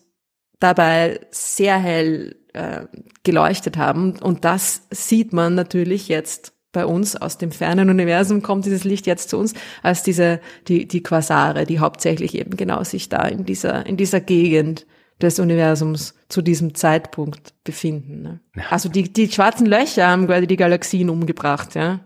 dabei 0.60 1.20
sehr 1.30 1.78
hell 1.78 2.36
äh, 2.56 2.86
geleuchtet 3.24 3.78
haben. 3.78 4.18
Und 4.20 4.46
das 4.46 4.84
sieht 4.90 5.34
man 5.34 5.56
natürlich 5.56 6.08
jetzt 6.08 6.54
bei 6.72 6.86
uns 6.86 7.16
aus 7.16 7.38
dem 7.38 7.52
fernen 7.52 7.90
Universum 7.90 8.42
kommt 8.42 8.66
dieses 8.66 8.84
Licht 8.84 9.08
jetzt 9.08 9.30
zu 9.30 9.38
uns 9.38 9.54
als 9.82 10.04
diese 10.04 10.42
die 10.68 10.88
die 10.88 11.02
Quasare, 11.02 11.66
die 11.66 11.80
hauptsächlich 11.80 12.36
eben 12.36 12.58
genau 12.58 12.84
sich 12.84 13.08
da 13.08 13.24
in 13.24 13.46
dieser 13.46 13.86
in 13.86 13.96
dieser 13.96 14.20
Gegend 14.20 14.86
des 15.22 15.40
Universums 15.40 16.16
zu 16.28 16.42
diesem 16.42 16.76
Zeitpunkt 16.76 17.54
befinden. 17.64 18.22
Ne? 18.22 18.40
Ja. 18.58 18.64
Also 18.72 18.90
die 18.90 19.12
die 19.12 19.32
schwarzen 19.32 19.66
Löcher 19.66 20.08
haben 20.08 20.28
quasi 20.28 20.48
die 20.48 20.58
Galaxien 20.58 21.10
umgebracht, 21.10 21.76
ja. 21.76 22.02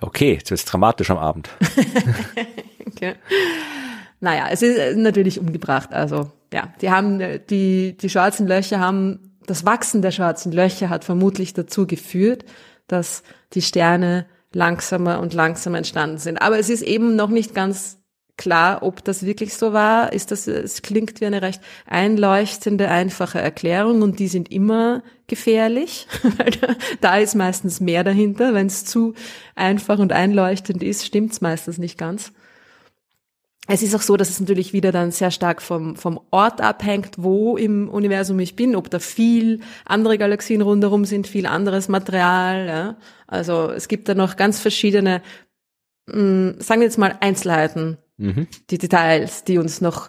Okay, 0.00 0.32
jetzt 0.32 0.50
wird's 0.50 0.64
dramatisch 0.64 1.10
am 1.12 1.18
Abend. 1.18 1.48
okay. 2.86 3.14
Naja, 4.18 4.48
es 4.50 4.62
ist 4.62 4.96
natürlich 4.96 5.38
umgebracht. 5.38 5.92
Also 5.92 6.32
ja, 6.52 6.72
die 6.80 6.90
haben 6.90 7.20
die 7.48 7.96
die 7.96 8.10
schwarzen 8.10 8.48
Löcher 8.48 8.80
haben 8.80 9.27
das 9.48 9.64
Wachsen 9.64 10.02
der 10.02 10.10
schwarzen 10.10 10.52
Löcher 10.52 10.88
hat 10.88 11.04
vermutlich 11.04 11.54
dazu 11.54 11.86
geführt, 11.86 12.44
dass 12.86 13.22
die 13.54 13.62
Sterne 13.62 14.26
langsamer 14.52 15.20
und 15.20 15.34
langsamer 15.34 15.78
entstanden 15.78 16.18
sind. 16.18 16.40
Aber 16.40 16.58
es 16.58 16.70
ist 16.70 16.82
eben 16.82 17.16
noch 17.16 17.28
nicht 17.28 17.54
ganz 17.54 17.98
klar, 18.36 18.82
ob 18.82 19.04
das 19.04 19.26
wirklich 19.26 19.54
so 19.54 19.72
war. 19.72 20.12
Ist 20.12 20.30
das, 20.30 20.46
es 20.46 20.82
klingt 20.82 21.20
wie 21.20 21.26
eine 21.26 21.42
recht 21.42 21.60
einleuchtende, 21.86 22.88
einfache 22.88 23.40
Erklärung 23.40 24.00
und 24.00 24.18
die 24.18 24.28
sind 24.28 24.50
immer 24.50 25.02
gefährlich, 25.26 26.06
weil 26.38 26.50
da, 26.52 26.74
da 27.00 27.18
ist 27.18 27.34
meistens 27.34 27.80
mehr 27.80 28.04
dahinter. 28.04 28.54
Wenn 28.54 28.68
es 28.68 28.84
zu 28.84 29.14
einfach 29.54 29.98
und 29.98 30.12
einleuchtend 30.12 30.82
ist, 30.82 31.04
stimmt 31.04 31.32
es 31.32 31.40
meistens 31.40 31.76
nicht 31.78 31.98
ganz. 31.98 32.32
Es 33.70 33.82
ist 33.82 33.94
auch 33.94 34.00
so, 34.00 34.16
dass 34.16 34.30
es 34.30 34.40
natürlich 34.40 34.72
wieder 34.72 34.92
dann 34.92 35.10
sehr 35.10 35.30
stark 35.30 35.60
vom, 35.60 35.94
vom 35.94 36.18
Ort 36.30 36.62
abhängt, 36.62 37.16
wo 37.18 37.58
im 37.58 37.90
Universum 37.90 38.40
ich 38.40 38.56
bin, 38.56 38.74
ob 38.74 38.88
da 38.88 38.98
viel 38.98 39.60
andere 39.84 40.16
Galaxien 40.16 40.62
rundherum 40.62 41.04
sind, 41.04 41.26
viel 41.26 41.44
anderes 41.44 41.88
Material. 41.88 42.66
Ja. 42.66 42.96
Also 43.26 43.70
es 43.70 43.86
gibt 43.88 44.08
da 44.08 44.14
noch 44.14 44.36
ganz 44.36 44.58
verschiedene, 44.58 45.20
mh, 46.06 46.14
hm, 46.14 46.56
sagen 46.60 46.80
wir 46.80 46.86
jetzt 46.86 46.96
mal 46.96 47.18
Einzelheiten, 47.20 47.98
mhm. 48.16 48.46
die 48.70 48.78
Details, 48.78 49.44
die 49.44 49.58
uns 49.58 49.82
noch 49.82 50.08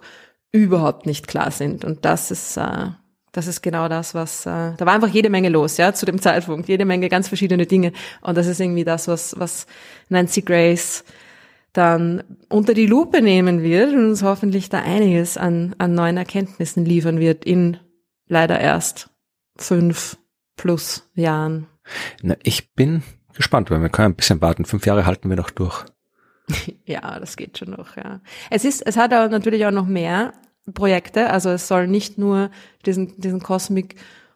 überhaupt 0.54 1.06
nicht 1.06 1.28
klar 1.28 1.52
sind. 1.52 1.84
Und 1.84 2.06
das 2.06 2.32
ist, 2.32 2.56
äh, 2.56 2.88
das 3.34 3.48
ist 3.48 3.62
genau 3.62 3.90
das, 3.90 4.16
was, 4.16 4.46
äh, 4.46 4.72
da 4.78 4.86
war 4.86 4.94
einfach 4.94 5.10
jede 5.10 5.30
Menge 5.30 5.50
los, 5.50 5.76
ja, 5.76 5.94
zu 5.94 6.06
dem 6.06 6.22
Zeitpunkt, 6.22 6.70
jede 6.70 6.86
Menge 6.86 7.10
ganz 7.10 7.28
verschiedene 7.28 7.66
Dinge. 7.66 7.92
Und 8.22 8.38
das 8.38 8.48
ist 8.48 8.62
irgendwie 8.62 8.86
das, 8.86 9.10
was, 9.10 9.38
was 9.38 9.68
Nancy 10.08 10.44
Grace 10.44 11.04
dann 11.74 12.24
unter 12.50 12.74
die 12.74 12.88
Lupe 12.88 13.22
nehmen 13.22 13.62
wird 13.62 13.94
und 13.94 14.10
uns 14.10 14.24
hoffentlich 14.24 14.70
da 14.70 14.80
einiges 14.80 15.38
an, 15.38 15.76
an 15.78 15.94
neuen 15.94 16.18
Erkenntnissen 16.18 16.86
liefern 16.86 17.20
wird 17.20 17.46
in 17.46 17.78
leider 18.28 18.60
erst 18.60 19.10
fünf 19.58 20.18
plus 20.56 21.10
Jahren. 21.14 21.68
Na, 22.22 22.36
ich 22.44 22.74
bin 22.74 23.04
gespannt, 23.36 23.72
weil 23.72 23.82
wir 23.82 23.90
können 23.90 24.14
ein 24.14 24.16
bisschen 24.16 24.42
warten. 24.42 24.66
Fünf 24.66 24.86
Jahre 24.86 25.06
halten 25.06 25.30
wir 25.30 25.38
noch 25.38 25.50
durch. 25.50 25.86
ja, 26.86 27.20
das 27.20 27.38
geht 27.38 27.58
schon 27.58 27.72
noch, 27.72 27.96
ja. 27.98 28.22
Es 28.50 28.66
ist, 28.66 28.86
es 28.86 28.98
hat 28.98 29.14
aber 29.14 29.30
natürlich 29.30 29.66
auch 29.66 29.72
noch 29.72 29.86
mehr 29.86 30.34
Projekte. 30.74 31.30
Also 31.30 31.50
es 31.50 31.68
soll 31.68 31.88
nicht 31.88 32.18
nur 32.18 32.50
diesen, 32.86 33.20
diesen 33.20 33.42
Cosmic 33.42 33.96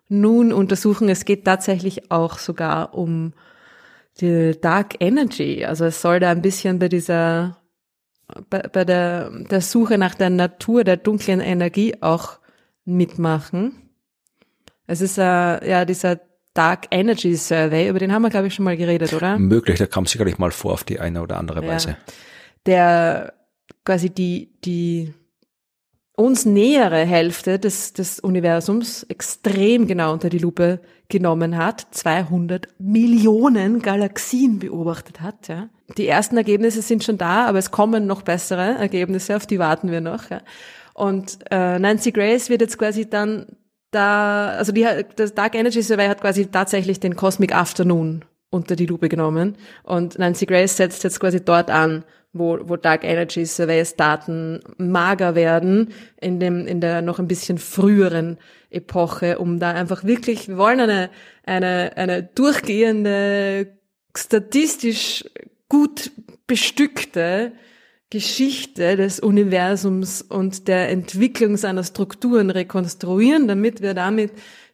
Noon 0.10 0.53
untersuchen. 0.53 1.10
Es 1.10 1.26
geht 1.26 1.45
tatsächlich 1.45 2.11
auch 2.11 2.38
sogar 2.38 2.93
um 2.93 3.34
die 4.22 4.60
Dark 4.60 4.95
Energy. 4.99 5.65
Also 5.65 5.85
es 5.85 6.02
soll 6.02 6.19
da 6.19 6.31
ein 6.31 6.41
bisschen 6.41 6.80
bei 6.80 6.90
dieser, 6.90 7.57
bei, 8.49 8.60
bei 8.60 8.85
der, 8.85 9.31
der 9.31 9.61
Suche 9.61 9.98
nach 9.98 10.15
der 10.15 10.30
Natur 10.30 10.84
der 10.84 10.98
dunklen 10.98 11.40
Energie 11.40 11.95
auch 12.02 12.40
mitmachen. 12.85 13.73
Es 14.88 15.02
ist 15.02 15.18
äh, 15.18 15.22
ja 15.68 15.85
dieser 15.85 16.19
Dark 16.53 16.88
Energy 16.91 17.35
Survey, 17.35 17.90
über 17.90 17.99
den 17.99 18.11
haben 18.11 18.22
wir, 18.22 18.30
glaube 18.30 18.48
ich, 18.48 18.53
schon 18.53 18.65
mal 18.65 18.77
geredet, 18.77 19.14
oder? 19.14 19.40
Möglich, 19.40 19.77
der 19.80 19.88
kam 19.88 20.06
sicherlich 20.06 20.38
mal 20.38 20.52
vor 20.52 20.73
auf 20.73 20.84
die 20.84 20.99
eine 20.99 21.22
oder 21.22 21.38
andere 21.38 21.65
Weise. 21.65 21.90
Ja. 21.90 21.98
Der 22.65 23.34
quasi 23.84 24.11
die, 24.11 24.52
die 24.64 25.14
uns 26.15 26.45
nähere 26.45 27.06
Hälfte 27.06 27.57
des, 27.57 27.94
des 27.94 28.19
Universums 28.19 29.03
extrem 29.03 29.88
genau 29.88 30.14
unter 30.14 30.30
die 30.30 30.38
Lupe 30.38 30.80
genommen 31.14 31.57
hat, 31.57 31.88
200 31.91 32.68
Millionen 32.80 33.81
Galaxien 33.81 34.60
beobachtet 34.60 35.22
hat. 35.22 35.48
Ja. 35.48 35.69
Die 35.98 36.07
ersten 36.07 36.35
Ergebnisse 36.35 36.81
sind 36.81 37.03
schon 37.03 37.18
da, 37.18 37.45
aber 37.45 37.60
es 37.60 37.72
kommen 37.72 38.06
noch 38.06 38.23
bessere 38.23 38.76
Ergebnisse, 38.76 39.35
auf 39.35 39.45
die 39.45 39.60
warten 39.60 39.91
wir 39.91 40.02
noch. 40.02 40.30
Ja. 40.30 40.41
Und 40.94 41.38
äh, 41.52 41.80
Nancy 41.80 42.11
Grace 42.11 42.49
wird 42.49 42.61
jetzt 42.61 42.77
quasi 42.77 43.10
dann 43.10 43.45
da, 43.91 44.49
also 44.49 44.72
die, 44.72 44.88
das 45.15 45.34
Dark 45.34 45.56
Energy 45.56 45.81
Survey 45.81 46.07
hat 46.07 46.22
quasi 46.22 46.48
tatsächlich 46.48 46.99
den 46.99 47.15
Cosmic 47.15 47.56
Afternoon 47.56 48.26
unter 48.49 48.76
die 48.76 48.85
Lupe 48.85 49.07
genommen 49.07 49.56
und 49.84 50.19
Nancy 50.19 50.45
Grace 50.45 50.77
setzt 50.77 51.03
jetzt 51.03 51.19
quasi 51.19 51.44
dort 51.44 51.69
an 51.69 52.03
wo, 52.34 52.57
wo 52.64 52.76
Dark 52.76 53.03
Energy 53.03 53.45
Surveys 53.45 53.95
Daten 53.95 54.60
mager 54.77 55.35
werden 55.35 55.93
in 56.19 56.39
dem, 56.39 56.65
in 56.65 56.81
der 56.81 57.01
noch 57.01 57.19
ein 57.19 57.27
bisschen 57.27 57.60
früheren 57.60 58.38
Epoche, 58.72 59.38
um 59.38 59.60
da 59.60 59.72
einfach 59.72 60.03
wirklich, 60.03 60.47
wir 60.49 60.57
wollen 60.57 60.80
eine, 60.80 61.10
eine, 61.45 61.95
eine 61.95 62.23
durchgehende, 62.23 63.77
statistisch 64.15 65.26
gut 65.69 66.11
bestückte 66.47 67.53
Geschichte 68.10 68.95
des 68.95 69.19
Universums 69.19 70.22
und 70.22 70.68
der 70.68 70.89
Entwicklung 70.89 71.57
seiner 71.57 71.84
Strukturen 71.84 72.51
rekonstruieren, 72.51 73.47
damit 73.47 73.81
wir 73.81 73.95
damit 73.95 74.31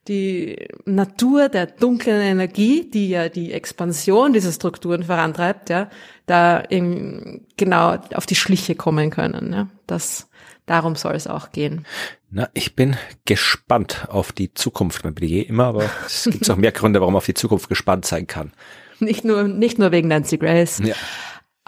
die 0.09 0.67
Natur 0.85 1.47
der 1.47 1.67
dunklen 1.67 2.19
Energie, 2.21 2.89
die 2.89 3.09
ja 3.09 3.29
die 3.29 3.53
Expansion 3.53 4.33
dieser 4.33 4.51
Strukturen 4.51 5.03
vorantreibt, 5.03 5.69
ja, 5.69 5.89
da 6.25 6.63
eben 6.69 7.45
genau 7.55 7.97
auf 8.13 8.25
die 8.25 8.35
Schliche 8.35 8.75
kommen 8.75 9.11
können. 9.11 9.53
Ja. 9.53 9.67
Das, 9.87 10.27
darum 10.65 10.95
soll 10.95 11.15
es 11.15 11.27
auch 11.27 11.51
gehen. 11.51 11.85
Na, 12.31 12.49
ich 12.53 12.75
bin 12.75 12.97
gespannt 13.25 14.07
auf 14.09 14.31
die 14.31 14.53
Zukunft. 14.53 15.03
Man 15.03 15.13
bin 15.13 15.25
ich 15.25 15.33
eh 15.33 15.41
immer, 15.41 15.65
aber 15.65 15.89
es 16.05 16.25
gibt 16.25 16.49
auch 16.49 16.57
mehr 16.57 16.71
Gründe, 16.71 16.99
warum 16.99 17.13
man 17.13 17.19
auf 17.19 17.25
die 17.25 17.33
Zukunft 17.33 17.69
gespannt 17.69 18.05
sein 18.05 18.27
kann. 18.27 18.51
Nicht 18.99 19.23
nur, 19.23 19.43
nicht 19.43 19.79
nur 19.79 19.91
wegen 19.91 20.09
Nancy 20.09 20.37
Grace. 20.37 20.81
Ja. 20.83 20.95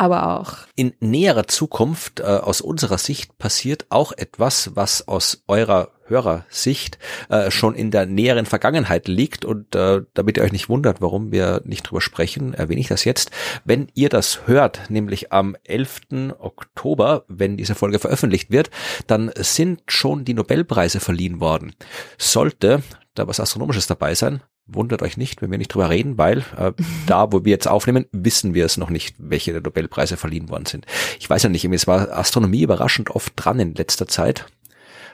Aber 0.02 0.40
auch. 0.40 0.53
In 0.76 0.94
näherer 0.99 1.45
Zukunft 1.45 2.22
äh, 2.22 2.23
aus 2.23 2.60
unserer 2.60 2.98
Sicht 2.98 3.38
passiert 3.38 3.86
auch 3.90 4.11
etwas, 4.14 4.72
was 4.73 5.07
aus 5.07 5.44
eurer 5.48 5.91
Hörersicht 6.06 6.98
äh, 7.30 7.52
schon 7.52 7.76
in 7.76 7.91
der 7.91 8.07
näheren 8.07 8.48
Vergangenheit 8.48 9.07
liegt 9.07 9.45
und 9.45 9.76
äh, 9.76 10.02
damit 10.15 10.38
ihr 10.38 10.44
euch 10.44 10.53
nicht 10.53 10.69
wundert, 10.69 11.02
warum 11.02 11.32
wir 11.32 11.61
nicht 11.65 11.84
drüber 11.84 12.02
sprechen, 12.02 12.56
erwähne 12.56 12.82
ich 12.82 12.88
das 12.88 13.03
jetzt. 13.03 13.30
Wenn 13.64 13.90
ihr 13.94 14.10
das 14.10 14.48
hört, 14.48 14.90
nämlich 14.90 15.32
am 15.32 15.56
11. 15.65 16.02
Oktober, 16.40 17.23
wenn 17.28 17.56
diese 17.56 17.76
Folge 17.76 17.99
veröffentlicht 17.99 18.49
wird, 18.49 18.72
dann 19.06 19.32
sind 19.36 19.84
schon 19.86 20.26
die 20.26 20.34
Nobelpreise 20.34 20.99
verliehen 20.99 21.40
worden. 21.40 21.76
Sollte 22.18 22.82
da 23.14 23.28
was 23.28 23.40
Astronomisches 23.40 23.86
dabei 23.86 24.15
sein, 24.15 24.41
wundert 24.73 25.02
euch 25.02 25.18
nicht, 25.18 25.41
wenn 25.41 25.52
wir 25.52 25.57
nicht 25.57 25.73
drüber 25.73 25.89
reden, 25.89 26.18
weil 26.18 26.39
äh, 26.57 26.72
da, 27.07 27.31
wo 27.31 27.45
wir 27.45 27.52
jetzt 27.52 27.68
aufnehmen, 27.68 28.06
wissen 28.11 28.53
wir 28.53 28.65
es 28.65 28.77
noch 28.77 28.89
nicht, 28.89 29.15
welche 29.18 29.52
der 29.52 29.61
Nobelpreise 29.61 30.18
verliehen 30.18 30.49
worden 30.49 30.65
sind. 30.65 30.85
Ich 31.19 31.30
weiß 31.30 31.43
ja 31.43 31.49
nicht, 31.49 31.65
es 31.65 31.88
war 31.88 32.11
Astronomie 32.18 32.64
überraschend 32.64 33.10
oft 33.11 33.34
dran 33.35 33.60
in 33.60 33.76
letzter 33.76 34.07
Zeit. 34.07 34.45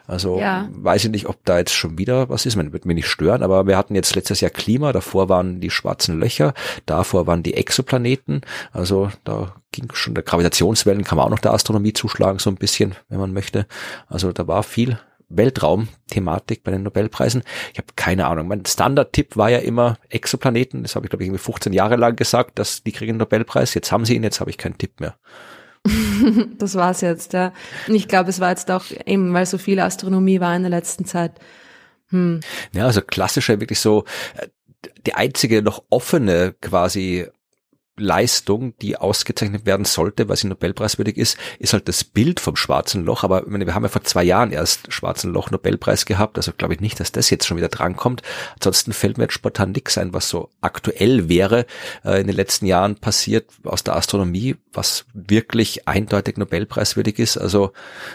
Also 0.08 0.40
ja. 0.40 0.70
weiß 0.72 1.04
ich 1.04 1.12
nicht, 1.12 1.28
ob 1.28 1.44
da 1.44 1.58
jetzt 1.58 1.74
schon 1.74 1.98
wieder 1.98 2.30
was 2.30 2.46
ist. 2.46 2.56
Man 2.56 2.72
wird 2.72 2.86
mir 2.86 2.94
nicht 2.94 3.08
stören, 3.08 3.44
aber 3.44 3.68
wir 3.68 3.78
hatten 3.78 3.94
jetzt 3.94 4.16
letztes 4.16 4.40
Jahr 4.40 4.52
Klima, 4.52 4.94
davor 4.94 5.28
waren 5.28 5.60
die 5.60 5.70
schwarzen 5.70 6.18
Löcher, 6.18 6.54
davor 6.86 7.28
waren 7.28 7.44
die 7.44 7.56
Exoplaneten. 7.56 8.42
Also 8.72 9.12
da 9.26 9.56
ging 9.74 9.90
schon 9.94 10.16
der 10.16 10.24
Gravitationswellen, 10.24 11.04
kann 11.04 11.18
man 11.18 11.26
auch 11.26 11.32
noch 11.32 11.40
der 11.40 11.54
Astronomie 11.54 11.92
zuschlagen, 11.92 12.40
so 12.40 12.50
ein 12.50 12.56
bisschen, 12.56 12.96
wenn 13.10 13.20
man 13.20 13.34
möchte. 13.34 13.68
Also 14.08 14.32
da 14.32 14.48
war 14.48 14.64
viel 14.64 14.98
Weltraumthematik 15.30 16.64
bei 16.64 16.72
den 16.72 16.84
Nobelpreisen. 16.84 17.44
Ich 17.74 17.80
habe 17.80 17.88
keine 17.96 18.28
Ahnung. 18.28 18.48
Mein 18.48 18.66
Standardtipp 18.66 19.36
war 19.36 19.50
ja 19.50 19.60
immer 19.60 19.98
Exoplaneten. 20.10 20.84
Das 20.84 20.96
habe 20.96 21.06
ich, 21.06 21.10
glaube 21.10 21.24
ich, 21.24 21.28
irgendwie 21.28 21.44
15 21.44 21.74
Jahre 21.74 21.96
lang 21.96 22.16
gesagt, 22.16 22.60
dass 22.60 22.84
die 22.84 22.92
kriegen 22.92 23.14
den 23.14 23.18
Nobelpreis. 23.18 23.74
Jetzt 23.74 23.92
haben 23.92 24.06
sie 24.06 24.16
ihn, 24.16 24.24
jetzt 24.24 24.40
habe 24.40 24.50
ich 24.50 24.58
keinen 24.58 24.78
Tipp 24.78 25.00
mehr. 25.00 25.16
das 26.58 26.76
war's 26.76 27.02
jetzt, 27.02 27.34
ja. 27.34 27.54
Und 27.88 27.96
ich 27.96 28.08
glaube, 28.08 28.30
es 28.30 28.40
war 28.40 28.50
jetzt 28.50 28.70
auch 28.72 28.86
eben, 29.06 29.34
weil 29.34 29.46
so 29.46 29.58
viel 29.58 29.80
Astronomie 29.80 30.40
war 30.40 30.56
in 30.56 30.64
der 30.64 30.72
letzten 30.72 31.06
Zeit. 31.06 31.34
Hm. 32.10 32.40
Ja, 32.74 32.86
also 32.86 33.02
klassischer 33.02 33.60
wirklich 33.60 33.80
so 33.80 34.06
äh, 34.38 34.48
die 35.06 35.14
einzige 35.14 35.62
noch 35.62 35.84
offene 35.90 36.56
quasi 36.62 37.28
Leistung, 37.98 38.78
die 38.80 38.98
ausgezeichnet 38.98 39.66
werden 39.66 39.86
sollte, 39.86 40.30
weil 40.30 40.38
sie 40.38 40.48
Nobelpreiswürdig 40.48 41.18
ist, 41.18 41.38
ist 41.60 41.74
halt 41.74 41.88
das 41.88 42.04
Bild 42.04 42.40
vom 42.40 42.56
Schwarzen 42.56 43.04
Loch. 43.04 43.24
Aber 43.24 43.44
meine, 43.48 43.66
wir 43.66 43.76
haben 43.76 43.84
ja 43.84 43.90
vor 43.90 44.04
zwei 44.04 44.24
Jahren 44.24 44.52
erst 44.52 44.94
Schwarzen 44.94 45.32
Loch 45.32 45.52
Nobelpreis 45.52 46.06
gehabt, 46.06 46.38
also 46.38 46.52
glaube 46.56 46.76
ich 46.76 46.80
nicht, 46.80 47.00
dass 47.00 47.12
das 47.12 47.30
jetzt 47.30 47.48
schon 47.48 47.58
wieder 47.58 47.70
drankommt. 47.70 48.22
Ansonsten 48.56 48.94
fällt 48.94 49.18
mir 49.18 49.26
jetzt 49.26 49.34
spontan 49.34 49.72
nichts 49.72 49.98
ein, 49.98 50.14
was 50.14 50.30
so 50.30 50.50
aktuell 50.62 51.28
wäre 51.30 51.66
äh, 52.06 52.22
in 52.22 52.28
den 52.28 52.36
letzten 52.36 52.66
Jahren 52.66 52.96
passiert 52.96 53.50
aus 53.64 53.84
der 53.84 53.96
Astronomie, 53.96 54.56
was 54.74 55.06
wirklich 55.14 55.88
eindeutig 55.88 56.38
Nobelpreiswürdig 56.38 57.20
ist. 57.20 57.38
Also 57.38 57.72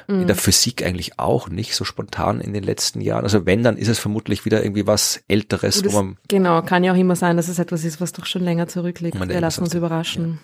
mhm. 0.06 0.22
in 0.22 0.26
der 0.28 0.36
Physik 0.36 0.84
eigentlich 0.84 1.18
auch 1.18 1.48
nicht 1.48 1.74
so 1.74 1.84
spontan 1.84 2.40
in 2.40 2.52
den 2.52 2.62
letzten 2.62 3.00
Jahren. 3.00 3.24
Also 3.24 3.46
wenn, 3.46 3.62
dann 3.62 3.76
ist 3.76 3.88
es 3.88 3.98
vermutlich 3.98 4.44
wieder 4.44 4.62
irgendwie 4.62 4.86
was 4.86 5.22
Älteres, 5.28 5.82
das, 5.82 5.92
wo 5.92 6.02
man 6.02 6.16
genau 6.28 6.62
kann 6.62 6.84
ja 6.84 6.92
auch 6.92 6.96
immer 6.96 7.16
sein, 7.16 7.36
dass 7.36 7.48
es 7.48 7.58
etwas 7.58 7.84
ist, 7.84 8.00
was 8.00 8.12
doch 8.12 8.26
schon 8.26 8.42
länger 8.42 8.68
zurückliegt. 8.68 9.18
Wir 9.18 9.40
lassen 9.40 9.62
uns 9.62 9.71
überraschen. 9.74 10.38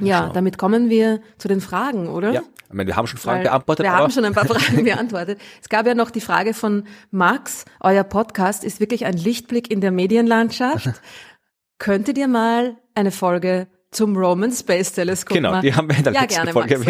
Ja, 0.00 0.06
ja 0.06 0.30
damit 0.32 0.58
kommen 0.58 0.90
wir 0.90 1.20
zu 1.38 1.48
den 1.48 1.60
Fragen, 1.60 2.08
oder? 2.08 2.32
Ja, 2.32 2.42
ich 2.68 2.74
meine, 2.74 2.88
wir 2.88 2.96
haben 2.96 3.06
schon 3.06 3.18
Fragen 3.18 3.38
Weil 3.38 3.44
beantwortet. 3.44 3.84
Wir 3.84 3.92
haben 3.92 4.10
schon 4.10 4.24
ein 4.24 4.34
paar 4.34 4.46
Fragen 4.46 4.84
beantwortet. 4.84 5.40
Es 5.62 5.68
gab 5.68 5.86
ja 5.86 5.94
noch 5.94 6.10
die 6.10 6.20
Frage 6.20 6.52
von 6.52 6.84
Max, 7.10 7.64
euer 7.80 8.04
Podcast 8.04 8.62
ist 8.62 8.78
wirklich 8.78 9.06
ein 9.06 9.14
Lichtblick 9.14 9.70
in 9.70 9.80
der 9.80 9.90
Medienlandschaft. 9.90 10.90
Könntet 11.78 12.18
ihr 12.18 12.28
mal 12.28 12.76
eine 12.94 13.10
Folge 13.10 13.68
zum 13.90 14.16
Roman 14.16 14.52
Space 14.52 14.92
Teleskop 14.92 15.34
Genau, 15.34 15.52
machen? 15.52 15.62
die 15.62 15.74
haben 15.74 15.88
wir 15.88 15.96
in 15.96 16.04
der 16.04 16.12
ja, 16.12 16.20
letzten 16.22 16.44
gerne, 16.44 16.52
Folge. 16.52 16.84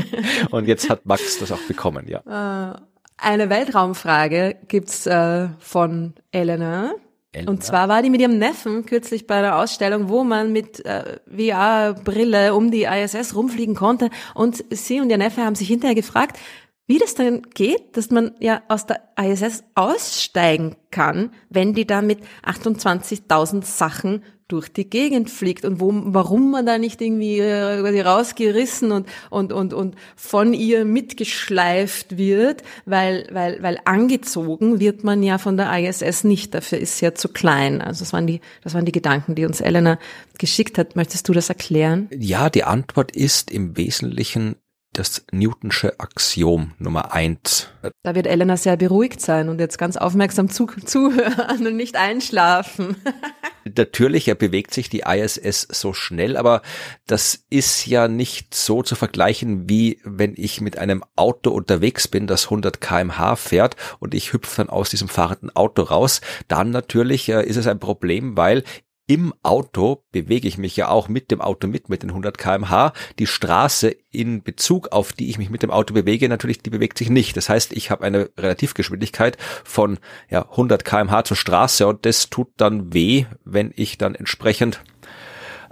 Und 0.50 0.66
jetzt 0.66 0.88
hat 0.88 1.04
Max 1.04 1.38
das 1.38 1.52
auch 1.52 1.60
bekommen, 1.68 2.06
ja. 2.08 2.72
Äh, 2.72 2.78
eine 3.18 3.50
Weltraumfrage 3.50 4.56
gibt's 4.68 5.06
äh, 5.06 5.48
von 5.58 6.14
Elena. 6.30 6.92
Elena. 7.32 7.50
Und 7.50 7.62
zwar 7.62 7.88
war 7.88 8.02
die 8.02 8.10
mit 8.10 8.20
ihrem 8.20 8.38
Neffen 8.38 8.86
kürzlich 8.86 9.26
bei 9.26 9.36
einer 9.36 9.56
Ausstellung, 9.56 10.08
wo 10.08 10.24
man 10.24 10.52
mit 10.52 10.84
äh, 10.86 11.18
VR-Brille 11.28 12.54
um 12.54 12.70
die 12.70 12.84
ISS 12.84 13.34
rumfliegen 13.34 13.74
konnte. 13.74 14.10
Und 14.34 14.64
sie 14.70 15.00
und 15.00 15.10
ihr 15.10 15.18
Neffe 15.18 15.44
haben 15.44 15.54
sich 15.54 15.68
hinterher 15.68 15.94
gefragt, 15.94 16.38
wie 16.86 16.98
das 16.98 17.14
dann 17.14 17.42
geht, 17.42 17.98
dass 17.98 18.10
man 18.10 18.34
ja 18.40 18.62
aus 18.68 18.86
der 18.86 19.02
ISS 19.20 19.62
aussteigen 19.74 20.76
kann, 20.90 21.32
wenn 21.50 21.74
die 21.74 21.86
da 21.86 22.00
mit 22.00 22.20
28.000 22.46 23.62
Sachen 23.62 24.24
durch 24.48 24.68
die 24.68 24.88
Gegend 24.88 25.30
fliegt 25.30 25.64
und 25.64 25.78
wo, 25.80 25.92
warum 25.92 26.50
man 26.50 26.64
da 26.64 26.78
nicht 26.78 27.00
irgendwie 27.00 27.38
äh, 27.38 28.00
rausgerissen 28.00 28.92
und, 28.92 29.06
und, 29.28 29.52
und, 29.52 29.74
und 29.74 29.94
von 30.16 30.54
ihr 30.54 30.86
mitgeschleift 30.86 32.16
wird, 32.16 32.62
weil, 32.86 33.28
weil, 33.30 33.62
weil 33.62 33.78
angezogen 33.84 34.80
wird 34.80 35.04
man 35.04 35.22
ja 35.22 35.36
von 35.36 35.56
der 35.58 35.78
ISS 35.78 36.24
nicht, 36.24 36.54
dafür 36.54 36.78
ist 36.78 36.98
sie 36.98 37.04
ja 37.04 37.14
zu 37.14 37.28
klein. 37.28 37.82
Also 37.82 38.00
das 38.00 38.12
waren 38.12 38.26
die, 38.26 38.40
das 38.62 38.74
waren 38.74 38.86
die 38.86 38.92
Gedanken, 38.92 39.34
die 39.34 39.44
uns 39.44 39.60
Elena 39.60 39.98
geschickt 40.38 40.78
hat. 40.78 40.96
Möchtest 40.96 41.28
du 41.28 41.34
das 41.34 41.50
erklären? 41.50 42.08
Ja, 42.16 42.48
die 42.48 42.64
Antwort 42.64 43.14
ist 43.14 43.50
im 43.50 43.76
Wesentlichen 43.76 44.56
das 44.98 45.24
Newtonsche 45.30 46.00
Axiom 46.00 46.72
Nummer 46.78 47.12
eins. 47.12 47.68
Da 48.02 48.14
wird 48.14 48.26
Elena 48.26 48.56
sehr 48.56 48.76
beruhigt 48.76 49.20
sein 49.20 49.48
und 49.48 49.60
jetzt 49.60 49.78
ganz 49.78 49.96
aufmerksam 49.96 50.50
zu, 50.50 50.66
zuhören 50.84 51.66
und 51.66 51.76
nicht 51.76 51.96
einschlafen. 51.96 52.96
Natürlich 53.76 54.26
bewegt 54.38 54.74
sich 54.74 54.88
die 54.88 55.04
ISS 55.06 55.68
so 55.70 55.92
schnell, 55.92 56.36
aber 56.36 56.62
das 57.06 57.44
ist 57.50 57.86
ja 57.86 58.08
nicht 58.08 58.54
so 58.54 58.82
zu 58.82 58.96
vergleichen, 58.96 59.68
wie 59.68 60.00
wenn 60.04 60.34
ich 60.36 60.60
mit 60.60 60.78
einem 60.78 61.04
Auto 61.16 61.50
unterwegs 61.50 62.08
bin, 62.08 62.26
das 62.26 62.44
100 62.44 62.80
kmh 62.80 63.36
fährt 63.36 63.76
und 64.00 64.14
ich 64.14 64.32
hüpfe 64.32 64.56
dann 64.56 64.70
aus 64.70 64.90
diesem 64.90 65.08
fahrenden 65.08 65.54
Auto 65.54 65.82
raus. 65.82 66.20
Dann 66.48 66.70
natürlich 66.70 67.28
äh, 67.28 67.44
ist 67.46 67.56
es 67.56 67.66
ein 67.66 67.78
Problem, 67.78 68.36
weil 68.36 68.64
im 69.08 69.32
Auto 69.42 70.04
bewege 70.12 70.46
ich 70.46 70.58
mich 70.58 70.76
ja 70.76 70.88
auch 70.90 71.08
mit 71.08 71.30
dem 71.30 71.40
Auto 71.40 71.66
mit, 71.66 71.88
mit 71.88 72.02
den 72.02 72.10
100 72.10 72.36
kmh. 72.36 72.92
Die 73.18 73.26
Straße 73.26 73.96
in 74.10 74.42
Bezug 74.42 74.92
auf 74.92 75.14
die 75.14 75.30
ich 75.30 75.38
mich 75.38 75.48
mit 75.48 75.62
dem 75.62 75.70
Auto 75.70 75.94
bewege, 75.94 76.28
natürlich, 76.28 76.60
die 76.60 76.70
bewegt 76.70 76.98
sich 76.98 77.08
nicht. 77.08 77.36
Das 77.36 77.48
heißt, 77.48 77.72
ich 77.72 77.90
habe 77.90 78.04
eine 78.04 78.30
Relativgeschwindigkeit 78.36 79.38
von 79.64 79.98
ja, 80.28 80.42
100 80.50 80.84
kmh 80.84 81.24
zur 81.24 81.38
Straße 81.38 81.86
und 81.86 82.04
das 82.04 82.28
tut 82.28 82.48
dann 82.58 82.92
weh, 82.92 83.24
wenn 83.44 83.72
ich 83.74 83.96
dann 83.96 84.14
entsprechend 84.14 84.82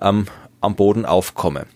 ähm, 0.01 0.27
am 0.63 0.75
Boden 0.75 1.05
aufkomme 1.05 1.67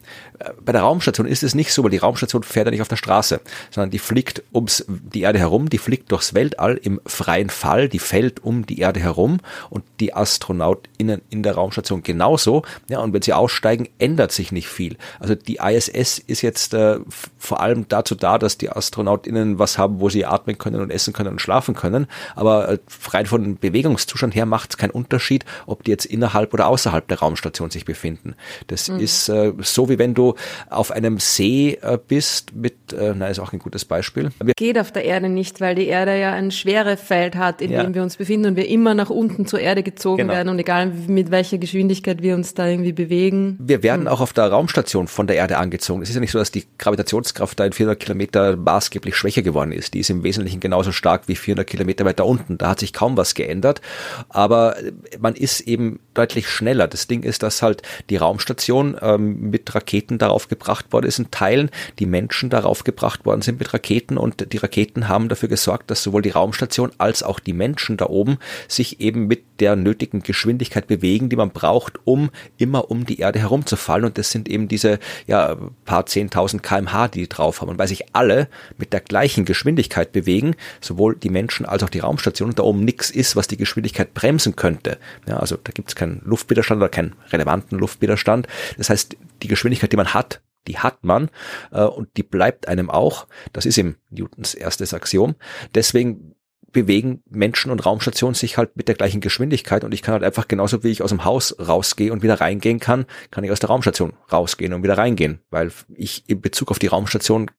bei 0.64 0.72
der 0.72 0.82
Raumstation 0.82 1.26
ist 1.26 1.42
es 1.42 1.54
nicht 1.54 1.72
so, 1.72 1.82
weil 1.84 1.90
die 1.90 1.98
Raumstation 1.98 2.42
fährt 2.42 2.66
ja 2.66 2.70
nicht 2.70 2.80
auf 2.80 2.88
der 2.88 2.96
Straße, 2.96 3.40
sondern 3.70 3.90
die 3.90 3.98
fliegt 3.98 4.42
ums 4.54 4.84
die 4.88 5.22
Erde 5.22 5.38
herum, 5.38 5.68
die 5.68 5.78
fliegt 5.78 6.10
durchs 6.12 6.34
Weltall 6.34 6.78
im 6.82 7.00
freien 7.06 7.50
Fall, 7.50 7.88
die 7.88 7.98
fällt 7.98 8.42
um 8.42 8.64
die 8.64 8.80
Erde 8.80 9.00
herum 9.00 9.40
und 9.68 9.84
die 10.00 10.14
AstronautInnen 10.14 11.20
in 11.30 11.42
der 11.42 11.54
Raumstation 11.54 12.02
genauso. 12.02 12.62
Ja, 12.88 13.00
und 13.00 13.12
wenn 13.12 13.22
sie 13.22 13.32
aussteigen, 13.32 13.88
ändert 13.98 14.32
sich 14.32 14.50
nicht 14.50 14.68
viel. 14.68 14.96
Also 15.18 15.34
die 15.34 15.56
ISS 15.56 16.18
ist 16.18 16.42
jetzt 16.42 16.72
äh, 16.74 17.00
vor 17.38 17.60
allem 17.60 17.86
dazu 17.88 18.14
da, 18.14 18.38
dass 18.38 18.56
die 18.56 18.70
AstronautInnen 18.70 19.58
was 19.58 19.76
haben, 19.76 20.00
wo 20.00 20.08
sie 20.08 20.24
atmen 20.24 20.56
können 20.56 20.80
und 20.80 20.90
essen 20.90 21.12
können 21.12 21.30
und 21.30 21.40
schlafen 21.40 21.74
können. 21.74 22.06
Aber 22.34 22.68
äh, 22.68 22.78
rein 23.10 23.26
von 23.26 23.58
Bewegungszustand 23.58 24.34
her 24.34 24.46
macht 24.46 24.70
es 24.70 24.76
keinen 24.78 24.90
Unterschied, 24.90 25.44
ob 25.66 25.84
die 25.84 25.90
jetzt 25.90 26.06
innerhalb 26.06 26.54
oder 26.54 26.66
außerhalb 26.68 27.06
der 27.08 27.18
Raumstation 27.18 27.70
sich 27.70 27.84
befinden. 27.84 28.34
Das 28.68 28.88
mhm. 28.88 29.00
ist 29.00 29.28
äh, 29.28 29.52
so, 29.60 29.88
wie 29.90 29.98
wenn 29.98 30.14
du 30.14 30.29
auf 30.68 30.90
einem 30.90 31.18
See 31.18 31.78
äh, 31.82 31.98
bist 32.06 32.54
mit, 32.54 32.92
äh, 32.92 33.14
na, 33.16 33.28
ist 33.28 33.38
auch 33.38 33.52
ein 33.52 33.58
gutes 33.58 33.84
Beispiel. 33.84 34.30
Wir 34.42 34.54
Geht 34.54 34.78
auf 34.78 34.92
der 34.92 35.04
Erde 35.04 35.28
nicht, 35.28 35.60
weil 35.60 35.74
die 35.74 35.86
Erde 35.86 36.18
ja 36.18 36.32
ein 36.32 36.50
Schwerefeld 36.50 37.36
hat, 37.36 37.60
in 37.60 37.70
ja. 37.70 37.82
dem 37.82 37.94
wir 37.94 38.02
uns 38.02 38.16
befinden 38.16 38.46
und 38.46 38.56
wir 38.56 38.68
immer 38.68 38.94
nach 38.94 39.10
unten 39.10 39.46
zur 39.46 39.60
Erde 39.60 39.82
gezogen 39.82 40.18
genau. 40.18 40.32
werden 40.32 40.48
und 40.48 40.58
egal 40.58 40.86
mit 40.86 41.30
welcher 41.30 41.58
Geschwindigkeit 41.58 42.22
wir 42.22 42.34
uns 42.34 42.54
da 42.54 42.66
irgendwie 42.66 42.92
bewegen. 42.92 43.56
Wir 43.60 43.82
werden 43.82 44.02
hm. 44.02 44.08
auch 44.08 44.20
auf 44.20 44.32
der 44.32 44.48
Raumstation 44.48 45.08
von 45.08 45.26
der 45.26 45.36
Erde 45.36 45.58
angezogen. 45.58 46.02
Es 46.02 46.08
ist 46.08 46.14
ja 46.14 46.20
nicht 46.20 46.32
so, 46.32 46.38
dass 46.38 46.50
die 46.50 46.64
Gravitationskraft 46.78 47.58
da 47.58 47.64
in 47.64 47.72
400 47.72 47.98
Kilometer 47.98 48.56
maßgeblich 48.56 49.16
schwächer 49.16 49.42
geworden 49.42 49.72
ist. 49.72 49.94
Die 49.94 50.00
ist 50.00 50.10
im 50.10 50.22
Wesentlichen 50.22 50.60
genauso 50.60 50.92
stark 50.92 51.22
wie 51.26 51.36
400 51.36 51.66
Kilometer 51.66 52.04
weiter 52.04 52.26
unten. 52.26 52.58
Da 52.58 52.70
hat 52.70 52.80
sich 52.80 52.92
kaum 52.92 53.16
was 53.16 53.34
geändert. 53.34 53.80
Aber 54.28 54.76
man 55.18 55.34
ist 55.34 55.60
eben 55.60 56.00
deutlich 56.14 56.48
schneller. 56.48 56.88
Das 56.88 57.06
Ding 57.06 57.22
ist, 57.22 57.42
dass 57.42 57.62
halt 57.62 57.82
die 58.08 58.16
Raumstation 58.16 58.96
ähm, 59.00 59.50
mit 59.50 59.74
Raketen 59.74 60.18
darauf 60.20 60.48
gebracht 60.48 60.92
worden 60.92 61.06
ist 61.06 61.18
in 61.18 61.30
Teilen, 61.30 61.70
die 61.98 62.06
Menschen 62.06 62.50
darauf 62.50 62.84
gebracht 62.84 63.24
worden 63.26 63.42
sind 63.42 63.58
mit 63.58 63.72
Raketen 63.72 64.16
und 64.16 64.52
die 64.52 64.58
Raketen 64.58 65.08
haben 65.08 65.28
dafür 65.28 65.48
gesorgt, 65.48 65.90
dass 65.90 66.02
sowohl 66.02 66.22
die 66.22 66.30
Raumstation 66.30 66.92
als 66.98 67.22
auch 67.22 67.40
die 67.40 67.52
Menschen 67.52 67.96
da 67.96 68.06
oben 68.06 68.38
sich 68.68 69.00
eben 69.00 69.26
mit 69.26 69.44
der 69.60 69.76
nötigen 69.76 70.22
Geschwindigkeit 70.22 70.86
bewegen, 70.86 71.28
die 71.28 71.36
man 71.36 71.50
braucht, 71.50 71.98
um 72.04 72.30
immer 72.56 72.90
um 72.90 73.04
die 73.04 73.20
Erde 73.20 73.38
herumzufallen 73.38 74.06
und 74.06 74.18
das 74.18 74.30
sind 74.30 74.48
eben 74.48 74.68
diese 74.68 74.98
ja 75.26 75.56
paar 75.84 76.06
zehntausend 76.06 76.62
kmh, 76.62 77.08
die 77.08 77.20
die 77.20 77.28
drauf 77.28 77.60
haben 77.60 77.68
und 77.68 77.78
weil 77.78 77.88
sich 77.88 78.14
alle 78.14 78.48
mit 78.78 78.92
der 78.92 79.00
gleichen 79.00 79.44
Geschwindigkeit 79.44 80.12
bewegen, 80.12 80.56
sowohl 80.80 81.16
die 81.16 81.28
Menschen 81.28 81.66
als 81.66 81.82
auch 81.82 81.88
die 81.88 82.00
Raumstation 82.00 82.50
und 82.50 82.58
da 82.58 82.62
oben 82.62 82.84
nichts 82.84 83.10
ist, 83.10 83.36
was 83.36 83.48
die 83.48 83.56
Geschwindigkeit 83.56 84.14
bremsen 84.14 84.56
könnte. 84.56 84.98
Ja, 85.28 85.36
also 85.38 85.56
da 85.62 85.72
gibt 85.72 85.90
es 85.90 85.96
keinen 85.96 86.22
Luftwiderstand 86.24 86.80
oder 86.80 86.88
keinen 86.88 87.14
relevanten 87.30 87.78
Luftwiderstand. 87.78 88.48
Das 88.78 88.90
heißt, 88.90 89.16
die 89.42 89.48
Geschwindigkeit, 89.48 89.92
die 89.92 89.96
man 89.96 90.09
hat, 90.14 90.42
die 90.66 90.78
hat 90.78 91.04
man 91.04 91.30
äh, 91.72 91.84
und 91.84 92.16
die 92.16 92.22
bleibt 92.22 92.68
einem 92.68 92.90
auch. 92.90 93.26
Das 93.52 93.66
ist 93.66 93.78
eben 93.78 93.96
Newtons 94.10 94.54
erstes 94.54 94.94
Axiom. 94.94 95.34
Deswegen 95.74 96.34
bewegen 96.72 97.22
Menschen 97.28 97.72
und 97.72 97.84
Raumstationen 97.84 98.34
sich 98.34 98.56
halt 98.56 98.76
mit 98.76 98.88
der 98.88 98.94
gleichen 98.94 99.20
Geschwindigkeit 99.20 99.82
und 99.82 99.92
ich 99.92 100.02
kann 100.02 100.12
halt 100.12 100.22
einfach 100.22 100.46
genauso 100.46 100.84
wie 100.84 100.90
ich 100.90 101.02
aus 101.02 101.10
dem 101.10 101.24
Haus 101.24 101.56
rausgehe 101.58 102.12
und 102.12 102.22
wieder 102.22 102.40
reingehen 102.40 102.78
kann, 102.78 103.06
kann 103.30 103.44
ich 103.44 103.50
aus 103.50 103.60
der 103.60 103.70
Raumstation 103.70 104.12
rausgehen 104.30 104.72
und 104.72 104.82
wieder 104.82 104.96
reingehen, 104.96 105.40
weil 105.50 105.72
ich 105.94 106.24
in 106.28 106.40
Bezug 106.40 106.70
auf 106.70 106.78
die 106.78 106.86
Raumstation 106.86 107.50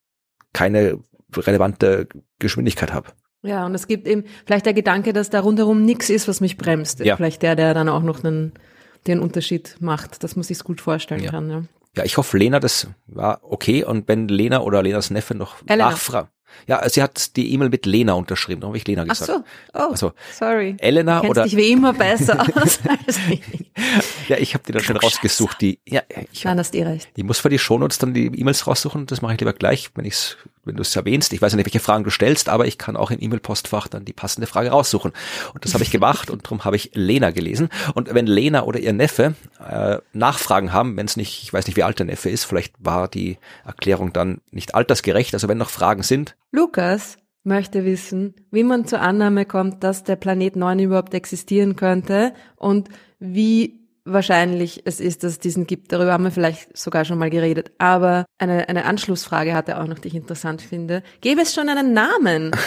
keine 0.52 0.98
relevante 1.36 2.08
Geschwindigkeit 2.38 2.92
habe. 2.92 3.10
Ja, 3.42 3.66
und 3.66 3.74
es 3.74 3.88
gibt 3.88 4.06
eben 4.06 4.24
vielleicht 4.46 4.66
der 4.66 4.74
Gedanke, 4.74 5.12
dass 5.12 5.30
da 5.30 5.40
rundherum 5.40 5.84
nichts 5.84 6.10
ist, 6.10 6.28
was 6.28 6.40
mich 6.40 6.56
bremst. 6.56 7.00
Ja. 7.00 7.16
Vielleicht 7.16 7.42
der, 7.42 7.56
der 7.56 7.74
dann 7.74 7.88
auch 7.88 8.02
noch 8.02 8.22
einen, 8.22 8.52
den 9.06 9.18
Unterschied 9.18 9.76
macht, 9.80 10.22
dass 10.22 10.36
man 10.36 10.44
sich 10.44 10.60
gut 10.60 10.80
vorstellen 10.80 11.24
ja. 11.24 11.30
kann. 11.30 11.50
Ja. 11.50 11.62
Ja, 11.96 12.04
ich 12.04 12.16
hoffe, 12.16 12.38
Lena, 12.38 12.58
das 12.60 12.88
war 13.06 13.40
okay. 13.42 13.84
Und 13.84 14.08
wenn 14.08 14.28
Lena 14.28 14.60
oder 14.60 14.82
Lenas 14.82 15.10
Neffe 15.10 15.34
noch 15.34 15.62
nachfragen. 15.66 16.28
Ja, 16.66 16.88
sie 16.88 17.02
hat 17.02 17.36
die 17.36 17.52
E-Mail 17.52 17.68
mit 17.68 17.86
Lena 17.86 18.14
unterschrieben, 18.14 18.60
da 18.60 18.68
habe 18.68 18.76
ich 18.76 18.86
Lena 18.86 19.04
gesagt. 19.04 19.30
Ach 19.30 19.80
so, 19.80 19.80
oh, 19.80 19.90
also, 19.90 20.12
sorry. 20.32 20.76
Elena 20.78 21.20
du 21.20 21.28
oder 21.28 21.44
dich 21.44 21.56
wie 21.56 21.70
immer 21.72 21.92
besser 21.92 22.40
aus 22.40 22.78
als 23.06 23.18
ich. 23.30 23.42
ja, 24.28 24.36
ich 24.38 24.54
habe 24.54 24.64
die 24.66 24.72
dann 24.72 24.82
schon 24.82 24.96
rausgesucht. 24.96 25.60
Die, 25.60 25.78
ja, 25.86 26.02
ich, 26.32 26.44
Nein, 26.44 26.58
hast 26.58 26.74
eh 26.74 26.84
recht. 26.84 27.08
Ich 27.14 27.24
muss 27.24 27.38
für 27.38 27.48
die 27.48 27.58
Shownotes 27.58 27.98
dann 27.98 28.14
die 28.14 28.26
E-Mails 28.26 28.66
raussuchen. 28.66 29.06
Das 29.06 29.22
mache 29.22 29.34
ich 29.34 29.40
lieber 29.40 29.52
gleich, 29.52 29.90
wenn 29.94 30.04
ich's, 30.04 30.36
wenn 30.64 30.76
du 30.76 30.82
es 30.82 30.94
erwähnst. 30.94 31.32
Ich 31.32 31.42
weiß 31.42 31.54
nicht, 31.54 31.66
welche 31.66 31.80
Fragen 31.80 32.04
du 32.04 32.10
stellst, 32.10 32.48
aber 32.48 32.66
ich 32.66 32.78
kann 32.78 32.96
auch 32.96 33.10
im 33.10 33.20
E-Mail-Postfach 33.20 33.88
dann 33.88 34.04
die 34.04 34.12
passende 34.12 34.46
Frage 34.46 34.70
raussuchen. 34.70 35.12
Und 35.54 35.64
das 35.64 35.74
habe 35.74 35.84
ich 35.84 35.90
gemacht 35.90 36.30
und 36.30 36.44
darum 36.44 36.64
habe 36.64 36.76
ich 36.76 36.90
Lena 36.94 37.30
gelesen. 37.30 37.68
Und 37.94 38.12
wenn 38.14 38.26
Lena 38.26 38.62
oder 38.62 38.78
ihr 38.78 38.92
Neffe 38.92 39.34
äh, 39.66 39.98
Nachfragen 40.12 40.72
haben, 40.72 40.96
wenn 40.96 41.06
es 41.06 41.16
nicht, 41.16 41.42
ich 41.42 41.52
weiß 41.52 41.66
nicht, 41.66 41.76
wie 41.76 41.82
alt 41.82 41.98
der 41.98 42.06
Neffe 42.06 42.30
ist, 42.30 42.44
vielleicht 42.44 42.74
war 42.78 43.08
die 43.08 43.38
Erklärung 43.64 44.12
dann 44.12 44.40
nicht 44.50 44.74
altersgerecht. 44.74 45.34
Also 45.34 45.48
wenn 45.48 45.58
noch 45.58 45.70
Fragen 45.70 46.02
sind. 46.02 46.36
Lukas, 46.50 47.16
möchte 47.44 47.84
wissen, 47.84 48.34
wie 48.50 48.62
man 48.62 48.86
zur 48.86 49.00
Annahme 49.00 49.46
kommt, 49.46 49.82
dass 49.82 50.04
der 50.04 50.16
Planet 50.16 50.56
9 50.56 50.78
überhaupt 50.78 51.14
existieren 51.14 51.76
könnte 51.76 52.34
und 52.56 52.88
wie 53.18 53.80
wahrscheinlich 54.04 54.82
es 54.84 55.00
ist, 55.00 55.22
dass 55.22 55.32
es 55.32 55.38
diesen 55.38 55.66
gibt. 55.66 55.92
Darüber 55.92 56.12
haben 56.12 56.24
wir 56.24 56.32
vielleicht 56.32 56.76
sogar 56.76 57.04
schon 57.04 57.18
mal 57.18 57.30
geredet. 57.30 57.72
Aber 57.78 58.24
eine, 58.38 58.68
eine 58.68 58.84
Anschlussfrage 58.84 59.54
hat 59.54 59.68
er 59.68 59.80
auch 59.80 59.86
noch, 59.86 59.98
die 59.98 60.08
ich 60.08 60.14
interessant 60.14 60.60
finde. 60.62 61.02
Gäbe 61.20 61.42
es 61.42 61.54
schon 61.54 61.68
einen 61.68 61.92
Namen? 61.92 62.50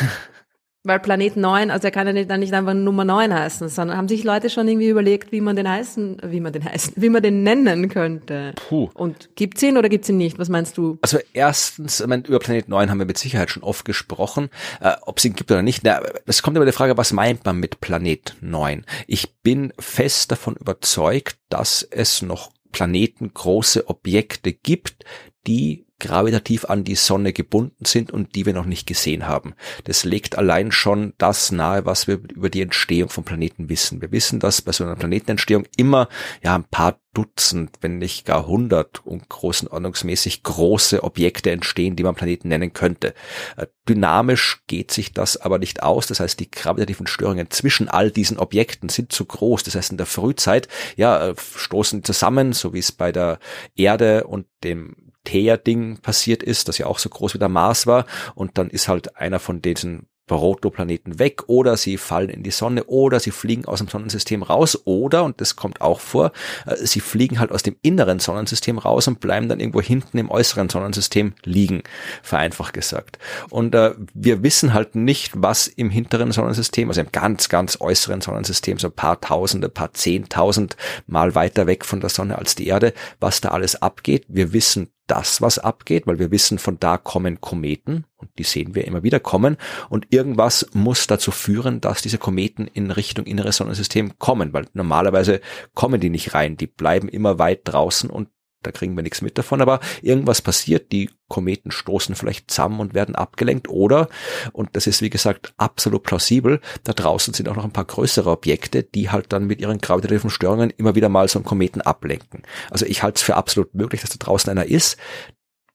Weil 0.86 0.99
Planet 0.99 1.36
9, 1.36 1.72
also 1.72 1.88
er 1.88 1.91
kann 1.91 2.06
ja 2.06 2.14
nicht, 2.14 2.30
dann 2.30 2.40
nicht 2.40 2.53
einfach 2.53 2.76
Nummer 2.76 3.03
9 3.06 3.34
heißen, 3.34 3.70
sondern 3.70 3.98
haben 3.98 4.07
sich 4.07 4.24
Leute 4.24 4.49
schon 4.49 4.68
irgendwie 4.68 4.90
überlegt, 4.90 5.32
wie 5.32 5.41
man 5.41 5.56
den 5.56 5.68
heißen, 5.68 6.22
wie 6.26 6.40
man 6.40 6.53
den 6.53 6.64
heißen, 6.64 6.94
wie 6.95 7.10
man 7.10 7.24
den 7.24 7.44
nennen 7.44 7.90
könnte. 7.90 8.53
Puh. 8.56 8.90
Und 8.94 9.36
gibt's 9.36 9.64
ihn 9.64 9.78
oder 9.78 9.90
gibt's 9.90 10.10
ihn 10.10 10.18
nicht? 10.18 10.38
Was 10.38 10.49
meinst 10.49 10.78
du? 10.78 10.99
Also 11.02 11.18
erstens, 11.34 11.99
ich 11.99 12.07
meine, 12.07 12.24
über 12.28 12.40
Planet 12.40 12.70
9 12.70 12.90
haben 12.90 12.99
wir 12.99 13.06
mit 13.06 13.18
Sicherheit 13.18 13.49
schon 13.49 13.64
oft 13.64 13.84
gesprochen. 13.84 14.49
Äh, 14.80 14.94
Ob 15.02 15.18
es 15.18 15.26
ihn 15.26 15.36
gibt 15.36 15.52
oder 15.52 15.64
nicht, 15.64 15.84
na, 15.84 16.02
es 16.26 16.44
kommt 16.44 16.56
immer 16.56 16.66
die 16.66 16.72
Frage, 16.72 16.98
was 16.98 17.12
meint 17.14 17.45
man 17.45 17.57
mit 17.57 17.82
Planet 17.82 18.36
9? 18.41 18.86
Ich 19.07 19.34
bin 19.41 19.74
fest 19.80 20.32
davon 20.32 20.56
überzeugt, 20.56 21.38
dass 21.49 21.82
es 21.82 22.22
noch 22.22 22.52
Planeten, 22.72 23.34
große 23.34 23.88
Objekte 23.88 24.52
gibt, 24.52 25.06
die 25.47 25.85
gravitativ 25.99 26.65
an 26.65 26.84
die 26.84 26.95
Sonne 26.95 27.31
gebunden 27.31 27.85
sind 27.85 28.11
und 28.11 28.35
die 28.35 28.45
wir 28.45 28.53
noch 28.53 28.65
nicht 28.65 28.85
gesehen 28.85 29.27
haben. 29.27 29.53
Das 29.85 30.03
legt 30.03 30.38
allein 30.38 30.72
schon 30.72 31.13
das 31.17 31.51
nahe, 31.51 31.85
was 31.85 32.07
wir 32.07 32.15
über 32.15 32.49
die 32.49 32.61
Entstehung 32.61 33.09
von 33.09 33.23
Planeten 33.23 33.69
wissen. 33.69 34.01
Wir 34.01 34.11
wissen, 34.11 34.41
dass 34.41 34.61
bei 34.61 34.73
so 34.73 34.84
einer 34.84 34.97
Planetenentstehung 34.97 35.65
immer 35.77 36.09
ja 36.43 36.55
ein 36.55 36.65
paar 36.65 36.99
Dutzend, 37.13 37.77
wenn 37.80 37.97
nicht 37.97 38.26
gar 38.26 38.45
hundert 38.45 39.05
und 39.05 39.30
großen 39.30 39.69
ordnungsmäßig 39.69 40.43
große 40.43 41.01
Objekte 41.01 41.49
entstehen, 41.51 41.95
die 41.95 42.03
man 42.03 42.15
Planeten 42.15 42.49
nennen 42.49 42.73
könnte. 42.73 43.13
Äh, 43.55 43.67
dynamisch 43.88 44.63
geht 44.67 44.91
sich 44.91 45.13
das 45.13 45.38
aber 45.38 45.57
nicht 45.57 45.81
aus. 45.81 46.07
Das 46.07 46.19
heißt, 46.19 46.38
die 46.41 46.51
gravitativen 46.51 47.07
Störungen 47.07 47.49
zwischen 47.51 47.88
all 47.88 48.11
diesen 48.11 48.38
Objekten 48.38 48.89
sind 48.89 49.13
zu 49.13 49.23
groß. 49.23 49.63
Das 49.63 49.76
heißt, 49.76 49.91
in 49.91 49.97
der 49.97 50.07
Frühzeit, 50.07 50.67
ja, 50.97 51.30
äh, 51.30 51.35
stoßen 51.38 52.03
zusammen, 52.03 52.51
so 52.51 52.73
wie 52.73 52.80
es 52.80 52.91
bei 52.91 53.13
der 53.13 53.39
Erde 53.77 54.26
und 54.26 54.47
dem 54.65 55.05
Theia-Ding 55.26 55.97
passiert 56.02 56.41
ist, 56.41 56.69
das 56.69 56.77
ja 56.77 56.85
auch 56.85 56.99
so 56.99 57.10
groß 57.10 57.34
wie 57.34 57.39
der 57.39 57.49
Mars 57.49 57.85
war. 57.88 58.06
Und 58.34 58.57
dann 58.57 58.69
ist 58.69 58.88
halt 58.88 59.18
einer 59.18 59.39
von 59.39 59.61
diesen 59.61 60.07
Protoplaneten 60.27 61.19
weg 61.19 61.43
oder 61.47 61.77
sie 61.77 61.97
fallen 61.97 62.30
in 62.30 62.43
die 62.43 62.52
Sonne 62.52 62.85
oder 62.85 63.19
sie 63.19 63.31
fliegen 63.31 63.65
aus 63.65 63.80
dem 63.80 63.88
Sonnensystem 63.88 64.41
raus 64.41 64.81
oder, 64.85 65.23
und 65.23 65.39
das 65.39 65.56
kommt 65.56 65.81
auch 65.81 65.99
vor, 65.99 66.31
äh, 66.65 66.76
sie 66.77 66.99
fliegen 66.99 67.39
halt 67.39 67.52
aus 67.52 67.64
dem 67.64 67.76
inneren 67.81 68.19
Sonnensystem 68.19 68.77
raus 68.77 69.07
und 69.07 69.19
bleiben 69.19 69.49
dann 69.49 69.60
irgendwo 69.60 69.81
hinten 69.81 70.18
im 70.18 70.31
äußeren 70.31 70.69
Sonnensystem 70.69 71.34
liegen, 71.43 71.84
vereinfacht 72.23 72.73
gesagt. 72.73 73.19
Und 73.49 73.76
äh, 73.76 73.93
wir 74.14 74.41
wissen 74.41 74.73
halt 74.73 74.95
nicht, 74.95 75.34
was 75.35 75.68
im 75.68 75.89
hinteren 75.89 76.31
Sonnensystem, 76.31 76.89
also 76.89 77.02
im 77.02 77.11
ganz, 77.11 77.49
ganz 77.49 77.77
äußeren 77.80 78.22
Sonnensystem, 78.22 78.80
so 78.80 78.88
ein 78.88 78.93
paar 78.93 79.22
Tausende, 79.22 79.69
paar 79.69 79.93
Zehntausend 79.93 80.76
Mal 81.07 81.35
weiter 81.35 81.68
weg 81.68 81.85
von 81.85 81.99
der 81.99 82.10
Sonne 82.10 82.38
als 82.38 82.56
die 82.56 82.68
Erde, 82.68 82.93
was 83.19 83.41
da 83.41 83.49
alles 83.49 83.81
abgeht. 83.81 84.26
Wir 84.27 84.53
wissen 84.53 84.89
das, 85.07 85.41
was 85.41 85.60
abgeht, 85.60 86.07
weil 86.07 86.19
wir 86.19 86.32
wissen, 86.32 86.57
von 86.57 86.80
da 86.80 86.98
kommen 86.98 87.41
Kometen 87.41 88.06
und 88.18 88.30
die 88.38 88.44
sehen 88.44 88.76
wir 88.76 88.86
immer 88.86 89.03
wieder 89.03 89.19
kommen. 89.19 89.57
Und 89.90 90.07
irgendwas 90.10 90.68
muss 90.73 91.07
dazu 91.07 91.32
führen, 91.32 91.82
dass 91.82 92.02
diese 92.02 92.18
Kometen 92.18 92.68
in 92.68 92.91
Richtung 92.91 93.26
inneres 93.26 93.57
Sonnensystem 93.57 94.18
kommen, 94.18 94.53
weil 94.53 94.68
normalerweise 94.73 95.41
kommen 95.73 96.02
die 96.02 96.10
nicht 96.10 96.34
rein, 96.34 96.57
die 96.57 96.68
bleiben 96.68 97.07
immer 97.07 97.40
weit 97.40 97.61
draußen 97.65 98.10
und 98.10 98.30
da 98.65 98.71
kriegen 98.71 98.95
wir 98.95 99.03
nichts 99.03 99.21
mit 99.21 99.37
davon, 99.37 99.61
aber 99.61 99.79
irgendwas 100.01 100.41
passiert, 100.41 100.91
die 100.91 101.09
Kometen 101.27 101.71
stoßen 101.71 102.15
vielleicht 102.15 102.51
zusammen 102.51 102.79
und 102.79 102.93
werden 102.93 103.15
abgelenkt 103.15 103.69
oder, 103.69 104.09
und 104.53 104.75
das 104.75 104.87
ist 104.87 105.01
wie 105.01 105.09
gesagt 105.09 105.53
absolut 105.57 106.03
plausibel, 106.03 106.61
da 106.83 106.93
draußen 106.93 107.33
sind 107.33 107.49
auch 107.49 107.55
noch 107.55 107.63
ein 107.63 107.73
paar 107.73 107.85
größere 107.85 108.29
Objekte, 108.29 108.83
die 108.83 109.09
halt 109.09 109.33
dann 109.33 109.47
mit 109.47 109.59
ihren 109.59 109.79
gravitativen 109.79 110.29
Störungen 110.29 110.71
immer 110.77 110.95
wieder 110.95 111.09
mal 111.09 111.27
so 111.27 111.39
einen 111.39 111.45
Kometen 111.45 111.81
ablenken. 111.81 112.43
Also 112.69 112.85
ich 112.85 113.03
halte 113.03 113.17
es 113.17 113.23
für 113.23 113.35
absolut 113.35 113.73
möglich, 113.73 114.01
dass 114.01 114.11
da 114.11 114.17
draußen 114.17 114.49
einer 114.49 114.65
ist. 114.65 114.97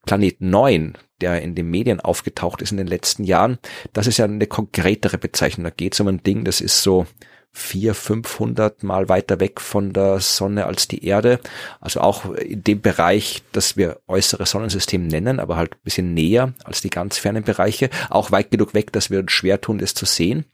Planet 0.06 0.40
9, 0.40 0.96
der 1.20 1.42
in 1.42 1.54
den 1.54 1.68
Medien 1.68 2.00
aufgetaucht 2.00 2.62
ist 2.62 2.70
in 2.70 2.78
den 2.78 2.86
letzten 2.86 3.24
Jahren, 3.24 3.58
das 3.92 4.06
ist 4.06 4.18
ja 4.18 4.24
eine 4.24 4.46
konkretere 4.46 5.18
Bezeichnung. 5.18 5.64
Da 5.64 5.70
geht 5.70 5.94
es 5.94 6.00
um 6.00 6.08
ein 6.08 6.22
Ding, 6.22 6.44
das 6.44 6.60
ist 6.60 6.82
so 6.82 7.06
vier, 7.52 7.94
500 7.94 8.82
Mal 8.82 9.08
weiter 9.08 9.40
weg 9.40 9.60
von 9.60 9.92
der 9.92 10.20
Sonne 10.20 10.66
als 10.66 10.88
die 10.88 11.04
Erde. 11.04 11.40
Also 11.80 12.00
auch 12.00 12.34
in 12.34 12.62
dem 12.62 12.80
Bereich, 12.80 13.42
das 13.52 13.76
wir 13.76 14.00
äußere 14.06 14.46
Sonnensystem 14.46 15.06
nennen, 15.06 15.40
aber 15.40 15.56
halt 15.56 15.74
ein 15.74 15.82
bisschen 15.82 16.14
näher 16.14 16.54
als 16.64 16.80
die 16.80 16.90
ganz 16.90 17.18
fernen 17.18 17.42
Bereiche. 17.42 17.90
Auch 18.08 18.30
weit 18.30 18.50
genug 18.50 18.74
weg, 18.74 18.92
dass 18.92 19.10
wir 19.10 19.18
uns 19.18 19.32
schwer 19.32 19.60
tun, 19.60 19.78
das 19.78 19.94
zu 19.94 20.06
sehen. 20.06 20.44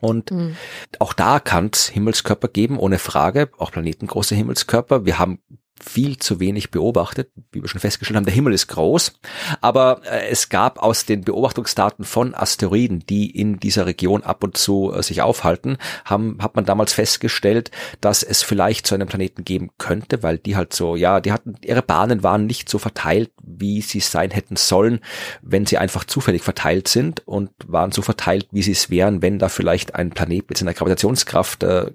Und 0.00 0.30
mhm. 0.32 0.56
auch 0.98 1.12
da 1.12 1.38
kann 1.38 1.70
es 1.72 1.88
Himmelskörper 1.88 2.48
geben, 2.48 2.78
ohne 2.78 2.98
Frage, 2.98 3.50
auch 3.58 3.70
planetengroße 3.70 4.34
Himmelskörper. 4.34 5.04
Wir 5.04 5.18
haben 5.18 5.38
viel 5.82 6.18
zu 6.18 6.40
wenig 6.40 6.70
beobachtet. 6.70 7.30
Wie 7.50 7.62
wir 7.62 7.68
schon 7.68 7.80
festgestellt 7.80 8.16
haben, 8.16 8.24
der 8.24 8.34
Himmel 8.34 8.52
ist 8.52 8.68
groß, 8.68 9.14
aber 9.60 10.00
äh, 10.04 10.28
es 10.28 10.48
gab 10.48 10.78
aus 10.78 11.04
den 11.04 11.22
Beobachtungsdaten 11.22 12.04
von 12.04 12.34
Asteroiden, 12.34 13.00
die 13.00 13.30
in 13.30 13.58
dieser 13.58 13.86
Region 13.86 14.22
ab 14.22 14.44
und 14.44 14.56
zu 14.56 14.92
äh, 14.94 15.02
sich 15.02 15.22
aufhalten, 15.22 15.76
haben, 16.04 16.38
hat 16.40 16.56
man 16.56 16.64
damals 16.64 16.92
festgestellt, 16.92 17.70
dass 18.00 18.22
es 18.22 18.42
vielleicht 18.42 18.86
so 18.86 18.94
einen 18.94 19.08
Planeten 19.08 19.44
geben 19.44 19.70
könnte, 19.78 20.22
weil 20.22 20.38
die 20.38 20.56
halt 20.56 20.72
so, 20.72 20.96
ja, 20.96 21.20
die 21.20 21.32
hatten, 21.32 21.54
ihre 21.64 21.82
Bahnen 21.82 22.22
waren 22.22 22.46
nicht 22.46 22.68
so 22.68 22.78
verteilt, 22.78 23.30
wie 23.42 23.82
sie 23.82 24.00
sein 24.00 24.30
hätten 24.30 24.56
sollen, 24.56 25.00
wenn 25.42 25.66
sie 25.66 25.78
einfach 25.78 26.04
zufällig 26.04 26.42
verteilt 26.42 26.88
sind 26.88 27.26
und 27.26 27.50
waren 27.66 27.92
so 27.92 28.02
verteilt, 28.02 28.48
wie 28.52 28.62
sie 28.62 28.72
es 28.72 28.90
wären, 28.90 29.22
wenn 29.22 29.38
da 29.38 29.48
vielleicht 29.48 29.94
ein 29.94 30.10
Planet 30.10 30.48
mit 30.48 30.58
seiner 30.58 30.74
Gravitationskraft 30.74 31.62
äh, 31.62 31.90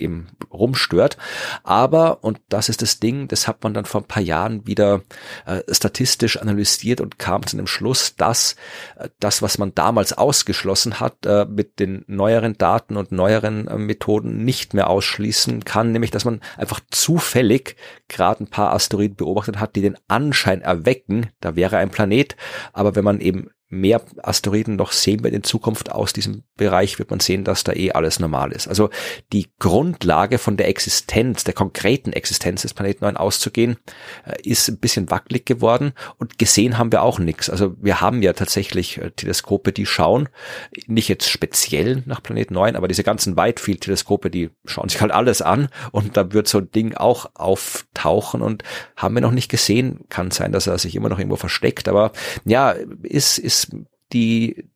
eben 0.00 0.28
rumstört. 0.52 1.16
Aber, 1.62 2.24
und 2.24 2.40
das 2.48 2.68
ist 2.68 2.82
das 2.82 3.00
Ding, 3.00 3.28
das 3.28 3.48
hat 3.48 3.62
man 3.62 3.74
dann 3.74 3.84
vor 3.84 4.02
ein 4.02 4.08
paar 4.08 4.22
Jahren 4.22 4.66
wieder 4.66 5.02
äh, 5.46 5.62
statistisch 5.70 6.38
analysiert 6.38 7.00
und 7.00 7.18
kam 7.18 7.46
zu 7.46 7.56
dem 7.56 7.66
Schluss, 7.66 8.16
dass 8.16 8.56
äh, 8.96 9.08
das, 9.20 9.42
was 9.42 9.58
man 9.58 9.74
damals 9.74 10.12
ausgeschlossen 10.12 11.00
hat, 11.00 11.26
äh, 11.26 11.46
mit 11.46 11.80
den 11.80 12.04
neueren 12.06 12.56
Daten 12.56 12.96
und 12.96 13.12
neueren 13.12 13.68
äh, 13.68 13.76
Methoden 13.76 14.44
nicht 14.44 14.74
mehr 14.74 14.88
ausschließen 14.90 15.64
kann, 15.64 15.92
nämlich 15.92 16.10
dass 16.10 16.24
man 16.24 16.40
einfach 16.56 16.80
zufällig 16.90 17.76
gerade 18.08 18.44
ein 18.44 18.48
paar 18.48 18.72
Asteroiden 18.72 19.16
beobachtet 19.16 19.60
hat, 19.60 19.76
die 19.76 19.82
den 19.82 19.98
Anschein 20.08 20.62
erwecken, 20.62 21.30
da 21.40 21.56
wäre 21.56 21.76
ein 21.76 21.90
Planet, 21.90 22.36
aber 22.72 22.94
wenn 22.96 23.04
man 23.04 23.20
eben 23.20 23.50
mehr 23.70 24.00
Asteroiden 24.22 24.76
noch 24.76 24.92
sehen 24.92 25.22
wird 25.22 25.34
in 25.34 25.42
Zukunft 25.42 25.92
aus 25.92 26.12
diesem 26.14 26.42
Bereich, 26.56 26.98
wird 26.98 27.10
man 27.10 27.20
sehen, 27.20 27.44
dass 27.44 27.64
da 27.64 27.72
eh 27.72 27.92
alles 27.92 28.18
normal 28.18 28.52
ist. 28.52 28.66
Also 28.66 28.88
die 29.32 29.48
Grundlage 29.58 30.38
von 30.38 30.56
der 30.56 30.68
Existenz, 30.68 31.44
der 31.44 31.52
konkreten 31.52 32.12
Existenz 32.12 32.62
des 32.62 32.72
Planeten 32.72 33.04
9 33.04 33.16
auszugehen, 33.18 33.76
äh, 34.24 34.40
ist 34.42 34.68
ein 34.68 34.78
bisschen 34.78 35.10
wackelig 35.10 35.44
geworden 35.44 35.92
und 36.16 36.38
gesehen 36.38 36.78
haben 36.78 36.92
wir 36.92 37.02
auch 37.02 37.18
nichts. 37.18 37.50
Also 37.50 37.76
wir 37.80 38.00
haben 38.00 38.22
ja 38.22 38.32
tatsächlich 38.32 38.98
äh, 38.98 39.10
Teleskope, 39.10 39.72
die 39.72 39.84
schauen, 39.84 40.30
nicht 40.86 41.08
jetzt 41.08 41.28
speziell 41.28 42.02
nach 42.06 42.22
Planet 42.22 42.50
9, 42.50 42.74
aber 42.74 42.88
diese 42.88 43.04
ganzen 43.04 43.36
Whitefield-Teleskope, 43.36 44.30
die 44.30 44.50
schauen 44.64 44.88
sich 44.88 45.00
halt 45.00 45.12
alles 45.12 45.42
an 45.42 45.68
und 45.92 46.16
da 46.16 46.32
wird 46.32 46.48
so 46.48 46.58
ein 46.58 46.70
Ding 46.70 46.94
auch 46.94 47.30
auftauchen 47.34 48.40
und 48.40 48.62
haben 48.96 49.14
wir 49.14 49.20
noch 49.20 49.32
nicht 49.32 49.50
gesehen. 49.50 50.00
Kann 50.08 50.30
sein, 50.30 50.52
dass 50.52 50.66
er 50.66 50.78
sich 50.78 50.96
immer 50.96 51.10
noch 51.10 51.18
irgendwo 51.18 51.36
versteckt, 51.36 51.86
aber 51.88 52.12
ja, 52.46 52.74
ist, 53.02 53.38
ist 53.38 53.57
ist 53.58 53.76
die 54.12 54.68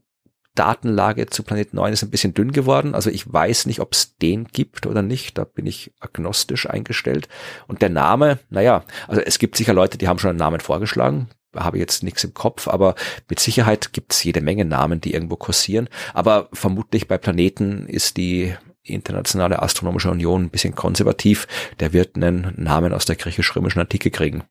Datenlage 0.55 1.27
zu 1.27 1.43
Planet 1.43 1.73
9 1.73 1.93
ist 1.95 2.03
ein 2.03 2.11
bisschen 2.11 2.35
dünn 2.35 2.53
geworden. 2.53 2.95
Also 2.95 3.09
ich 3.09 3.31
weiß 3.31 3.67
nicht, 3.67 3.81
ob 3.81 3.93
es 3.93 4.17
den 4.19 4.45
gibt 4.45 4.87
oder 4.87 5.01
nicht. 5.01 5.39
Da 5.39 5.45
bin 5.45 5.67
ich 5.67 5.93
agnostisch 5.99 6.69
eingestellt. 6.69 7.29
Und 7.69 7.81
der 7.81 7.89
Name, 7.89 8.39
naja, 8.51 8.85
also 9.09 9.23
es 9.23 9.39
gibt 9.39 9.57
sicher 9.57 9.73
Leute, 9.73 9.97
die 9.97 10.09
haben 10.09 10.19
schon 10.19 10.31
einen 10.31 10.39
Namen 10.39 10.61
vorgeschlagen. 10.61 11.29
Habe 11.57 11.79
jetzt 11.79 12.03
nichts 12.03 12.25
im 12.25 12.35
Kopf, 12.35 12.67
aber 12.69 12.95
mit 13.29 13.39
Sicherheit 13.41 13.93
gibt 13.93 14.13
es 14.13 14.25
jede 14.25 14.41
Menge 14.41 14.65
Namen, 14.65 15.01
die 15.01 15.13
irgendwo 15.15 15.37
kursieren. 15.37 15.89
Aber 16.15 16.49
vermutlich 16.53 17.09
bei 17.09 17.19
Planeten 17.19 17.87
ist 17.87 18.17
die 18.17 18.55
Internationale 18.83 19.63
Astronomische 19.63 20.11
Union 20.11 20.45
ein 20.45 20.51
bisschen 20.51 20.75
konservativ. 20.75 21.47
Der 21.81 21.93
wird 21.93 22.17
einen 22.17 22.55
Namen 22.57 22.93
aus 22.93 23.05
der 23.05 23.17
griechisch-römischen 23.17 23.81
Antike 23.81 24.11
kriegen. 24.11 24.45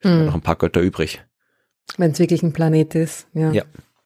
Hm. 0.00 0.26
Noch 0.26 0.34
ein 0.34 0.40
paar 0.42 0.56
Götter 0.56 0.80
übrig. 0.80 1.22
Wenn 1.96 2.12
es 2.12 2.18
wirklich 2.18 2.42
ein 2.42 2.52
Planet 2.52 2.94
ist, 2.94 3.26
ja. 3.34 3.52
Ja. 3.52 3.62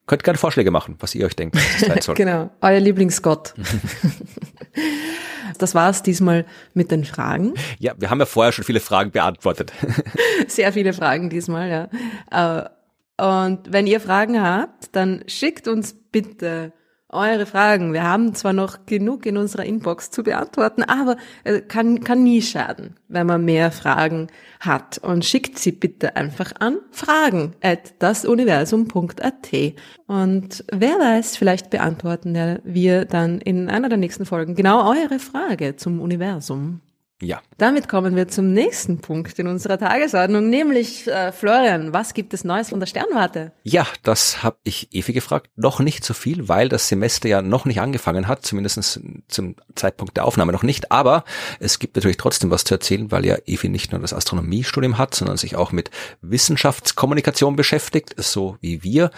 Könnt 0.07 0.23
gerne 0.23 0.37
Vorschläge 0.37 0.71
machen, 0.71 0.95
was 0.99 1.13
ihr 1.15 1.25
euch 1.25 1.35
denkt, 1.35 1.55
was 1.55 1.81
es 1.81 1.87
sein 1.87 2.01
soll. 2.01 2.15
genau, 2.15 2.49
euer 2.61 2.79
Lieblingsgott. 2.79 3.53
das 5.57 5.75
war 5.75 5.89
es 5.89 6.01
diesmal 6.01 6.45
mit 6.73 6.91
den 6.91 7.03
Fragen. 7.03 7.53
Ja, 7.79 7.93
wir 7.97 8.09
haben 8.09 8.19
ja 8.19 8.25
vorher 8.25 8.53
schon 8.53 8.63
viele 8.63 8.79
Fragen 8.79 9.11
beantwortet. 9.11 9.73
Sehr 10.47 10.71
viele 10.71 10.93
Fragen 10.93 11.29
diesmal, 11.29 11.89
ja. 12.31 12.63
Äh, 12.63 12.69
und 13.21 13.71
wenn 13.71 13.85
ihr 13.87 13.99
Fragen 13.99 14.41
habt, 14.41 14.95
dann 14.95 15.23
schickt 15.27 15.67
uns 15.67 15.93
bitte 16.11 16.71
eure 17.09 17.45
Fragen. 17.45 17.93
Wir 17.93 18.03
haben 18.03 18.35
zwar 18.35 18.53
noch 18.53 18.85
genug 18.85 19.25
in 19.25 19.37
unserer 19.37 19.63
Inbox 19.63 20.11
zu 20.11 20.23
beantworten, 20.23 20.83
aber 20.83 21.15
kann, 21.67 22.01
kann 22.01 22.23
nie 22.23 22.41
schaden, 22.41 22.95
wenn 23.07 23.27
man 23.27 23.45
mehr 23.45 23.71
Fragen 23.71 24.27
hat. 24.59 24.97
Und 24.97 25.23
schickt 25.23 25.57
sie 25.57 25.71
bitte 25.71 26.15
einfach 26.15 26.51
an 26.59 26.79
fragen 26.91 27.53
at 27.61 27.93
dasuniversum.at. 27.99 29.51
Und 30.07 30.65
wer 30.71 30.99
weiß, 30.99 31.37
vielleicht 31.37 31.69
beantworten 31.69 32.59
wir 32.63 33.05
dann 33.05 33.39
in 33.39 33.69
einer 33.69 33.89
der 33.89 33.97
nächsten 33.97 34.25
Folgen 34.25 34.55
genau 34.55 34.89
eure 34.89 35.19
Frage 35.19 35.77
zum 35.77 36.01
Universum. 36.01 36.81
Ja. 37.19 37.41
Damit 37.57 37.89
kommen 37.89 38.15
wir 38.15 38.27
zum 38.27 38.53
nächsten 38.53 38.99
Punkt 38.99 39.39
in 39.39 39.47
unserer 39.47 39.79
Tagesordnung, 39.79 40.49
nämlich 40.49 41.07
äh, 41.07 41.31
Florian, 41.31 41.91
was 41.91 42.13
gibt 42.13 42.31
es 42.35 42.43
Neues 42.43 42.69
von 42.69 42.79
der 42.79 42.85
Sternwarte? 42.85 43.53
Ja, 43.63 43.87
das 44.03 44.43
habe 44.43 44.57
ich 44.63 44.93
Evi 44.93 45.13
gefragt. 45.13 45.49
Noch 45.55 45.79
nicht 45.79 46.03
so 46.03 46.13
viel, 46.13 46.47
weil 46.47 46.69
das 46.69 46.87
Semester 46.87 47.27
ja 47.27 47.41
noch 47.41 47.65
nicht 47.65 47.81
angefangen 47.81 48.27
hat, 48.27 48.45
zumindest 48.45 49.01
zum 49.27 49.55
Zeitpunkt 49.73 50.15
der 50.15 50.25
Aufnahme 50.25 50.51
noch 50.51 50.61
nicht. 50.61 50.91
Aber 50.91 51.23
es 51.59 51.79
gibt 51.79 51.95
natürlich 51.95 52.17
trotzdem 52.17 52.51
was 52.51 52.65
zu 52.65 52.75
erzählen, 52.75 53.11
weil 53.11 53.25
ja 53.25 53.37
Evi 53.47 53.69
nicht 53.69 53.91
nur 53.91 54.01
das 54.01 54.13
Astronomiestudium 54.13 54.99
hat, 54.99 55.15
sondern 55.15 55.37
sich 55.37 55.55
auch 55.55 55.71
mit 55.71 55.89
Wissenschaftskommunikation 56.21 57.55
beschäftigt, 57.55 58.13
so 58.17 58.57
wie 58.61 58.83
wir 58.83 59.09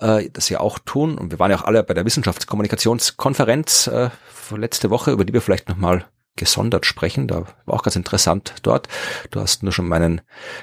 äh, 0.00 0.28
das 0.32 0.48
ja 0.48 0.58
auch 0.58 0.80
tun. 0.80 1.16
Und 1.16 1.30
wir 1.30 1.38
waren 1.38 1.52
ja 1.52 1.58
auch 1.58 1.64
alle 1.64 1.84
bei 1.84 1.94
der 1.94 2.04
Wissenschaftskommunikationskonferenz 2.04 3.86
äh, 3.86 4.10
letzte 4.56 4.90
Woche, 4.90 5.12
über 5.12 5.24
die 5.24 5.32
wir 5.32 5.40
vielleicht 5.40 5.68
nochmal 5.68 6.04
gesondert 6.36 6.86
sprechen. 6.86 7.28
Da 7.28 7.46
war 7.64 7.74
auch 7.74 7.82
ganz 7.82 7.96
interessant 7.96 8.54
dort. 8.62 8.88
Du 9.30 9.40
hast 9.40 9.62
nur 9.62 9.72
schon 9.72 9.88
meinen, 9.88 10.20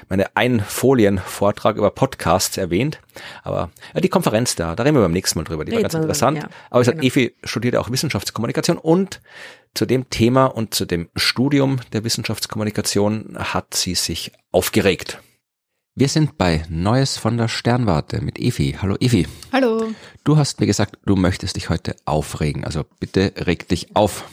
meine 0.08 0.36
Einfolien-Vortrag 0.36 1.76
über 1.76 1.90
Podcasts 1.90 2.56
erwähnt. 2.56 3.00
Aber 3.42 3.70
ja, 3.94 4.00
die 4.00 4.08
Konferenz 4.08 4.54
da, 4.54 4.76
da 4.76 4.82
reden 4.82 4.96
wir 4.96 5.02
beim 5.02 5.12
nächsten 5.12 5.38
Mal 5.38 5.44
drüber. 5.44 5.64
Die 5.64 5.70
Reden 5.70 5.82
war 5.82 5.90
ganz 5.90 5.94
interessant. 5.94 6.38
Ja, 6.38 6.48
Aber 6.70 6.82
ich 6.82 6.86
genau. 6.86 6.98
sage, 6.98 7.06
Evi 7.06 7.36
studiert 7.44 7.76
auch 7.76 7.90
Wissenschaftskommunikation 7.90 8.78
und 8.78 9.20
zu 9.74 9.86
dem 9.86 10.10
Thema 10.10 10.46
und 10.46 10.74
zu 10.74 10.84
dem 10.84 11.08
Studium 11.16 11.80
der 11.92 12.04
Wissenschaftskommunikation 12.04 13.36
hat 13.38 13.74
sie 13.74 13.94
sich 13.94 14.32
aufgeregt. 14.50 15.20
Wir 15.94 16.08
sind 16.08 16.38
bei 16.38 16.64
Neues 16.70 17.18
von 17.18 17.36
der 17.36 17.48
Sternwarte 17.48 18.22
mit 18.22 18.38
Evi. 18.38 18.78
Hallo 18.80 18.96
Evi. 18.98 19.26
Hallo. 19.52 19.92
Du 20.24 20.38
hast 20.38 20.60
mir 20.60 20.66
gesagt, 20.66 20.96
du 21.04 21.16
möchtest 21.16 21.56
dich 21.56 21.68
heute 21.68 21.96
aufregen. 22.06 22.64
Also 22.64 22.84
bitte 22.98 23.34
reg 23.36 23.68
dich 23.68 23.94
auf. 23.94 24.24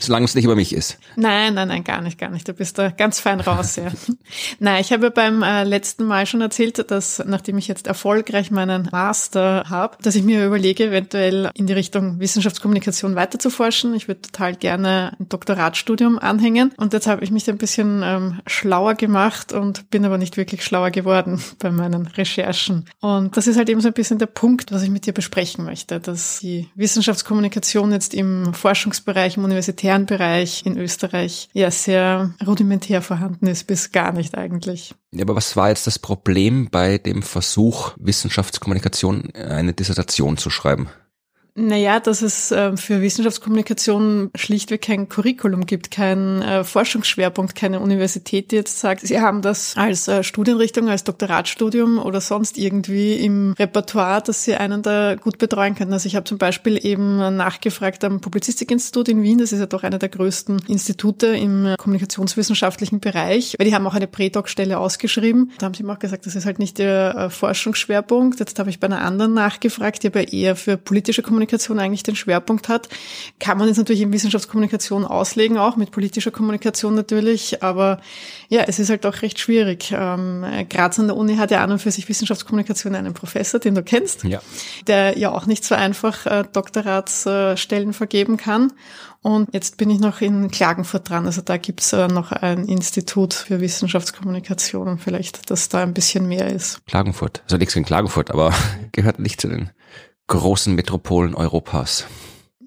Solange 0.00 0.24
es 0.24 0.34
nicht 0.34 0.44
über 0.44 0.54
mich 0.54 0.72
ist. 0.72 0.98
Nein, 1.16 1.54
nein, 1.54 1.68
nein, 1.68 1.84
gar 1.84 2.00
nicht, 2.00 2.18
gar 2.18 2.30
nicht. 2.30 2.46
Du 2.46 2.52
bist 2.52 2.78
da 2.78 2.90
ganz 2.90 3.18
fein 3.18 3.40
raus, 3.40 3.76
ja. 3.76 3.90
nein, 4.60 4.80
ich 4.80 4.92
habe 4.92 5.10
beim 5.10 5.42
äh, 5.42 5.64
letzten 5.64 6.04
Mal 6.04 6.26
schon 6.26 6.40
erzählt, 6.40 6.90
dass 6.90 7.22
nachdem 7.26 7.58
ich 7.58 7.68
jetzt 7.68 7.86
erfolgreich 7.86 8.50
meinen 8.50 8.88
Master 8.92 9.64
habe, 9.68 9.96
dass 10.02 10.14
ich 10.14 10.22
mir 10.22 10.46
überlege, 10.46 10.84
eventuell 10.84 11.50
in 11.54 11.66
die 11.66 11.72
Richtung 11.72 12.20
Wissenschaftskommunikation 12.20 13.16
weiterzuforschen. 13.16 13.94
Ich 13.94 14.06
würde 14.06 14.22
total 14.22 14.54
gerne 14.54 15.16
ein 15.18 15.28
Doktoratstudium 15.28 16.18
anhängen. 16.18 16.72
Und 16.76 16.92
jetzt 16.92 17.06
habe 17.06 17.24
ich 17.24 17.30
mich 17.30 17.48
ein 17.50 17.58
bisschen 17.58 18.02
ähm, 18.04 18.40
schlauer 18.46 18.94
gemacht 18.94 19.52
und 19.52 19.90
bin 19.90 20.04
aber 20.04 20.18
nicht 20.18 20.36
wirklich 20.36 20.64
schlauer 20.64 20.90
geworden 20.90 21.42
bei 21.58 21.70
meinen 21.70 22.06
Recherchen. 22.06 22.84
Und 23.00 23.36
das 23.36 23.46
ist 23.46 23.56
halt 23.56 23.68
eben 23.68 23.80
so 23.80 23.88
ein 23.88 23.94
bisschen 23.94 24.18
der 24.18 24.26
Punkt, 24.26 24.70
was 24.72 24.82
ich 24.82 24.90
mit 24.90 25.06
dir 25.06 25.12
besprechen 25.12 25.64
möchte, 25.64 25.98
dass 25.98 26.38
die 26.40 26.68
Wissenschaftskommunikation 26.76 27.90
jetzt 27.90 28.14
im 28.14 28.54
Forschungsbereich, 28.54 29.36
im 29.36 29.44
Universität 29.44 29.87
Bereich 30.06 30.64
in 30.66 30.76
Österreich 30.76 31.48
ja 31.52 31.70
sehr 31.70 32.34
rudimentär 32.46 33.02
vorhanden 33.02 33.46
ist, 33.46 33.66
bis 33.66 33.92
gar 33.92 34.12
nicht 34.12 34.36
eigentlich. 34.36 34.94
Ja, 35.12 35.22
aber 35.22 35.36
was 35.36 35.56
war 35.56 35.70
jetzt 35.70 35.86
das 35.86 35.98
Problem 35.98 36.68
bei 36.70 36.98
dem 36.98 37.22
Versuch, 37.22 37.92
Wissenschaftskommunikation 37.98 39.32
eine 39.34 39.72
Dissertation 39.72 40.36
zu 40.36 40.50
schreiben? 40.50 40.88
Naja, 41.60 41.98
dass 41.98 42.22
es 42.22 42.52
äh, 42.52 42.76
für 42.76 43.02
Wissenschaftskommunikation 43.02 44.30
schlichtweg 44.36 44.80
kein 44.80 45.08
Curriculum 45.08 45.66
gibt, 45.66 45.90
kein 45.90 46.40
äh, 46.40 46.62
Forschungsschwerpunkt, 46.62 47.56
keine 47.56 47.80
Universität, 47.80 48.52
die 48.52 48.56
jetzt 48.56 48.78
sagt, 48.78 49.04
sie 49.04 49.20
haben 49.20 49.42
das 49.42 49.76
als 49.76 50.06
äh, 50.06 50.22
Studienrichtung, 50.22 50.88
als 50.88 51.02
Doktoratstudium 51.02 51.98
oder 51.98 52.20
sonst 52.20 52.58
irgendwie 52.58 53.14
im 53.14 53.54
Repertoire, 53.58 54.22
dass 54.22 54.44
sie 54.44 54.54
einen 54.54 54.82
da 54.82 55.16
gut 55.16 55.38
betreuen 55.38 55.74
können. 55.74 55.92
Also 55.92 56.06
ich 56.06 56.14
habe 56.14 56.22
zum 56.22 56.38
Beispiel 56.38 56.78
eben 56.86 57.16
nachgefragt 57.36 58.04
am 58.04 58.20
Publizistikinstitut 58.20 59.08
in 59.08 59.22
Wien, 59.24 59.38
das 59.38 59.50
ist 59.50 59.58
ja 59.58 59.66
doch 59.66 59.82
einer 59.82 59.98
der 59.98 60.10
größten 60.10 60.62
Institute 60.68 61.26
im 61.26 61.74
kommunikationswissenschaftlichen 61.76 63.00
Bereich, 63.00 63.56
weil 63.58 63.66
die 63.66 63.74
haben 63.74 63.86
auch 63.88 63.94
eine 63.94 64.06
Prädoc-Stelle 64.06 64.78
ausgeschrieben. 64.78 65.50
Da 65.58 65.66
haben 65.66 65.74
sie 65.74 65.82
mir 65.82 65.94
auch 65.94 65.98
gesagt, 65.98 66.24
das 66.24 66.36
ist 66.36 66.46
halt 66.46 66.60
nicht 66.60 66.78
der 66.78 67.30
Forschungsschwerpunkt. 67.30 68.38
Jetzt 68.38 68.60
habe 68.60 68.70
ich 68.70 68.78
bei 68.78 68.86
einer 68.86 69.02
anderen 69.02 69.34
nachgefragt, 69.34 70.04
die 70.04 70.06
aber 70.06 70.32
eher 70.32 70.54
für 70.54 70.76
politische 70.76 71.22
Kommunikation 71.22 71.47
Kommunikation 71.48 71.78
eigentlich 71.78 72.02
den 72.02 72.14
Schwerpunkt 72.14 72.68
hat. 72.68 72.88
Kann 73.40 73.58
man 73.58 73.68
jetzt 73.68 73.78
natürlich 73.78 74.02
in 74.02 74.12
Wissenschaftskommunikation 74.12 75.04
auslegen, 75.04 75.58
auch 75.58 75.76
mit 75.76 75.90
politischer 75.90 76.30
Kommunikation 76.30 76.94
natürlich, 76.94 77.62
aber 77.62 78.00
ja, 78.48 78.62
es 78.66 78.78
ist 78.78 78.90
halt 78.90 79.06
auch 79.06 79.22
recht 79.22 79.38
schwierig. 79.38 79.92
Ähm, 79.96 80.44
Graz 80.68 80.98
an 80.98 81.06
der 81.06 81.16
Uni 81.16 81.36
hat 81.36 81.50
ja 81.50 81.64
an 81.64 81.72
und 81.72 81.80
für 81.80 81.90
sich 81.90 82.08
Wissenschaftskommunikation 82.08 82.94
einen 82.94 83.14
Professor, 83.14 83.58
den 83.58 83.74
du 83.74 83.82
kennst, 83.82 84.24
ja. 84.24 84.40
der 84.86 85.18
ja 85.18 85.30
auch 85.30 85.46
nicht 85.46 85.64
so 85.64 85.74
einfach 85.74 86.26
äh, 86.26 86.44
Doktoratsstellen 86.52 87.94
vergeben 87.94 88.36
kann. 88.36 88.72
Und 89.20 89.52
jetzt 89.52 89.78
bin 89.78 89.90
ich 89.90 89.98
noch 89.98 90.20
in 90.20 90.48
Klagenfurt 90.50 91.10
dran. 91.10 91.26
Also 91.26 91.42
da 91.42 91.56
gibt's 91.56 91.92
äh, 91.92 92.06
noch 92.06 92.30
ein 92.30 92.66
Institut 92.66 93.34
für 93.34 93.60
Wissenschaftskommunikation 93.60 94.86
und 94.86 95.00
vielleicht, 95.00 95.50
dass 95.50 95.68
da 95.68 95.82
ein 95.82 95.92
bisschen 95.92 96.28
mehr 96.28 96.48
ist. 96.48 96.86
Klagenfurt. 96.86 97.42
Also 97.44 97.56
nichts 97.56 97.74
in 97.74 97.84
Klagenfurt, 97.84 98.30
aber 98.30 98.54
gehört 98.92 99.18
nicht 99.18 99.40
zu 99.40 99.48
den 99.48 99.70
großen 100.28 100.74
Metropolen 100.74 101.34
Europas. 101.34 102.06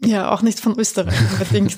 Ja, 0.03 0.31
auch 0.31 0.41
nicht 0.41 0.59
von 0.59 0.77
Österreich 0.79 1.15
unbedingt. 1.31 1.77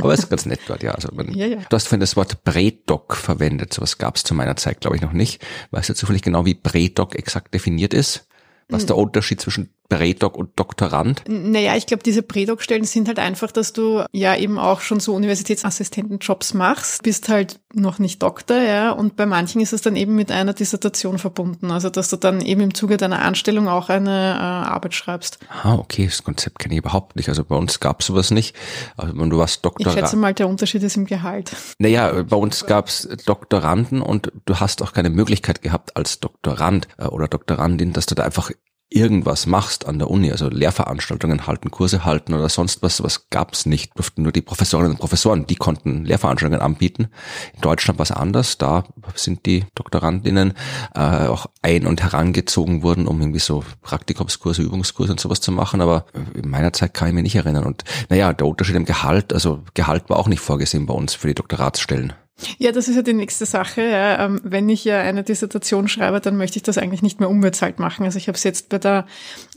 Aber 0.00 0.14
es 0.14 0.20
ist 0.20 0.30
ganz 0.30 0.46
nett 0.46 0.60
dort, 0.66 0.82
ja. 0.82 0.92
Also 0.92 1.08
man, 1.12 1.32
ja, 1.34 1.46
ja. 1.46 1.58
Du 1.68 1.74
hast 1.74 1.88
vorhin 1.88 2.00
das 2.00 2.16
Wort 2.16 2.44
Bredoc 2.44 3.16
verwendet. 3.16 3.74
Sowas 3.74 3.98
gab 3.98 4.16
es 4.16 4.22
zu 4.22 4.32
meiner 4.34 4.56
Zeit, 4.56 4.80
glaube 4.80 4.96
ich, 4.96 5.02
noch 5.02 5.12
nicht. 5.12 5.44
Weißt 5.72 5.88
du 5.88 5.94
zufällig 5.94 6.22
genau, 6.22 6.46
wie 6.46 6.54
Bredoc 6.54 7.16
exakt 7.16 7.52
definiert 7.52 7.92
ist? 7.92 8.28
Was 8.68 8.82
hm. 8.82 8.86
der 8.88 8.96
Unterschied 8.96 9.40
zwischen 9.40 9.73
Prädoc 9.88 10.36
und 10.36 10.50
Doktorand? 10.56 11.22
Naja, 11.28 11.76
ich 11.76 11.86
glaube, 11.86 12.02
diese 12.02 12.22
Prädoc-Stellen 12.22 12.84
sind 12.84 13.08
halt 13.08 13.18
einfach, 13.18 13.52
dass 13.52 13.72
du 13.72 14.04
ja 14.12 14.36
eben 14.36 14.58
auch 14.58 14.80
schon 14.80 15.00
so 15.00 15.14
Universitätsassistentenjobs 15.14 16.54
machst, 16.54 17.02
bist 17.02 17.28
halt 17.28 17.60
noch 17.74 17.98
nicht 17.98 18.22
Doktor, 18.22 18.56
ja, 18.56 18.92
und 18.92 19.16
bei 19.16 19.26
manchen 19.26 19.60
ist 19.60 19.72
es 19.72 19.82
dann 19.82 19.96
eben 19.96 20.14
mit 20.14 20.30
einer 20.30 20.54
Dissertation 20.54 21.18
verbunden, 21.18 21.70
also 21.70 21.90
dass 21.90 22.08
du 22.08 22.16
dann 22.16 22.40
eben 22.40 22.60
im 22.60 22.74
Zuge 22.74 22.96
deiner 22.96 23.22
Anstellung 23.22 23.68
auch 23.68 23.88
eine 23.88 24.10
äh, 24.10 24.38
Arbeit 24.38 24.94
schreibst. 24.94 25.38
Ah, 25.62 25.74
okay, 25.74 26.06
das 26.06 26.22
Konzept 26.22 26.58
kenne 26.58 26.74
ich 26.74 26.78
überhaupt 26.78 27.16
nicht. 27.16 27.28
Also 27.28 27.44
bei 27.44 27.56
uns 27.56 27.80
gab 27.80 28.00
es 28.00 28.06
sowas 28.06 28.30
nicht. 28.30 28.56
Also 28.96 29.16
wenn 29.18 29.30
du 29.30 29.38
warst 29.38 29.64
Doktorand. 29.64 29.96
Ich 29.96 30.02
schätze 30.02 30.16
mal, 30.16 30.34
der 30.34 30.48
Unterschied 30.48 30.82
ist 30.82 30.96
im 30.96 31.06
Gehalt. 31.06 31.54
Naja, 31.78 32.22
bei 32.22 32.36
uns 32.36 32.66
gab 32.66 32.88
es 32.88 33.08
Doktoranden 33.26 34.00
und 34.00 34.32
du 34.44 34.60
hast 34.60 34.82
auch 34.82 34.92
keine 34.92 35.10
Möglichkeit 35.10 35.62
gehabt 35.62 35.96
als 35.96 36.20
Doktorand 36.20 36.88
äh, 36.98 37.06
oder 37.06 37.28
Doktorandin, 37.28 37.92
dass 37.92 38.06
du 38.06 38.14
da 38.14 38.24
einfach 38.24 38.50
irgendwas 38.94 39.46
machst 39.46 39.86
an 39.86 39.98
der 39.98 40.10
Uni, 40.10 40.30
also 40.30 40.48
Lehrveranstaltungen 40.48 41.46
halten, 41.46 41.70
Kurse 41.70 42.04
halten 42.04 42.32
oder 42.34 42.48
sonst 42.48 42.82
was, 42.82 43.02
was 43.02 43.28
gab's 43.28 43.66
nicht, 43.66 43.96
durften 43.96 44.22
nur 44.22 44.32
die 44.32 44.40
Professorinnen 44.40 44.92
und 44.92 44.98
Professoren, 44.98 45.46
die 45.46 45.56
konnten 45.56 46.04
Lehrveranstaltungen 46.04 46.62
anbieten. 46.62 47.08
In 47.54 47.60
Deutschland 47.60 47.98
war 47.98 48.04
anders, 48.16 48.58
da 48.58 48.84
sind 49.14 49.46
die 49.46 49.64
Doktorandinnen 49.74 50.54
äh, 50.94 51.26
auch 51.26 51.46
ein- 51.62 51.86
und 51.86 52.02
herangezogen 52.02 52.82
worden, 52.82 53.06
um 53.06 53.20
irgendwie 53.20 53.40
so 53.40 53.64
Praktikumskurse, 53.82 54.62
Übungskurse 54.62 55.12
und 55.12 55.20
sowas 55.20 55.40
zu 55.40 55.50
machen, 55.50 55.80
aber 55.80 56.06
in 56.34 56.48
meiner 56.48 56.72
Zeit 56.72 56.94
kann 56.94 57.08
ich 57.08 57.14
mich 57.14 57.24
nicht 57.24 57.36
erinnern. 57.36 57.64
Und 57.64 57.84
naja, 58.08 58.32
der 58.32 58.46
Unterschied 58.46 58.76
im 58.76 58.84
Gehalt, 58.84 59.32
also 59.32 59.62
Gehalt 59.74 60.08
war 60.08 60.18
auch 60.18 60.28
nicht 60.28 60.40
vorgesehen 60.40 60.86
bei 60.86 60.94
uns 60.94 61.14
für 61.14 61.28
die 61.28 61.34
Doktoratsstellen. 61.34 62.12
Ja, 62.58 62.72
das 62.72 62.88
ist 62.88 62.96
ja 62.96 63.02
die 63.02 63.12
nächste 63.12 63.46
Sache. 63.46 63.82
Ja. 63.82 64.24
Ähm, 64.24 64.40
wenn 64.42 64.68
ich 64.68 64.84
ja 64.84 65.00
eine 65.00 65.22
Dissertation 65.22 65.86
schreibe, 65.86 66.20
dann 66.20 66.36
möchte 66.36 66.56
ich 66.56 66.64
das 66.64 66.78
eigentlich 66.78 67.02
nicht 67.02 67.20
mehr 67.20 67.30
unbezahlt 67.30 67.78
machen. 67.78 68.04
Also 68.04 68.18
ich 68.18 68.26
habe 68.26 68.36
es 68.36 68.42
jetzt 68.42 68.68
bei 68.68 68.78
der 68.78 69.06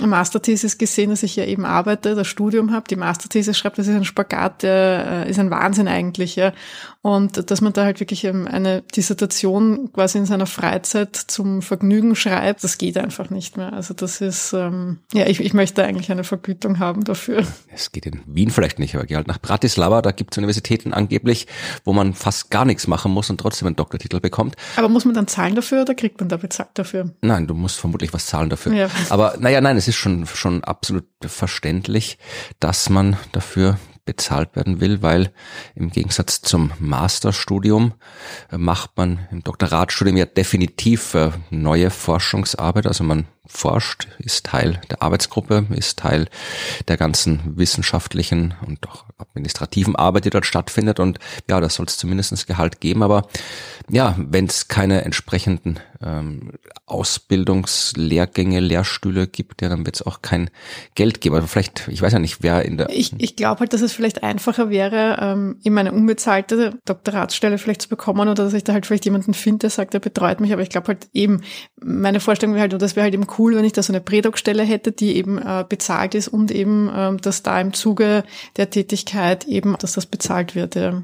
Masterthesis 0.03 0.77
gesehen, 0.77 1.09
dass 1.09 1.23
ich 1.23 1.35
ja 1.35 1.45
eben 1.45 1.65
arbeite, 1.65 2.13
das 2.13 2.27
Studium 2.27 2.71
habe. 2.71 2.87
Die 2.87 2.95
Masterthesis 2.95 3.57
schreibt, 3.57 3.79
das 3.79 3.87
ist 3.87 3.95
ein 3.95 4.05
Spagat, 4.05 4.61
der 4.61 5.25
äh, 5.25 5.29
ist 5.29 5.39
ein 5.39 5.49
Wahnsinn 5.49 5.87
eigentlich. 5.87 6.35
Ja. 6.35 6.53
Und 7.07 7.49
dass 7.49 7.61
man 7.61 7.71
da 7.71 7.85
halt 7.85 8.01
wirklich 8.01 8.27
eine 8.27 8.81
Dissertation 8.81 9.93
quasi 9.93 10.17
in 10.17 10.25
seiner 10.25 10.45
Freizeit 10.45 11.15
zum 11.15 11.61
Vergnügen 11.61 12.17
schreibt, 12.17 12.65
das 12.65 12.77
geht 12.77 12.97
einfach 12.97 13.29
nicht 13.29 13.55
mehr. 13.55 13.71
Also 13.71 13.93
das 13.93 14.19
ist, 14.19 14.51
ähm, 14.51 14.97
ja, 15.13 15.25
ich, 15.25 15.39
ich 15.39 15.53
möchte 15.53 15.85
eigentlich 15.85 16.11
eine 16.11 16.25
Vergütung 16.25 16.79
haben 16.79 17.05
dafür. 17.05 17.45
Es 17.73 17.93
geht 17.93 18.07
in 18.07 18.19
Wien 18.25 18.49
vielleicht 18.49 18.77
nicht, 18.77 18.93
aber 18.93 19.05
geh 19.05 19.15
halt 19.15 19.27
nach 19.27 19.39
Bratislava, 19.39 20.01
da 20.01 20.11
gibt 20.11 20.34
es 20.34 20.38
Universitäten 20.38 20.91
angeblich, 20.91 21.47
wo 21.85 21.93
man 21.93 22.13
fast 22.13 22.51
gar 22.51 22.65
nichts 22.65 22.88
machen 22.88 23.13
muss 23.13 23.29
und 23.29 23.39
trotzdem 23.39 23.67
einen 23.67 23.77
Doktortitel 23.77 24.19
bekommt. 24.19 24.57
Aber 24.75 24.89
muss 24.89 25.05
man 25.05 25.15
dann 25.15 25.27
zahlen 25.27 25.55
dafür 25.55 25.84
oder 25.84 25.95
kriegt 25.95 26.19
man 26.19 26.27
da 26.27 26.35
bezahlt 26.35 26.71
dafür? 26.73 27.13
Nein, 27.21 27.47
du 27.47 27.53
musst 27.53 27.79
vermutlich 27.79 28.11
was 28.11 28.25
zahlen 28.25 28.49
dafür. 28.49 28.73
Ja. 28.73 28.89
Aber 29.09 29.35
naja, 29.39 29.61
nein, 29.61 29.77
es 29.77 29.88
ist 29.88 29.95
schon, 29.95 30.25
schon 30.25 30.61
absolut 30.65 31.05
verständlich, 31.25 32.17
dass 32.59 32.89
man 32.89 33.15
dafür 33.31 33.77
bezahlt 34.07 34.55
werden 34.55 34.81
will, 34.81 35.03
weil 35.03 35.31
im 35.75 35.91
Gegensatz 35.91 36.41
zum 36.41 36.71
Masterstudium 36.79 37.93
äh, 38.51 38.57
macht 38.57 38.97
man 38.97 39.27
im 39.29 39.43
Doktoratstudium 39.43 40.17
ja 40.17 40.25
definitiv 40.25 41.13
äh, 41.13 41.29
neue 41.51 41.91
Forschungsarbeit. 41.91 42.88
Also 42.88 43.03
man 43.03 43.27
forscht, 43.48 44.07
ist 44.19 44.45
Teil 44.45 44.82
der 44.90 45.02
Arbeitsgruppe, 45.02 45.65
ist 45.72 45.99
Teil 45.99 46.28
der 46.88 46.98
ganzen 46.98 47.57
wissenschaftlichen 47.57 48.53
und 48.65 48.88
auch 48.88 49.06
administrativen 49.18 49.95
Arbeit, 49.95 50.26
die 50.26 50.30
dort 50.30 50.45
stattfindet. 50.45 50.99
Und 50.99 51.19
ja, 51.49 51.60
da 51.60 51.69
soll 51.69 51.86
es 51.88 51.98
zumindest 51.98 52.48
Gehalt 52.48 52.82
geben. 52.82 53.03
Aber 53.03 53.28
ja, 53.90 54.15
wenn 54.18 54.45
es 54.45 54.68
keine 54.68 55.03
entsprechenden 55.03 55.80
ähm, 56.02 56.52
Ausbildungslehrgänge, 56.86 58.60
Lehrstühle 58.60 59.28
gibt, 59.28 59.61
ja, 59.61 59.69
dann 59.69 59.86
wird 59.86 59.95
es 59.95 60.02
auch 60.02 60.22
kein 60.22 60.49
Geld 60.95 61.22
geben. 61.22 61.36
Also 61.36 61.48
vielleicht, 61.48 61.88
ich 61.88 62.02
weiß 62.02 62.14
ja 62.14 62.19
nicht, 62.19 62.44
wer 62.44 62.64
in 62.65 62.78
der... 62.78 62.90
Ich, 62.90 63.14
ich 63.18 63.36
glaube 63.36 63.61
halt, 63.61 63.74
dass 63.74 63.82
es 63.82 63.94
vielleicht 63.94 64.24
einfacher 64.24 64.69
wäre, 64.69 65.18
ähm, 65.19 65.57
eben 65.64 65.78
eine 65.78 65.91
unbezahlte 65.91 66.80
Doktoratsstelle 66.86 67.57
vielleicht 67.57 67.82
zu 67.82 67.90
bekommen 67.90 68.19
oder 68.19 68.36
dass 68.36 68.53
ich 68.53 68.64
da 68.64 68.74
halt 68.74 68.86
vielleicht 68.86 69.06
jemanden 69.06 69.34
finde, 69.34 69.60
der 69.60 69.69
sagt, 69.69 69.94
der 69.94 69.99
betreut 69.99 70.40
mich. 70.40 70.53
Aber 70.53 70.61
ich 70.61 70.69
glaube 70.69 70.88
halt 70.90 71.07
eben, 71.14 71.41
meine 71.82 72.19
Vorstellung 72.19 72.56
wäre 72.56 72.64
halt, 72.64 72.74
und 72.74 72.82
das 72.82 72.95
wäre 72.95 73.06
halt 73.06 73.14
eben 73.14 73.28
cool, 73.38 73.55
wenn 73.55 73.65
ich 73.65 73.73
da 73.73 73.84
so 73.84 73.93
eine 73.93 74.01
Prädoc-Stelle 74.01 74.64
hätte, 74.64 74.91
die 74.91 75.15
eben 75.15 75.38
äh, 75.38 75.65
bezahlt 75.68 76.15
ist 76.15 76.27
und 76.27 76.51
eben, 76.51 76.89
ähm, 76.93 77.22
dass 77.22 77.43
da 77.43 77.59
im 77.59 77.73
Zuge 77.73 78.23
der 78.55 78.69
Tätigkeit 78.69 79.45
eben, 79.45 79.76
dass 79.80 79.93
das 79.93 80.05
bezahlt 80.05 80.55
wird. 80.55 80.76
Ja. 80.76 81.03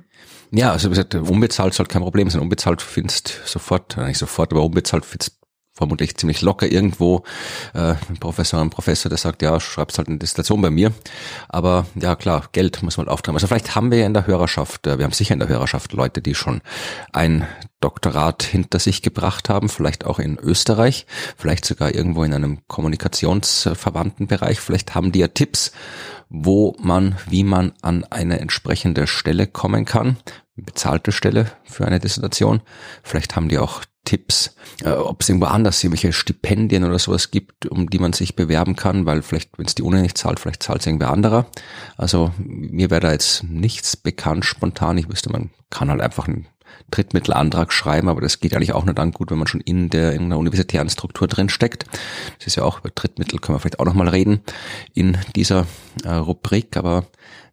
Ja, 0.55 0.72
also 0.72 0.88
wie 0.88 0.91
gesagt, 0.91 1.15
unbezahlt 1.15 1.73
soll 1.73 1.88
kein 1.88 2.03
Problem 2.03 2.30
sein. 2.30 2.41
Unbezahlt 2.41 2.84
findest 2.84 3.41
sofort, 3.43 3.97
nicht 3.97 4.19
sofort, 4.19 4.51
aber 4.51 4.64
unbezahlt 4.64 5.03
findest 5.03 5.43
vermutlich 5.73 6.15
ziemlich 6.17 6.41
locker 6.41 6.71
irgendwo 6.71 7.23
äh, 7.73 7.95
ein 8.09 8.17
Professor, 8.19 8.61
ein 8.61 8.69
Professor, 8.69 9.09
der 9.09 9.17
sagt, 9.17 9.41
ja, 9.41 9.59
schreibst 9.59 9.97
halt 9.97 10.07
eine 10.07 10.19
Dissertation 10.19 10.61
bei 10.61 10.69
mir. 10.69 10.93
Aber 11.49 11.87
ja, 11.95 12.15
klar, 12.15 12.47
Geld 12.51 12.83
muss 12.83 12.97
man 12.97 13.07
auftreiben. 13.07 13.35
Also 13.35 13.47
vielleicht 13.47 13.75
haben 13.75 13.91
wir 13.91 13.99
ja 13.99 14.05
in 14.05 14.13
der 14.13 14.27
Hörerschaft, 14.27 14.85
äh, 14.85 14.97
wir 14.97 15.05
haben 15.05 15.11
sicher 15.11 15.33
in 15.33 15.39
der 15.39 15.49
Hörerschaft 15.49 15.93
Leute, 15.93 16.21
die 16.21 16.35
schon 16.35 16.61
ein 17.11 17.47
Doktorat 17.79 18.43
hinter 18.43 18.79
sich 18.79 19.01
gebracht 19.01 19.49
haben, 19.49 19.67
vielleicht 19.67 20.05
auch 20.05 20.19
in 20.19 20.37
Österreich, 20.37 21.05
vielleicht 21.35 21.65
sogar 21.65 21.93
irgendwo 21.93 22.23
in 22.23 22.33
einem 22.33 22.59
kommunikationsverwandten 22.67 24.27
Bereich. 24.27 24.59
Vielleicht 24.59 24.95
haben 24.95 25.11
die 25.11 25.19
ja 25.19 25.27
Tipps, 25.27 25.73
wo 26.29 26.75
man, 26.79 27.17
wie 27.27 27.43
man 27.43 27.73
an 27.81 28.05
eine 28.09 28.39
entsprechende 28.39 29.05
Stelle 29.07 29.47
kommen 29.47 29.85
kann, 29.85 30.17
bezahlte 30.55 31.11
Stelle 31.11 31.51
für 31.63 31.85
eine 31.85 31.99
Dissertation. 31.99 32.61
Vielleicht 33.01 33.35
haben 33.35 33.49
die 33.49 33.57
auch 33.57 33.81
Tipps, 34.05 34.55
äh, 34.84 34.89
ob 34.89 35.21
es 35.21 35.30
irgendwo 35.30 35.47
anders 35.47 35.81
irgendwelche 35.84 36.11
Stipendien 36.11 36.84
oder 36.84 36.99
sowas 36.99 37.31
gibt, 37.31 37.65
um 37.67 37.89
die 37.89 37.99
man 37.99 38.13
sich 38.13 38.35
bewerben 38.35 38.75
kann, 38.75 39.05
weil 39.05 39.21
vielleicht, 39.21 39.57
wenn 39.57 39.65
es 39.65 39.75
die 39.75 39.84
Uni 39.84 40.01
nicht 40.01 40.17
zahlt, 40.17 40.39
vielleicht 40.39 40.61
zahlt 40.61 40.81
es 40.81 40.88
irgendwer 40.88 41.11
anderer. 41.11 41.45
Also 41.95 42.34
mir 42.38 42.89
wäre 42.89 43.01
da 43.01 43.11
jetzt 43.11 43.43
nichts 43.43 43.95
bekannt 43.95 44.45
spontan. 44.45 44.97
Ich 44.97 45.09
wüsste, 45.09 45.31
man 45.31 45.51
kann 45.69 45.89
halt 45.89 46.01
einfach 46.01 46.27
einen 46.27 46.47
Drittmittelantrag 46.91 47.71
schreiben, 47.71 48.09
aber 48.09 48.21
das 48.21 48.39
geht 48.39 48.53
eigentlich 48.53 48.73
auch 48.73 48.85
nur 48.85 48.93
dann 48.93 49.11
gut, 49.11 49.31
wenn 49.31 49.38
man 49.38 49.47
schon 49.47 49.61
in 49.61 49.89
der 49.89 50.13
in 50.13 50.23
einer 50.23 50.38
universitären 50.38 50.89
Struktur 50.89 51.27
drin 51.27 51.49
steckt. 51.49 51.85
Das 52.38 52.47
ist 52.47 52.55
ja 52.55 52.63
auch 52.63 52.80
über 52.80 52.89
Drittmittel 52.89 53.39
können 53.39 53.55
wir 53.55 53.59
vielleicht 53.59 53.80
auch 53.80 53.85
nochmal 53.85 54.09
reden 54.09 54.41
in 54.93 55.17
dieser 55.35 55.65
äh, 56.03 56.09
Rubrik, 56.09 56.75
aber 56.75 57.05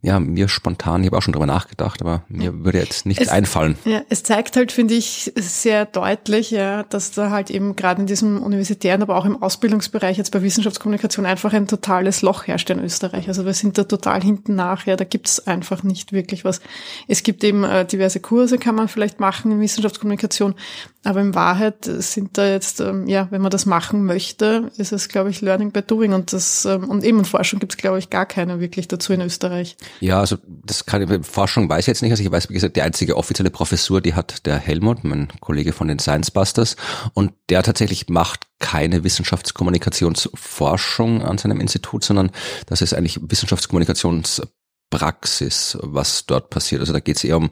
ja, 0.03 0.19
mir 0.19 0.49
spontan, 0.49 1.03
ich 1.03 1.09
habe 1.09 1.19
auch 1.19 1.23
schon 1.23 1.35
drüber 1.35 1.47
nachgedacht, 1.47 2.01
aber 2.01 2.23
mir 2.29 2.65
würde 2.65 2.79
jetzt 2.79 3.05
nichts 3.05 3.25
es, 3.25 3.29
einfallen. 3.29 3.77
Ja, 3.85 4.01
es 4.09 4.23
zeigt 4.23 4.57
halt, 4.57 4.73
finde 4.73 4.95
ich, 4.95 5.31
sehr 5.37 5.85
deutlich, 5.85 6.51
ja, 6.51 6.85
dass 6.85 7.11
da 7.11 7.29
halt 7.31 7.51
eben 7.51 7.77
gerade 7.77 8.01
in 8.01 8.07
diesem 8.07 8.43
universitären, 8.43 9.03
aber 9.03 9.17
auch 9.17 9.27
im 9.27 9.43
Ausbildungsbereich 9.43 10.17
jetzt 10.17 10.33
bei 10.33 10.43
Wissenschaftskommunikation 10.43 11.27
einfach 11.27 11.53
ein 11.53 11.67
totales 11.67 12.23
Loch 12.23 12.47
herrscht 12.47 12.71
in 12.71 12.79
Österreich. 12.79 13.29
Also 13.29 13.45
wir 13.45 13.53
sind 13.53 13.77
da 13.77 13.85
total 13.85 14.23
hinten 14.23 14.55
nach, 14.55 14.87
ja, 14.87 14.97
da 14.97 15.05
gibt's 15.05 15.47
einfach 15.47 15.83
nicht 15.83 16.15
wirklich 16.15 16.47
was. 16.47 16.63
Es 17.07 17.23
gibt 17.23 17.45
eben 17.45 17.65
äh, 17.65 17.85
diverse 17.85 18.21
Kurse, 18.21 18.57
kann 18.57 18.75
man 18.75 18.89
vielleicht 18.89 19.21
machen 19.21 19.53
in 19.53 19.61
Wissenschaftskommunikation, 19.61 20.55
aber 21.03 21.21
in 21.21 21.35
Wahrheit 21.35 21.87
sind 21.87 22.37
da 22.37 22.47
jetzt, 22.47 22.81
ähm, 22.81 23.07
ja, 23.07 23.29
wenn 23.31 23.41
man 23.41 23.51
das 23.51 23.65
machen 23.65 24.05
möchte, 24.05 24.71
ist 24.77 24.93
es, 24.93 25.09
glaube 25.09 25.31
ich, 25.31 25.41
Learning 25.41 25.73
by 25.73 25.81
Doing 25.81 26.13
und 26.13 26.35
das, 26.35 26.67
ähm, 26.67 26.91
und 26.91 27.05
eben 27.05 27.25
Forschung 27.25 27.59
gibt's 27.59 27.79
glaube 27.79 27.99
ich, 27.99 28.11
gar 28.11 28.27
keine 28.27 28.61
wirklich 28.61 28.87
dazu 28.87 29.15
in 29.15 29.23
Österreich. 29.23 29.79
Ja, 30.01 30.21
also 30.21 30.37
das 30.47 30.85
kann 30.85 31.01
ich, 31.03 31.09
Forschung 31.27 31.71
weiß 31.71 31.85
ich 31.85 31.87
jetzt 31.87 32.03
nicht. 32.03 32.11
Also 32.11 32.23
ich 32.23 32.31
weiß, 32.31 32.51
wie 32.51 32.55
gesagt, 32.55 32.77
die 32.77 32.83
einzige 32.83 33.17
offizielle 33.17 33.49
Professur, 33.51 34.03
die 34.03 34.13
hat 34.15 34.45
der 34.45 34.59
Helmut, 34.59 35.05
mein 35.05 35.29
Kollege 35.41 35.73
von 35.73 35.89
den 35.89 35.99
Science 35.99 36.31
Busters. 36.31 36.77
Und 37.15 37.33
der 37.49 37.63
tatsächlich 37.63 38.11
macht 38.11 38.41
keine 38.59 39.03
Wissenschaftskommunikationsforschung 39.03 41.23
an 41.23 41.39
seinem 41.39 41.61
Institut, 41.61 42.05
sondern 42.05 42.31
das 42.67 42.83
ist 42.83 42.93
eigentlich 42.93 43.19
Wissenschaftskommunikations 43.23 44.43
Praxis, 44.91 45.79
was 45.81 46.27
dort 46.27 46.51
passiert. 46.51 46.81
Also 46.81 46.93
da 46.93 47.01
geht 47.01 47.17
es 47.17 47.25
eher 47.25 47.37
um 47.37 47.51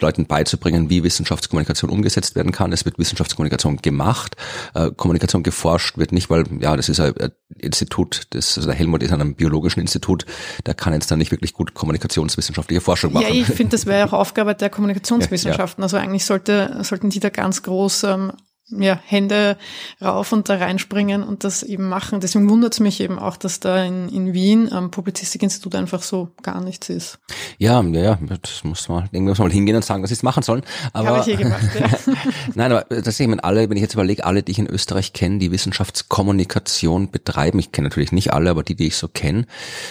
Leuten 0.00 0.26
beizubringen, 0.26 0.90
wie 0.90 1.04
Wissenschaftskommunikation 1.04 1.88
umgesetzt 1.88 2.34
werden 2.34 2.52
kann. 2.52 2.72
Es 2.72 2.84
wird 2.84 2.98
Wissenschaftskommunikation 2.98 3.76
gemacht, 3.76 4.36
äh, 4.74 4.90
Kommunikation 4.90 5.42
geforscht 5.42 5.96
wird 5.98 6.12
nicht, 6.12 6.30
weil 6.30 6.44
ja, 6.60 6.76
das 6.76 6.88
ist 6.88 7.00
ein 7.00 7.14
Institut, 7.56 8.22
das, 8.30 8.56
also 8.58 8.68
der 8.68 8.76
Helmut 8.76 9.02
ist 9.02 9.12
an 9.12 9.20
einem 9.20 9.34
biologischen 9.34 9.80
Institut, 9.80 10.26
da 10.64 10.74
kann 10.74 10.92
jetzt 10.92 11.10
dann 11.10 11.18
nicht 11.18 11.30
wirklich 11.30 11.54
gut 11.54 11.74
kommunikationswissenschaftliche 11.74 12.80
Forschung 12.80 13.12
machen. 13.12 13.26
Ja, 13.26 13.32
ich 13.32 13.46
finde, 13.46 13.70
das 13.70 13.86
wäre 13.86 14.08
auch 14.08 14.12
Aufgabe 14.20 14.54
der 14.54 14.68
Kommunikationswissenschaften. 14.68 15.82
Ja, 15.82 15.86
ja. 15.86 15.94
Also 15.94 15.96
eigentlich 15.96 16.24
sollte, 16.24 16.78
sollten 16.82 17.10
die 17.10 17.20
da 17.20 17.30
ganz 17.30 17.62
groß 17.62 18.04
ähm, 18.04 18.32
ja, 18.70 18.98
Hände 19.04 19.56
rauf 20.00 20.32
und 20.32 20.48
da 20.48 20.56
reinspringen 20.56 21.22
und 21.22 21.44
das 21.44 21.62
eben 21.62 21.88
machen. 21.88 22.20
Deswegen 22.20 22.48
wundert 22.48 22.74
es 22.74 22.80
mich 22.80 23.00
eben 23.00 23.18
auch, 23.18 23.36
dass 23.36 23.60
da 23.60 23.84
in, 23.84 24.08
in 24.08 24.32
Wien 24.32 24.72
am 24.72 24.90
Publizistikinstitut 24.90 25.74
einfach 25.74 26.02
so 26.02 26.28
gar 26.42 26.60
nichts 26.60 26.88
ist. 26.88 27.18
Ja, 27.58 27.82
ja, 27.82 28.00
ja, 28.00 28.18
das 28.42 28.64
muss 28.64 28.88
man 28.88 29.08
irgendwann 29.12 29.36
mal 29.38 29.52
hingehen 29.52 29.76
und 29.76 29.84
sagen, 29.84 30.02
was 30.02 30.08
sie 30.08 30.14
es 30.14 30.22
machen 30.22 30.42
sollen. 30.42 30.62
Aber 30.92 31.08
Habe 31.08 31.20
ich 31.20 31.38
eh 31.38 31.42
gemacht, 31.42 31.64
ja. 31.78 31.88
Nein, 32.54 32.72
aber 32.72 32.86
das 32.88 33.08
ist 33.08 33.20
eben 33.20 33.38
alle, 33.40 33.68
wenn 33.68 33.76
ich 33.76 33.82
jetzt 33.82 33.94
überlege, 33.94 34.24
alle, 34.24 34.42
die 34.42 34.52
ich 34.52 34.58
in 34.58 34.66
Österreich 34.66 35.12
kenne, 35.12 35.38
die 35.38 35.52
Wissenschaftskommunikation 35.52 37.10
betreiben, 37.10 37.58
ich 37.58 37.72
kenne 37.72 37.88
natürlich 37.88 38.12
nicht 38.12 38.32
alle, 38.32 38.50
aber 38.50 38.62
die, 38.62 38.74
die 38.74 38.88
ich 38.88 38.96
so 38.96 39.08
kenne, 39.08 39.46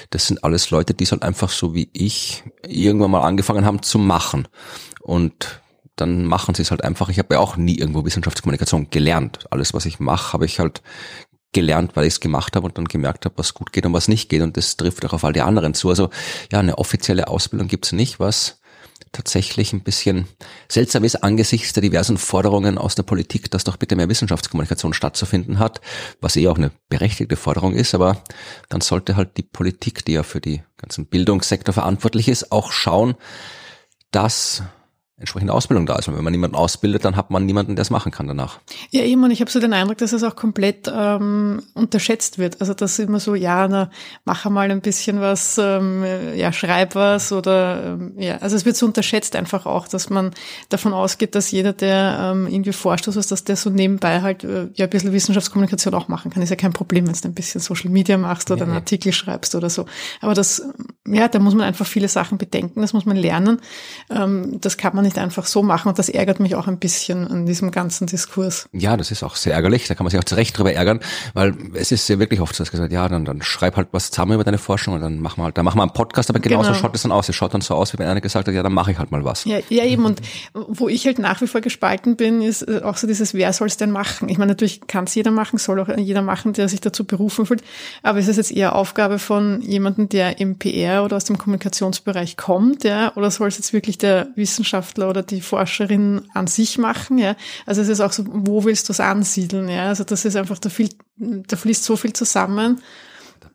das 0.09 0.27
sind 0.27 0.43
alles 0.43 0.71
Leute, 0.71 0.93
die 0.93 1.03
es 1.03 1.11
halt 1.11 1.23
einfach 1.23 1.49
so 1.49 1.73
wie 1.73 1.89
ich 1.93 2.43
irgendwann 2.65 3.11
mal 3.11 3.21
angefangen 3.21 3.65
haben 3.65 3.81
zu 3.81 3.99
machen. 3.99 4.47
Und 5.01 5.61
dann 5.99 6.25
machen 6.25 6.55
sie 6.55 6.61
es 6.61 6.71
halt 6.71 6.83
einfach. 6.83 7.09
Ich 7.09 7.19
habe 7.19 7.35
ja 7.35 7.39
auch 7.39 7.57
nie 7.57 7.77
irgendwo 7.77 8.05
Wissenschaftskommunikation 8.05 8.89
gelernt. 8.89 9.45
Alles, 9.51 9.73
was 9.73 9.85
ich 9.85 9.99
mache, 9.99 10.33
habe 10.33 10.45
ich 10.45 10.59
halt 10.59 10.81
gelernt, 11.51 11.95
weil 11.95 12.05
ich 12.05 12.13
es 12.13 12.19
gemacht 12.19 12.55
habe 12.55 12.67
und 12.67 12.77
dann 12.77 12.85
gemerkt 12.85 13.25
habe, 13.25 13.37
was 13.37 13.53
gut 13.53 13.73
geht 13.73 13.85
und 13.85 13.93
was 13.93 14.07
nicht 14.07 14.29
geht. 14.29 14.41
Und 14.41 14.57
das 14.57 14.77
trifft 14.77 15.05
auch 15.05 15.13
auf 15.13 15.23
all 15.23 15.33
die 15.33 15.41
anderen 15.41 15.73
zu. 15.73 15.89
Also 15.89 16.09
ja, 16.51 16.59
eine 16.59 16.77
offizielle 16.77 17.27
Ausbildung 17.27 17.67
gibt's 17.67 17.91
nicht, 17.91 18.19
was 18.19 18.59
tatsächlich 19.11 19.73
ein 19.73 19.81
bisschen 19.81 20.27
seltsam 20.67 21.03
ist 21.03 21.23
angesichts 21.23 21.73
der 21.73 21.81
diversen 21.81 22.17
Forderungen 22.17 22.77
aus 22.77 22.95
der 22.95 23.03
Politik, 23.03 23.49
dass 23.49 23.63
doch 23.63 23.77
bitte 23.77 23.95
mehr 23.95 24.09
Wissenschaftskommunikation 24.09 24.93
stattzufinden 24.93 25.57
hat, 25.59 25.81
was 26.21 26.35
eh 26.35 26.47
auch 26.47 26.57
eine 26.57 26.71
berechtigte 26.89 27.35
Forderung 27.35 27.73
ist, 27.73 27.95
aber 27.95 28.21
dann 28.69 28.81
sollte 28.81 29.15
halt 29.15 29.37
die 29.37 29.43
Politik, 29.43 30.05
die 30.05 30.13
ja 30.13 30.23
für 30.23 30.41
die 30.41 30.61
ganzen 30.77 31.07
Bildungssektor 31.07 31.73
verantwortlich 31.73 32.27
ist, 32.27 32.51
auch 32.51 32.71
schauen, 32.71 33.15
dass 34.11 34.63
entsprechende 35.19 35.53
Ausbildung 35.53 35.85
da 35.85 35.97
ist. 35.97 36.07
Und 36.07 36.15
wenn 36.17 36.23
man 36.23 36.31
niemanden 36.31 36.55
ausbildet, 36.55 37.03
dann 37.03 37.15
hat 37.15 37.29
man 37.29 37.45
niemanden, 37.45 37.75
der 37.75 37.83
es 37.83 37.89
machen 37.89 38.11
kann 38.11 38.27
danach. 38.27 38.59
Ja, 38.89 39.03
eben, 39.03 39.23
und 39.23 39.31
ich 39.31 39.41
habe 39.41 39.51
so 39.51 39.59
den 39.59 39.73
Eindruck, 39.73 39.97
dass 39.97 40.13
es 40.13 40.23
auch 40.23 40.35
komplett 40.35 40.91
ähm, 40.93 41.61
unterschätzt 41.73 42.37
wird. 42.37 42.61
Also 42.61 42.73
dass 42.73 42.97
immer 42.99 43.19
so, 43.19 43.35
ja, 43.35 43.67
na, 43.67 43.89
mach 44.23 44.49
mal 44.49 44.71
ein 44.71 44.81
bisschen 44.81 45.19
was, 45.19 45.57
ähm, 45.57 46.03
ja, 46.35 46.53
schreib 46.53 46.95
was 46.95 47.31
oder 47.31 47.83
ähm, 47.83 48.13
ja, 48.17 48.37
also 48.37 48.55
es 48.55 48.65
wird 48.65 48.77
so 48.77 48.85
unterschätzt 48.85 49.35
einfach 49.35 49.65
auch, 49.65 49.87
dass 49.87 50.09
man 50.09 50.31
davon 50.69 50.93
ausgeht, 50.93 51.35
dass 51.35 51.51
jeder, 51.51 51.73
der 51.73 52.31
ähm, 52.31 52.47
irgendwie 52.47 52.71
Vorstoß 52.71 53.17
ist, 53.17 53.31
dass 53.31 53.43
der 53.43 53.57
so 53.57 53.69
nebenbei 53.69 54.21
halt 54.21 54.45
äh, 54.45 54.69
ja 54.73 54.85
ein 54.85 54.89
bisschen 54.89 55.11
Wissenschaftskommunikation 55.11 55.93
auch 55.93 56.07
machen 56.07 56.31
kann. 56.31 56.41
Ist 56.41 56.49
ja 56.49 56.55
kein 56.55 56.73
Problem, 56.73 57.07
wenn 57.07 57.13
du 57.13 57.27
ein 57.27 57.33
bisschen 57.33 57.59
Social 57.59 57.89
Media 57.89 58.17
machst 58.17 58.51
oder 58.51 58.61
ja, 58.61 58.65
einen 58.65 58.75
Artikel 58.75 59.11
schreibst 59.11 59.53
oder 59.55 59.69
so. 59.69 59.85
Aber 60.21 60.33
das, 60.33 60.63
ja, 61.05 61.27
da 61.27 61.39
muss 61.39 61.55
man 61.55 61.65
einfach 61.65 61.85
viele 61.85 62.07
Sachen 62.07 62.37
bedenken, 62.37 62.79
das 62.81 62.93
muss 62.93 63.05
man 63.05 63.17
lernen. 63.17 63.59
Ähm, 64.09 64.61
das 64.61 64.77
kann 64.77 64.95
man 64.95 65.08
nicht 65.09 65.19
einfach 65.19 65.45
so 65.45 65.63
machen 65.63 65.89
und 65.89 65.99
das 65.99 66.09
ärgert 66.09 66.39
mich 66.39 66.55
auch 66.55 66.67
ein 66.67 66.77
bisschen 66.77 67.27
an 67.27 67.45
diesem 67.45 67.71
ganzen 67.71 68.07
Diskurs. 68.07 68.69
Ja, 68.71 68.95
das 68.95 69.11
ist 69.11 69.23
auch 69.23 69.35
sehr 69.35 69.53
ärgerlich, 69.53 69.87
da 69.87 69.95
kann 69.95 70.03
man 70.03 70.11
sich 70.11 70.19
auch 70.19 70.23
zu 70.23 70.35
Recht 70.35 70.57
drüber 70.57 70.71
ärgern, 70.71 70.99
weil 71.33 71.55
es 71.73 71.91
ist 71.91 72.07
ja 72.09 72.19
wirklich 72.19 72.41
oft 72.41 72.55
so, 72.55 72.63
dass 72.63 72.71
gesagt, 72.71 72.91
ja, 72.91 73.07
dann, 73.09 73.25
dann 73.25 73.41
schreib 73.41 73.75
halt 73.75 73.89
was 73.91 74.11
zusammen 74.11 74.33
über 74.33 74.43
deine 74.43 74.57
Forschung 74.57 74.93
und 74.93 75.01
dann 75.01 75.19
machen 75.19 75.39
wir 75.39 75.45
halt, 75.45 75.57
dann 75.57 75.65
machen 75.65 75.77
wir 75.77 75.83
einen 75.83 75.93
Podcast, 75.93 76.29
aber 76.29 76.39
genauso 76.39 76.69
genau. 76.69 76.79
schaut 76.79 76.95
es 76.95 77.01
dann 77.01 77.11
aus. 77.11 77.27
Es 77.29 77.35
schaut 77.35 77.53
dann 77.53 77.61
so 77.61 77.75
aus, 77.75 77.93
wie 77.93 77.99
wenn 77.99 78.07
einer 78.07 78.21
gesagt 78.21 78.47
hat, 78.47 78.53
ja, 78.53 78.63
dann 78.63 78.73
mache 78.73 78.91
ich 78.91 78.99
halt 78.99 79.11
mal 79.11 79.23
was. 79.25 79.45
Ja, 79.45 79.59
ja 79.69 79.83
eben 79.85 80.05
und 80.05 80.21
wo 80.53 80.87
ich 80.87 81.05
halt 81.05 81.19
nach 81.19 81.41
wie 81.41 81.47
vor 81.47 81.61
gespalten 81.61 82.15
bin, 82.15 82.41
ist 82.41 82.61
äh, 82.61 82.81
auch 82.83 82.97
so 82.97 83.07
dieses, 83.07 83.33
wer 83.33 83.51
soll 83.53 83.67
es 83.67 83.77
denn 83.77 83.91
machen? 83.91 84.29
Ich 84.29 84.37
meine, 84.37 84.51
natürlich 84.51 84.81
kann 84.87 85.05
es 85.05 85.15
jeder 85.15 85.31
machen, 85.31 85.57
soll 85.57 85.79
auch 85.79 85.89
jeder 85.97 86.21
machen, 86.21 86.53
der 86.53 86.69
sich 86.69 86.81
dazu 86.81 87.05
berufen 87.05 87.45
fühlt, 87.45 87.63
aber 88.03 88.19
es 88.19 88.27
ist 88.27 88.37
jetzt 88.37 88.51
eher 88.51 88.75
Aufgabe 88.75 89.19
von 89.19 89.61
jemandem, 89.61 90.09
der 90.09 90.39
im 90.39 90.57
PR 90.57 91.03
oder 91.03 91.15
aus 91.15 91.25
dem 91.25 91.37
Kommunikationsbereich 91.37 92.37
kommt, 92.37 92.83
ja, 92.83 93.15
oder 93.15 93.31
soll 93.31 93.47
es 93.47 93.57
jetzt 93.57 93.73
wirklich 93.73 93.97
der 93.97 94.27
Wissenschaftler 94.35 94.98
Wissenschaftler 94.99 95.09
oder 95.09 95.23
die 95.23 95.41
Forscherin 95.41 96.21
an 96.33 96.47
sich 96.47 96.77
machen. 96.77 97.17
Ja. 97.17 97.35
Also 97.65 97.81
es 97.81 97.87
ist 97.87 98.01
auch 98.01 98.11
so, 98.11 98.23
wo 98.27 98.63
willst 98.63 98.89
du 98.89 98.93
es 98.93 98.99
ansiedeln? 98.99 99.69
Ja. 99.69 99.87
Also 99.87 100.03
das 100.03 100.25
ist 100.25 100.35
einfach, 100.35 100.59
da, 100.59 100.69
viel, 100.69 100.89
da 101.17 101.55
fließt 101.55 101.83
so 101.83 101.95
viel 101.95 102.13
zusammen 102.13 102.81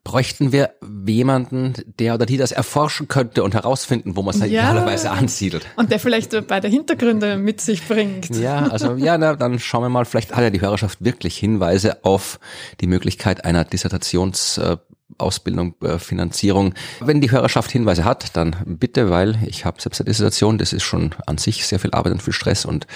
bräuchten 0.02 0.52
wir 0.52 0.74
jemanden, 1.06 1.72
der 1.98 2.14
oder 2.14 2.26
die 2.26 2.36
das 2.36 2.52
erforschen 2.52 3.08
könnte 3.08 3.42
und 3.42 3.54
herausfinden, 3.54 4.16
wo 4.16 4.22
man 4.22 4.34
es 4.34 4.40
ja, 4.40 4.46
idealerweise 4.46 5.10
ansiedelt. 5.10 5.66
Und 5.76 5.90
der 5.90 5.98
vielleicht 5.98 6.46
beide 6.46 6.68
Hintergründe 6.68 7.38
mit 7.38 7.62
sich 7.62 7.88
bringt. 7.88 8.28
Ja, 8.36 8.66
also 8.66 8.96
ja, 8.96 9.16
na, 9.16 9.34
dann 9.34 9.58
schauen 9.58 9.82
wir 9.82 9.88
mal, 9.88 10.04
vielleicht 10.04 10.36
hat 10.36 10.42
ja 10.42 10.50
die 10.50 10.60
Hörerschaft 10.60 11.02
wirklich 11.02 11.38
Hinweise 11.38 12.04
auf 12.04 12.38
die 12.82 12.86
Möglichkeit 12.86 13.46
einer 13.46 13.64
Dissertations 13.64 14.58
äh, 14.58 14.76
Ausbildung, 15.18 15.74
äh, 15.82 15.98
Finanzierung. 15.98 16.74
Wenn 17.00 17.20
die 17.20 17.30
Hörerschaft 17.30 17.70
Hinweise 17.70 18.04
hat, 18.04 18.36
dann 18.36 18.56
bitte, 18.64 19.10
weil 19.10 19.38
ich 19.46 19.64
habe 19.64 19.80
selbst 19.80 20.00
eine 20.00 20.06
Dissertation, 20.06 20.58
das 20.58 20.72
ist 20.72 20.82
schon 20.82 21.14
an 21.26 21.38
sich 21.38 21.66
sehr 21.66 21.78
viel 21.78 21.92
Arbeit 21.92 22.12
und 22.12 22.22
viel 22.22 22.32
Stress 22.32 22.64
und 22.64 22.86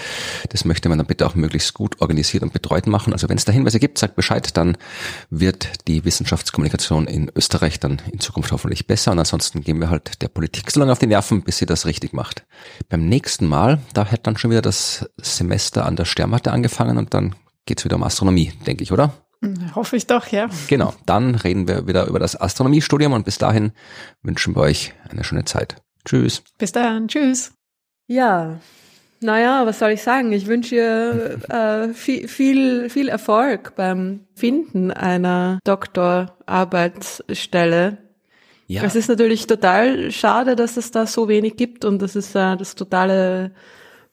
das 0.49 0.65
möchte 0.65 0.89
man 0.89 0.99
dann 0.99 1.07
bitte 1.07 1.27
auch 1.27 1.35
möglichst 1.35 1.75
gut 1.75 2.01
organisiert 2.01 2.43
und 2.43 2.53
betreut 2.53 2.87
machen. 2.87 3.13
Also 3.13 3.29
wenn 3.29 3.37
es 3.37 3.45
da 3.45 3.53
Hinweise 3.53 3.79
gibt, 3.79 3.99
sagt 3.99 4.17
Bescheid, 4.17 4.57
dann 4.57 4.77
wird 5.31 5.87
die 5.87 6.05
Wissenschaftskommunikation 6.05 7.07
in 7.07 7.31
Österreich 7.35 7.79
dann 7.79 8.03
in 8.11 8.21
Zukunft 8.21 8.53
hoffentlich 8.53 8.87
besser 8.87 9.13
und 9.13 9.19
ansonsten 9.19 9.61
gehen 9.63 9.79
wir 9.81 9.91
halt 9.91 10.23
der 10.23 10.29
Politik 10.29 10.71
so 10.71 10.81
lange 10.81 10.93
auf 10.93 10.99
die 10.99 11.07
Nerven, 11.07 11.43
bis 11.43 11.59
sie 11.59 11.67
das 11.67 11.87
richtig 11.87 12.13
macht. 12.13 12.45
Beim 12.89 13.07
nächsten 13.07 13.47
Mal, 13.47 13.81
da 13.95 14.11
hat 14.11 14.27
dann 14.27 14.37
schon 14.37 14.51
wieder 14.51 14.63
das 14.63 15.09
Semester 15.19 15.85
an 15.85 15.97
der 15.97 16.05
Sternwarte 16.05 16.53
angefangen 16.53 16.99
und 16.99 17.15
dann 17.15 17.35
geht's 17.67 17.85
wieder 17.85 17.97
um 17.97 18.03
Astronomie, 18.03 18.53
denke 18.67 18.83
ich, 18.83 18.93
oder? 18.93 19.13
Hoffe 19.75 19.97
ich 19.97 20.07
doch, 20.07 20.29
ja. 20.29 20.49
Genau, 20.69 20.95
dann 21.07 21.35
reden 21.35 21.69
wir 21.69 21.87
wieder 21.87 22.07
über 22.07 22.19
das 22.19 22.41
Astronomiestudium 22.41 23.13
und 23.13 23.25
bis 23.25 23.39
dahin 23.39 23.73
wünschen 24.23 24.57
wir 24.57 24.63
euch 24.63 24.95
eine 25.09 25.23
schöne 25.23 25.45
Zeit. 25.45 25.77
Tschüss. 26.05 26.43
Bis 26.59 26.73
dann, 26.73 27.09
tschüss. 27.09 27.53
Ja, 28.09 28.59
naja, 29.21 29.67
was 29.67 29.81
soll 29.81 29.91
ich 29.91 30.03
sagen? 30.03 30.33
Ich 30.33 30.47
wünsche 30.47 30.77
ihr 30.77 31.41
äh, 31.49 31.89
viel, 31.93 32.29
viel, 32.29 32.89
viel 32.91 33.09
Erfolg 33.09 33.75
beim 33.77 34.21
Finden 34.35 34.93
einer 34.93 35.59
Doktorarbeitsstelle. 35.65 37.99
Ja. 38.67 38.83
Es 38.85 38.95
ist 38.95 39.09
natürlich 39.09 39.47
total 39.47 40.11
schade, 40.11 40.57
dass 40.57 40.77
es 40.77 40.91
da 40.91 41.07
so 41.07 41.29
wenig 41.29 41.57
gibt 41.57 41.85
und 41.85 42.03
das 42.03 42.17
ist 42.17 42.35
äh, 42.35 42.57
das 42.57 42.75
totale 42.75 43.53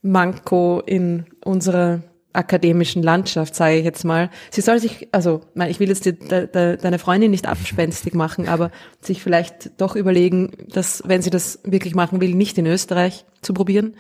Manko 0.01 0.81
in 0.85 1.25
unserer 1.43 2.03
akademischen 2.35 3.03
Landschaft, 3.03 3.55
sage 3.55 3.77
ich 3.77 3.85
jetzt 3.85 4.03
mal. 4.03 4.29
Sie 4.51 4.61
soll 4.61 4.79
sich, 4.79 5.07
also 5.11 5.41
ich 5.67 5.79
will 5.79 5.89
jetzt 5.89 6.05
die, 6.05 6.13
de, 6.13 6.47
de, 6.47 6.77
deine 6.77 6.99
Freundin 6.99 7.31
nicht 7.31 7.47
abspenstig 7.47 8.13
machen, 8.13 8.47
aber 8.47 8.71
sich 9.01 9.21
vielleicht 9.21 9.79
doch 9.81 9.95
überlegen, 9.95 10.51
dass, 10.67 11.03
wenn 11.05 11.21
sie 11.21 11.29
das 11.29 11.59
wirklich 11.63 11.95
machen 11.95 12.21
will, 12.21 12.35
nicht 12.35 12.57
in 12.57 12.65
Österreich 12.65 13.25
zu 13.41 13.53
probieren. 13.53 13.95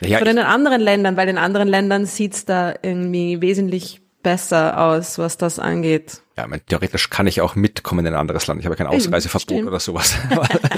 Ja, 0.00 0.18
Von 0.18 0.28
in 0.28 0.36
den 0.36 0.44
anderen 0.44 0.80
Ländern, 0.80 1.16
weil 1.16 1.28
in 1.28 1.38
anderen 1.38 1.68
Ländern 1.68 2.06
sieht's 2.06 2.44
da 2.44 2.74
irgendwie 2.82 3.40
wesentlich 3.40 4.02
besser 4.22 4.80
aus, 4.80 5.18
was 5.18 5.38
das 5.38 5.58
angeht. 5.58 6.20
Ja, 6.36 6.46
mein, 6.48 6.60
theoretisch 6.66 7.10
kann 7.10 7.26
ich 7.26 7.40
auch 7.40 7.54
mitkommen 7.54 8.04
in 8.04 8.12
ein 8.12 8.18
anderes 8.18 8.46
Land. 8.46 8.60
Ich 8.60 8.66
habe 8.66 8.76
kein 8.76 8.88
Ausreiseverbot 8.88 9.42
Stimmt. 9.42 9.68
oder 9.68 9.78
sowas. 9.80 10.16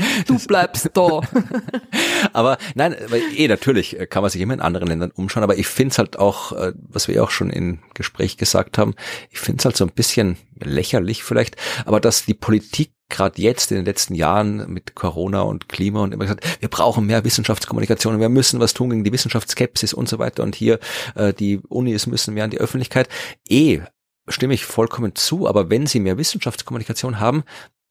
du 0.26 0.38
bleibst 0.46 0.90
da. 0.94 1.20
aber 2.32 2.58
nein, 2.74 2.96
eh 3.36 3.48
natürlich 3.48 3.96
kann 4.10 4.22
man 4.22 4.30
sich 4.30 4.40
immer 4.40 4.54
in 4.54 4.60
anderen 4.60 4.88
Ländern 4.88 5.10
umschauen, 5.10 5.42
aber 5.42 5.56
ich 5.56 5.66
finde 5.66 5.92
es 5.92 5.98
halt 5.98 6.18
auch, 6.18 6.52
äh, 6.52 6.72
was 6.76 7.08
wir 7.08 7.22
auch 7.22 7.30
schon 7.30 7.50
im 7.50 7.80
Gespräch 7.94 8.36
gesagt 8.36 8.78
haben, 8.78 8.94
ich 9.30 9.40
finde 9.40 9.60
es 9.60 9.64
halt 9.64 9.76
so 9.76 9.84
ein 9.84 9.92
bisschen 9.92 10.36
lächerlich 10.60 11.24
vielleicht, 11.24 11.56
aber 11.84 12.00
dass 12.00 12.24
die 12.24 12.34
Politik 12.34 12.90
gerade 13.12 13.40
jetzt 13.42 13.70
in 13.70 13.76
den 13.76 13.84
letzten 13.84 14.14
Jahren 14.14 14.72
mit 14.72 14.94
Corona 14.94 15.42
und 15.42 15.68
Klima 15.68 16.02
und 16.02 16.14
immer 16.14 16.24
gesagt, 16.24 16.60
wir 16.60 16.68
brauchen 16.68 17.06
mehr 17.06 17.24
Wissenschaftskommunikation, 17.24 18.18
wir 18.18 18.28
müssen 18.30 18.58
was 18.58 18.72
tun 18.72 18.90
gegen 18.90 19.04
die 19.04 19.12
Wissenschaftsskepsis 19.12 19.92
und 19.92 20.08
so 20.08 20.18
weiter 20.18 20.42
und 20.42 20.54
hier 20.54 20.80
äh, 21.14 21.34
die 21.34 21.58
Unis 21.68 22.06
müssen 22.06 22.34
mehr 22.34 22.44
an 22.44 22.50
die 22.50 22.60
Öffentlichkeit. 22.60 23.08
Eh 23.48 23.80
stimme 24.28 24.54
ich 24.54 24.64
vollkommen 24.64 25.14
zu, 25.14 25.48
aber 25.48 25.68
wenn 25.68 25.86
sie 25.86 26.00
mehr 26.00 26.16
Wissenschaftskommunikation 26.16 27.20
haben, 27.20 27.44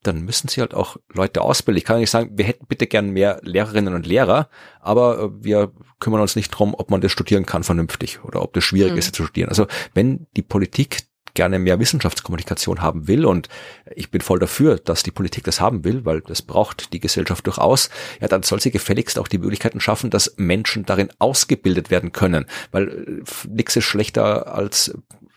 dann 0.04 0.22
müssen 0.22 0.48
sie 0.48 0.62
halt 0.62 0.74
auch 0.74 0.98
Leute 1.14 1.42
ausbilden. 1.42 1.78
Ich 1.78 1.86
kann 1.86 2.00
nicht 2.00 2.10
sagen, 2.10 2.32
wir 2.36 2.46
hätten 2.46 2.66
bitte 2.68 2.88
gern 2.88 3.12
mehr 3.12 3.40
Lehrerinnen 3.44 3.94
und 3.94 4.06
Lehrer, 4.06 4.50
aber 4.80 5.20
äh, 5.20 5.44
wir 5.44 5.72
kümmern 6.00 6.22
uns 6.22 6.36
nicht 6.36 6.50
drum, 6.50 6.74
ob 6.74 6.90
man 6.90 7.02
das 7.02 7.12
studieren 7.12 7.46
kann 7.46 7.64
vernünftig 7.64 8.24
oder 8.24 8.42
ob 8.42 8.54
das 8.54 8.64
schwierig 8.64 8.94
mhm. 8.94 8.98
ist 8.98 9.16
zu 9.16 9.24
studieren. 9.24 9.50
Also 9.50 9.68
wenn 9.94 10.28
die 10.36 10.42
Politik 10.42 11.04
gerne 11.34 11.60
mehr 11.60 11.80
Wissenschaftskommunikation 11.80 12.82
haben 12.82 13.08
will 13.08 13.26
und 13.26 13.48
ich 13.96 14.12
bin 14.12 14.22
voll 14.22 14.40
dafür, 14.40 14.78
dass 14.78 15.04
die 15.04 15.12
Politik 15.12 15.44
das 15.46 15.62
haben 15.62 15.84
will, 15.84 16.06
weil 16.06 16.22
das 16.22 16.42
braucht 16.42 16.94
die 16.94 17.00
Gesellschaft 17.00 17.46
durchaus, 17.48 17.90
ja, 18.20 18.28
dann 18.28 18.44
soll 18.44 18.60
sie 18.60 18.72
gefälligst 18.72 19.18
auch 19.18 19.28
die 19.28 19.38
Möglichkeiten 19.38 19.80
schaffen, 19.80 20.10
dass 20.10 20.34
Menschen 20.38 20.86
darin 20.86 21.10
ausgebildet 21.20 21.90
werden 21.90 22.12
können, 22.12 22.46
weil 22.72 22.90
äh, 22.90 23.48
nichts 23.48 23.76
ist 23.76 23.86
schlechter 23.86 24.54
als 24.54 24.94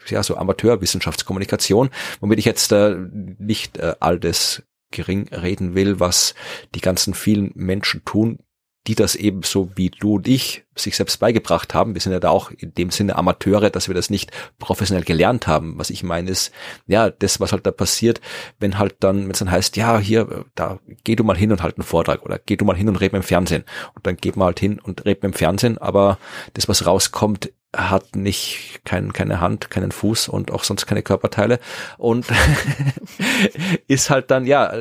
ja, 0.07 0.23
so 0.23 0.37
Amateurwissenschaftskommunikation, 0.37 1.91
womit 2.21 2.39
ich 2.39 2.45
jetzt 2.45 2.73
äh, 2.73 2.97
nicht 3.39 3.79
äh, 3.79 3.95
all 4.01 4.19
das 4.19 4.63
gering 4.91 5.29
reden 5.29 5.75
will, 5.75 6.01
was 6.01 6.35
die 6.75 6.81
ganzen 6.81 7.15
vielen 7.15 7.51
Menschen 7.55 8.05
tun, 8.05 8.39
die 8.87 8.95
das 8.95 9.15
eben 9.15 9.43
so 9.43 9.71
wie 9.77 9.91
du 9.91 10.17
und 10.17 10.29
ich 10.29 10.65
sich 10.77 10.97
selbst 10.97 11.19
beigebracht 11.19 11.73
haben. 11.73 11.95
Wir 11.95 12.01
sind 12.01 12.13
ja 12.13 12.21
da 12.21 12.29
auch 12.29 12.51
in 12.51 12.75
dem 12.75 12.91
Sinne 12.91 13.17
Amateure, 13.17 13.71
dass 13.71 13.89
wir 13.89 13.95
das 13.95 14.11
nicht 14.11 14.31
professionell 14.59 15.05
gelernt 15.05 15.47
haben. 15.47 15.79
Was 15.79 15.91
ich 15.91 16.03
meine 16.03 16.31
ist, 16.31 16.53
ja, 16.87 17.11
das, 17.11 17.41
was 17.41 17.53
halt 17.53 17.65
da 17.67 17.71
passiert, 17.71 18.21
wenn 18.59 18.79
halt 18.79 18.97
dann, 19.01 19.25
wenn 19.25 19.31
es 19.31 19.39
dann 19.39 19.51
heißt, 19.51 19.77
ja, 19.77 19.99
hier, 19.99 20.45
da 20.55 20.81
geh 21.05 21.17
du 21.17 21.25
mal 21.25 21.37
hin 21.37 21.53
und 21.53 21.63
halt 21.63 21.79
einen 21.79 21.85
Vortrag 21.85 22.23
oder 22.23 22.39
geh 22.39 22.57
du 22.57 22.65
mal 22.65 22.77
hin 22.77 22.89
und 22.89 22.97
red 22.97 23.15
im 23.15 23.23
Fernsehen. 23.23 23.65
Und 23.95 24.07
dann 24.07 24.17
geht 24.17 24.37
man 24.37 24.47
halt 24.47 24.61
hin 24.61 24.79
und 24.79 25.05
red 25.05 25.25
im 25.25 25.33
Fernsehen, 25.33 25.79
aber 25.79 26.19
das, 26.53 26.69
was 26.69 26.85
rauskommt, 26.85 27.53
hat 27.75 28.15
nicht 28.15 28.81
kein, 28.85 29.13
keine 29.13 29.41
Hand, 29.41 29.71
keinen 29.71 29.93
Fuß 29.93 30.29
und 30.29 30.53
auch 30.53 30.63
sonst 30.63 30.87
keine 30.87 31.03
Körperteile 31.03 31.59
und 31.99 32.27
ist 33.89 34.11
halt 34.11 34.31
dann 34.31 34.47
ja 34.47 34.73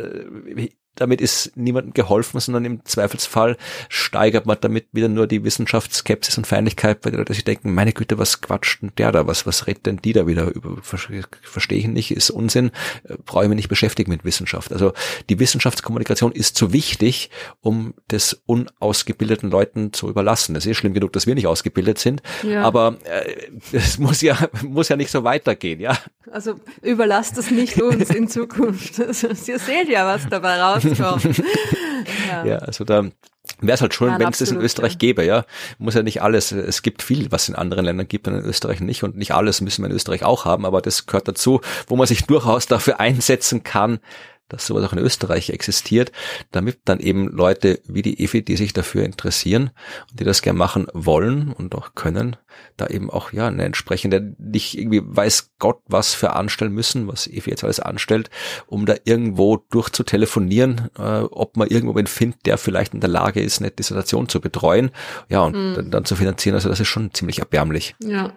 damit 0.95 1.21
ist 1.21 1.55
niemandem 1.55 1.93
geholfen, 1.93 2.39
sondern 2.39 2.65
im 2.65 2.85
Zweifelsfall 2.85 3.57
steigert 3.89 4.45
man 4.45 4.57
damit 4.61 4.87
wieder 4.91 5.07
nur 5.07 5.27
die 5.27 5.43
Wissenschaftsskepsis 5.43 6.37
und 6.37 6.47
Feindlichkeit, 6.47 7.01
bei 7.01 7.09
der 7.09 7.19
Leute 7.19 7.33
sich 7.33 7.43
denken, 7.43 7.73
meine 7.73 7.93
Güte, 7.93 8.17
was 8.17 8.41
quatscht 8.41 8.81
denn 8.81 8.91
der 8.97 9.11
da, 9.11 9.27
was, 9.27 9.45
was 9.45 9.67
redet 9.67 9.85
denn 9.85 9.97
die 9.97 10.13
da 10.13 10.27
wieder 10.27 10.47
über, 10.53 10.77
verstehe 10.81 11.79
ich 11.79 11.87
nicht, 11.87 12.11
ist 12.11 12.29
Unsinn, 12.29 12.71
äh, 13.03 13.15
brauche 13.25 13.43
ich 13.43 13.49
mich 13.49 13.55
nicht 13.55 13.69
beschäftigen 13.69 14.11
mit 14.11 14.23
Wissenschaft. 14.23 14.71
Also 14.71 14.93
die 15.29 15.39
Wissenschaftskommunikation 15.39 16.31
ist 16.31 16.55
zu 16.55 16.73
wichtig, 16.73 17.29
um 17.61 17.93
das 18.07 18.41
unausgebildeten 18.45 19.49
Leuten 19.49 19.93
zu 19.93 20.09
überlassen. 20.09 20.55
Es 20.55 20.65
ist 20.65 20.77
schlimm 20.77 20.93
genug, 20.93 21.13
dass 21.13 21.27
wir 21.27 21.35
nicht 21.35 21.47
ausgebildet 21.47 21.97
sind, 21.99 22.21
ja. 22.43 22.63
aber 22.63 22.97
äh, 23.05 23.51
es 23.71 23.97
muss 23.97 24.21
ja, 24.21 24.37
muss 24.63 24.89
ja 24.89 24.95
nicht 24.95 25.11
so 25.11 25.23
weitergehen, 25.23 25.79
ja. 25.79 25.97
Also 26.31 26.59
überlasst 26.81 27.37
es 27.37 27.51
nicht 27.51 27.81
uns 27.81 28.09
in 28.09 28.27
Zukunft. 28.27 29.01
Also, 29.13 29.27
ihr 29.27 29.59
seht 29.59 29.89
ja, 29.89 30.05
was 30.05 30.27
dabei 30.27 30.61
rauskommt. 30.61 30.82
ja. 32.27 32.45
ja, 32.45 32.57
also 32.57 32.83
da 32.83 33.03
wäre 33.59 33.75
es 33.75 33.81
halt 33.81 33.93
schon, 33.93 34.19
wenn 34.19 34.29
es 34.29 34.39
das 34.39 34.51
in 34.51 34.59
Österreich 34.59 34.93
ja. 34.93 34.97
gäbe, 34.97 35.25
ja. 35.25 35.45
Muss 35.77 35.95
ja 35.95 36.03
nicht 36.03 36.21
alles, 36.21 36.51
es 36.51 36.81
gibt 36.81 37.01
viel, 37.01 37.31
was 37.31 37.49
in 37.49 37.55
anderen 37.55 37.85
Ländern 37.85 38.07
gibt 38.07 38.27
und 38.27 38.35
in 38.35 38.43
Österreich 38.43 38.79
nicht 38.79 39.03
und 39.03 39.17
nicht 39.17 39.33
alles 39.33 39.61
müssen 39.61 39.83
wir 39.83 39.89
in 39.89 39.95
Österreich 39.95 40.23
auch 40.23 40.45
haben, 40.45 40.65
aber 40.65 40.81
das 40.81 41.05
gehört 41.05 41.27
dazu, 41.27 41.61
wo 41.87 41.95
man 41.95 42.07
sich 42.07 42.25
durchaus 42.25 42.67
dafür 42.67 42.99
einsetzen 42.99 43.63
kann, 43.63 43.99
dass 44.49 44.67
sowas 44.67 44.83
auch 44.85 44.93
in 44.93 44.99
Österreich 44.99 45.49
existiert, 45.49 46.11
damit 46.51 46.79
dann 46.85 46.99
eben 46.99 47.27
Leute 47.27 47.79
wie 47.87 48.01
die 48.01 48.23
EFI, 48.23 48.43
die 48.43 48.55
sich 48.55 48.73
dafür 48.73 49.03
interessieren 49.03 49.71
und 50.09 50.19
die 50.19 50.23
das 50.23 50.41
gern 50.41 50.57
machen 50.57 50.87
wollen 50.93 51.51
und 51.51 51.75
auch 51.75 51.95
können, 51.95 52.35
da 52.77 52.87
eben 52.87 53.09
auch 53.09 53.33
ja 53.33 53.47
eine 53.47 53.63
entsprechende, 53.63 54.35
nicht 54.37 54.77
irgendwie 54.77 55.01
weiß 55.03 55.51
Gott 55.59 55.81
was 55.87 56.13
für 56.13 56.33
anstellen 56.33 56.73
müssen, 56.73 57.07
was 57.07 57.27
EFI 57.27 57.51
jetzt 57.51 57.63
alles 57.63 57.79
anstellt, 57.79 58.29
um 58.67 58.85
da 58.85 58.95
irgendwo 59.05 59.57
durchzutelefonieren, 59.57 60.89
äh, 60.97 61.21
ob 61.21 61.57
man 61.57 61.67
irgendwo 61.67 61.95
wen 61.95 62.07
findet, 62.07 62.45
der 62.45 62.57
vielleicht 62.57 62.93
in 62.93 62.99
der 62.99 63.09
Lage 63.09 63.41
ist, 63.41 63.59
eine 63.59 63.71
Dissertation 63.71 64.29
zu 64.29 64.41
betreuen, 64.41 64.91
ja, 65.29 65.41
und 65.41 65.55
mhm. 65.55 65.75
dann, 65.75 65.91
dann 65.91 66.05
zu 66.05 66.15
finanzieren. 66.15 66.55
Also 66.55 66.69
das 66.69 66.79
ist 66.79 66.87
schon 66.87 67.13
ziemlich 67.13 67.39
erbärmlich. 67.39 67.95
Ja, 67.99 68.33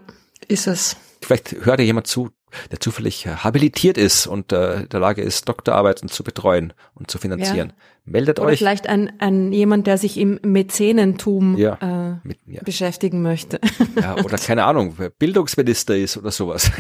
ist 0.49 0.67
es. 0.67 0.97
Vielleicht 1.21 1.65
hört 1.65 1.81
ja 1.81 1.85
jemand 1.85 2.07
zu, 2.07 2.31
der 2.71 2.81
zufällig 2.81 3.27
äh, 3.27 3.31
habilitiert 3.31 3.99
ist 3.99 4.27
und 4.27 4.53
äh, 4.53 4.81
in 4.81 4.89
der 4.89 5.01
Lage 5.01 5.23
ist, 5.23 5.49
Doktorarbeiten 5.49 6.09
zu 6.09 6.25
betreuen 6.25 6.73
und 6.95 7.11
zu 7.11 7.19
finanzieren. 7.19 7.69
Ja. 7.69 7.75
Meldet 8.09 8.39
oder 8.39 8.51
euch. 8.51 8.59
Vielleicht 8.59 8.89
ein, 8.89 9.13
ein 9.19 9.53
jemand, 9.53 9.89
der 9.89 9.99
sich 9.99 10.17
im 10.17 10.39
Mäzenentum 10.43 11.57
ja, 11.57 11.75
äh, 11.81 12.27
mit, 12.27 12.39
ja. 12.47 12.63
beschäftigen 12.63 13.21
möchte. 13.21 13.61
Ja, 14.01 14.17
oder 14.25 14.39
keine 14.39 14.65
Ahnung, 14.65 14.97
Bildungsminister 15.19 15.97
ist 15.97 16.17
oder 16.17 16.31
sowas. 16.31 16.71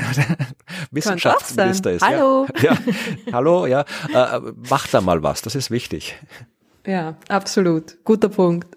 Wissenschaftsminister 0.92 1.92
ist. 1.92 2.02
Hallo. 2.02 2.46
Ja, 2.62 2.72
ja. 2.72 3.32
Hallo, 3.32 3.66
ja. 3.66 3.84
Äh, 4.12 4.40
macht 4.70 4.94
da 4.94 5.00
mal 5.00 5.22
was, 5.22 5.42
das 5.42 5.56
ist 5.56 5.70
wichtig. 5.70 6.16
Ja, 6.86 7.16
absolut. 7.28 7.96
Guter 8.04 8.28
Punkt. 8.28 8.76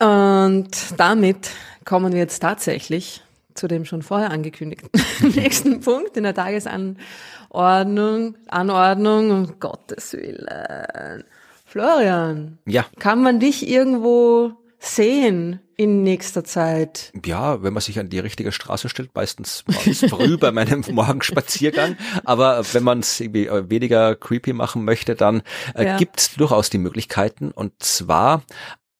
Und 0.00 0.70
damit 0.96 1.50
kommen 1.84 2.12
wir 2.12 2.20
jetzt 2.20 2.40
tatsächlich 2.40 3.22
zu 3.58 3.68
dem 3.68 3.84
schon 3.84 4.02
vorher 4.02 4.30
angekündigten 4.30 4.90
nächsten 5.34 5.80
Punkt 5.80 6.16
in 6.16 6.22
der 6.22 6.34
Tagesanordnung, 6.34 8.36
Anordnung, 8.48 9.30
um 9.30 9.60
Gottes 9.60 10.14
Willen. 10.14 11.24
Florian. 11.66 12.58
Ja. 12.64 12.86
Kann 12.98 13.22
man 13.22 13.40
dich 13.40 13.68
irgendwo 13.68 14.54
sehen 14.78 15.60
in 15.76 16.02
nächster 16.02 16.44
Zeit? 16.44 17.12
Ja, 17.24 17.62
wenn 17.62 17.74
man 17.74 17.82
sich 17.82 17.98
an 17.98 18.08
die 18.08 18.18
richtige 18.18 18.52
Straße 18.52 18.88
stellt, 18.88 19.14
meistens 19.14 19.64
früh 20.08 20.38
bei 20.38 20.50
meinem 20.50 20.82
Morgenspaziergang. 20.90 21.96
Aber 22.24 22.64
wenn 22.72 22.84
man 22.84 23.00
es 23.00 23.20
äh, 23.20 23.70
weniger 23.70 24.16
creepy 24.16 24.54
machen 24.54 24.84
möchte, 24.84 25.14
dann 25.14 25.42
äh, 25.74 25.84
ja. 25.84 25.96
gibt 25.98 26.20
es 26.20 26.34
durchaus 26.34 26.70
die 26.70 26.78
Möglichkeiten. 26.78 27.50
Und 27.50 27.82
zwar 27.82 28.44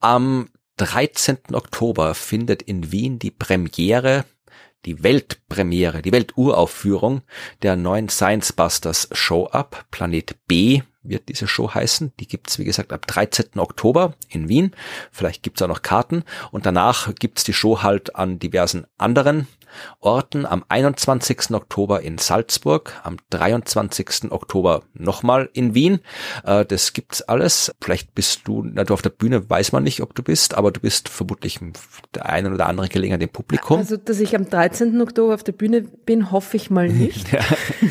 am 0.01 0.51
13. 0.77 1.39
Oktober 1.53 2.15
findet 2.15 2.63
in 2.63 2.93
Wien 2.93 3.19
die 3.19 3.31
Premiere 3.31 4.25
die 4.85 5.03
Weltpremiere, 5.03 6.03
die 6.03 6.13
Welturaufführung 6.13 7.23
der 7.63 7.77
neuen 7.77 8.09
Science 8.09 8.53
Busters 8.53 9.09
Show 9.13 9.47
ab. 9.47 9.87
Planet 9.91 10.37
B 10.47 10.83
wird 11.03 11.29
diese 11.29 11.49
Show 11.49 11.73
heißen. 11.75 12.13
Die 12.21 12.29
gibt's 12.29 12.59
wie 12.59 12.65
gesagt, 12.65 12.93
ab 12.93 13.07
13. 13.07 13.59
Oktober 13.59 14.15
in 14.29 14.49
Wien. 14.49 14.73
Vielleicht 15.11 15.43
gibt's 15.43 15.63
auch 15.63 15.69
noch 15.69 15.83
Karten. 15.83 16.25
Und 16.51 16.67
danach 16.67 17.15
gibt's 17.15 17.45
die 17.45 17.53
Show 17.53 17.83
halt 17.83 18.17
an 18.17 18.39
diversen 18.39 18.87
anderen 18.99 19.49
Orten 20.01 20.47
am 20.47 20.65
21. 20.69 21.51
Oktober 21.53 22.03
in 22.03 22.19
Salzburg, 22.19 22.93
am 23.03 23.17
23. 23.31 24.31
Oktober 24.31 24.83
nochmal 24.95 25.49
in 25.53 25.75
Wien. 25.75 26.01
Äh, 26.45 26.65
das 26.65 26.93
gibt's 26.93 27.23
alles. 27.23 27.73
Vielleicht 27.81 28.15
bist 28.15 28.43
du, 28.45 28.63
na, 28.65 28.85
du 28.85 28.95
auf 28.95 29.03
der 29.03 29.11
Bühne 29.11 29.49
weiß 29.49 29.73
man 29.73 29.83
nicht, 29.83 30.03
ob 30.03 30.15
du 30.15 30.23
bist, 30.23 30.55
aber 30.55 30.71
du 30.71 30.81
bist 30.81 31.09
vermutlich 31.09 31.61
der 32.15 32.27
einen 32.27 32.55
oder 32.55 32.67
anderen 32.67 32.89
Gelegenheit 32.89 33.23
im 33.23 33.29
Publikum. 33.29 33.79
Also, 33.79 33.97
dass 33.97 34.21
ich 34.21 34.35
am 34.37 34.49
13. 34.49 35.01
Oktober 35.01 35.35
auf 35.35 35.45
der 35.45 35.53
Bühne 35.53 35.83
bin, 35.83 36.31
hoffe 36.31 36.57
ich 36.57 36.71
mal 36.71 36.89
nicht. 36.89 37.33
ja. 37.33 37.41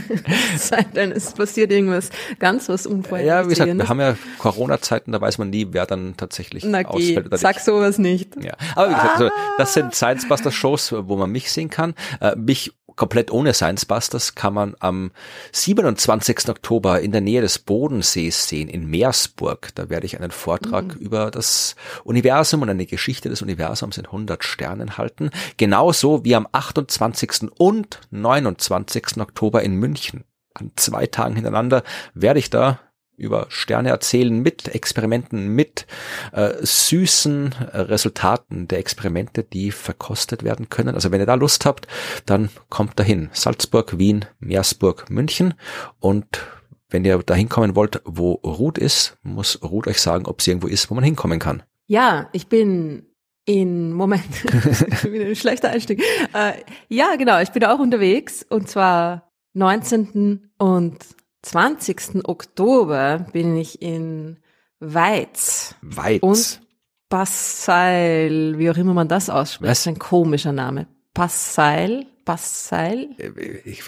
Sei 0.58 0.84
denn, 0.84 1.12
es 1.12 1.34
passiert 1.34 1.72
irgendwas 1.72 2.10
ganz 2.40 2.70
was 2.70 2.86
Unvorhergesehenes. 2.86 3.58
Ja, 3.58 3.66
wie 3.66 3.72
gesagt, 3.72 3.78
wir 3.78 3.90
haben 3.90 4.00
ja 4.00 4.16
Corona-Zeiten, 4.40 5.12
da 5.12 5.22
weiß 5.22 5.38
man 5.38 5.50
nie, 5.50 5.68
wer 5.72 5.86
dann 5.86 6.16
tatsächlich 6.18 6.64
Na, 6.66 6.82
ausfällt. 6.86 7.28
Oder 7.28 7.38
sag 7.38 7.56
nicht. 7.56 7.66
sowas 7.66 7.98
nicht. 7.98 8.36
Ja. 8.44 8.54
Aber 8.76 8.90
wie 8.90 8.94
gesagt, 8.94 9.10
ah. 9.10 9.14
also, 9.14 9.30
das 9.58 9.74
sind 9.74 9.96
Science 9.96 10.28
Buster 10.28 10.52
Shows, 10.52 10.94
wo 10.94 11.16
man 11.16 11.32
mich 11.32 11.52
sehen 11.52 11.70
kann. 11.70 11.77
Äh, 12.20 12.36
mich 12.36 12.74
komplett 12.98 13.32
ohne 13.32 13.54
Science 13.54 13.86
Busters 13.86 14.36
kann 14.36 14.54
man 14.54 14.76
am 14.80 15.12
27. 15.54 16.50
Oktober 16.50 17.00
in 17.00 17.12
der 17.12 17.22
Nähe 17.22 17.42
des 17.42 17.60
Bodensees 17.60 18.50
sehen, 18.50 18.68
in 18.68 18.88
Meersburg. 18.88 19.70
Da 19.76 19.90
werde 19.90 20.06
ich 20.06 20.20
einen 20.20 20.32
Vortrag 20.32 20.96
mhm. 20.96 21.02
über 21.02 21.32
das 21.32 21.76
Universum 22.04 22.64
und 22.64 22.70
eine 22.70 22.86
Geschichte 22.86 23.30
des 23.30 23.42
Universums 23.42 23.98
in 23.98 24.06
100 24.06 24.44
Sternen 24.44 24.98
halten. 24.98 25.30
Genauso 25.58 26.26
wie 26.26 26.36
am 26.36 26.48
28. 26.52 27.52
und 27.58 28.02
29. 28.10 29.18
Oktober 29.20 29.62
in 29.62 29.76
München. 29.76 30.26
An 30.54 30.72
zwei 30.76 31.06
Tagen 31.06 31.36
hintereinander 31.36 31.84
werde 32.16 32.40
ich 32.40 32.50
da 32.50 32.80
über 33.18 33.48
Sterne 33.50 33.90
erzählen 33.90 34.40
mit 34.40 34.74
Experimenten, 34.74 35.50
mit 35.50 35.88
äh, 36.32 36.54
süßen 36.62 37.54
Resultaten 37.74 38.68
der 38.68 38.80
Experimente, 38.80 39.44
die 39.44 39.72
verkostet 39.72 40.44
werden 40.44 40.70
können. 40.70 40.96
Also 40.96 41.12
wenn 41.12 41.20
ihr 41.20 41.26
da 41.26 41.34
Lust 41.34 41.66
habt, 41.66 41.88
dann 42.26 42.50
kommt 42.70 43.00
dahin. 43.00 43.30
Salzburg, 43.34 43.98
Wien, 43.98 44.26
Meersburg, 44.40 45.10
München 45.10 45.56
und 46.00 46.46
wenn 46.90 47.04
ihr 47.04 47.18
da 47.18 47.34
hinkommen 47.34 47.76
wollt, 47.76 48.02
wo 48.06 48.34
Ruth 48.34 48.78
ist, 48.78 49.18
muss 49.22 49.62
Ruth 49.62 49.88
euch 49.88 50.00
sagen, 50.00 50.26
ob 50.26 50.42
sie 50.42 50.52
irgendwo 50.52 50.68
ist, 50.68 50.90
wo 50.90 50.96
man 50.96 51.04
hinkommen 51.04 51.40
kann. 51.40 51.64
Ja, 51.88 52.30
ich 52.32 52.48
bin 52.48 53.08
in, 53.46 53.94
Moment, 53.94 54.44
wieder 55.04 55.26
ein 55.26 55.36
schlechter 55.36 55.70
Einstieg. 55.70 56.02
Äh, 56.34 56.54
ja, 56.90 57.16
genau, 57.18 57.40
ich 57.42 57.50
bin 57.50 57.64
auch 57.66 57.80
unterwegs 57.80 58.46
und 58.50 58.70
zwar 58.70 59.32
19. 59.54 60.52
und 60.58 60.98
20. 61.44 62.26
Oktober 62.28 63.26
bin 63.32 63.56
ich 63.56 63.82
in 63.82 64.38
Weiz. 64.80 65.76
Weiz. 65.82 66.22
Und 66.22 66.62
Passail, 67.10 68.58
wie 68.58 68.70
auch 68.70 68.78
immer 68.78 68.94
man 68.94 69.08
das 69.08 69.30
ausspricht. 69.30 69.70
Das 69.70 69.80
ist 69.80 69.88
ein 69.88 70.00
komischer 70.00 70.52
Name. 70.52 70.88
Passail, 71.14 72.06
Passail. 72.26 73.10
Äh, 73.18 73.60
ich, 73.64 73.84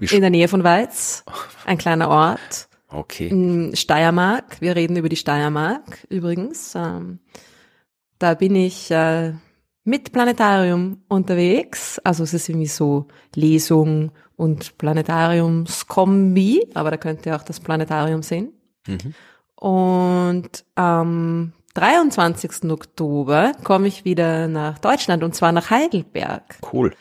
ich, 0.00 0.12
in 0.12 0.20
der 0.20 0.30
Nähe 0.30 0.48
von 0.48 0.64
Weiz. 0.64 1.24
Ein 1.66 1.78
kleiner 1.78 2.08
Ort. 2.08 2.68
Okay. 2.88 3.28
In 3.28 3.76
Steiermark. 3.76 4.60
Wir 4.60 4.76
reden 4.76 4.96
über 4.96 5.08
die 5.08 5.16
Steiermark 5.16 6.06
übrigens. 6.08 6.74
Ähm, 6.74 7.20
da 8.18 8.34
bin 8.34 8.54
ich 8.54 8.90
äh, 8.90 9.32
mit 9.84 10.12
Planetarium 10.12 11.02
unterwegs. 11.08 11.98
Also 12.00 12.22
es 12.22 12.34
ist 12.34 12.48
irgendwie 12.48 12.66
so 12.66 13.08
Lesung 13.34 14.12
und 14.36 14.78
Planetariumskombi, 14.78 16.68
aber 16.74 16.90
da 16.90 16.96
könnt 16.96 17.26
ihr 17.26 17.36
auch 17.36 17.42
das 17.42 17.60
Planetarium 17.60 18.22
sehen. 18.22 18.52
Mhm. 18.86 19.14
Und 19.56 20.64
am 20.74 21.52
23. 21.74 22.70
Oktober 22.70 23.52
komme 23.64 23.88
ich 23.88 24.04
wieder 24.04 24.48
nach 24.48 24.78
Deutschland 24.78 25.22
und 25.22 25.34
zwar 25.34 25.52
nach 25.52 25.70
Heidelberg. 25.70 26.58
Cool. 26.72 26.94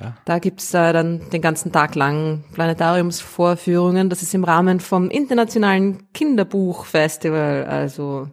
Ja. 0.00 0.14
Da 0.26 0.38
gibt's 0.38 0.74
äh, 0.74 0.92
dann 0.92 1.30
den 1.30 1.40
ganzen 1.40 1.72
Tag 1.72 1.94
lang 1.94 2.44
Planetariumsvorführungen. 2.52 4.10
Das 4.10 4.22
ist 4.22 4.34
im 4.34 4.44
Rahmen 4.44 4.80
vom 4.80 5.08
Internationalen 5.08 6.12
Kinderbuchfestival. 6.12 7.64
Also 7.64 8.28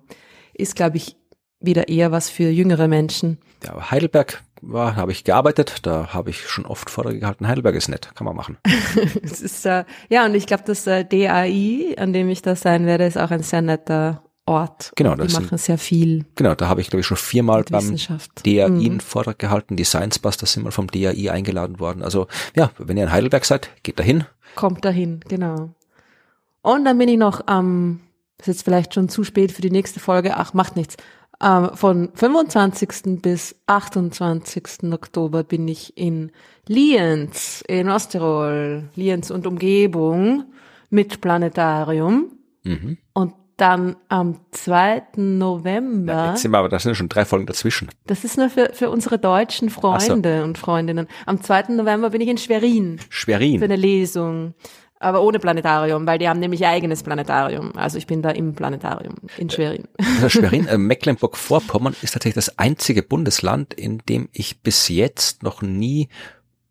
ist, 0.53 0.75
glaube 0.75 0.97
ich, 0.97 1.15
wieder 1.59 1.87
eher 1.87 2.11
was 2.11 2.29
für 2.29 2.49
jüngere 2.49 2.87
Menschen. 2.87 3.39
Ja, 3.65 3.91
Heidelberg 3.91 4.43
war, 4.61 4.95
habe 4.95 5.11
ich 5.11 5.23
gearbeitet, 5.23 5.79
da 5.83 6.13
habe 6.13 6.29
ich 6.29 6.47
schon 6.47 6.65
oft 6.65 6.89
Vorträge 6.89 7.19
gehalten. 7.19 7.47
Heidelberg 7.47 7.75
ist 7.75 7.89
nett, 7.89 8.11
kann 8.15 8.25
man 8.25 8.35
machen. 8.35 8.57
es 9.23 9.41
ist, 9.41 9.65
äh, 9.65 9.83
ja, 10.09 10.25
und 10.25 10.35
ich 10.35 10.45
glaube, 10.45 10.63
das 10.65 10.87
äh, 10.87 11.05
DAI, 11.05 11.95
an 11.97 12.13
dem 12.13 12.29
ich 12.29 12.41
da 12.41 12.55
sein 12.55 12.85
werde, 12.85 13.05
ist 13.05 13.17
auch 13.17 13.31
ein 13.31 13.43
sehr 13.43 13.61
netter 13.61 14.23
Ort. 14.45 14.91
Genau, 14.95 15.15
das 15.15 15.27
die 15.27 15.33
machen 15.35 15.49
sind, 15.49 15.61
sehr 15.61 15.77
viel. 15.77 16.25
Genau, 16.35 16.53
da 16.55 16.67
habe 16.67 16.81
ich 16.81 16.89
glaube 16.89 17.01
ich 17.01 17.07
schon 17.07 17.17
viermal 17.17 17.63
beim 17.63 17.95
DAI 18.43 18.69
mhm. 18.69 18.79
einen 18.79 18.99
Vortrag 18.99 19.39
gehalten. 19.39 19.77
Die 19.77 19.85
Science 19.85 20.19
Busters 20.19 20.53
sind 20.53 20.63
mal 20.63 20.71
vom 20.71 20.87
DAI 20.87 21.31
eingeladen 21.31 21.79
worden. 21.79 22.03
Also 22.03 22.27
ja, 22.55 22.71
wenn 22.77 22.97
ihr 22.97 23.03
in 23.03 23.11
Heidelberg 23.11 23.45
seid, 23.45 23.69
geht 23.83 23.99
dahin. 23.99 24.25
Kommt 24.55 24.83
dahin, 24.83 25.21
genau. 25.29 25.73
Und 26.61 26.85
dann 26.85 26.97
bin 26.97 27.07
ich 27.07 27.17
noch 27.17 27.47
am 27.47 28.01
ist 28.39 28.47
jetzt 28.47 28.63
vielleicht 28.63 28.93
schon 28.93 29.07
zu 29.07 29.23
spät 29.23 29.53
für 29.53 29.61
die 29.61 29.71
nächste 29.71 30.01
Folge, 30.01 30.35
ach, 30.35 30.53
macht 30.53 30.75
nichts. 30.75 30.97
Ähm, 31.43 31.71
von 31.73 32.09
25. 32.13 33.21
bis 33.21 33.55
28. 33.67 34.91
Oktober 34.93 35.43
bin 35.43 35.67
ich 35.67 35.97
in 35.97 36.31
Lienz 36.67 37.63
in 37.67 37.89
Osttirol, 37.89 38.89
Lienz 38.95 39.29
und 39.29 39.45
Umgebung 39.45 40.45
mit 40.89 41.19
Planetarium. 41.19 42.31
Mhm. 42.63 42.97
Und 43.13 43.33
dann 43.57 43.95
am 44.09 44.39
2. 44.51 45.03
November. 45.17 46.29
Jetzt 46.29 46.41
sind 46.41 46.51
wir 46.51 46.57
aber, 46.57 46.69
da 46.69 46.79
sind 46.79 46.91
ja 46.91 46.95
schon 46.95 47.09
drei 47.09 47.23
Folgen 47.23 47.45
dazwischen. 47.45 47.89
Das 48.07 48.23
ist 48.23 48.37
nur 48.37 48.49
für, 48.49 48.71
für 48.73 48.89
unsere 48.89 49.19
deutschen 49.19 49.69
Freunde 49.69 50.43
und 50.43 50.57
Freundinnen. 50.57 51.07
Am 51.25 51.41
2. 51.41 51.73
November 51.73 52.09
bin 52.09 52.21
ich 52.21 52.29
in 52.29 52.37
Schwerin 52.37 52.97
für 52.99 53.05
Schwerin. 53.09 53.63
eine 53.63 53.75
Lesung. 53.75 54.55
Aber 55.03 55.21
ohne 55.21 55.39
Planetarium, 55.39 56.07
weil 56.07 56.17
die 56.17 56.29
haben 56.29 56.39
nämlich 56.39 56.61
ihr 56.61 56.69
eigenes 56.69 57.03
Planetarium. 57.03 57.75
Also 57.75 57.97
ich 57.97 58.07
bin 58.07 58.21
da 58.21 58.31
im 58.31 58.55
Planetarium 58.55 59.15
in 59.37 59.49
Schwerin. 59.49 59.83
Also 59.97 60.29
Schwerin, 60.29 60.65
äh, 60.67 60.77
Mecklenburg-Vorpommern 60.77 61.95
ist 62.01 62.13
tatsächlich 62.13 62.35
das 62.35 62.57
einzige 62.57 63.03
Bundesland, 63.03 63.73
in 63.73 63.99
dem 64.07 64.29
ich 64.31 64.61
bis 64.61 64.87
jetzt 64.87 65.43
noch 65.43 65.61
nie 65.61 66.07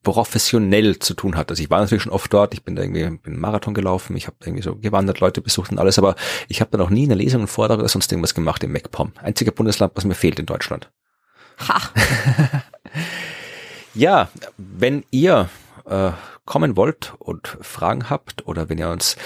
professionell 0.03 0.99
zu 0.99 1.15
tun 1.15 1.37
hatte. 1.37 1.51
Also 1.51 1.63
ich 1.63 1.71
war 1.71 1.81
natürlich 1.81 2.05
schon 2.05 2.13
oft 2.13 2.33
dort, 2.33 2.55
ich 2.55 2.65
bin 2.65 2.75
da 2.75 2.83
irgendwie 2.83 3.19
bin 3.19 3.39
Marathon 3.39 3.75
gelaufen, 3.75 4.17
ich 4.17 4.27
habe 4.27 4.37
irgendwie 4.45 4.63
so 4.63 4.77
gewandert, 4.77 5.21
Leute 5.21 5.43
besucht 5.43 5.71
und 5.71 5.79
alles, 5.79 5.99
aber 5.99 6.17
ich 6.49 6.61
habe 6.61 6.71
da 6.71 6.79
noch 6.79 6.91
nie 6.91 7.05
eine 7.05 7.15
Lesung, 7.15 7.43
einen 7.43 7.49
Vortrag 7.49 7.79
oder 7.79 7.89
sonst 7.89 8.11
irgendwas 8.11 8.35
gemacht 8.35 8.65
im 8.65 8.73
MacPom. 8.73 9.13
Einzige 9.23 9.53
Bundesland, 9.53 9.93
was 9.95 10.05
mir 10.05 10.15
fehlt 10.15 10.39
in 10.39 10.47
Deutschland. 10.47 10.91
Ha! 11.69 11.81
Ja, 13.95 14.31
wenn 14.57 15.05
ihr 15.11 15.51
äh, 15.85 16.13
kommen 16.45 16.77
wollt 16.77 17.15
und 17.19 17.57
Fragen 17.61 18.11
habt 18.11 18.47
oder 18.47 18.69
wenn 18.69 18.79
ihr 18.79 18.91
uns 18.91 19.17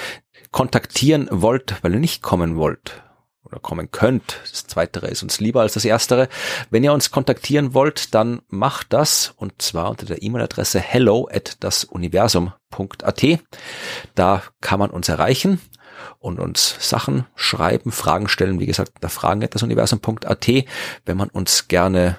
kontaktieren 0.50 1.28
wollt, 1.30 1.82
weil 1.82 1.94
ihr 1.94 2.00
nicht 2.00 2.22
kommen 2.22 2.56
wollt 2.56 3.02
oder 3.46 3.60
kommen 3.60 3.90
könnt, 3.90 4.40
das 4.50 4.66
Zweitere 4.66 5.06
ist 5.06 5.22
uns 5.22 5.40
lieber 5.40 5.60
als 5.60 5.74
das 5.74 5.84
Erstere. 5.84 6.28
Wenn 6.70 6.84
ihr 6.84 6.92
uns 6.92 7.10
kontaktieren 7.10 7.74
wollt, 7.74 8.14
dann 8.14 8.42
macht 8.48 8.92
das 8.92 9.34
und 9.36 9.62
zwar 9.62 9.90
unter 9.90 10.06
der 10.06 10.22
E-Mail-Adresse 10.22 10.80
hello 10.80 11.28
at 11.30 11.62
dasuniversum.at. 11.62 13.24
Da 14.14 14.42
kann 14.60 14.78
man 14.78 14.90
uns 14.90 15.08
erreichen 15.08 15.60
und 16.18 16.40
uns 16.40 16.76
Sachen 16.80 17.26
schreiben, 17.34 17.92
Fragen 17.92 18.28
stellen, 18.28 18.60
wie 18.60 18.66
gesagt, 18.66 18.92
unter 18.96 19.08
fragen 19.08 19.44
at 19.44 19.54
dasuniversum.at. 19.54 20.48
Wenn 21.04 21.16
man 21.16 21.28
uns 21.28 21.68
gerne 21.68 22.18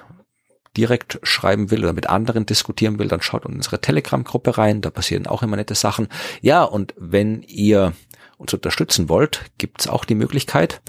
direkt 0.78 1.18
schreiben 1.24 1.70
will 1.70 1.80
oder 1.80 1.92
mit 1.92 2.08
anderen 2.08 2.46
diskutieren 2.46 2.98
will, 2.98 3.08
dann 3.08 3.20
schaut 3.20 3.44
in 3.44 3.56
unsere 3.56 3.80
Telegram-Gruppe 3.80 4.56
rein, 4.56 4.80
da 4.80 4.90
passieren 4.90 5.26
auch 5.26 5.42
immer 5.42 5.56
nette 5.56 5.74
Sachen. 5.74 6.06
Ja, 6.40 6.62
und 6.62 6.94
wenn 6.96 7.42
ihr 7.42 7.92
uns 8.36 8.54
unterstützen 8.54 9.08
wollt, 9.08 9.42
gibt's 9.58 9.88
auch 9.88 10.04
die 10.04 10.14
Möglichkeit. 10.14 10.80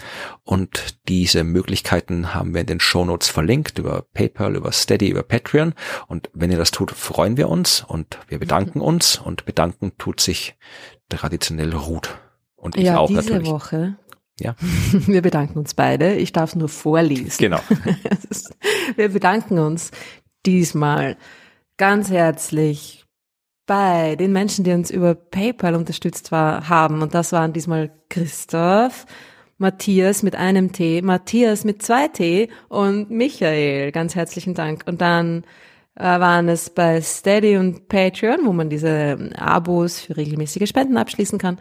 Und 0.44 1.00
diese 1.08 1.44
Möglichkeiten 1.44 2.36
haben 2.36 2.54
wir 2.54 2.62
in 2.62 2.68
den 2.68 2.80
Shownotes 2.80 3.30
verlinkt 3.30 3.80
über 3.80 4.06
PayPal, 4.14 4.56
über 4.56 4.72
Steady, 4.72 5.10
über 5.10 5.24
Patreon. 5.24 5.74
Und 6.08 6.30
wenn 6.34 6.52
ihr 6.52 6.60
das 6.60 6.70
tut, 6.70 6.92
freuen 6.92 7.38
wir 7.38 7.50
uns 7.50 7.84
und 7.86 8.20
wir 8.28 8.38
bedanken 8.38 8.80
uns. 8.82 9.18
Und 9.18 9.46
bedanken 9.46 9.94
tut 9.98 10.22
sich 10.22 10.56
traditionell 11.10 11.74
Ruth. 11.74 12.20
Und 12.56 12.78
ich 12.78 12.84
ja, 12.84 13.00
auch 13.00 13.08
diese 13.08 13.22
natürlich. 13.22 13.50
Woche. 13.50 13.98
Ja. 14.40 14.56
Wir 14.92 15.22
bedanken 15.22 15.60
uns 15.60 15.74
beide. 15.74 16.16
Ich 16.16 16.32
darf 16.32 16.56
nur 16.56 16.70
vorlesen. 16.70 17.38
Genau. 17.38 17.60
Wir 18.96 19.10
bedanken 19.10 19.60
uns 19.60 19.92
diesmal 20.46 21.18
ganz 21.78 22.10
herzlich 22.10 23.06
bei 23.66 24.16
den 24.16 24.34
Menschen, 24.34 24.64
die 24.64 24.72
uns 24.72 24.90
über 24.90 25.14
PayPal 25.14 25.76
unterstützt 25.76 26.32
war, 26.32 26.70
haben. 26.70 27.02
Und 27.02 27.14
das 27.14 27.32
waren 27.32 27.54
diesmal 27.54 27.92
Christoph, 28.10 29.06
Matthias 29.60 30.24
mit 30.24 30.36
einem 30.36 30.72
T, 30.72 31.02
Matthias 31.04 31.66
mit 31.66 31.84
zwei 31.84 32.08
T 32.08 32.50
und 32.68 33.12
Michael. 33.12 33.92
Ganz 33.92 34.16
herzlichen 34.16 34.56
Dank. 34.56 34.86
Und 34.88 35.02
dann 35.02 35.44
äh, 35.94 36.04
waren 36.04 36.50
es 36.50 36.72
bei 36.72 37.00
Steady 37.02 37.58
und 37.58 37.88
Patreon, 37.90 38.40
wo 38.46 38.54
man 38.54 38.70
diese 38.70 39.30
Abos 39.36 40.00
für 40.00 40.18
regelmäßige 40.18 40.68
Spenden 40.68 40.98
abschließen 40.98 41.38
kann. 41.38 41.60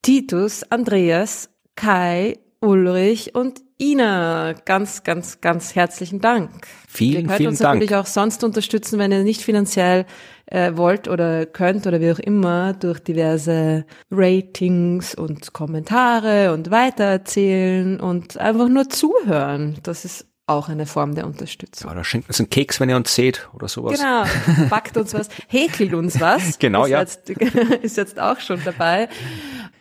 Titus, 0.00 0.62
Andreas, 0.70 1.50
Kai, 1.76 2.38
Ulrich 2.60 3.34
und 3.34 3.60
Ina. 3.80 4.54
Ganz, 4.64 5.02
ganz, 5.02 5.40
ganz 5.40 5.74
herzlichen 5.74 6.20
Dank. 6.20 6.50
Vielen, 6.88 7.22
ihr 7.22 7.26
könnt 7.26 7.36
vielen 7.38 7.48
uns 7.50 7.58
Dank. 7.58 7.74
natürlich 7.80 7.96
auch 7.96 8.06
sonst 8.06 8.44
unterstützen, 8.44 8.98
wenn 8.98 9.12
ihr 9.12 9.24
nicht 9.24 9.42
finanziell 9.42 10.06
äh, 10.46 10.72
wollt 10.76 11.08
oder 11.08 11.46
könnt 11.46 11.86
oder 11.86 12.00
wie 12.00 12.12
auch 12.12 12.18
immer, 12.18 12.72
durch 12.72 13.00
diverse 13.00 13.84
Ratings 14.10 15.14
und 15.14 15.52
Kommentare 15.52 16.52
und 16.52 16.70
weitererzählen 16.70 18.00
und 18.00 18.38
einfach 18.38 18.68
nur 18.68 18.88
zuhören. 18.88 19.78
Das 19.82 20.04
ist 20.04 20.26
auch 20.46 20.68
eine 20.68 20.84
Form 20.86 21.14
der 21.14 21.26
Unterstützung. 21.26 21.90
Oder 21.90 22.04
schenkt 22.04 22.28
uns 22.28 22.38
einen 22.38 22.50
Keks, 22.50 22.78
wenn 22.78 22.90
ihr 22.90 22.96
uns 22.96 23.14
seht 23.14 23.48
oder 23.54 23.66
sowas. 23.66 23.98
Genau, 23.98 24.24
backt 24.68 24.96
uns 24.96 25.14
was, 25.14 25.28
häkelt 25.48 25.94
uns 25.94 26.20
was. 26.20 26.58
Genau, 26.58 26.84
ist 26.84 26.90
ja. 26.90 27.00
Jetzt, 27.00 27.30
ist 27.82 27.96
jetzt 27.96 28.20
auch 28.20 28.38
schon 28.40 28.60
dabei. 28.62 29.08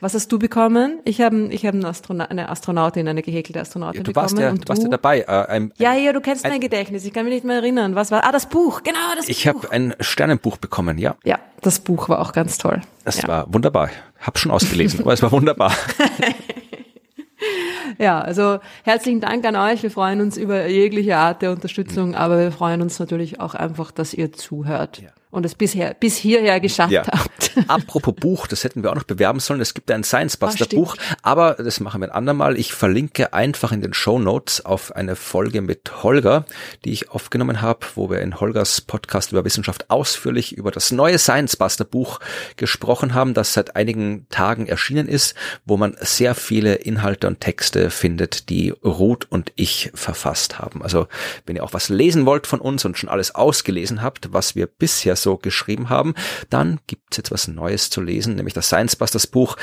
Was 0.03 0.13
hast 0.13 0.29
du 0.33 0.37
bekommen? 0.37 0.99
Ich 1.05 1.21
habe 1.21 1.47
ich 1.49 1.65
hab 1.65 1.73
eine, 1.73 1.87
Astronaut, 1.87 2.29
eine 2.29 2.49
Astronautin, 2.49 3.07
eine 3.07 3.21
gehäkelte 3.21 3.61
Astronautin 3.61 4.03
Du 4.03 4.11
bekommen. 4.11 4.23
warst 4.23 4.37
ja, 4.37 4.49
und 4.49 4.65
du 4.65 4.67
warst 4.67 4.83
ja 4.83 4.89
dabei. 4.89 5.21
Äh, 5.21 5.45
ein, 5.47 5.71
Ja, 5.77 5.93
ja, 5.93 6.11
du 6.11 6.19
kennst 6.19 6.43
ein- 6.43 6.51
mein 6.51 6.59
Gedächtnis. 6.59 7.05
Ich 7.05 7.13
kann 7.13 7.23
mich 7.23 7.33
nicht 7.33 7.45
mehr 7.45 7.55
erinnern. 7.55 7.95
Was 7.95 8.11
war? 8.11 8.25
Ah, 8.25 8.33
das 8.33 8.47
Buch. 8.47 8.83
Genau, 8.83 8.99
das 9.15 9.29
ich 9.29 9.45
Buch. 9.45 9.63
habe 9.63 9.71
ein 9.71 9.95
Sternenbuch 10.01 10.57
bekommen, 10.57 10.97
ja. 10.97 11.15
ja, 11.23 11.39
das 11.61 11.79
Buch 11.79 12.09
war 12.09 12.19
auch 12.19 12.33
ganz 12.33 12.57
toll. 12.57 12.81
Das 13.05 13.21
ja. 13.21 13.27
war 13.29 13.53
wunderbar. 13.53 13.89
Hab 14.19 14.37
schon 14.37 14.51
ausgelesen, 14.51 14.99
aber 14.99 15.13
es 15.13 15.23
war 15.23 15.31
wunderbar. 15.31 15.73
ja, 17.97 18.19
also 18.19 18.59
herzlichen 18.83 19.21
Dank 19.21 19.45
an 19.45 19.55
euch. 19.55 19.83
Wir 19.83 19.91
freuen 19.91 20.19
uns 20.19 20.35
über 20.37 20.67
jegliche 20.67 21.15
Art 21.17 21.41
der 21.41 21.51
Unterstützung, 21.51 22.15
aber 22.15 22.39
wir 22.39 22.51
freuen 22.51 22.81
uns 22.81 22.99
natürlich 22.99 23.39
auch 23.39 23.55
einfach, 23.55 23.91
dass 23.91 24.13
ihr 24.13 24.33
zuhört 24.33 25.01
und 25.33 25.45
es 25.45 25.55
bisher 25.55 25.93
bis 25.95 26.15
hierher 26.15 26.59
geschafft 26.59 26.91
Ja. 26.91 27.03
habt. 27.07 27.51
Apropos 27.67 28.13
Buch, 28.15 28.47
das 28.47 28.63
hätten 28.63 28.83
wir 28.83 28.91
auch 28.91 28.95
noch 28.95 29.03
bewerben 29.03 29.39
sollen. 29.39 29.61
Es 29.61 29.73
gibt 29.73 29.89
ein 29.91 30.03
Science 30.03 30.37
Buster 30.37 30.65
Ah. 30.71 30.75
Buch, 30.75 30.95
aber 31.21 31.55
das 31.55 31.79
machen 31.79 32.01
wir 32.01 32.07
ein 32.09 32.15
andermal. 32.15 32.57
Ich 32.57 32.73
verlinke 32.73 33.33
einfach 33.33 33.71
in 33.71 33.81
den 33.81 33.93
Show 33.93 34.19
Notes 34.19 34.63
auf 34.65 34.95
eine 34.95 35.15
Folge 35.15 35.61
mit 35.61 36.03
Holger, 36.03 36.45
die 36.85 36.91
ich 36.91 37.09
aufgenommen 37.11 37.61
habe, 37.61 37.79
wo 37.95 38.09
wir 38.09 38.19
in 38.21 38.39
Holgers 38.39 38.81
Podcast 38.81 39.31
über 39.31 39.43
Wissenschaft 39.45 39.89
ausführlich 39.89 40.55
über 40.55 40.71
das 40.71 40.91
neue 40.91 41.17
Science 41.19 41.55
Buster 41.55 41.85
Buch 41.85 42.19
gesprochen 42.57 43.13
haben, 43.13 43.33
das 43.33 43.53
seit 43.53 43.75
einigen 43.75 44.27
Tagen 44.29 44.67
erschienen 44.67 45.07
ist, 45.07 45.35
wo 45.65 45.77
man 45.77 45.95
sehr 45.99 46.35
viele 46.35 46.75
Inhalte 46.75 47.27
und 47.27 47.39
Texte 47.41 47.89
findet, 47.89 48.49
die 48.49 48.69
Ruth 48.83 49.25
und 49.29 49.51
ich 49.55 49.91
verfasst 49.93 50.59
haben. 50.59 50.81
Also 50.83 51.07
wenn 51.45 51.55
ihr 51.55 51.63
auch 51.63 51.73
was 51.73 51.89
lesen 51.89 52.25
wollt 52.25 52.47
von 52.47 52.59
uns 52.61 52.85
und 52.85 52.97
schon 52.97 53.09
alles 53.09 53.33
ausgelesen 53.35 54.01
habt, 54.01 54.31
was 54.33 54.55
wir 54.55 54.67
bisher 54.67 55.15
so 55.23 55.37
geschrieben 55.37 55.89
haben, 55.89 56.13
dann 56.51 56.79
gibt's 56.85 57.17
jetzt 57.17 57.31
was 57.31 57.47
Neues 57.47 57.89
zu 57.89 58.01
lesen, 58.01 58.35
nämlich 58.35 58.53
das 58.53 58.67
Science 58.67 58.95
Busters 58.95 59.25
Buch. 59.25 59.57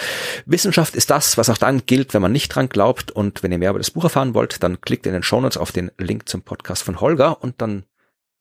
Wissenschaft 0.47 0.97
ist 0.97 1.11
das, 1.11 1.39
was 1.39 1.49
auch 1.51 1.59
dann 1.59 1.87
gilt, 1.87 2.13
wenn 2.15 2.23
man 2.23 2.33
nicht 2.33 2.49
dran 2.49 2.69
glaubt. 2.69 3.13
Und 3.13 3.43
wenn 3.45 3.53
ihr 3.53 3.59
mehr 3.59 3.71
über 3.71 3.79
das 3.79 3.93
Buch 3.93 4.05
erfahren 4.05 4.35
wollt, 4.35 4.63
dann 4.65 4.81
klickt 4.81 5.07
in 5.07 5.13
den 5.13 5.23
Shownotes 5.23 5.57
auf 5.59 5.71
den 5.71 5.93
Link 5.99 6.29
zum 6.29 6.43
Podcast 6.43 6.83
von 6.83 7.01
Holger 7.01 7.43
und 7.45 7.61
dann 7.63 7.85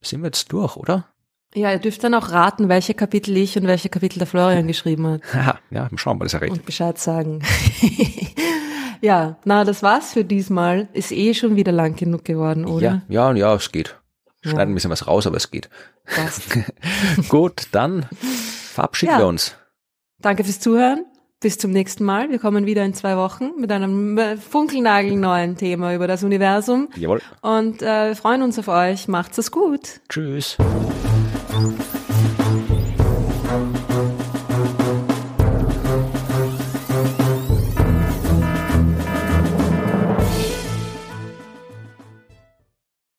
sind 0.01 0.21
wir 0.21 0.27
jetzt 0.27 0.51
durch, 0.51 0.75
oder? 0.77 1.05
Ja, 1.55 1.71
ihr 1.71 1.79
dürft 1.79 2.03
dann 2.03 2.13
auch 2.13 2.31
raten, 2.31 2.69
welche 2.69 2.93
Kapitel 2.93 3.35
ich 3.35 3.57
und 3.57 3.65
welche 3.65 3.89
Kapitel 3.89 4.19
der 4.19 4.27
Florian 4.27 4.67
geschrieben 4.67 5.07
hat 5.07 5.21
Haha, 5.33 5.59
ja, 5.71 5.89
schauen 5.95 6.19
wir, 6.19 6.25
das 6.25 6.35
erregt. 6.35 6.53
und 6.53 6.65
Bescheid 6.65 6.97
sagen. 6.99 7.41
ja, 9.01 9.37
na, 9.45 9.63
das 9.63 9.81
war's 9.83 10.13
für 10.13 10.23
diesmal. 10.23 10.87
Ist 10.93 11.11
eh 11.11 11.33
schon 11.33 11.55
wieder 11.55 11.71
lang 11.71 11.95
genug 11.95 12.23
geworden, 12.25 12.67
Ja, 12.67 12.73
oder? 12.73 13.01
ja, 13.09 13.33
ja, 13.33 13.55
es 13.55 13.71
geht. 13.71 13.98
Ja. 14.43 14.51
Schneiden 14.51 14.71
ein 14.71 14.75
bisschen 14.75 14.91
was 14.91 15.07
raus, 15.07 15.27
aber 15.27 15.37
es 15.37 15.51
geht. 15.51 15.69
Gut, 17.29 17.67
dann 17.71 18.07
verabschieden 18.73 19.11
Ja. 19.13 19.17
wir 19.19 19.27
uns. 19.27 19.55
Danke 20.21 20.43
fürs 20.43 20.59
Zuhören. 20.59 21.05
Bis 21.41 21.57
zum 21.57 21.71
nächsten 21.71 22.03
Mal. 22.03 22.29
Wir 22.29 22.39
kommen 22.39 22.65
wieder 22.65 22.83
in 22.83 22.93
zwei 22.93 23.15
Wochen 23.15 23.51
mit 23.57 23.71
einem 23.71 24.17
äh, 24.17 24.35
funkelnagelneuen 24.35 25.55
Thema 25.55 25.95
über 25.95 26.05
das 26.05 26.23
Universum. 26.23 26.89
Jawohl. 26.95 27.21
Und 27.41 27.81
äh, 27.81 28.09
wir 28.09 28.15
freuen 28.17 28.41
uns 28.41 28.59
auf 28.59 28.67
euch. 28.67 29.07
Macht's 29.07 29.37
es 29.37 29.49
gut. 29.51 30.01
Tschüss. 30.09 30.57